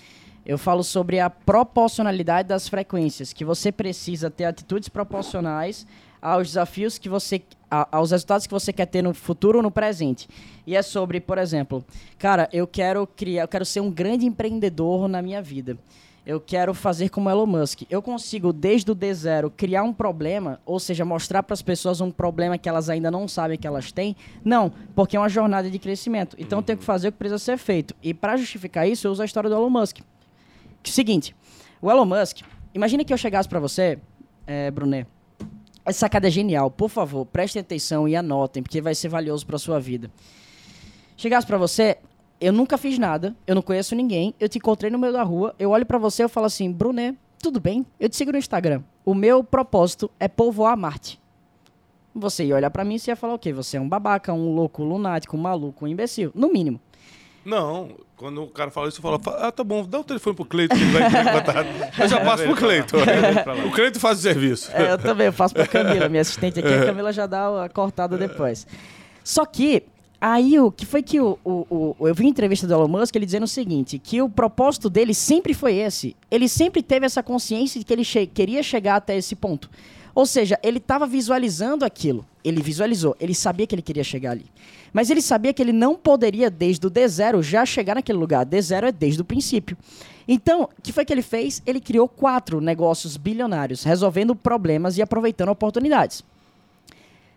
Eu 0.47 0.59
falo 0.59 0.85
sobre 0.85 1.19
a 1.21 1.29
proporcionalidade 1.29 2.49
das 2.49 2.69
frequências, 2.69 3.33
que 3.33 3.45
você 3.45 3.73
precisa 3.73 4.31
ter 4.31 4.45
atitudes 4.45 4.89
proporcionais 4.89 5.87
aos 6.21 6.49
desafios 6.49 6.97
que 6.99 7.09
você 7.09 7.43
aos 7.91 8.13
resultados 8.13 8.47
que 8.47 8.53
você 8.53 8.73
quer 8.73 8.87
ter 8.87 9.03
no 9.03 9.13
futuro 9.13 9.59
ou 9.59 9.63
no 9.63 9.71
presente. 9.71 10.29
E 10.65 10.77
é 10.77 10.83
sobre, 10.83 11.21
por 11.21 11.39
exemplo, 11.39 11.85
cara, 12.19 12.49
eu 12.53 12.69
quero 12.69 13.05
criar, 13.07 13.43
eu 13.43 13.49
quero 13.49 13.65
ser 13.65 13.81
um 13.81 13.91
grande 13.91 14.25
empreendedor 14.25 15.09
na 15.09 15.21
minha 15.21 15.43
vida. 15.43 15.77
Eu 16.27 16.41
quero 16.41 16.73
fazer 16.73 17.11
como 17.11 17.29
Elon 17.29 17.45
Musk. 17.45 17.83
Eu 17.91 18.01
consigo, 18.01 18.51
desde 18.51 18.91
o 18.91 18.97
D0, 18.97 19.53
criar 19.55 19.83
um 19.83 19.93
problema, 19.93 20.59
ou 20.65 20.81
seja, 20.81 21.05
mostrar 21.05 21.43
para 21.43 21.53
as 21.53 21.61
pessoas 21.61 22.01
um 22.01 22.11
problema 22.11 22.57
que 22.57 22.67
elas 22.67 22.89
ainda 22.89 23.11
não 23.11 23.29
sabem 23.29 23.59
que 23.59 23.67
elas 23.67 23.93
têm? 23.93 24.17
Não, 24.43 24.73
porque 24.95 25.17
é 25.17 25.21
uma 25.21 25.29
jornada 25.29 25.71
de 25.71 25.79
crescimento. 25.79 26.35
Então 26.39 26.61
eu 26.61 26.63
tenho 26.63 26.79
que 26.79 26.85
fazer 26.85 27.09
o 27.09 27.13
que 27.13 27.19
precisa 27.19 27.39
ser 27.39 27.59
feito. 27.59 27.95
E 28.03 28.15
para 28.15 28.39
justificar 28.39 28.89
isso, 28.89 29.07
eu 29.07 29.13
uso 29.13 29.21
a 29.21 29.27
história 29.27 29.51
do 29.51 29.57
Elon 29.57 29.69
Musk. 29.69 29.99
Que 30.83 30.91
é 30.91 30.93
o 30.93 30.95
seguinte, 30.95 31.37
o 31.83 31.91
Elon 31.91 32.07
Musk, 32.07 32.39
imagina 32.73 33.05
que 33.05 33.13
eu 33.13 33.19
chegasse 33.19 33.49
para 33.49 33.61
você, 33.61 33.99
é, 34.47 34.71
Brunet, 34.71 35.07
essa 35.85 35.99
sacada 36.01 36.29
é 36.29 36.31
genial. 36.31 36.71
Por 36.71 36.89
favor, 36.89 37.27
prestem 37.27 37.61
atenção 37.61 38.09
e 38.09 38.17
anotem, 38.17 38.63
porque 38.63 38.81
vai 38.81 38.95
ser 38.95 39.09
valioso 39.09 39.47
para 39.47 39.59
sua 39.59 39.79
vida. 39.79 40.11
Chegasse 41.19 41.47
para 41.47 41.59
você, 41.59 41.99
eu 42.45 42.53
nunca 42.53 42.77
fiz 42.77 42.99
nada, 42.99 43.35
eu 43.47 43.55
não 43.55 43.63
conheço 43.63 43.95
ninguém, 43.95 44.35
eu 44.39 44.49
te 44.49 44.59
encontrei 44.59 44.91
no 44.91 44.99
meio 44.99 45.13
da 45.13 45.23
rua, 45.23 45.55
eu 45.59 45.71
olho 45.71 45.87
para 45.87 45.97
você 45.97 46.23
e 46.23 46.25
eu 46.25 46.29
falo 46.29 46.47
assim, 46.47 46.71
Brunet, 46.71 47.17
tudo 47.43 47.59
bem? 47.59 47.87
Eu 47.99 48.09
te 48.09 48.17
sigo 48.17 48.33
no 48.33 48.39
Instagram. 48.39 48.83
O 49.05 49.15
meu 49.15 49.43
propósito 49.43 50.11
é 50.21 50.29
povoar 50.29 50.77
Marte. 50.77 51.19
Você 52.15 52.45
ia 52.45 52.55
olhar 52.55 52.71
para 52.71 52.85
mim 52.85 52.97
e 52.97 52.99
você 52.99 53.11
ia 53.11 53.17
falar 53.17 53.35
o 53.35 53.39
quê? 53.39 53.53
Você 53.53 53.79
é 53.79 53.81
um 53.81 53.89
babaca, 53.89 54.33
um 54.33 54.55
louco, 54.55 54.83
um 54.83 54.89
lunático, 54.89 55.37
um 55.37 55.41
maluco, 55.41 55.85
um 55.85 55.89
imbecil. 55.89 56.31
No 56.35 56.53
mínimo. 56.53 56.81
Não, 57.45 57.91
quando 58.17 58.43
o 58.43 58.47
cara 58.47 58.71
fala 58.71 58.89
isso, 58.89 58.99
eu 58.99 59.03
falo, 59.03 59.21
ah, 59.39 59.51
tá 59.51 59.65
bom, 59.65 59.85
dá 59.85 60.01
o 60.01 60.05
telefone 60.05 60.37
pro 60.37 60.45
Cleito 60.45 60.75
que 60.75 60.83
ele 60.83 60.93
vai 60.93 61.07
entrar 61.07 61.23
em 61.23 61.39
contato. 61.39 62.01
Eu 62.01 62.09
já 62.09 62.21
passo 62.25 62.45
pro 62.45 62.57
Cleito. 62.57 62.97
O 63.67 63.71
Cleito 63.73 63.99
faz 63.99 64.19
o 64.19 64.23
serviço. 64.23 64.71
É, 64.73 64.93
eu 64.93 64.99
também, 64.99 65.27
eu 65.27 65.33
faço 65.33 65.55
pra 65.55 65.67
Camila, 65.67 66.09
minha 66.09 66.23
assistente 66.23 66.61
aqui, 66.61 66.69
a 66.69 66.87
Camila 66.87 67.13
já 67.13 67.27
dá 67.27 67.65
a 67.65 67.69
cortada 67.69 68.17
depois. 68.17 68.67
Só 69.23 69.45
que, 69.47 69.83
aí 70.27 70.59
o 70.59 70.71
que 70.73 70.87
foi 70.87 71.03
que 71.03 71.21
o, 71.21 71.39
o, 71.45 71.95
o- 71.99 72.09
eu 72.09 72.15
vi 72.15 72.27
entrevista 72.27 72.67
do 72.67 72.73
Elon 72.73 72.89
Musk, 72.89 73.15
ele 73.15 73.27
dizendo 73.27 73.45
o 73.45 73.49
seguinte, 73.49 73.99
que 73.99 74.23
o 74.23 74.29
propósito 74.29 74.89
dele 74.89 75.13
sempre 75.13 75.53
foi 75.53 75.75
esse. 75.77 76.17
Ele 76.31 76.49
sempre 76.49 76.83
teve 76.83 77.05
essa 77.05 77.23
consciência 77.23 77.79
de 77.79 77.85
que 77.85 77.93
ele 77.93 78.05
che- 78.05 78.27
queria 78.27 78.63
chegar 78.63 78.97
até 78.97 79.17
esse 79.17 79.37
ponto. 79.37 79.71
Ou 80.15 80.25
seja, 80.25 80.59
ele 80.63 80.79
estava 80.79 81.07
visualizando 81.07 81.85
aquilo. 81.85 82.25
Ele 82.43 82.63
visualizou, 82.63 83.15
ele 83.21 83.35
sabia 83.35 83.67
que 83.67 83.75
ele 83.75 83.83
queria 83.83 84.05
chegar 84.05 84.31
ali. 84.31 84.47
Mas 84.93 85.11
ele 85.11 85.21
sabia 85.21 85.53
que 85.53 85.61
ele 85.61 85.73
não 85.73 85.97
poderia, 85.97 86.49
desde 86.49 86.87
o 86.87 86.91
D0, 86.91 87.43
já 87.43 87.67
chegar 87.67 87.97
naquele 87.97 88.17
lugar. 88.19 88.47
D0 88.47 88.85
é 88.85 88.93
desde 88.93 89.21
o 89.21 89.25
princípio. 89.25 89.77
Então, 90.27 90.63
o 90.63 90.83
que 90.83 90.93
foi 90.93 91.05
que 91.05 91.13
ele 91.13 91.21
fez? 91.21 91.61
Ele 91.67 91.81
criou 91.81 92.09
quatro 92.09 92.61
negócios 92.61 93.17
bilionários, 93.17 93.83
resolvendo 93.83 94.35
problemas 94.37 94.97
e 94.97 95.03
aproveitando 95.03 95.49
oportunidades. 95.51 96.23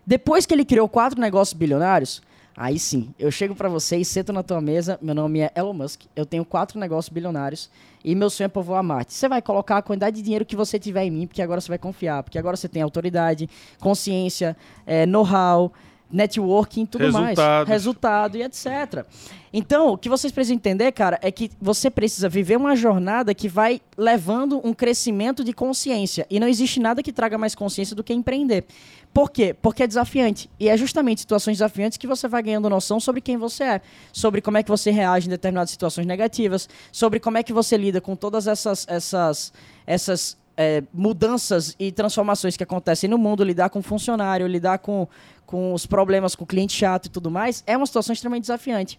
Depois 0.06 0.46
que 0.46 0.54
ele 0.54 0.64
criou 0.64 0.88
quatro 0.88 1.20
negócios 1.20 1.52
bilionários, 1.58 2.22
aí 2.58 2.78
sim, 2.78 3.14
eu 3.18 3.30
chego 3.30 3.54
pra 3.54 3.68
você 3.68 3.96
e 3.96 4.04
sento 4.04 4.32
na 4.32 4.42
tua 4.42 4.60
mesa. 4.60 4.98
Meu 5.00 5.14
nome 5.14 5.40
é 5.40 5.52
Elon 5.54 5.72
Musk, 5.72 6.02
eu 6.16 6.26
tenho 6.26 6.44
quatro 6.44 6.78
negócios 6.78 7.12
bilionários 7.12 7.70
e 8.04 8.14
meu 8.14 8.28
sonho 8.28 8.46
é 8.46 8.48
povoar 8.48 8.82
Marte. 8.82 9.14
Você 9.14 9.28
vai 9.28 9.40
colocar 9.40 9.78
a 9.78 9.82
quantidade 9.82 10.16
de 10.16 10.22
dinheiro 10.22 10.44
que 10.44 10.56
você 10.56 10.78
tiver 10.78 11.04
em 11.04 11.10
mim, 11.10 11.26
porque 11.26 11.40
agora 11.40 11.60
você 11.60 11.68
vai 11.68 11.78
confiar, 11.78 12.22
porque 12.22 12.38
agora 12.38 12.56
você 12.56 12.68
tem 12.68 12.82
autoridade, 12.82 13.48
consciência, 13.78 14.56
eh, 14.86 15.06
know-how, 15.06 15.72
networking, 16.10 16.86
tudo 16.86 17.12
mais. 17.12 17.38
Resultados. 17.38 17.68
Resultado 17.68 18.36
e 18.36 18.42
etc. 18.42 19.04
Então, 19.52 19.92
o 19.92 19.98
que 19.98 20.08
vocês 20.08 20.32
precisam 20.32 20.56
entender, 20.56 20.92
cara, 20.92 21.18
é 21.22 21.30
que 21.30 21.50
você 21.60 21.90
precisa 21.90 22.28
viver 22.28 22.56
uma 22.56 22.76
jornada 22.76 23.34
que 23.34 23.48
vai 23.48 23.80
levando 23.96 24.60
um 24.64 24.74
crescimento 24.74 25.42
de 25.42 25.52
consciência. 25.52 26.26
E 26.30 26.38
não 26.38 26.48
existe 26.48 26.80
nada 26.80 27.02
que 27.02 27.12
traga 27.12 27.38
mais 27.38 27.54
consciência 27.54 27.96
do 27.96 28.04
que 28.04 28.12
empreender. 28.12 28.64
Por 29.12 29.30
quê? 29.30 29.54
Porque 29.60 29.82
é 29.82 29.86
desafiante. 29.86 30.50
E 30.60 30.68
é 30.68 30.76
justamente 30.76 31.20
situações 31.20 31.56
desafiantes 31.56 31.98
que 31.98 32.06
você 32.06 32.28
vai 32.28 32.42
ganhando 32.42 32.68
noção 32.70 33.00
sobre 33.00 33.20
quem 33.20 33.36
você 33.36 33.64
é, 33.64 33.80
sobre 34.12 34.40
como 34.40 34.58
é 34.58 34.62
que 34.62 34.70
você 34.70 34.90
reage 34.90 35.26
em 35.26 35.30
determinadas 35.30 35.70
situações 35.70 36.06
negativas, 36.06 36.68
sobre 36.92 37.18
como 37.18 37.38
é 37.38 37.42
que 37.42 37.52
você 37.52 37.76
lida 37.76 38.00
com 38.00 38.14
todas 38.14 38.46
essas, 38.46 38.86
essas, 38.88 39.52
essas 39.86 40.36
é, 40.56 40.82
mudanças 40.92 41.74
e 41.78 41.92
transformações 41.92 42.56
que 42.56 42.62
acontecem 42.62 43.08
no 43.08 43.16
mundo, 43.16 43.44
lidar 43.44 43.70
com 43.70 43.80
funcionário, 43.80 44.46
lidar 44.46 44.78
com, 44.78 45.08
com 45.46 45.72
os 45.72 45.86
problemas 45.86 46.34
com 46.34 46.44
o 46.44 46.46
cliente 46.46 46.74
chato 46.74 47.06
e 47.06 47.08
tudo 47.08 47.30
mais, 47.30 47.62
é 47.66 47.76
uma 47.76 47.86
situação 47.86 48.12
extremamente 48.12 48.42
desafiante. 48.42 48.98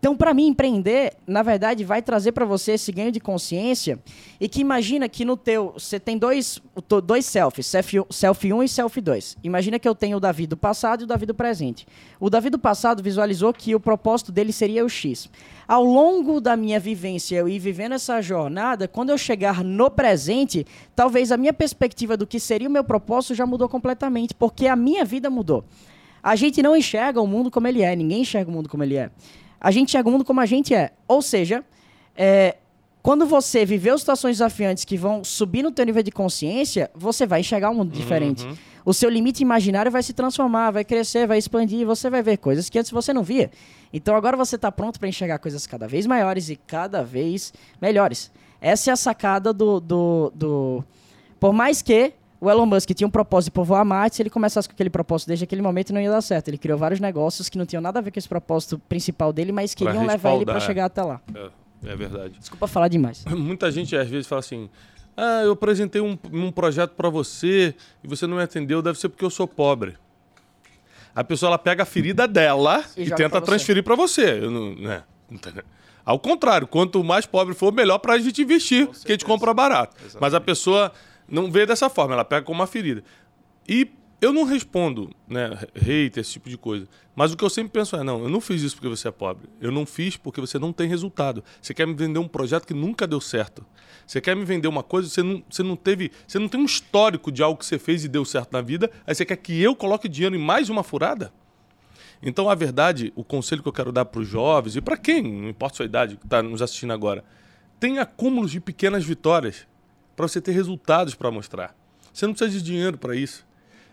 Então, 0.00 0.16
para 0.16 0.32
mim, 0.32 0.46
empreender, 0.46 1.12
na 1.26 1.42
verdade, 1.42 1.84
vai 1.84 2.00
trazer 2.00 2.32
para 2.32 2.46
você 2.46 2.72
esse 2.72 2.90
ganho 2.90 3.12
de 3.12 3.20
consciência 3.20 3.98
e 4.40 4.48
que 4.48 4.62
imagina 4.62 5.06
que 5.10 5.26
no 5.26 5.36
teu, 5.36 5.74
você 5.76 6.00
tem 6.00 6.16
dois, 6.16 6.58
dois 7.04 7.26
selfies, 7.26 7.66
selfie, 7.66 8.02
selfie 8.08 8.50
1 8.50 8.62
e 8.62 8.68
selfie 8.68 9.02
2. 9.02 9.36
Imagina 9.44 9.78
que 9.78 9.86
eu 9.86 9.94
tenho 9.94 10.16
o 10.16 10.20
Davi 10.20 10.46
do 10.46 10.56
passado 10.56 11.02
e 11.02 11.04
o 11.04 11.06
Davi 11.06 11.26
do 11.26 11.34
presente. 11.34 11.86
O 12.18 12.30
Davi 12.30 12.48
do 12.48 12.58
passado 12.58 13.02
visualizou 13.02 13.52
que 13.52 13.74
o 13.74 13.80
propósito 13.80 14.32
dele 14.32 14.54
seria 14.54 14.86
o 14.86 14.88
X. 14.88 15.28
Ao 15.68 15.84
longo 15.84 16.40
da 16.40 16.56
minha 16.56 16.80
vivência, 16.80 17.36
eu 17.36 17.46
ir 17.46 17.58
vivendo 17.58 17.92
essa 17.92 18.22
jornada, 18.22 18.88
quando 18.88 19.10
eu 19.10 19.18
chegar 19.18 19.62
no 19.62 19.90
presente, 19.90 20.66
talvez 20.96 21.30
a 21.30 21.36
minha 21.36 21.52
perspectiva 21.52 22.16
do 22.16 22.26
que 22.26 22.40
seria 22.40 22.70
o 22.70 22.72
meu 22.72 22.84
propósito 22.84 23.34
já 23.34 23.44
mudou 23.44 23.68
completamente, 23.68 24.34
porque 24.34 24.66
a 24.66 24.74
minha 24.74 25.04
vida 25.04 25.28
mudou. 25.28 25.62
A 26.22 26.36
gente 26.36 26.62
não 26.62 26.74
enxerga 26.74 27.20
o 27.20 27.26
mundo 27.26 27.50
como 27.50 27.68
ele 27.68 27.82
é, 27.82 27.94
ninguém 27.94 28.22
enxerga 28.22 28.50
o 28.50 28.54
mundo 28.54 28.68
como 28.68 28.82
ele 28.82 28.96
é. 28.96 29.10
A 29.60 29.70
gente 29.70 29.90
enxerga 29.90 30.08
o 30.08 30.12
mundo 30.12 30.24
como 30.24 30.40
a 30.40 30.46
gente 30.46 30.74
é. 30.74 30.92
Ou 31.06 31.20
seja, 31.20 31.64
é, 32.16 32.56
quando 33.02 33.26
você 33.26 33.64
viveu 33.64 33.98
situações 33.98 34.36
desafiantes 34.36 34.84
que 34.84 34.96
vão 34.96 35.24
subir 35.24 35.62
no 35.62 35.70
teu 35.70 35.84
nível 35.84 36.02
de 36.02 36.10
consciência, 36.10 36.90
você 36.94 37.26
vai 37.26 37.40
enxergar 37.40 37.70
um 37.70 37.74
mundo 37.74 37.92
diferente. 37.92 38.46
O 38.84 38.94
seu 38.94 39.10
limite 39.10 39.42
imaginário 39.42 39.90
vai 39.90 40.02
se 40.02 40.12
transformar, 40.12 40.70
vai 40.70 40.84
crescer, 40.84 41.26
vai 41.26 41.38
expandir, 41.38 41.80
e 41.80 41.84
você 41.84 42.08
vai 42.08 42.22
ver 42.22 42.38
coisas 42.38 42.68
que 42.68 42.78
antes 42.78 42.90
você 42.90 43.12
não 43.12 43.22
via. 43.22 43.50
Então 43.92 44.14
agora 44.16 44.36
você 44.36 44.56
está 44.56 44.72
pronto 44.72 44.98
para 44.98 45.08
enxergar 45.08 45.38
coisas 45.38 45.66
cada 45.66 45.86
vez 45.86 46.06
maiores 46.06 46.48
e 46.48 46.56
cada 46.56 47.02
vez 47.02 47.52
melhores. 47.80 48.30
Essa 48.60 48.90
é 48.90 48.92
a 48.92 48.96
sacada 48.96 49.52
do, 49.52 49.80
do, 49.80 50.32
do... 50.34 50.84
Por 51.38 51.52
mais 51.52 51.80
que 51.80 52.12
o 52.40 52.50
Elon 52.50 52.64
Musk 52.64 52.90
tinha 52.94 53.06
um 53.06 53.10
propósito 53.10 53.46
de 53.46 53.50
povoar 53.52 53.84
Marte, 53.84 54.16
se 54.16 54.22
ele 54.22 54.30
começasse 54.30 54.66
com 54.66 54.72
aquele 54.72 54.88
propósito 54.88 55.28
desde 55.28 55.44
aquele 55.44 55.60
momento 55.60 55.92
não 55.92 56.00
ia 56.00 56.10
dar 56.10 56.22
certo. 56.22 56.48
Ele 56.48 56.56
criou 56.56 56.78
vários 56.78 56.98
negócios 56.98 57.50
que 57.50 57.58
não 57.58 57.66
tinham 57.66 57.82
nada 57.82 57.98
a 57.98 58.02
ver 58.02 58.10
com 58.10 58.18
esse 58.18 58.28
propósito 58.28 58.78
principal 58.88 59.32
dele, 59.32 59.52
mas 59.52 59.74
Pra 59.74 59.86
queriam 59.86 60.06
levar 60.06 60.34
ele 60.34 60.46
para 60.46 60.58
chegar 60.58 60.86
até 60.86 61.02
lá. 61.02 61.20
É, 61.34 61.90
é 61.92 61.96
verdade. 61.96 62.38
Desculpa 62.38 62.66
falar 62.66 62.88
demais. 62.88 63.24
Muita 63.28 63.70
gente 63.70 63.94
às 63.94 64.08
vezes 64.08 64.26
fala 64.26 64.40
assim: 64.40 64.70
Ah, 65.16 65.42
eu 65.44 65.52
apresentei 65.52 66.00
um, 66.00 66.18
um 66.32 66.50
projeto 66.50 66.92
para 66.92 67.10
você 67.10 67.74
e 68.02 68.08
você 68.08 68.26
não 68.26 68.38
me 68.38 68.42
atendeu, 68.42 68.80
deve 68.80 68.98
ser 68.98 69.10
porque 69.10 69.24
eu 69.24 69.30
sou 69.30 69.46
pobre. 69.46 69.96
A 71.14 71.22
pessoa 71.22 71.50
ela 71.50 71.58
pega 71.58 71.82
a 71.82 71.86
ferida 71.86 72.26
dela 72.26 72.84
E 72.96 73.02
e, 73.02 73.10
tenta 73.10 73.28
pra 73.28 73.40
transferir 73.42 73.82
para 73.82 73.96
você. 73.96 74.38
Eu 74.42 74.50
não, 74.50 74.74
né? 74.76 75.02
Ao 76.04 76.18
contrário, 76.18 76.66
quanto 76.66 77.04
mais 77.04 77.26
pobre 77.26 77.54
for, 77.54 77.70
melhor 77.72 77.98
para 77.98 78.14
a 78.14 78.18
gente 78.18 78.40
investir, 78.40 78.88
que 79.04 79.12
a 79.12 79.14
gente 79.14 79.24
compra 79.26 79.52
barato. 79.52 79.94
Mas 80.18 80.32
a 80.32 80.40
pessoa 80.40 80.90
não 81.30 81.50
vê 81.50 81.64
dessa 81.64 81.88
forma, 81.88 82.14
ela 82.14 82.24
pega 82.24 82.44
como 82.44 82.60
uma 82.60 82.66
ferida. 82.66 83.04
E 83.68 83.88
eu 84.20 84.34
não 84.34 84.44
respondo, 84.44 85.10
né, 85.26 85.50
hate, 85.74 86.20
esse 86.20 86.32
tipo 86.32 86.50
de 86.50 86.58
coisa. 86.58 86.86
Mas 87.16 87.32
o 87.32 87.36
que 87.36 87.44
eu 87.44 87.48
sempre 87.48 87.72
penso 87.72 87.96
é, 87.96 88.02
não, 88.02 88.22
eu 88.22 88.28
não 88.28 88.40
fiz 88.40 88.60
isso 88.60 88.76
porque 88.76 88.88
você 88.88 89.08
é 89.08 89.10
pobre. 89.10 89.48
Eu 89.60 89.72
não 89.72 89.86
fiz 89.86 90.16
porque 90.16 90.40
você 90.40 90.58
não 90.58 90.72
tem 90.72 90.88
resultado. 90.88 91.42
Você 91.60 91.72
quer 91.72 91.86
me 91.86 91.94
vender 91.94 92.18
um 92.18 92.28
projeto 92.28 92.66
que 92.66 92.74
nunca 92.74 93.06
deu 93.06 93.20
certo. 93.20 93.64
Você 94.06 94.20
quer 94.20 94.36
me 94.36 94.44
vender 94.44 94.68
uma 94.68 94.82
coisa, 94.82 95.08
você 95.08 95.22
não, 95.22 95.42
você 95.48 95.62
não 95.62 95.74
teve, 95.74 96.12
você 96.26 96.38
não 96.38 96.48
tem 96.48 96.60
um 96.60 96.64
histórico 96.64 97.32
de 97.32 97.42
algo 97.42 97.58
que 97.58 97.64
você 97.64 97.78
fez 97.78 98.04
e 98.04 98.08
deu 98.08 98.24
certo 98.24 98.52
na 98.52 98.60
vida, 98.60 98.90
aí 99.06 99.14
você 99.14 99.24
quer 99.24 99.36
que 99.36 99.58
eu 99.60 99.74
coloque 99.74 100.08
dinheiro 100.08 100.36
em 100.36 100.38
mais 100.38 100.68
uma 100.68 100.82
furada? 100.82 101.32
Então, 102.22 102.50
a 102.50 102.54
verdade, 102.54 103.12
o 103.16 103.24
conselho 103.24 103.62
que 103.62 103.68
eu 103.68 103.72
quero 103.72 103.90
dar 103.90 104.04
para 104.04 104.20
os 104.20 104.28
jovens 104.28 104.76
e 104.76 104.82
para 104.82 104.96
quem, 104.96 105.22
não 105.22 105.48
importa 105.48 105.74
a 105.74 105.76
sua 105.78 105.86
idade, 105.86 106.16
que 106.16 106.26
está 106.26 106.42
nos 106.42 106.60
assistindo 106.60 106.92
agora, 106.92 107.24
tenha 107.78 108.02
acúmulos 108.02 108.50
de 108.50 108.60
pequenas 108.60 109.04
vitórias 109.04 109.66
para 110.20 110.28
você 110.28 110.40
ter 110.40 110.52
resultados 110.52 111.14
para 111.14 111.30
mostrar. 111.30 111.74
Você 112.12 112.26
não 112.26 112.34
precisa 112.34 112.58
de 112.58 112.62
dinheiro 112.62 112.98
para 112.98 113.16
isso. 113.16 113.46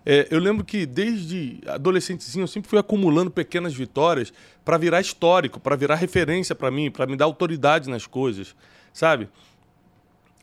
É, 0.05 0.27
eu 0.29 0.39
lembro 0.39 0.63
que 0.63 0.85
desde 0.85 1.61
adolescentezinho 1.65 2.43
eu 2.43 2.47
sempre 2.47 2.69
fui 2.69 2.77
acumulando 2.77 3.31
pequenas 3.31 3.73
vitórias 3.73 4.33
para 4.63 4.77
virar 4.77 4.99
histórico, 4.99 5.59
para 5.59 5.75
virar 5.77 5.95
referência 5.95 6.53
para 6.53 6.69
mim, 6.69 6.91
para 6.91 7.05
me 7.07 7.15
dar 7.15 7.25
autoridade 7.25 7.89
nas 7.89 8.05
coisas, 8.05 8.55
sabe? 8.91 9.29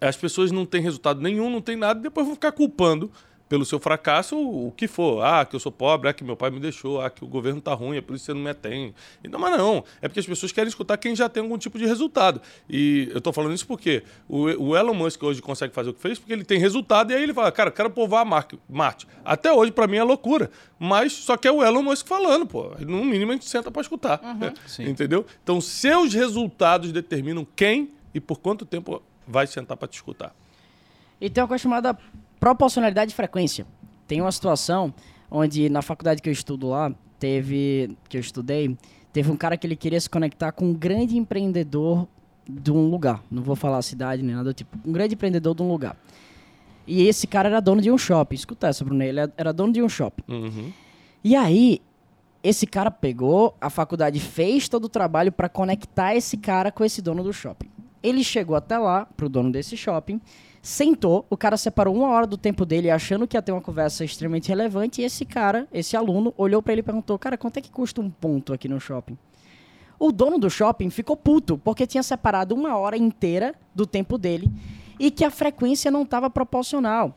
As 0.01 0.17
pessoas 0.17 0.51
não 0.51 0.65
têm 0.65 0.81
resultado 0.81 1.21
nenhum, 1.21 1.51
não 1.51 1.61
tem 1.61 1.77
nada, 1.77 2.01
depois 2.01 2.27
vão 2.27 2.35
ficar 2.35 2.53
culpando 2.53 3.11
pelo 3.49 3.65
seu 3.65 3.79
fracasso 3.79 4.37
o 4.39 4.73
que 4.77 4.89
for. 4.89 5.23
Ah, 5.23 5.45
que 5.45 5.55
eu 5.55 5.61
sou 5.61 5.71
pobre, 5.71 6.09
ah, 6.09 6.13
que 6.13 6.25
meu 6.25 6.37
pai 6.37 6.51
me 6.51 6.59
deixou, 6.59 7.01
ah, 7.01 7.11
que 7.11 7.23
o 7.23 7.27
governo 7.27 7.61
tá 7.61 7.75
ruim, 7.75 7.97
é 7.97 8.01
por 8.01 8.15
isso 8.17 8.25
que 8.25 8.33
você 8.33 8.35
não 8.35 8.43
me 8.43 8.51
atende. 8.51 8.95
Então, 9.23 9.39
mas 9.39 9.57
não, 9.59 9.85
é 10.01 10.09
porque 10.09 10.21
as 10.21 10.27
pessoas 10.27 10.51
querem 10.51 10.69
escutar 10.69 10.97
quem 10.97 11.15
já 11.15 11.29
tem 11.29 11.43
algum 11.43 11.59
tipo 11.59 11.79
de 11.79 11.87
resultado. 11.87 12.41
E 12.69 13.09
eu 13.13 13.21
tô 13.21 13.33
falando 13.33 13.53
isso 13.55 13.67
porque 13.67 14.03
o, 14.29 14.71
o 14.71 14.77
Elon 14.77 14.95
Musk 14.95 15.23
hoje 15.23 15.43
consegue 15.43 15.75
fazer 15.75 15.91
o 15.91 15.95
que 15.95 16.01
fez 16.01 16.19
porque 16.19 16.33
ele 16.33 16.45
tem 16.45 16.59
resultado 16.59 17.11
e 17.13 17.15
aí 17.15 17.23
ele 17.23 17.35
fala, 17.35 17.53
cara, 17.53 17.71
quero 17.71 17.91
povoar 17.91 18.25
Mar- 18.25 18.49
Marte. 18.69 19.07
Até 19.25 19.53
hoje, 19.53 19.71
para 19.73 19.87
mim, 19.87 19.99
é 19.99 20.03
loucura. 20.03 20.51
Mas 20.79 21.13
só 21.13 21.37
que 21.37 21.47
é 21.47 21.53
o 21.53 21.63
Elon 21.63 21.83
Musk 21.83 22.07
falando, 22.07 22.47
pô. 22.47 22.73
No 22.81 23.05
mínimo 23.05 23.31
a 23.33 23.35
gente 23.35 23.49
senta 23.49 23.71
para 23.71 23.83
escutar. 23.83 24.21
Sim. 24.67 24.89
Entendeu? 24.89 25.25
Então, 25.43 25.61
seus 25.61 26.13
resultados 26.15 26.93
determinam 26.93 27.47
quem 27.57 27.91
e 28.15 28.21
por 28.21 28.39
quanto 28.39 28.65
tempo 28.67 29.03
vai 29.27 29.47
sentar 29.47 29.77
para 29.77 29.89
te 29.89 29.95
escutar. 29.95 30.35
E 31.21 31.31
tem 31.31 31.43
uma 31.43 31.49
coisa 31.49 31.63
chamada 31.63 31.97
proporcionalidade 32.45 33.09
de 33.09 33.15
frequência. 33.15 33.67
Tem 34.07 34.21
uma 34.21 34.31
situação 34.31 34.93
onde 35.31 35.71
na 35.71 35.81
faculdade 35.81 36.21
que 36.21 36.29
eu 36.29 36.33
estudo 36.33 36.69
lá, 36.69 36.93
teve 37.19 37.97
que 38.07 38.19
eu 38.19 38.21
estudei, 38.21 38.77
teve 39.15 39.31
um 39.31 39.37
cara 39.37 39.57
que 39.57 39.67
ele 39.67 39.75
queria 39.75 39.99
se 39.99 40.11
conectar 40.11 40.53
com 40.53 40.67
um 40.67 40.75
grande 40.75 41.17
empreendedor 41.17 42.07
de 42.47 42.71
um 42.71 42.91
lugar. 42.91 43.23
Não 43.31 43.43
vou 43.43 43.57
falar 43.57 43.79
a 43.79 43.83
cidade 43.83 44.23
nem 44.23 44.37
nada 44.37 44.51
do 44.51 44.53
tipo. 44.53 44.77
Um 44.87 44.93
grande 44.93 45.15
empreendedor 45.15 45.55
de 45.55 45.63
um 45.63 45.69
lugar. 45.69 45.97
E 46.87 47.07
esse 47.07 47.27
cara 47.27 47.49
era 47.49 47.61
dono 47.61 47.81
de 47.81 47.91
um 47.91 47.97
shopping. 47.97 48.35
Escuta 48.35 48.67
essa, 48.67 48.85
Bruno. 48.85 49.03
Ele 49.03 49.21
era 49.39 49.51
dono 49.51 49.73
de 49.73 49.83
um 49.83 49.89
shopping. 49.89 50.23
Uhum. 50.29 50.71
E 51.25 51.35
aí, 51.35 51.81
esse 52.43 52.67
cara 52.67 52.91
pegou, 52.91 53.57
a 53.59 53.71
faculdade 53.71 54.21
fez 54.21 54.69
todo 54.69 54.85
o 54.85 54.89
trabalho 54.91 55.33
para 55.33 55.49
conectar 55.49 56.15
esse 56.15 56.37
cara 56.37 56.71
com 56.71 56.85
esse 56.85 57.01
dono 57.01 57.25
do 57.25 57.33
shopping. 57.33 57.71
Ele 58.03 58.23
chegou 58.23 58.55
até 58.55 58.77
lá, 58.77 59.07
pro 59.17 59.31
dono 59.31 59.51
desse 59.51 59.79
shopping, 59.79 60.21
sentou, 60.65 61.27
o 61.29 61.37
cara 61.37 61.59
separou 61.59 61.95
uma 61.95 62.09
hora 62.09 62.27
do 62.27 62.39
tempo 62.39 62.65
dele 62.65 62.91
achando 62.91 63.29
que 63.29 63.37
ia 63.37 63.43
ter 63.43 63.53
uma 63.53 63.61
conversa 63.61 64.03
extremamente 64.03 64.49
relevante, 64.49 65.03
e 65.03 65.05
esse 65.05 65.27
cara, 65.27 65.69
esse 65.71 65.95
aluno, 65.95 66.33
olhou 66.39 66.63
para 66.63 66.73
ele 66.73 66.81
e 66.81 66.83
perguntou: 66.83 67.19
Cara, 67.19 67.37
quanto 67.37 67.59
é 67.59 67.61
que 67.61 67.71
custa 67.71 68.01
um 68.01 68.11
ponto 68.11 68.51
aqui 68.51 68.67
no 68.67 68.81
shopping? 68.81 69.19
O 69.99 70.11
dono 70.11 70.39
do 70.39 70.49
shopping 70.49 70.89
ficou 70.89 71.19
puto, 71.19 71.59
porque 71.59 71.87
tinha 71.87 72.03
separado 72.03 72.55
uma 72.55 72.79
hora 72.79 72.97
inteira 72.97 73.55
do 73.75 73.87
tempo 73.87 74.17
dele 74.17 74.51
e 74.99 75.11
que 75.11 75.23
a 75.23 75.31
frequência 75.31 75.91
não 75.91 76.03
estava 76.03 76.31
proporcional. 76.31 77.15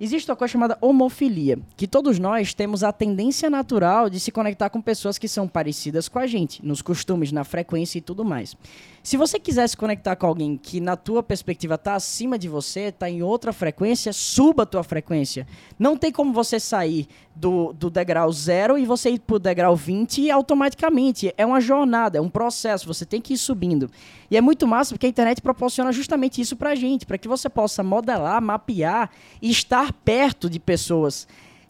Existe 0.00 0.30
uma 0.30 0.36
coisa 0.36 0.52
chamada 0.52 0.78
homofilia, 0.80 1.58
que 1.76 1.86
todos 1.86 2.18
nós 2.18 2.54
temos 2.54 2.84
a 2.84 2.92
tendência 2.92 3.50
natural 3.50 4.08
de 4.08 4.20
se 4.20 4.30
conectar 4.30 4.70
com 4.70 4.80
pessoas 4.80 5.18
que 5.18 5.28
são 5.28 5.48
parecidas 5.48 6.08
com 6.08 6.18
a 6.18 6.26
gente, 6.26 6.64
nos 6.64 6.82
costumes, 6.82 7.32
na 7.32 7.44
frequência 7.44 7.98
e 7.98 8.00
tudo 8.00 8.24
mais. 8.24 8.56
Se 9.04 9.18
você 9.18 9.38
quiser 9.38 9.68
se 9.68 9.76
conectar 9.76 10.16
com 10.16 10.26
alguém 10.26 10.56
que 10.56 10.80
na 10.80 10.96
tua 10.96 11.22
perspectiva 11.22 11.74
está 11.74 11.94
acima 11.94 12.38
de 12.38 12.48
você, 12.48 12.84
está 12.84 13.08
em 13.10 13.22
outra 13.22 13.52
frequência, 13.52 14.14
suba 14.14 14.62
a 14.62 14.66
tua 14.66 14.82
frequência. 14.82 15.46
Não 15.78 15.94
tem 15.94 16.10
como 16.10 16.32
você 16.32 16.58
sair 16.58 17.06
do, 17.36 17.74
do 17.74 17.90
degrau 17.90 18.32
zero 18.32 18.78
e 18.78 18.86
você 18.86 19.10
ir 19.10 19.18
para 19.18 19.36
o 19.36 19.38
degrau 19.38 19.76
20 19.76 20.30
automaticamente. 20.30 21.34
É 21.36 21.44
uma 21.44 21.60
jornada, 21.60 22.16
é 22.16 22.20
um 22.22 22.30
processo, 22.30 22.86
você 22.86 23.04
tem 23.04 23.20
que 23.20 23.34
ir 23.34 23.36
subindo. 23.36 23.90
E 24.30 24.38
é 24.38 24.40
muito 24.40 24.66
massa 24.66 24.94
porque 24.94 25.04
a 25.04 25.10
internet 25.10 25.42
proporciona 25.42 25.92
justamente 25.92 26.40
isso 26.40 26.56
pra 26.56 26.74
gente, 26.74 27.04
para 27.04 27.18
que 27.18 27.28
você 27.28 27.50
possa 27.50 27.82
modelar, 27.82 28.40
mapear 28.40 29.10
e 29.42 29.50
estar 29.50 29.92
perto 29.92 30.48
de 30.48 30.58
pessoas 30.58 31.28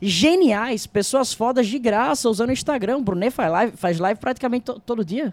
geniais, 0.09 0.87
pessoas 0.87 1.33
fodas 1.33 1.67
de 1.67 1.79
graça 1.79 2.29
usando 2.29 2.51
o 2.51 2.53
Instagram. 2.53 2.99
O 2.99 3.03
Brunet 3.03 3.31
faz 3.33 3.51
live, 3.51 3.77
faz 3.77 3.99
live 3.99 4.21
praticamente 4.21 4.65
to- 4.65 4.81
todo 4.81 5.05
dia. 5.05 5.33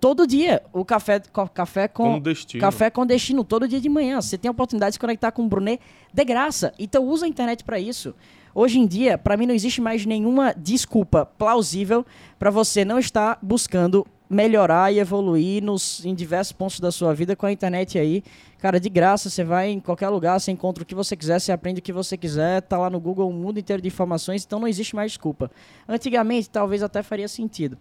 Todo 0.00 0.26
dia. 0.26 0.62
O 0.72 0.84
café, 0.84 1.20
co- 1.32 1.48
café 1.48 1.88
com 1.88 2.14
Com 2.14 2.20
destino. 2.20 2.60
café 2.60 2.90
com 2.90 3.06
destino, 3.06 3.42
todo 3.44 3.66
dia 3.68 3.80
de 3.80 3.88
manhã. 3.88 4.20
Você 4.20 4.36
tem 4.38 4.48
a 4.48 4.52
oportunidade 4.52 4.90
de 4.92 4.94
se 4.94 5.00
conectar 5.00 5.30
com 5.32 5.44
o 5.44 5.48
Brunet 5.48 5.80
de 6.12 6.24
graça. 6.24 6.72
Então 6.78 7.04
usa 7.04 7.24
a 7.26 7.28
internet 7.28 7.64
para 7.64 7.78
isso. 7.78 8.14
Hoje 8.54 8.78
em 8.80 8.86
dia, 8.86 9.16
para 9.16 9.36
mim 9.36 9.46
não 9.46 9.54
existe 9.54 9.80
mais 9.80 10.04
nenhuma 10.04 10.52
desculpa 10.56 11.24
plausível 11.24 12.04
para 12.38 12.50
você 12.50 12.84
não 12.84 12.98
estar 12.98 13.38
buscando 13.40 14.04
melhorar 14.30 14.92
e 14.92 15.00
evoluir 15.00 15.60
nos, 15.60 16.04
em 16.04 16.14
diversos 16.14 16.52
pontos 16.52 16.78
da 16.78 16.92
sua 16.92 17.12
vida 17.12 17.34
com 17.34 17.46
a 17.46 17.52
internet 17.52 17.98
aí. 17.98 18.22
Cara, 18.58 18.78
de 18.78 18.88
graça, 18.88 19.28
você 19.28 19.42
vai 19.42 19.70
em 19.70 19.80
qualquer 19.80 20.08
lugar, 20.08 20.38
você 20.38 20.52
encontra 20.52 20.84
o 20.84 20.86
que 20.86 20.94
você 20.94 21.16
quiser, 21.16 21.40
você 21.40 21.50
aprende 21.50 21.80
o 21.80 21.82
que 21.82 21.92
você 21.92 22.16
quiser, 22.16 22.62
tá 22.62 22.78
lá 22.78 22.88
no 22.88 23.00
Google 23.00 23.28
um 23.28 23.32
mundo 23.32 23.58
inteiro 23.58 23.82
de 23.82 23.88
informações, 23.88 24.44
então 24.44 24.60
não 24.60 24.68
existe 24.68 24.94
mais 24.94 25.10
desculpa. 25.10 25.50
Antigamente, 25.88 26.48
talvez 26.48 26.80
até 26.80 27.02
faria 27.02 27.26
sentido. 27.26 27.76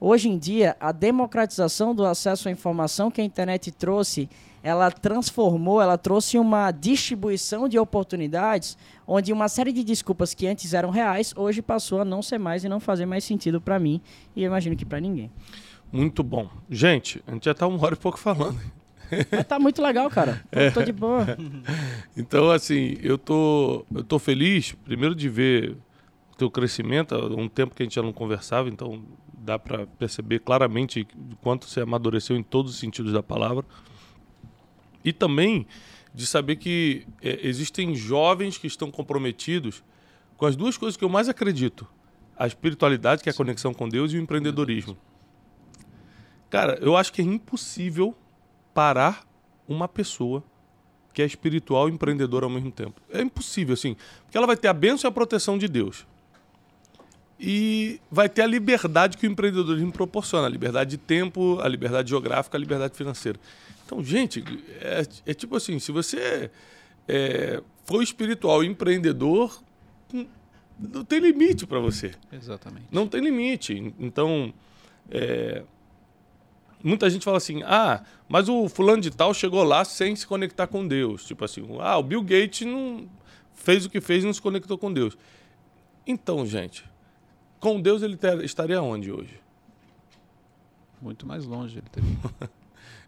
Hoje 0.00 0.30
em 0.30 0.38
dia, 0.38 0.76
a 0.80 0.90
democratização 0.90 1.94
do 1.94 2.04
acesso 2.04 2.48
à 2.48 2.50
informação 2.50 3.10
que 3.10 3.20
a 3.20 3.24
internet 3.24 3.70
trouxe, 3.70 4.28
ela 4.62 4.90
transformou, 4.90 5.80
ela 5.82 5.98
trouxe 5.98 6.38
uma 6.38 6.70
distribuição 6.70 7.68
de 7.68 7.78
oportunidades, 7.78 8.78
onde 9.06 9.32
uma 9.32 9.48
série 9.48 9.72
de 9.72 9.84
desculpas 9.84 10.32
que 10.32 10.46
antes 10.46 10.72
eram 10.72 10.90
reais, 10.90 11.34
hoje 11.36 11.60
passou 11.60 12.00
a 12.00 12.04
não 12.04 12.22
ser 12.22 12.38
mais 12.38 12.64
e 12.64 12.68
não 12.68 12.80
fazer 12.80 13.06
mais 13.06 13.24
sentido 13.24 13.60
para 13.60 13.78
mim, 13.78 14.00
e 14.34 14.42
eu 14.42 14.46
imagino 14.46 14.74
que 14.74 14.84
para 14.84 14.98
ninguém. 14.98 15.30
Muito 15.92 16.22
bom. 16.22 16.48
Gente, 16.70 17.22
a 17.26 17.32
gente 17.32 17.44
já 17.44 17.52
tá 17.52 17.66
uma 17.66 17.84
hora 17.84 17.94
e 17.94 17.98
pouco 17.98 18.18
falando. 18.18 18.58
Mas 19.30 19.46
tá 19.46 19.58
muito 19.58 19.82
legal, 19.82 20.08
cara. 20.08 20.42
Tô, 20.50 20.80
tô 20.80 20.82
de 20.82 20.92
boa. 20.92 21.36
Então, 22.16 22.50
assim, 22.50 22.96
eu 23.02 23.18
tô, 23.18 23.84
eu 23.94 24.02
tô 24.02 24.18
feliz, 24.18 24.72
primeiro, 24.84 25.14
de 25.14 25.28
ver 25.28 25.76
o 26.32 26.36
teu 26.36 26.50
crescimento. 26.50 27.14
Há 27.14 27.26
um 27.26 27.48
tempo 27.48 27.74
que 27.74 27.82
a 27.82 27.84
gente 27.84 27.94
já 27.94 28.02
não 28.02 28.12
conversava, 28.12 28.70
então 28.70 29.04
dá 29.34 29.58
para 29.58 29.86
perceber 29.86 30.38
claramente 30.38 31.06
o 31.30 31.36
quanto 31.36 31.66
você 31.66 31.82
amadureceu 31.82 32.36
em 32.36 32.42
todos 32.42 32.72
os 32.72 32.78
sentidos 32.78 33.12
da 33.12 33.22
palavra. 33.22 33.66
E 35.04 35.12
também 35.12 35.66
de 36.14 36.26
saber 36.26 36.56
que 36.56 37.06
é, 37.20 37.40
existem 37.42 37.94
jovens 37.94 38.56
que 38.56 38.66
estão 38.66 38.90
comprometidos 38.90 39.82
com 40.36 40.46
as 40.46 40.56
duas 40.56 40.76
coisas 40.78 40.96
que 40.96 41.04
eu 41.04 41.08
mais 41.08 41.28
acredito: 41.28 41.86
a 42.36 42.46
espiritualidade, 42.46 43.22
que 43.22 43.28
é 43.28 43.32
a 43.32 43.34
conexão 43.34 43.74
com 43.74 43.88
Deus, 43.88 44.12
e 44.12 44.16
o 44.16 44.20
empreendedorismo. 44.20 44.96
Cara, 46.52 46.78
eu 46.82 46.94
acho 46.98 47.10
que 47.14 47.22
é 47.22 47.24
impossível 47.24 48.14
parar 48.74 49.26
uma 49.66 49.88
pessoa 49.88 50.44
que 51.14 51.22
é 51.22 51.24
espiritual 51.24 51.88
e 51.88 51.92
empreendedora 51.92 52.44
ao 52.44 52.50
mesmo 52.50 52.70
tempo. 52.70 53.00
É 53.10 53.22
impossível, 53.22 53.72
assim. 53.72 53.96
Porque 54.24 54.36
ela 54.36 54.46
vai 54.46 54.54
ter 54.58 54.68
a 54.68 54.74
bênção 54.74 55.08
e 55.08 55.10
a 55.10 55.12
proteção 55.12 55.56
de 55.56 55.66
Deus. 55.66 56.06
E 57.40 57.98
vai 58.10 58.28
ter 58.28 58.42
a 58.42 58.46
liberdade 58.46 59.16
que 59.16 59.26
o 59.26 59.30
empreendedorismo 59.30 59.90
proporciona. 59.92 60.46
A 60.46 60.50
liberdade 60.50 60.90
de 60.90 60.98
tempo, 60.98 61.58
a 61.58 61.66
liberdade 61.66 62.10
geográfica, 62.10 62.58
a 62.58 62.60
liberdade 62.60 62.94
financeira. 62.98 63.40
Então, 63.86 64.04
gente, 64.04 64.44
é, 64.78 65.06
é 65.24 65.32
tipo 65.32 65.56
assim, 65.56 65.78
se 65.78 65.90
você 65.90 66.50
é, 67.08 67.62
for 67.86 68.02
espiritual 68.02 68.62
e 68.62 68.66
empreendedor, 68.66 69.58
não 70.78 71.02
tem 71.02 71.18
limite 71.18 71.66
para 71.66 71.78
você. 71.78 72.12
Exatamente. 72.30 72.88
Não 72.92 73.08
tem 73.08 73.22
limite. 73.22 73.94
Então, 73.98 74.52
é, 75.10 75.62
muita 76.82 77.08
gente 77.10 77.24
fala 77.24 77.36
assim: 77.36 77.62
ah, 77.64 78.02
mas 78.28 78.48
o 78.48 78.68
fulano 78.68 79.00
de 79.02 79.10
tal 79.10 79.32
chegou 79.34 79.62
lá 79.62 79.84
sem 79.84 80.14
se 80.16 80.26
conectar 80.26 80.66
com 80.66 80.86
Deus. 80.86 81.24
Tipo 81.24 81.44
assim, 81.44 81.64
ah, 81.80 81.98
o 81.98 82.02
Bill 82.02 82.22
Gates 82.22 82.66
não 82.66 83.08
fez 83.54 83.84
o 83.84 83.90
que 83.90 84.00
fez 84.00 84.22
e 84.22 84.26
não 84.26 84.32
se 84.32 84.42
conectou 84.42 84.76
com 84.78 84.92
Deus. 84.92 85.16
Então, 86.06 86.44
gente, 86.46 86.84
com 87.60 87.80
Deus 87.80 88.02
ele 88.02 88.16
ter- 88.16 88.42
estaria 88.44 88.82
onde 88.82 89.12
hoje? 89.12 89.40
Muito 91.00 91.26
mais 91.26 91.44
longe 91.44 91.78
ele 91.78 91.88
teria. 91.90 92.50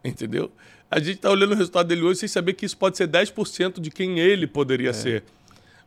Entendeu? 0.05 0.51
A 0.91 0.99
gente 0.99 1.17
está 1.17 1.31
olhando 1.31 1.53
o 1.53 1.57
resultado 1.57 1.87
dele 1.89 2.03
hoje 2.03 2.21
sem 2.21 2.29
saber 2.29 2.53
que 2.55 2.67
isso 2.67 2.77
pode 2.77 2.97
ser 2.97 3.09
10% 3.09 3.81
de 3.81 3.91
quem 3.91 4.19
ele 4.19 4.47
poderia 4.47 4.93
ser. 4.93 5.25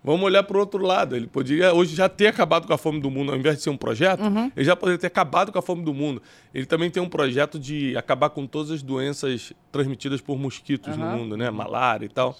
Vamos 0.03 0.23
olhar 0.25 0.43
para 0.43 0.55
o 0.55 0.59
outro 0.59 0.81
lado. 0.83 1.15
Ele 1.15 1.27
poderia 1.27 1.73
hoje 1.73 1.95
já 1.95 2.07
ter 2.07 2.27
acabado 2.27 2.67
com 2.67 2.73
a 2.73 2.77
fome 2.77 2.99
do 2.99 3.09
mundo, 3.09 3.31
ao 3.31 3.37
invés 3.37 3.57
de 3.57 3.63
ser 3.63 3.69
um 3.69 3.77
projeto, 3.77 4.21
ele 4.55 4.65
já 4.65 4.75
poderia 4.75 4.97
ter 4.97 5.07
acabado 5.07 5.51
com 5.51 5.59
a 5.59 5.61
fome 5.61 5.83
do 5.83 5.93
mundo. 5.93 6.21
Ele 6.53 6.65
também 6.65 6.89
tem 6.89 7.01
um 7.01 7.09
projeto 7.09 7.59
de 7.59 7.95
acabar 7.97 8.29
com 8.29 8.45
todas 8.47 8.71
as 8.71 8.81
doenças 8.81 9.53
transmitidas 9.71 10.21
por 10.21 10.37
mosquitos 10.37 10.95
no 10.95 11.03
Aham. 11.03 11.17
mundo, 11.17 11.37
né? 11.37 11.49
Malária 11.49 12.05
e 12.05 12.09
tal. 12.09 12.37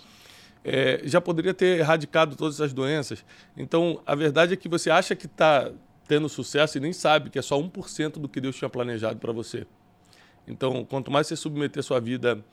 É, 0.63 1.01
já 1.05 1.21
poderia 1.21 1.53
ter 1.53 1.79
erradicado 1.79 2.35
todas 2.35 2.55
essas 2.55 2.73
doenças. 2.73 3.25
Então, 3.55 4.01
a 4.05 4.13
verdade 4.15 4.53
é 4.53 4.55
que 4.57 4.67
você 4.67 4.89
acha 4.89 5.15
que 5.15 5.25
está 5.25 5.71
tendo 6.07 6.27
sucesso 6.29 6.77
e 6.77 6.81
nem 6.81 6.93
sabe 6.93 7.29
que 7.29 7.39
é 7.39 7.41
só 7.41 7.57
1% 7.57 8.13
do 8.13 8.29
que 8.29 8.39
Deus 8.39 8.55
tinha 8.55 8.69
planejado 8.69 9.19
para 9.19 9.31
você. 9.31 9.65
Então, 10.47 10.85
quanto 10.85 11.11
mais 11.11 11.27
você 11.27 11.35
submeter 11.35 11.84
sua 11.84 11.99
vida 11.99 12.43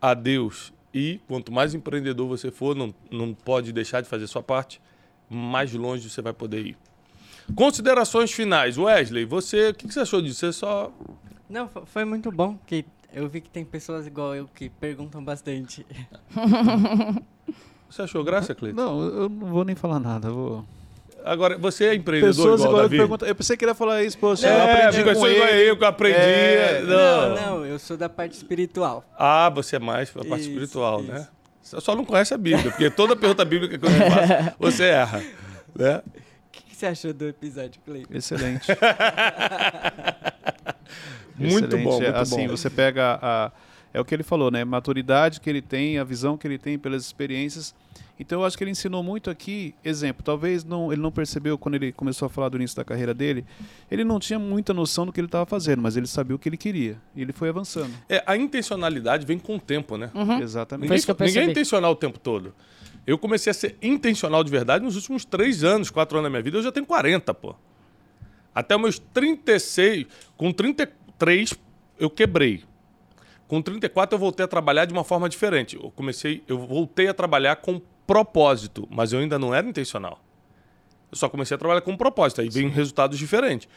a 0.00 0.14
Deus 0.14 0.72
e 0.94 1.20
quanto 1.26 1.50
mais 1.52 1.74
empreendedor 1.74 2.28
você 2.28 2.50
for, 2.50 2.74
não, 2.76 2.94
não 3.10 3.34
pode 3.34 3.72
deixar 3.72 4.00
de 4.00 4.08
fazer 4.08 4.26
sua 4.28 4.42
parte, 4.42 4.80
mais 5.28 5.72
longe 5.74 6.08
você 6.08 6.22
vai 6.22 6.32
poder 6.32 6.64
ir. 6.64 6.76
Considerações 7.54 8.30
finais. 8.32 8.78
Wesley, 8.78 9.24
você, 9.24 9.70
o 9.70 9.74
que, 9.74 9.88
que 9.88 9.92
você 9.92 10.00
achou 10.00 10.22
disso? 10.22 10.38
Você 10.40 10.52
só. 10.52 10.90
Não, 11.50 11.68
fo- 11.68 11.84
foi 11.84 12.04
muito 12.04 12.30
bom, 12.30 12.56
que 12.66 12.84
eu 13.12 13.28
vi 13.28 13.40
que 13.40 13.50
tem 13.50 13.64
pessoas 13.64 14.06
igual 14.06 14.34
eu 14.34 14.48
que 14.48 14.68
perguntam 14.70 15.22
bastante. 15.22 15.84
Você 17.88 18.02
achou 18.02 18.24
graça, 18.24 18.54
Cleiton? 18.54 18.80
Não, 18.80 19.00
eu 19.02 19.28
não 19.28 19.46
vou 19.48 19.64
nem 19.64 19.76
falar 19.76 20.00
nada. 20.00 20.28
eu 20.28 20.34
Vou... 20.34 20.64
Agora, 21.24 21.56
você 21.56 21.86
é 21.86 21.94
empreendedor 21.94 22.34
Pessoas 22.34 22.60
igual 22.60 22.72
igual 22.72 22.82
eu 22.84 23.08
Davi? 23.18 23.28
Eu 23.30 23.34
pensei 23.34 23.56
que 23.56 23.64
ele 23.64 23.70
ia 23.70 23.74
falar 23.74 24.02
isso, 24.04 24.18
poxa, 24.18 24.46
eu 24.46 24.52
É, 24.52 24.84
aprendi 24.86 25.04
pessoa 25.04 25.26
com 25.26 25.32
igual 25.34 25.48
ele. 25.48 25.70
eu 25.70 25.76
que 25.78 25.84
eu 25.84 25.88
aprendi. 25.88 26.18
É, 26.18 26.82
não. 26.82 26.96
Não, 27.34 27.34
não, 27.58 27.64
eu 27.66 27.78
sou 27.78 27.96
da 27.96 28.08
parte 28.10 28.32
espiritual. 28.32 29.02
Ah, 29.18 29.48
você 29.48 29.76
é 29.76 29.78
mais 29.78 30.10
para 30.10 30.20
a 30.22 30.24
parte 30.26 30.42
Isso, 30.42 30.50
espiritual, 30.50 31.00
isso. 31.00 31.10
né? 31.12 31.26
Você 31.62 31.80
só 31.80 31.96
não 31.96 32.04
conhece 32.04 32.34
a 32.34 32.36
Bíblia, 32.36 32.70
porque 32.70 32.90
toda 32.90 33.16
pergunta 33.16 33.42
bíblica 33.42 33.78
que 33.78 33.86
eu 33.86 33.90
faço, 33.90 34.54
você 34.60 34.84
erra. 34.84 35.22
Né? 35.74 35.96
O 35.96 36.02
que, 36.52 36.62
que 36.64 36.76
você 36.76 36.84
achou 36.86 37.12
do 37.14 37.26
episódio, 37.26 37.80
Cleiton? 37.86 38.12
Excelente. 38.14 38.66
Muito 41.36 41.66
Excelente. 41.66 41.84
bom, 41.84 41.98
muito 42.00 42.16
assim, 42.16 42.46
bom. 42.46 42.56
você 42.56 42.70
pega 42.70 43.18
a. 43.20 43.50
É 43.92 44.00
o 44.00 44.04
que 44.04 44.14
ele 44.14 44.22
falou, 44.22 44.50
né? 44.50 44.64
Maturidade 44.64 45.40
que 45.40 45.48
ele 45.50 45.62
tem, 45.62 45.98
a 45.98 46.04
visão 46.04 46.36
que 46.36 46.46
ele 46.46 46.58
tem 46.58 46.78
pelas 46.78 47.04
experiências. 47.04 47.74
Então 48.18 48.40
eu 48.40 48.46
acho 48.46 48.56
que 48.56 48.62
ele 48.62 48.70
ensinou 48.70 49.02
muito 49.02 49.28
aqui, 49.28 49.74
exemplo, 49.84 50.22
talvez 50.22 50.62
não, 50.64 50.92
ele 50.92 51.02
não 51.02 51.10
percebeu 51.10 51.58
quando 51.58 51.74
ele 51.74 51.90
começou 51.90 52.26
a 52.26 52.28
falar 52.28 52.48
do 52.48 52.56
início 52.56 52.76
da 52.76 52.84
carreira 52.84 53.12
dele, 53.12 53.44
ele 53.90 54.04
não 54.04 54.20
tinha 54.20 54.38
muita 54.38 54.72
noção 54.72 55.04
do 55.04 55.12
que 55.12 55.18
ele 55.18 55.26
estava 55.26 55.44
fazendo, 55.44 55.82
mas 55.82 55.96
ele 55.96 56.06
sabia 56.06 56.36
o 56.36 56.38
que 56.38 56.48
ele 56.48 56.56
queria. 56.56 56.96
E 57.16 57.22
ele 57.22 57.32
foi 57.32 57.48
avançando. 57.48 57.92
É, 58.08 58.22
a 58.24 58.36
intencionalidade 58.36 59.26
vem 59.26 59.38
com 59.38 59.56
o 59.56 59.60
tempo, 59.60 59.96
né? 59.96 60.10
Exatamente. 60.40 60.84
Ninguém, 60.84 60.96
isso 60.96 61.06
que 61.06 61.22
eu 61.22 61.26
ninguém 61.26 61.42
é 61.42 61.50
intencional 61.50 61.90
o 61.90 61.96
tempo 61.96 62.18
todo. 62.20 62.54
Eu 63.06 63.18
comecei 63.18 63.50
a 63.50 63.54
ser 63.54 63.76
intencional 63.82 64.44
de 64.44 64.50
verdade 64.50 64.84
nos 64.84 64.94
últimos 64.94 65.24
três 65.24 65.64
anos, 65.64 65.90
quatro 65.90 66.16
anos 66.16 66.26
da 66.26 66.30
minha 66.30 66.42
vida. 66.42 66.56
Eu 66.56 66.62
já 66.62 66.72
tenho 66.72 66.86
40, 66.86 67.34
pô. 67.34 67.54
Até 68.54 68.76
os 68.76 68.80
meus 68.80 68.98
36, 68.98 70.06
com 70.36 70.52
33, 70.52 71.54
eu 71.98 72.08
quebrei. 72.08 72.62
Com 73.48 73.60
34, 73.60 74.14
eu 74.14 74.18
voltei 74.18 74.44
a 74.44 74.48
trabalhar 74.48 74.84
de 74.84 74.92
uma 74.92 75.04
forma 75.04 75.28
diferente. 75.28 75.76
Eu 75.76 75.90
comecei, 75.90 76.42
eu 76.48 76.58
voltei 76.58 77.08
a 77.08 77.14
trabalhar 77.14 77.56
com 77.56 77.80
propósito, 78.06 78.86
mas 78.90 79.12
eu 79.12 79.20
ainda 79.20 79.38
não 79.38 79.54
era 79.54 79.66
intencional. 79.66 80.20
Eu 81.10 81.16
só 81.16 81.28
comecei 81.28 81.54
a 81.54 81.58
trabalhar 81.58 81.80
com 81.80 81.96
propósito, 81.96 82.40
aí 82.40 82.48
vem 82.48 82.68
resultados 82.68 83.18
diferentes. 83.18 83.68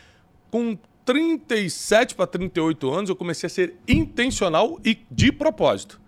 Com 0.50 0.78
37 1.06 2.16
para 2.16 2.28
38 2.28 2.92
anos, 2.92 3.10
eu 3.10 3.16
comecei 3.16 3.48
a 3.48 3.50
ser 3.50 3.76
intencional 3.88 4.80
e 4.84 4.98
de 5.10 5.32
propósito. 5.32 6.02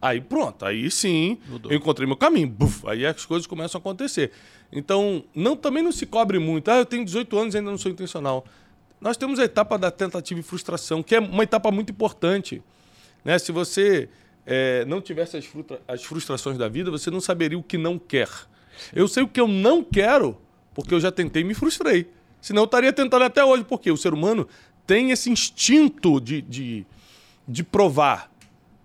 Aí 0.00 0.20
pronto, 0.20 0.64
aí 0.66 0.90
sim, 0.90 1.38
eu 1.70 1.76
encontrei 1.76 2.06
meu 2.08 2.16
caminho. 2.16 2.48
Buf, 2.48 2.86
aí 2.88 3.06
as 3.06 3.24
coisas 3.24 3.46
começam 3.46 3.78
a 3.78 3.80
acontecer. 3.80 4.32
Então, 4.72 5.24
não, 5.32 5.56
também 5.56 5.82
não 5.82 5.92
se 5.92 6.04
cobre 6.04 6.40
muito. 6.40 6.68
Ah, 6.70 6.78
eu 6.78 6.84
tenho 6.84 7.04
18 7.04 7.38
anos 7.38 7.54
e 7.54 7.58
ainda 7.58 7.70
não 7.70 7.78
sou 7.78 7.92
intencional. 7.92 8.44
Nós 9.00 9.16
temos 9.16 9.38
a 9.38 9.44
etapa 9.44 9.78
da 9.78 9.90
tentativa 9.90 10.40
e 10.40 10.42
frustração, 10.42 11.02
que 11.02 11.14
é 11.14 11.20
uma 11.20 11.44
etapa 11.44 11.70
muito 11.70 11.90
importante. 11.90 12.60
Né? 13.24 13.38
Se 13.38 13.52
você 13.52 14.08
eh, 14.46 14.84
não 14.86 15.00
tivesse 15.00 15.36
as, 15.36 15.48
as 15.86 16.04
frustrações 16.04 16.58
da 16.58 16.68
vida, 16.68 16.90
você 16.90 17.10
não 17.10 17.20
saberia 17.20 17.58
o 17.58 17.62
que 17.62 17.78
não 17.78 17.98
quer. 17.98 18.28
Eu 18.92 19.06
sei 19.08 19.22
o 19.22 19.28
que 19.28 19.40
eu 19.40 19.48
não 19.48 19.82
quero, 19.82 20.38
porque 20.74 20.94
eu 20.94 21.00
já 21.00 21.12
tentei 21.12 21.42
e 21.42 21.44
me 21.44 21.54
frustrei. 21.54 22.08
Senão 22.40 22.62
eu 22.62 22.66
estaria 22.66 22.92
tentando 22.92 23.24
até 23.24 23.44
hoje, 23.44 23.64
porque 23.64 23.90
o 23.90 23.96
ser 23.96 24.12
humano 24.12 24.48
tem 24.86 25.10
esse 25.10 25.30
instinto 25.30 26.20
de, 26.20 26.42
de, 26.42 26.86
de 27.46 27.62
provar. 27.62 28.30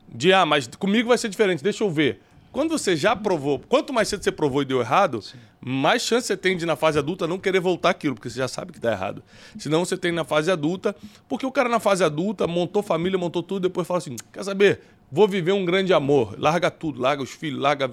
De, 0.08 0.32
ah, 0.32 0.46
mas 0.46 0.68
comigo 0.68 1.10
vai 1.10 1.18
ser 1.18 1.30
diferente, 1.30 1.64
deixa 1.64 1.84
eu 1.84 1.90
ver. 1.90 2.22
Quando 2.52 2.70
você 2.70 2.96
já 2.96 3.16
provou, 3.16 3.60
quanto 3.60 3.94
mais 3.94 4.08
cedo 4.08 4.24
você 4.24 4.32
provou 4.32 4.62
e 4.62 4.66
deu 4.66 4.80
errado, 4.80 5.22
mais 5.60 6.02
chance 6.02 6.28
você 6.28 6.38
tem 6.38 6.56
de, 6.56 6.66
na 6.66 6.76
fase 6.76 6.98
adulta, 6.98 7.28
não 7.28 7.38
querer 7.38 7.60
voltar 7.60 7.90
aquilo, 7.90 8.16
porque 8.16 8.30
você 8.30 8.38
já 8.40 8.48
sabe 8.48 8.72
que 8.72 8.80
tá 8.80 8.92
errado. 8.92 9.22
Senão 9.58 9.84
você 9.84 9.98
tem 9.98 10.12
na 10.12 10.24
fase 10.24 10.50
adulta, 10.50 10.96
porque 11.28 11.46
o 11.46 11.52
cara 11.52 11.68
na 11.68 11.80
fase 11.80 12.04
adulta 12.04 12.48
montou 12.48 12.82
família, 12.82 13.18
montou 13.18 13.44
tudo, 13.44 13.68
depois 13.68 13.86
fala 13.86 14.00
assim: 14.00 14.16
quer 14.32 14.44
saber? 14.44 14.82
Vou 15.12 15.28
viver 15.28 15.54
um 15.54 15.66
grande 15.66 15.94
amor. 15.94 16.36
Larga 16.38 16.70
tudo, 16.70 17.02
larga 17.02 17.24
os 17.24 17.32
filhos, 17.32 17.60
larga. 17.60 17.90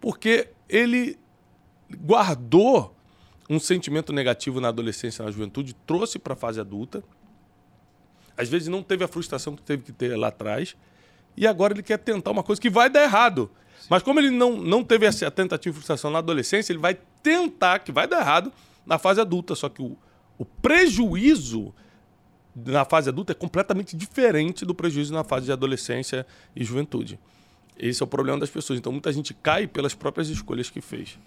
Porque 0.00 0.48
ele 0.68 1.18
guardou 2.04 2.94
um 3.48 3.60
sentimento 3.60 4.12
negativo 4.12 4.60
na 4.60 4.68
adolescência, 4.68 5.24
na 5.24 5.30
juventude, 5.30 5.74
trouxe 5.86 6.18
para 6.18 6.32
a 6.32 6.36
fase 6.36 6.60
adulta. 6.60 7.02
Às 8.36 8.48
vezes 8.48 8.68
não 8.68 8.82
teve 8.82 9.04
a 9.04 9.08
frustração 9.08 9.54
que 9.54 9.62
teve 9.62 9.82
que 9.82 9.92
ter 9.92 10.16
lá 10.16 10.28
atrás. 10.28 10.76
E 11.36 11.46
agora 11.46 11.74
ele 11.74 11.82
quer 11.82 11.98
tentar 11.98 12.30
uma 12.30 12.42
coisa 12.42 12.60
que 12.60 12.70
vai 12.70 12.90
dar 12.90 13.02
errado. 13.02 13.50
Mas 13.88 14.02
como 14.02 14.20
ele 14.20 14.30
não, 14.30 14.56
não 14.56 14.82
teve 14.82 15.06
essa 15.06 15.30
tentativa 15.30 15.74
e 15.74 15.76
frustração 15.76 16.10
na 16.10 16.18
adolescência, 16.18 16.72
ele 16.72 16.80
vai 16.80 16.98
tentar, 17.22 17.80
que 17.80 17.92
vai 17.92 18.06
dar 18.06 18.20
errado, 18.20 18.52
na 18.86 18.98
fase 18.98 19.20
adulta. 19.20 19.54
Só 19.54 19.68
que 19.68 19.82
o, 19.82 19.96
o 20.38 20.44
prejuízo 20.44 21.74
na 22.54 22.84
fase 22.84 23.08
adulta 23.08 23.32
é 23.32 23.34
completamente 23.34 23.96
diferente 23.96 24.64
do 24.64 24.74
prejuízo 24.74 25.12
na 25.12 25.24
fase 25.24 25.46
de 25.46 25.52
adolescência 25.52 26.26
e 26.54 26.62
juventude. 26.64 27.18
Esse 27.78 28.02
é 28.02 28.04
o 28.04 28.06
problema 28.06 28.38
das 28.38 28.50
pessoas. 28.50 28.78
Então 28.78 28.92
muita 28.92 29.12
gente 29.12 29.32
cai 29.34 29.66
pelas 29.66 29.94
próprias 29.94 30.28
escolhas 30.28 30.68
que 30.68 30.80
fez. 30.80 31.18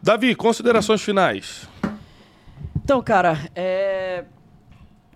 Davi, 0.00 0.34
considerações 0.34 1.02
finais. 1.02 1.68
Então, 2.76 3.02
cara, 3.02 3.50
é... 3.54 4.24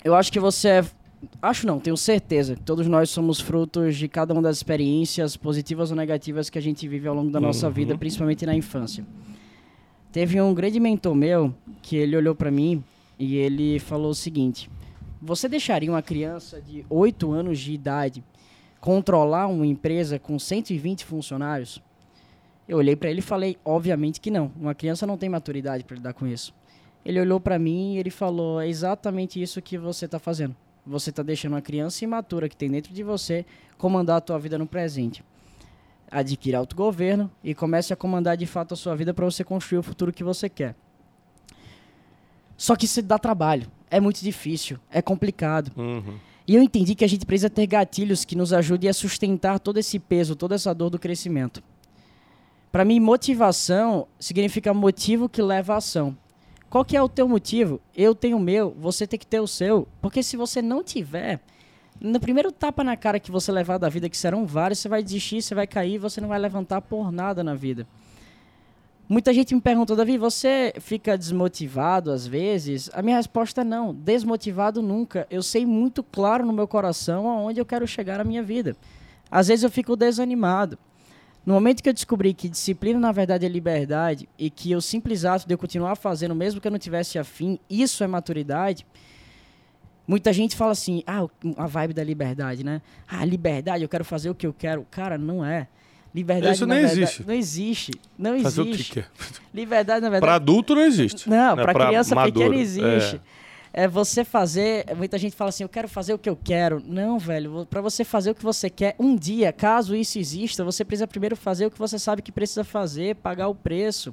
eu 0.02 0.14
acho 0.14 0.32
que 0.32 0.40
você 0.40 0.68
é... 0.68 0.84
Acho 1.42 1.66
não, 1.66 1.80
tenho 1.80 1.96
certeza. 1.96 2.54
que 2.54 2.62
Todos 2.62 2.86
nós 2.86 3.10
somos 3.10 3.40
frutos 3.40 3.96
de 3.96 4.08
cada 4.08 4.32
uma 4.32 4.40
das 4.42 4.56
experiências, 4.56 5.36
positivas 5.36 5.90
ou 5.90 5.96
negativas, 5.96 6.48
que 6.48 6.58
a 6.58 6.62
gente 6.62 6.86
vive 6.86 7.08
ao 7.08 7.14
longo 7.14 7.30
da 7.30 7.40
nossa 7.40 7.68
vida, 7.68 7.98
principalmente 7.98 8.46
na 8.46 8.54
infância. 8.54 9.04
Teve 10.12 10.40
um 10.40 10.54
grande 10.54 10.78
mentor 10.78 11.14
meu 11.14 11.54
que 11.82 11.96
ele 11.96 12.16
olhou 12.16 12.34
pra 12.34 12.50
mim 12.50 12.82
e 13.18 13.36
ele 13.36 13.78
falou 13.78 14.10
o 14.10 14.14
seguinte: 14.14 14.70
Você 15.20 15.48
deixaria 15.48 15.90
uma 15.90 16.02
criança 16.02 16.60
de 16.60 16.86
8 16.88 17.32
anos 17.32 17.58
de 17.58 17.72
idade 17.72 18.22
controlar 18.80 19.48
uma 19.48 19.66
empresa 19.66 20.18
com 20.18 20.38
120 20.38 21.04
funcionários? 21.04 21.82
Eu 22.68 22.78
olhei 22.78 22.94
pra 22.94 23.10
ele 23.10 23.18
e 23.18 23.22
falei: 23.22 23.56
Obviamente 23.64 24.20
que 24.20 24.30
não. 24.30 24.52
Uma 24.56 24.74
criança 24.74 25.06
não 25.06 25.18
tem 25.18 25.28
maturidade 25.28 25.84
para 25.84 25.96
lidar 25.96 26.12
com 26.12 26.26
isso. 26.26 26.54
Ele 27.04 27.20
olhou 27.20 27.40
pra 27.40 27.58
mim 27.58 27.94
e 27.94 27.98
ele 27.98 28.10
falou: 28.10 28.60
É 28.60 28.68
exatamente 28.68 29.40
isso 29.42 29.60
que 29.60 29.76
você 29.76 30.06
tá 30.06 30.18
fazendo. 30.18 30.54
Você 30.86 31.12
tá 31.12 31.22
deixando 31.22 31.52
uma 31.52 31.62
criança 31.62 32.04
imatura 32.04 32.48
que 32.48 32.56
tem 32.56 32.70
dentro 32.70 32.94
de 32.94 33.02
você 33.02 33.44
comandar 33.76 34.16
a 34.16 34.20
tua 34.20 34.38
vida 34.38 34.56
no 34.56 34.66
presente. 34.66 35.24
Adquira 36.10 36.56
autogoverno 36.56 37.30
e 37.44 37.54
comece 37.54 37.92
a 37.92 37.96
comandar 37.96 38.36
de 38.36 38.46
fato 38.46 38.72
a 38.72 38.76
sua 38.76 38.96
vida 38.96 39.12
para 39.12 39.26
você 39.26 39.44
construir 39.44 39.78
o 39.78 39.82
futuro 39.82 40.12
que 40.12 40.24
você 40.24 40.48
quer. 40.48 40.74
Só 42.58 42.76
que 42.76 42.84
isso 42.84 43.00
dá 43.00 43.18
trabalho, 43.18 43.68
é 43.88 44.00
muito 44.00 44.20
difícil, 44.20 44.78
é 44.90 45.00
complicado. 45.00 45.70
Uhum. 45.76 46.18
E 46.46 46.54
eu 46.56 46.62
entendi 46.62 46.94
que 46.94 47.04
a 47.04 47.08
gente 47.08 47.24
precisa 47.24 47.48
ter 47.48 47.66
gatilhos 47.66 48.24
que 48.24 48.34
nos 48.34 48.52
ajudem 48.52 48.90
a 48.90 48.92
sustentar 48.92 49.60
todo 49.60 49.78
esse 49.78 49.98
peso, 49.98 50.34
toda 50.34 50.56
essa 50.56 50.74
dor 50.74 50.90
do 50.90 50.98
crescimento. 50.98 51.62
Para 52.72 52.84
mim, 52.84 52.98
motivação 52.98 54.08
significa 54.18 54.74
motivo 54.74 55.28
que 55.28 55.40
leva 55.40 55.74
à 55.74 55.76
ação. 55.76 56.16
Qual 56.68 56.84
que 56.84 56.96
é 56.96 57.02
o 57.02 57.08
teu 57.08 57.28
motivo? 57.28 57.80
Eu 57.96 58.14
tenho 58.14 58.36
o 58.36 58.40
meu, 58.40 58.74
você 58.78 59.06
tem 59.06 59.18
que 59.18 59.26
ter 59.26 59.40
o 59.40 59.46
seu. 59.46 59.86
Porque 60.02 60.22
se 60.22 60.36
você 60.36 60.60
não 60.60 60.82
tiver, 60.82 61.40
no 62.00 62.18
primeiro 62.18 62.50
tapa 62.50 62.82
na 62.82 62.96
cara 62.96 63.20
que 63.20 63.30
você 63.30 63.52
levar 63.52 63.78
da 63.78 63.88
vida, 63.88 64.08
que 64.08 64.16
serão 64.16 64.46
vários, 64.46 64.80
você 64.80 64.88
vai 64.88 65.02
desistir, 65.02 65.40
você 65.40 65.54
vai 65.54 65.66
cair, 65.66 65.98
você 65.98 66.20
não 66.20 66.28
vai 66.28 66.38
levantar 66.38 66.82
por 66.82 67.12
nada 67.12 67.44
na 67.44 67.54
vida. 67.54 67.86
Muita 69.10 69.32
gente 69.32 69.54
me 69.54 69.60
pergunta, 69.62 69.96
Davi, 69.96 70.18
você 70.18 70.74
fica 70.80 71.16
desmotivado 71.16 72.10
às 72.10 72.26
vezes? 72.26 72.90
A 72.92 73.00
minha 73.00 73.16
resposta 73.16 73.62
é 73.62 73.64
não, 73.64 73.94
desmotivado 73.94 74.82
nunca. 74.82 75.26
Eu 75.30 75.42
sei 75.42 75.64
muito 75.64 76.02
claro 76.02 76.44
no 76.44 76.52
meu 76.52 76.68
coração 76.68 77.26
aonde 77.26 77.58
eu 77.58 77.64
quero 77.64 77.88
chegar 77.88 78.18
na 78.18 78.24
minha 78.24 78.42
vida. 78.42 78.76
Às 79.30 79.48
vezes 79.48 79.62
eu 79.62 79.70
fico 79.70 79.96
desanimado. 79.96 80.78
No 81.46 81.54
momento 81.54 81.82
que 81.82 81.88
eu 81.88 81.94
descobri 81.94 82.34
que 82.34 82.50
disciplina 82.50 83.00
na 83.00 83.10
verdade 83.10 83.46
é 83.46 83.48
liberdade 83.48 84.28
e 84.38 84.50
que 84.50 84.76
o 84.76 84.82
simples 84.82 85.24
ato 85.24 85.48
de 85.48 85.54
eu 85.54 85.58
continuar 85.58 85.96
fazendo, 85.96 86.34
mesmo 86.34 86.60
que 86.60 86.68
eu 86.68 86.72
não 86.72 86.78
tivesse 86.78 87.18
afim, 87.18 87.58
isso 87.70 88.04
é 88.04 88.06
maturidade. 88.06 88.86
Muita 90.06 90.34
gente 90.34 90.54
fala 90.54 90.72
assim, 90.72 91.02
ah, 91.06 91.26
a 91.56 91.66
vibe 91.66 91.94
da 91.94 92.04
liberdade, 92.04 92.62
né? 92.62 92.82
Ah, 93.08 93.24
liberdade, 93.24 93.82
eu 93.82 93.88
quero 93.88 94.04
fazer 94.04 94.28
o 94.28 94.34
que 94.34 94.46
eu 94.46 94.52
quero. 94.52 94.86
Cara, 94.90 95.16
não 95.16 95.42
é. 95.42 95.66
Liberdade 96.18 96.56
Isso 96.56 96.66
nem 96.66 96.78
verdade, 96.78 97.00
existe. 97.00 97.24
Não 97.24 97.34
existe. 97.34 97.90
Não 98.18 98.42
Fazer 98.42 98.60
o 98.60 98.64
que 98.64 98.70
existe. 98.72 98.92
quer. 98.92 99.08
Liberdade, 99.54 100.00
na 100.00 100.10
verdade. 100.10 100.32
adulto 100.32 100.74
não 100.74 100.82
existe. 100.82 101.30
Não, 101.30 101.54
né? 101.54 101.62
pra 101.62 101.72
criança 101.72 102.12
maduro. 102.12 102.46
pequena 102.46 102.60
existe. 102.60 103.20
É. 103.72 103.86
você 103.86 104.24
fazer. 104.24 104.84
Muita 104.96 105.16
gente 105.16 105.36
fala 105.36 105.50
assim, 105.50 105.62
eu 105.62 105.68
quero 105.68 105.86
fazer 105.88 106.12
o 106.14 106.18
que 106.18 106.28
eu 106.28 106.36
quero. 106.36 106.82
Não, 106.84 107.20
velho. 107.20 107.64
Pra 107.70 107.80
você 107.80 108.02
fazer 108.02 108.32
o 108.32 108.34
que 108.34 108.42
você 108.42 108.68
quer, 108.68 108.96
um 108.98 109.14
dia, 109.14 109.52
caso 109.52 109.94
isso 109.94 110.18
exista, 110.18 110.64
você 110.64 110.84
precisa 110.84 111.06
primeiro 111.06 111.36
fazer 111.36 111.66
o 111.66 111.70
que 111.70 111.78
você 111.78 112.00
sabe 112.00 112.20
que 112.20 112.32
precisa 112.32 112.64
fazer, 112.64 113.14
pagar 113.14 113.46
o 113.46 113.54
preço. 113.54 114.12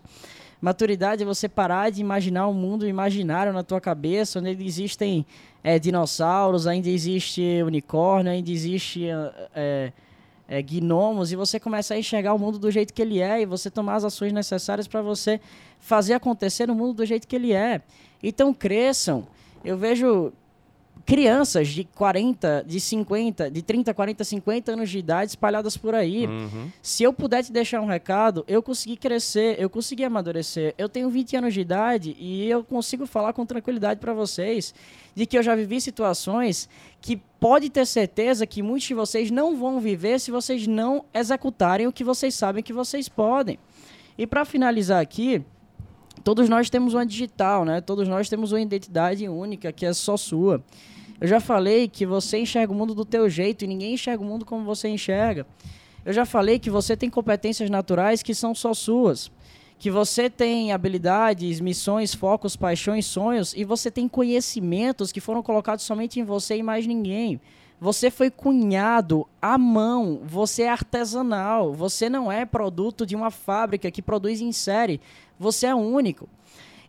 Maturidade 0.62 1.24
é 1.24 1.26
você 1.26 1.50
parar 1.50 1.90
de 1.90 2.02
imaginar 2.02 2.48
um 2.48 2.54
mundo 2.54 2.88
imaginário 2.88 3.52
na 3.52 3.64
tua 3.64 3.82
cabeça, 3.82 4.40
onde 4.40 4.52
existem 4.64 5.26
é, 5.64 5.80
dinossauros, 5.80 6.68
ainda 6.68 6.88
existe 6.88 7.42
unicórnio, 7.66 8.32
ainda 8.32 8.52
existe 8.52 9.08
é, 9.56 9.92
é, 10.48 10.62
gnomos, 10.62 11.32
e 11.32 11.36
você 11.36 11.60
começa 11.60 11.94
a 11.94 12.00
enxergar 12.00 12.34
o 12.34 12.40
mundo 12.40 12.60
do 12.60 12.70
jeito 12.70 12.94
que 12.94 13.02
ele 13.02 13.20
é, 13.20 13.42
e 13.42 13.46
você 13.46 13.70
tomar 13.70 13.96
as 13.96 14.04
ações 14.04 14.32
necessárias 14.32 14.88
para 14.88 15.02
você 15.02 15.40
fazer 15.80 16.14
acontecer 16.14 16.68
no 16.68 16.76
mundo 16.76 16.94
do 16.94 17.06
jeito 17.06 17.28
que 17.28 17.36
ele 17.36 17.54
é. 17.54 17.82
Então 18.22 18.54
cresçam. 18.54 19.28
Eu 19.64 19.78
vejo 19.78 20.32
crianças 21.06 21.68
de 21.68 21.84
40, 21.84 22.66
de 22.66 22.80
50, 22.80 23.52
de 23.52 23.62
30, 23.62 23.94
40, 23.94 24.24
50 24.24 24.72
anos 24.72 24.90
de 24.90 24.98
idade 24.98 25.32
espalhadas 25.32 25.78
por 25.78 25.94
aí. 25.94 26.26
Uhum. 26.26 26.72
Se 26.82 27.04
eu 27.04 27.14
puder 27.14 27.44
te 27.44 27.52
deixar 27.52 27.80
um 27.80 27.86
recado, 27.86 28.44
eu 28.48 28.64
consegui 28.64 28.98
crescer, 28.98 29.56
eu 29.60 29.70
consegui 29.70 30.04
amadurecer. 30.04 30.74
Eu 30.80 30.90
tenho 30.90 31.08
20 31.08 31.38
anos 31.38 31.54
de 31.54 31.62
idade 31.62 32.16
e 32.20 32.50
eu 32.50 32.64
consigo 32.64 33.06
falar 33.06 33.34
com 33.34 33.46
tranquilidade 33.46 34.00
para 34.00 34.14
vocês 34.14 34.74
de 35.14 35.28
que 35.28 35.38
eu 35.38 35.44
já 35.44 35.56
vivi 35.56 35.80
situações 35.80 36.68
que 37.00 37.18
pode 37.40 37.70
ter 37.70 37.86
certeza 37.86 38.48
que 38.48 38.64
muitos 38.64 38.88
de 38.88 38.96
vocês 38.96 39.30
não 39.30 39.56
vão 39.56 39.80
viver 39.80 40.20
se 40.20 40.32
vocês 40.32 40.66
não 40.66 41.06
executarem 41.14 41.86
o 41.86 41.92
que 41.92 42.04
vocês 42.04 42.34
sabem 42.34 42.64
que 42.64 42.74
vocês 42.74 43.08
podem. 43.08 43.60
E 44.18 44.26
para 44.26 44.44
finalizar 44.44 45.02
aqui, 45.02 45.44
todos 46.24 46.50
nós 46.50 46.68
temos 46.68 46.96
uma 46.96 47.06
digital, 47.06 47.64
né? 47.64 47.80
Todos 47.80 48.08
nós 48.08 48.28
temos 48.28 48.52
uma 48.52 48.62
identidade 48.62 49.30
única 49.30 49.72
que 49.72 49.86
é 49.86 49.94
só 49.94 50.18
sua. 50.18 50.64
Eu 51.20 51.28
já 51.28 51.40
falei 51.40 51.88
que 51.88 52.06
você 52.06 52.40
enxerga 52.40 52.74
o 52.74 52.76
mundo 52.76 52.94
do 52.94 53.06
teu 53.06 53.30
jeito 53.30 53.64
e 53.64 53.68
ninguém 53.68 53.94
enxerga 53.94 54.22
o 54.22 54.26
mundo 54.26 54.46
como 54.46 54.66
você 54.66 54.90
enxerga. 54.90 55.48
Eu 56.04 56.12
já 56.12 56.26
falei 56.26 56.60
que 56.60 56.70
você 56.70 56.96
tem 56.96 57.10
competências 57.10 57.70
naturais 57.70 58.22
que 58.22 58.36
são 58.36 58.54
só 58.54 58.74
suas. 58.74 59.32
Que 59.80 59.90
você 59.90 60.30
tem 60.30 60.72
habilidades, 60.72 61.60
missões, 61.60 62.14
focos, 62.14 62.56
paixões, 62.56 63.06
sonhos 63.06 63.54
e 63.56 63.64
você 63.64 63.90
tem 63.90 64.08
conhecimentos 64.08 65.12
que 65.12 65.22
foram 65.22 65.42
colocados 65.42 65.86
somente 65.86 66.20
em 66.20 66.24
você 66.24 66.58
e 66.58 66.64
mais 66.64 66.86
ninguém. 66.86 67.40
Você 67.80 68.10
foi 68.10 68.30
cunhado 68.30 69.28
à 69.42 69.58
mão, 69.58 70.22
você 70.24 70.64
é 70.64 70.70
artesanal, 70.70 71.74
você 71.74 72.10
não 72.10 72.32
é 72.32 72.46
produto 72.46 73.06
de 73.06 73.16
uma 73.16 73.30
fábrica 73.30 73.92
que 73.92 74.02
produz 74.02 74.40
em 74.42 74.52
série, 74.52 75.02
você 75.38 75.68
é 75.68 75.76
único. 75.76 76.30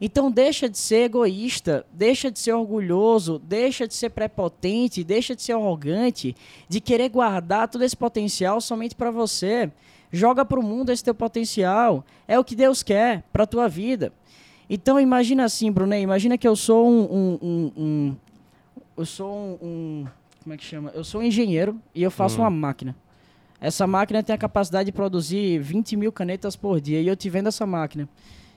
Então 0.01 0.31
deixa 0.31 0.68
de 0.68 0.77
ser 0.77 1.05
egoísta, 1.05 1.86
deixa 1.93 2.31
de 2.31 2.39
ser 2.39 2.52
orgulhoso, 2.52 3.39
deixa 3.39 3.89
de 3.89 3.94
ser 3.94 4.10
prepotente, 4.10 5.02
deixa 5.02 5.35
de 5.35 5.43
ser 5.43 5.52
arrogante, 5.52 6.36
de 6.68 6.81
querer 6.81 7.09
guardar 7.09 7.68
todo 7.68 7.82
esse 7.82 7.97
potencial 7.97 8.60
somente 8.60 8.94
para 8.94 9.10
você. 9.10 9.70
Joga 10.12 10.44
para 10.44 10.60
o 10.60 10.62
mundo 10.62 10.90
esse 10.90 11.02
teu 11.02 11.14
potencial. 11.14 12.05
É 12.28 12.39
o 12.39 12.44
que 12.44 12.55
Deus 12.55 12.82
quer 12.82 13.24
para 13.32 13.44
a 13.44 13.47
tua 13.47 13.68
vida. 13.68 14.12
Então 14.68 15.01
imagina 15.01 15.44
assim, 15.44 15.70
Brunet, 15.70 16.02
imagina 16.02 16.36
que 16.36 16.47
eu 16.47 16.56
sou 16.56 16.89
um, 16.89 17.02
um, 17.02 17.39
um, 17.43 17.73
um 17.77 18.16
eu 18.97 19.06
sou 19.06 19.59
um, 19.62 20.06
como 20.43 20.55
é 20.55 20.56
que 20.56 20.64
chama? 20.64 20.90
Eu 20.94 21.05
sou 21.05 21.20
um 21.20 21.24
engenheiro 21.24 21.81
e 21.94 22.02
eu 22.02 22.10
faço 22.10 22.39
Hum. 22.39 22.43
uma 22.43 22.51
máquina. 22.51 22.94
Essa 23.60 23.86
máquina 23.86 24.23
tem 24.23 24.35
a 24.35 24.39
capacidade 24.39 24.86
de 24.86 24.93
produzir 24.93 25.59
20 25.59 25.97
mil 25.97 26.12
canetas 26.12 26.55
por 26.56 26.81
dia 26.81 27.01
e 27.01 27.09
eu 27.09 27.16
te 27.16 27.31
vendo 27.31 27.48
essa 27.48 27.64
máquina 27.64 28.09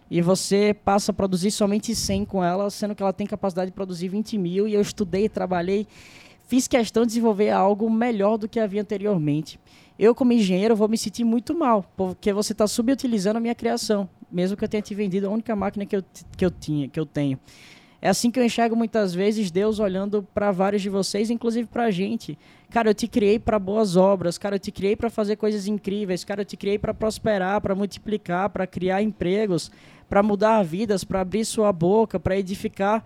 e 0.10 0.22
você 0.22 0.74
passa 0.74 1.12
a 1.12 1.14
produzir 1.14 1.52
somente 1.52 1.94
100 1.94 2.26
com 2.26 2.44
ela, 2.44 2.70
sendo 2.70 2.96
que 2.96 3.04
ela 3.04 3.14
tem 3.14 3.28
capacidade 3.28 3.72
de 3.72 3.76
produzir 3.76 4.08
20 4.08 4.38
mil, 4.38 4.68
e 4.68 4.74
eu 4.74 4.82
estudei, 4.82 5.30
trabalhei, 5.30 5.88
fiz 6.48 6.68
questão 6.68 7.04
de 7.04 7.10
desenvolver 7.10 7.52
algo 7.52 7.90
melhor 7.90 8.38
do 8.38 8.48
que 8.48 8.60
havia 8.60 8.82
anteriormente. 8.82 9.60
Eu, 9.98 10.16
como 10.16 10.32
engenheiro, 10.32 10.76
vou 10.76 10.88
me 10.88 10.98
sentir 10.98 11.24
muito 11.24 11.54
mal, 11.54 11.84
porque 11.96 12.32
você 12.32 12.54
está 12.54 12.66
subutilizando 12.66 13.38
a 13.38 13.42
minha 13.42 13.54
criação, 13.54 14.10
mesmo 14.32 14.56
que 14.56 14.64
eu 14.64 14.70
tenha 14.70 14.82
te 14.82 14.96
vendido 14.96 15.28
a 15.28 15.30
única 15.30 15.56
máquina 15.56 15.86
que 15.86 15.96
eu, 15.96 16.04
que 16.38 16.46
eu, 16.46 16.50
tinha, 16.50 16.88
que 16.88 17.00
eu 17.00 17.06
tenho. 17.06 17.38
É 18.02 18.08
assim 18.08 18.32
que 18.32 18.40
eu 18.40 18.46
enxergo 18.46 18.78
muitas 18.78 19.14
vezes 19.14 19.52
Deus 19.52 19.78
olhando 19.78 20.26
para 20.34 20.52
vários 20.52 20.82
de 20.82 20.90
vocês, 20.90 21.30
inclusive 21.30 21.68
para 21.68 21.86
a 21.86 21.92
gente. 21.92 22.38
Cara, 22.70 22.90
eu 22.90 22.94
te 22.94 23.08
criei 23.08 23.38
para 23.38 23.60
boas 23.60 23.98
obras, 23.98 24.38
cara, 24.38 24.56
eu 24.56 24.60
te 24.60 24.72
criei 24.72 24.96
para 24.96 25.10
fazer 25.10 25.36
coisas 25.36 25.68
incríveis, 25.68 26.24
cara, 26.24 26.42
eu 26.42 26.46
te 26.46 26.56
criei 26.56 26.80
para 26.80 26.94
prosperar, 26.94 27.60
para 27.60 27.76
multiplicar, 27.76 28.50
para 28.52 28.66
criar 28.66 29.02
empregos, 29.02 29.70
para 30.10 30.24
mudar 30.24 30.64
vidas, 30.64 31.04
para 31.04 31.22
abrir 31.22 31.46
sua 31.46 31.72
boca, 31.72 32.20
para 32.20 32.38
edificar 32.38 33.06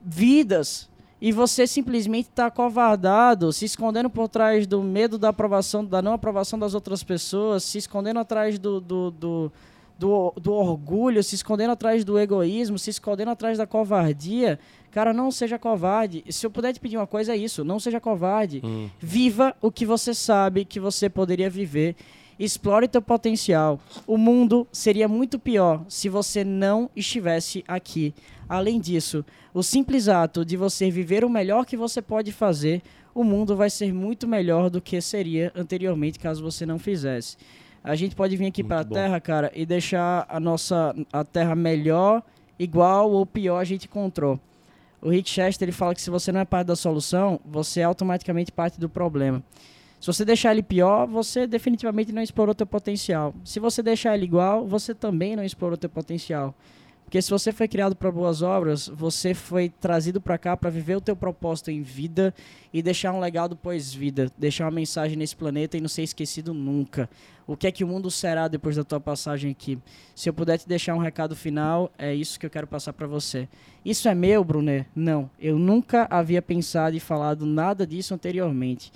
vidas. 0.00 0.88
E 1.20 1.32
você 1.32 1.66
simplesmente 1.66 2.28
está 2.28 2.48
covardado, 2.48 3.52
se 3.52 3.64
escondendo 3.64 4.08
por 4.08 4.28
trás 4.28 4.66
do 4.66 4.82
medo 4.82 5.18
da 5.18 5.30
aprovação, 5.30 5.84
da 5.84 6.00
não 6.00 6.12
aprovação 6.12 6.58
das 6.58 6.74
outras 6.74 7.02
pessoas, 7.02 7.64
se 7.64 7.78
escondendo 7.78 8.20
atrás 8.20 8.56
do, 8.56 8.80
do, 8.80 9.10
do, 9.10 9.52
do, 9.98 10.32
do 10.40 10.52
orgulho, 10.52 11.20
se 11.24 11.34
escondendo 11.34 11.72
atrás 11.72 12.04
do 12.04 12.16
egoísmo, 12.18 12.78
se 12.78 12.90
escondendo 12.90 13.32
atrás 13.32 13.58
da 13.58 13.66
covardia. 13.66 14.60
Cara, 14.92 15.12
não 15.12 15.32
seja 15.32 15.58
covarde. 15.58 16.24
Se 16.30 16.46
eu 16.46 16.50
puder 16.52 16.72
te 16.72 16.78
pedir 16.78 16.96
uma 16.96 17.06
coisa, 17.06 17.32
é 17.32 17.36
isso: 17.36 17.64
não 17.64 17.80
seja 17.80 17.98
covarde. 17.98 18.62
Hum. 18.64 18.88
Viva 19.00 19.56
o 19.60 19.72
que 19.72 19.84
você 19.84 20.14
sabe 20.14 20.64
que 20.64 20.78
você 20.78 21.08
poderia 21.08 21.50
viver. 21.50 21.96
Explore 22.38 22.86
teu 22.86 23.02
potencial. 23.02 23.80
O 24.06 24.16
mundo 24.16 24.66
seria 24.70 25.08
muito 25.08 25.38
pior 25.38 25.84
se 25.88 26.08
você 26.08 26.44
não 26.44 26.88
estivesse 26.94 27.64
aqui. 27.66 28.14
Além 28.48 28.80
disso, 28.80 29.24
o 29.52 29.62
simples 29.62 30.08
ato 30.08 30.44
de 30.44 30.56
você 30.56 30.90
viver 30.90 31.24
o 31.24 31.28
melhor 31.30 31.66
que 31.66 31.76
você 31.76 32.00
pode 32.00 32.30
fazer, 32.30 32.82
o 33.14 33.24
mundo 33.24 33.56
vai 33.56 33.68
ser 33.68 33.92
muito 33.92 34.28
melhor 34.28 34.70
do 34.70 34.80
que 34.80 35.00
seria 35.00 35.52
anteriormente 35.54 36.18
caso 36.18 36.42
você 36.42 36.64
não 36.64 36.78
fizesse. 36.78 37.36
A 37.82 37.94
gente 37.96 38.14
pode 38.14 38.36
vir 38.36 38.46
aqui 38.46 38.62
para 38.62 38.80
a. 38.80 38.84
Terra, 38.84 39.20
cara, 39.20 39.50
e 39.54 39.66
deixar 39.66 40.26
a 40.28 40.38
nossa 40.38 40.94
a 41.12 41.24
Terra 41.24 41.54
melhor, 41.54 42.22
igual 42.58 43.10
ou 43.10 43.26
pior 43.26 43.58
a 43.58 43.64
gente 43.64 43.86
encontrou. 43.86 44.38
O 45.00 45.10
Rick 45.10 45.30
Chester 45.30 45.66
ele 45.66 45.72
fala 45.72 45.94
que 45.94 46.02
se 46.02 46.10
você 46.10 46.32
não 46.32 46.40
é 46.40 46.44
parte 46.44 46.66
da 46.66 46.76
solução, 46.76 47.40
você 47.44 47.80
é 47.80 47.84
automaticamente 47.84 48.50
parte 48.50 48.80
do 48.80 48.88
problema. 48.88 49.42
Se 50.00 50.06
você 50.06 50.24
deixar 50.24 50.52
ele 50.52 50.62
pior, 50.62 51.06
você 51.06 51.46
definitivamente 51.46 52.12
não 52.12 52.22
explorou 52.22 52.54
teu 52.54 52.66
potencial. 52.66 53.34
Se 53.44 53.58
você 53.58 53.82
deixar 53.82 54.14
ele 54.14 54.24
igual, 54.24 54.66
você 54.66 54.94
também 54.94 55.34
não 55.34 55.42
explorou 55.42 55.76
teu 55.76 55.90
potencial. 55.90 56.54
Porque 57.08 57.22
se 57.22 57.30
você 57.30 57.52
foi 57.52 57.66
criado 57.66 57.96
para 57.96 58.12
boas 58.12 58.42
obras, 58.42 58.86
você 58.86 59.32
foi 59.32 59.70
trazido 59.70 60.20
para 60.20 60.36
cá 60.36 60.54
para 60.54 60.68
viver 60.68 60.94
o 60.94 61.00
teu 61.00 61.16
propósito 61.16 61.70
em 61.70 61.80
vida 61.80 62.34
e 62.70 62.82
deixar 62.82 63.14
um 63.14 63.18
legado 63.18 63.56
pós-vida, 63.56 64.30
deixar 64.36 64.66
uma 64.66 64.72
mensagem 64.72 65.16
nesse 65.16 65.34
planeta 65.34 65.78
e 65.78 65.80
não 65.80 65.88
ser 65.88 66.02
esquecido 66.02 66.52
nunca. 66.52 67.08
O 67.46 67.56
que 67.56 67.66
é 67.66 67.72
que 67.72 67.82
o 67.82 67.88
mundo 67.88 68.10
será 68.10 68.46
depois 68.46 68.76
da 68.76 68.84
tua 68.84 69.00
passagem 69.00 69.50
aqui? 69.50 69.78
Se 70.14 70.28
eu 70.28 70.34
puder 70.34 70.58
te 70.58 70.68
deixar 70.68 70.94
um 70.94 70.98
recado 70.98 71.34
final, 71.34 71.90
é 71.96 72.14
isso 72.14 72.38
que 72.38 72.44
eu 72.44 72.50
quero 72.50 72.66
passar 72.66 72.92
para 72.92 73.06
você. 73.06 73.48
Isso 73.82 74.06
é 74.06 74.14
meu, 74.14 74.44
Brunet? 74.44 74.86
Não. 74.94 75.30
Eu 75.40 75.58
nunca 75.58 76.06
havia 76.10 76.42
pensado 76.42 76.94
e 76.94 77.00
falado 77.00 77.46
nada 77.46 77.86
disso 77.86 78.12
anteriormente. 78.12 78.92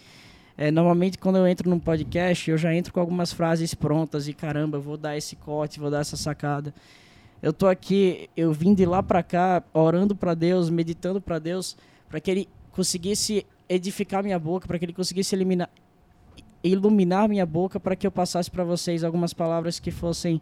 É, 0.63 0.71
normalmente, 0.71 1.19
quando 1.19 1.39
eu 1.39 1.49
entro 1.49 1.69
num 1.69 1.81
podcast, 1.81 2.49
eu 2.49 2.57
já 2.57 2.73
entro 2.73 2.93
com 2.93 3.01
algumas 3.01 3.33
frases 3.33 3.75
prontas 3.75 4.29
e 4.29 4.33
caramba, 4.33 4.79
vou 4.79 4.97
dar 4.97 5.17
esse 5.17 5.35
corte, 5.35 5.81
vou 5.81 5.91
dar 5.91 6.03
essa 6.03 6.17
sacada. 6.17 6.73
Eu 7.43 7.53
tô 7.53 7.67
aqui, 7.67 8.31
eu 8.37 8.53
vim 8.53 8.73
de 8.73 8.87
lá 8.87 9.03
para 9.03 9.25
cá, 9.25 9.61
orando 9.75 10.15
para 10.15 10.35
Deus, 10.35 10.71
meditando 10.71 11.21
para 11.21 11.41
Deus, 11.41 11.77
para 12.09 12.21
que 12.21 12.31
Ele 12.31 12.49
conseguisse 12.71 13.45
edificar 13.69 14.23
minha 14.23 14.39
boca, 14.39 14.69
para 14.69 14.79
que 14.79 14.85
Ele 14.85 14.93
conseguisse 14.93 15.35
eliminar, 15.35 15.69
iluminar 16.63 17.29
minha 17.29 17.45
boca, 17.45 17.81
para 17.81 17.97
que 17.97 18.07
eu 18.07 18.13
passasse 18.13 18.49
para 18.49 18.63
vocês 18.63 19.03
algumas 19.03 19.35
palavras 19.35 19.81
que 19.81 19.91
fossem 19.91 20.41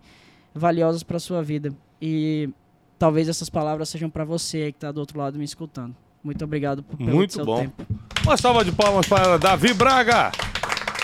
valiosas 0.54 1.02
para 1.02 1.18
sua 1.18 1.42
vida. 1.42 1.74
E 1.98 2.50
talvez 2.98 3.26
essas 3.26 3.48
palavras 3.48 3.88
sejam 3.88 4.10
para 4.10 4.26
você 4.26 4.70
que 4.70 4.76
está 4.76 4.92
do 4.92 5.00
outro 5.00 5.18
lado 5.18 5.38
me 5.38 5.46
escutando. 5.46 5.96
Muito 6.22 6.44
obrigado 6.44 6.82
por 6.82 6.96
pelo 6.96 7.10
Muito 7.10 7.34
seu 7.34 7.44
bom. 7.44 7.60
tempo. 7.60 7.86
Uma 8.24 8.36
salva 8.36 8.64
de 8.64 8.72
palmas 8.72 9.06
para 9.08 9.38
Davi 9.38 9.72
Braga. 9.72 10.30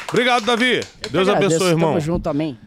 Obrigado, 0.09 0.45
Davi. 0.45 0.81
Deus 1.11 1.29
Agradeço, 1.29 1.57
abençoe, 1.57 1.69
irmão. 1.71 1.91
Tamo 1.91 2.01
junto, 2.01 2.29
amém. 2.29 2.59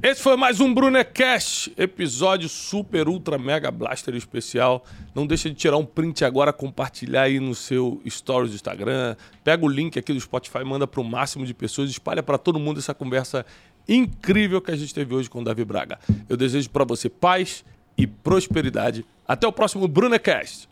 Esse 0.00 0.22
foi 0.22 0.36
mais 0.36 0.60
um 0.60 0.72
Brunecast, 0.72 1.72
episódio 1.76 2.48
super, 2.48 3.08
ultra, 3.08 3.36
mega 3.36 3.68
blaster 3.70 4.14
especial. 4.14 4.84
Não 5.12 5.26
deixa 5.26 5.50
de 5.50 5.56
tirar 5.56 5.76
um 5.76 5.84
print 5.84 6.24
agora, 6.24 6.52
compartilhar 6.52 7.22
aí 7.22 7.40
no 7.40 7.54
seu 7.54 8.00
stories 8.08 8.52
do 8.52 8.54
Instagram. 8.54 9.16
Pega 9.42 9.64
o 9.64 9.68
link 9.68 9.98
aqui 9.98 10.12
do 10.12 10.20
Spotify, 10.20 10.62
manda 10.64 10.86
para 10.86 11.00
o 11.00 11.04
máximo 11.04 11.44
de 11.44 11.52
pessoas, 11.52 11.90
espalha 11.90 12.22
para 12.22 12.38
todo 12.38 12.60
mundo 12.60 12.78
essa 12.78 12.94
conversa 12.94 13.44
incrível 13.88 14.60
que 14.60 14.70
a 14.70 14.76
gente 14.76 14.94
teve 14.94 15.12
hoje 15.14 15.28
com 15.28 15.40
o 15.40 15.44
Davi 15.44 15.64
Braga. 15.64 15.98
Eu 16.28 16.36
desejo 16.36 16.70
para 16.70 16.84
você 16.84 17.08
paz 17.08 17.64
e 17.96 18.06
prosperidade. 18.06 19.04
Até 19.26 19.48
o 19.48 19.52
próximo 19.52 19.88
Brunecast. 19.88 20.68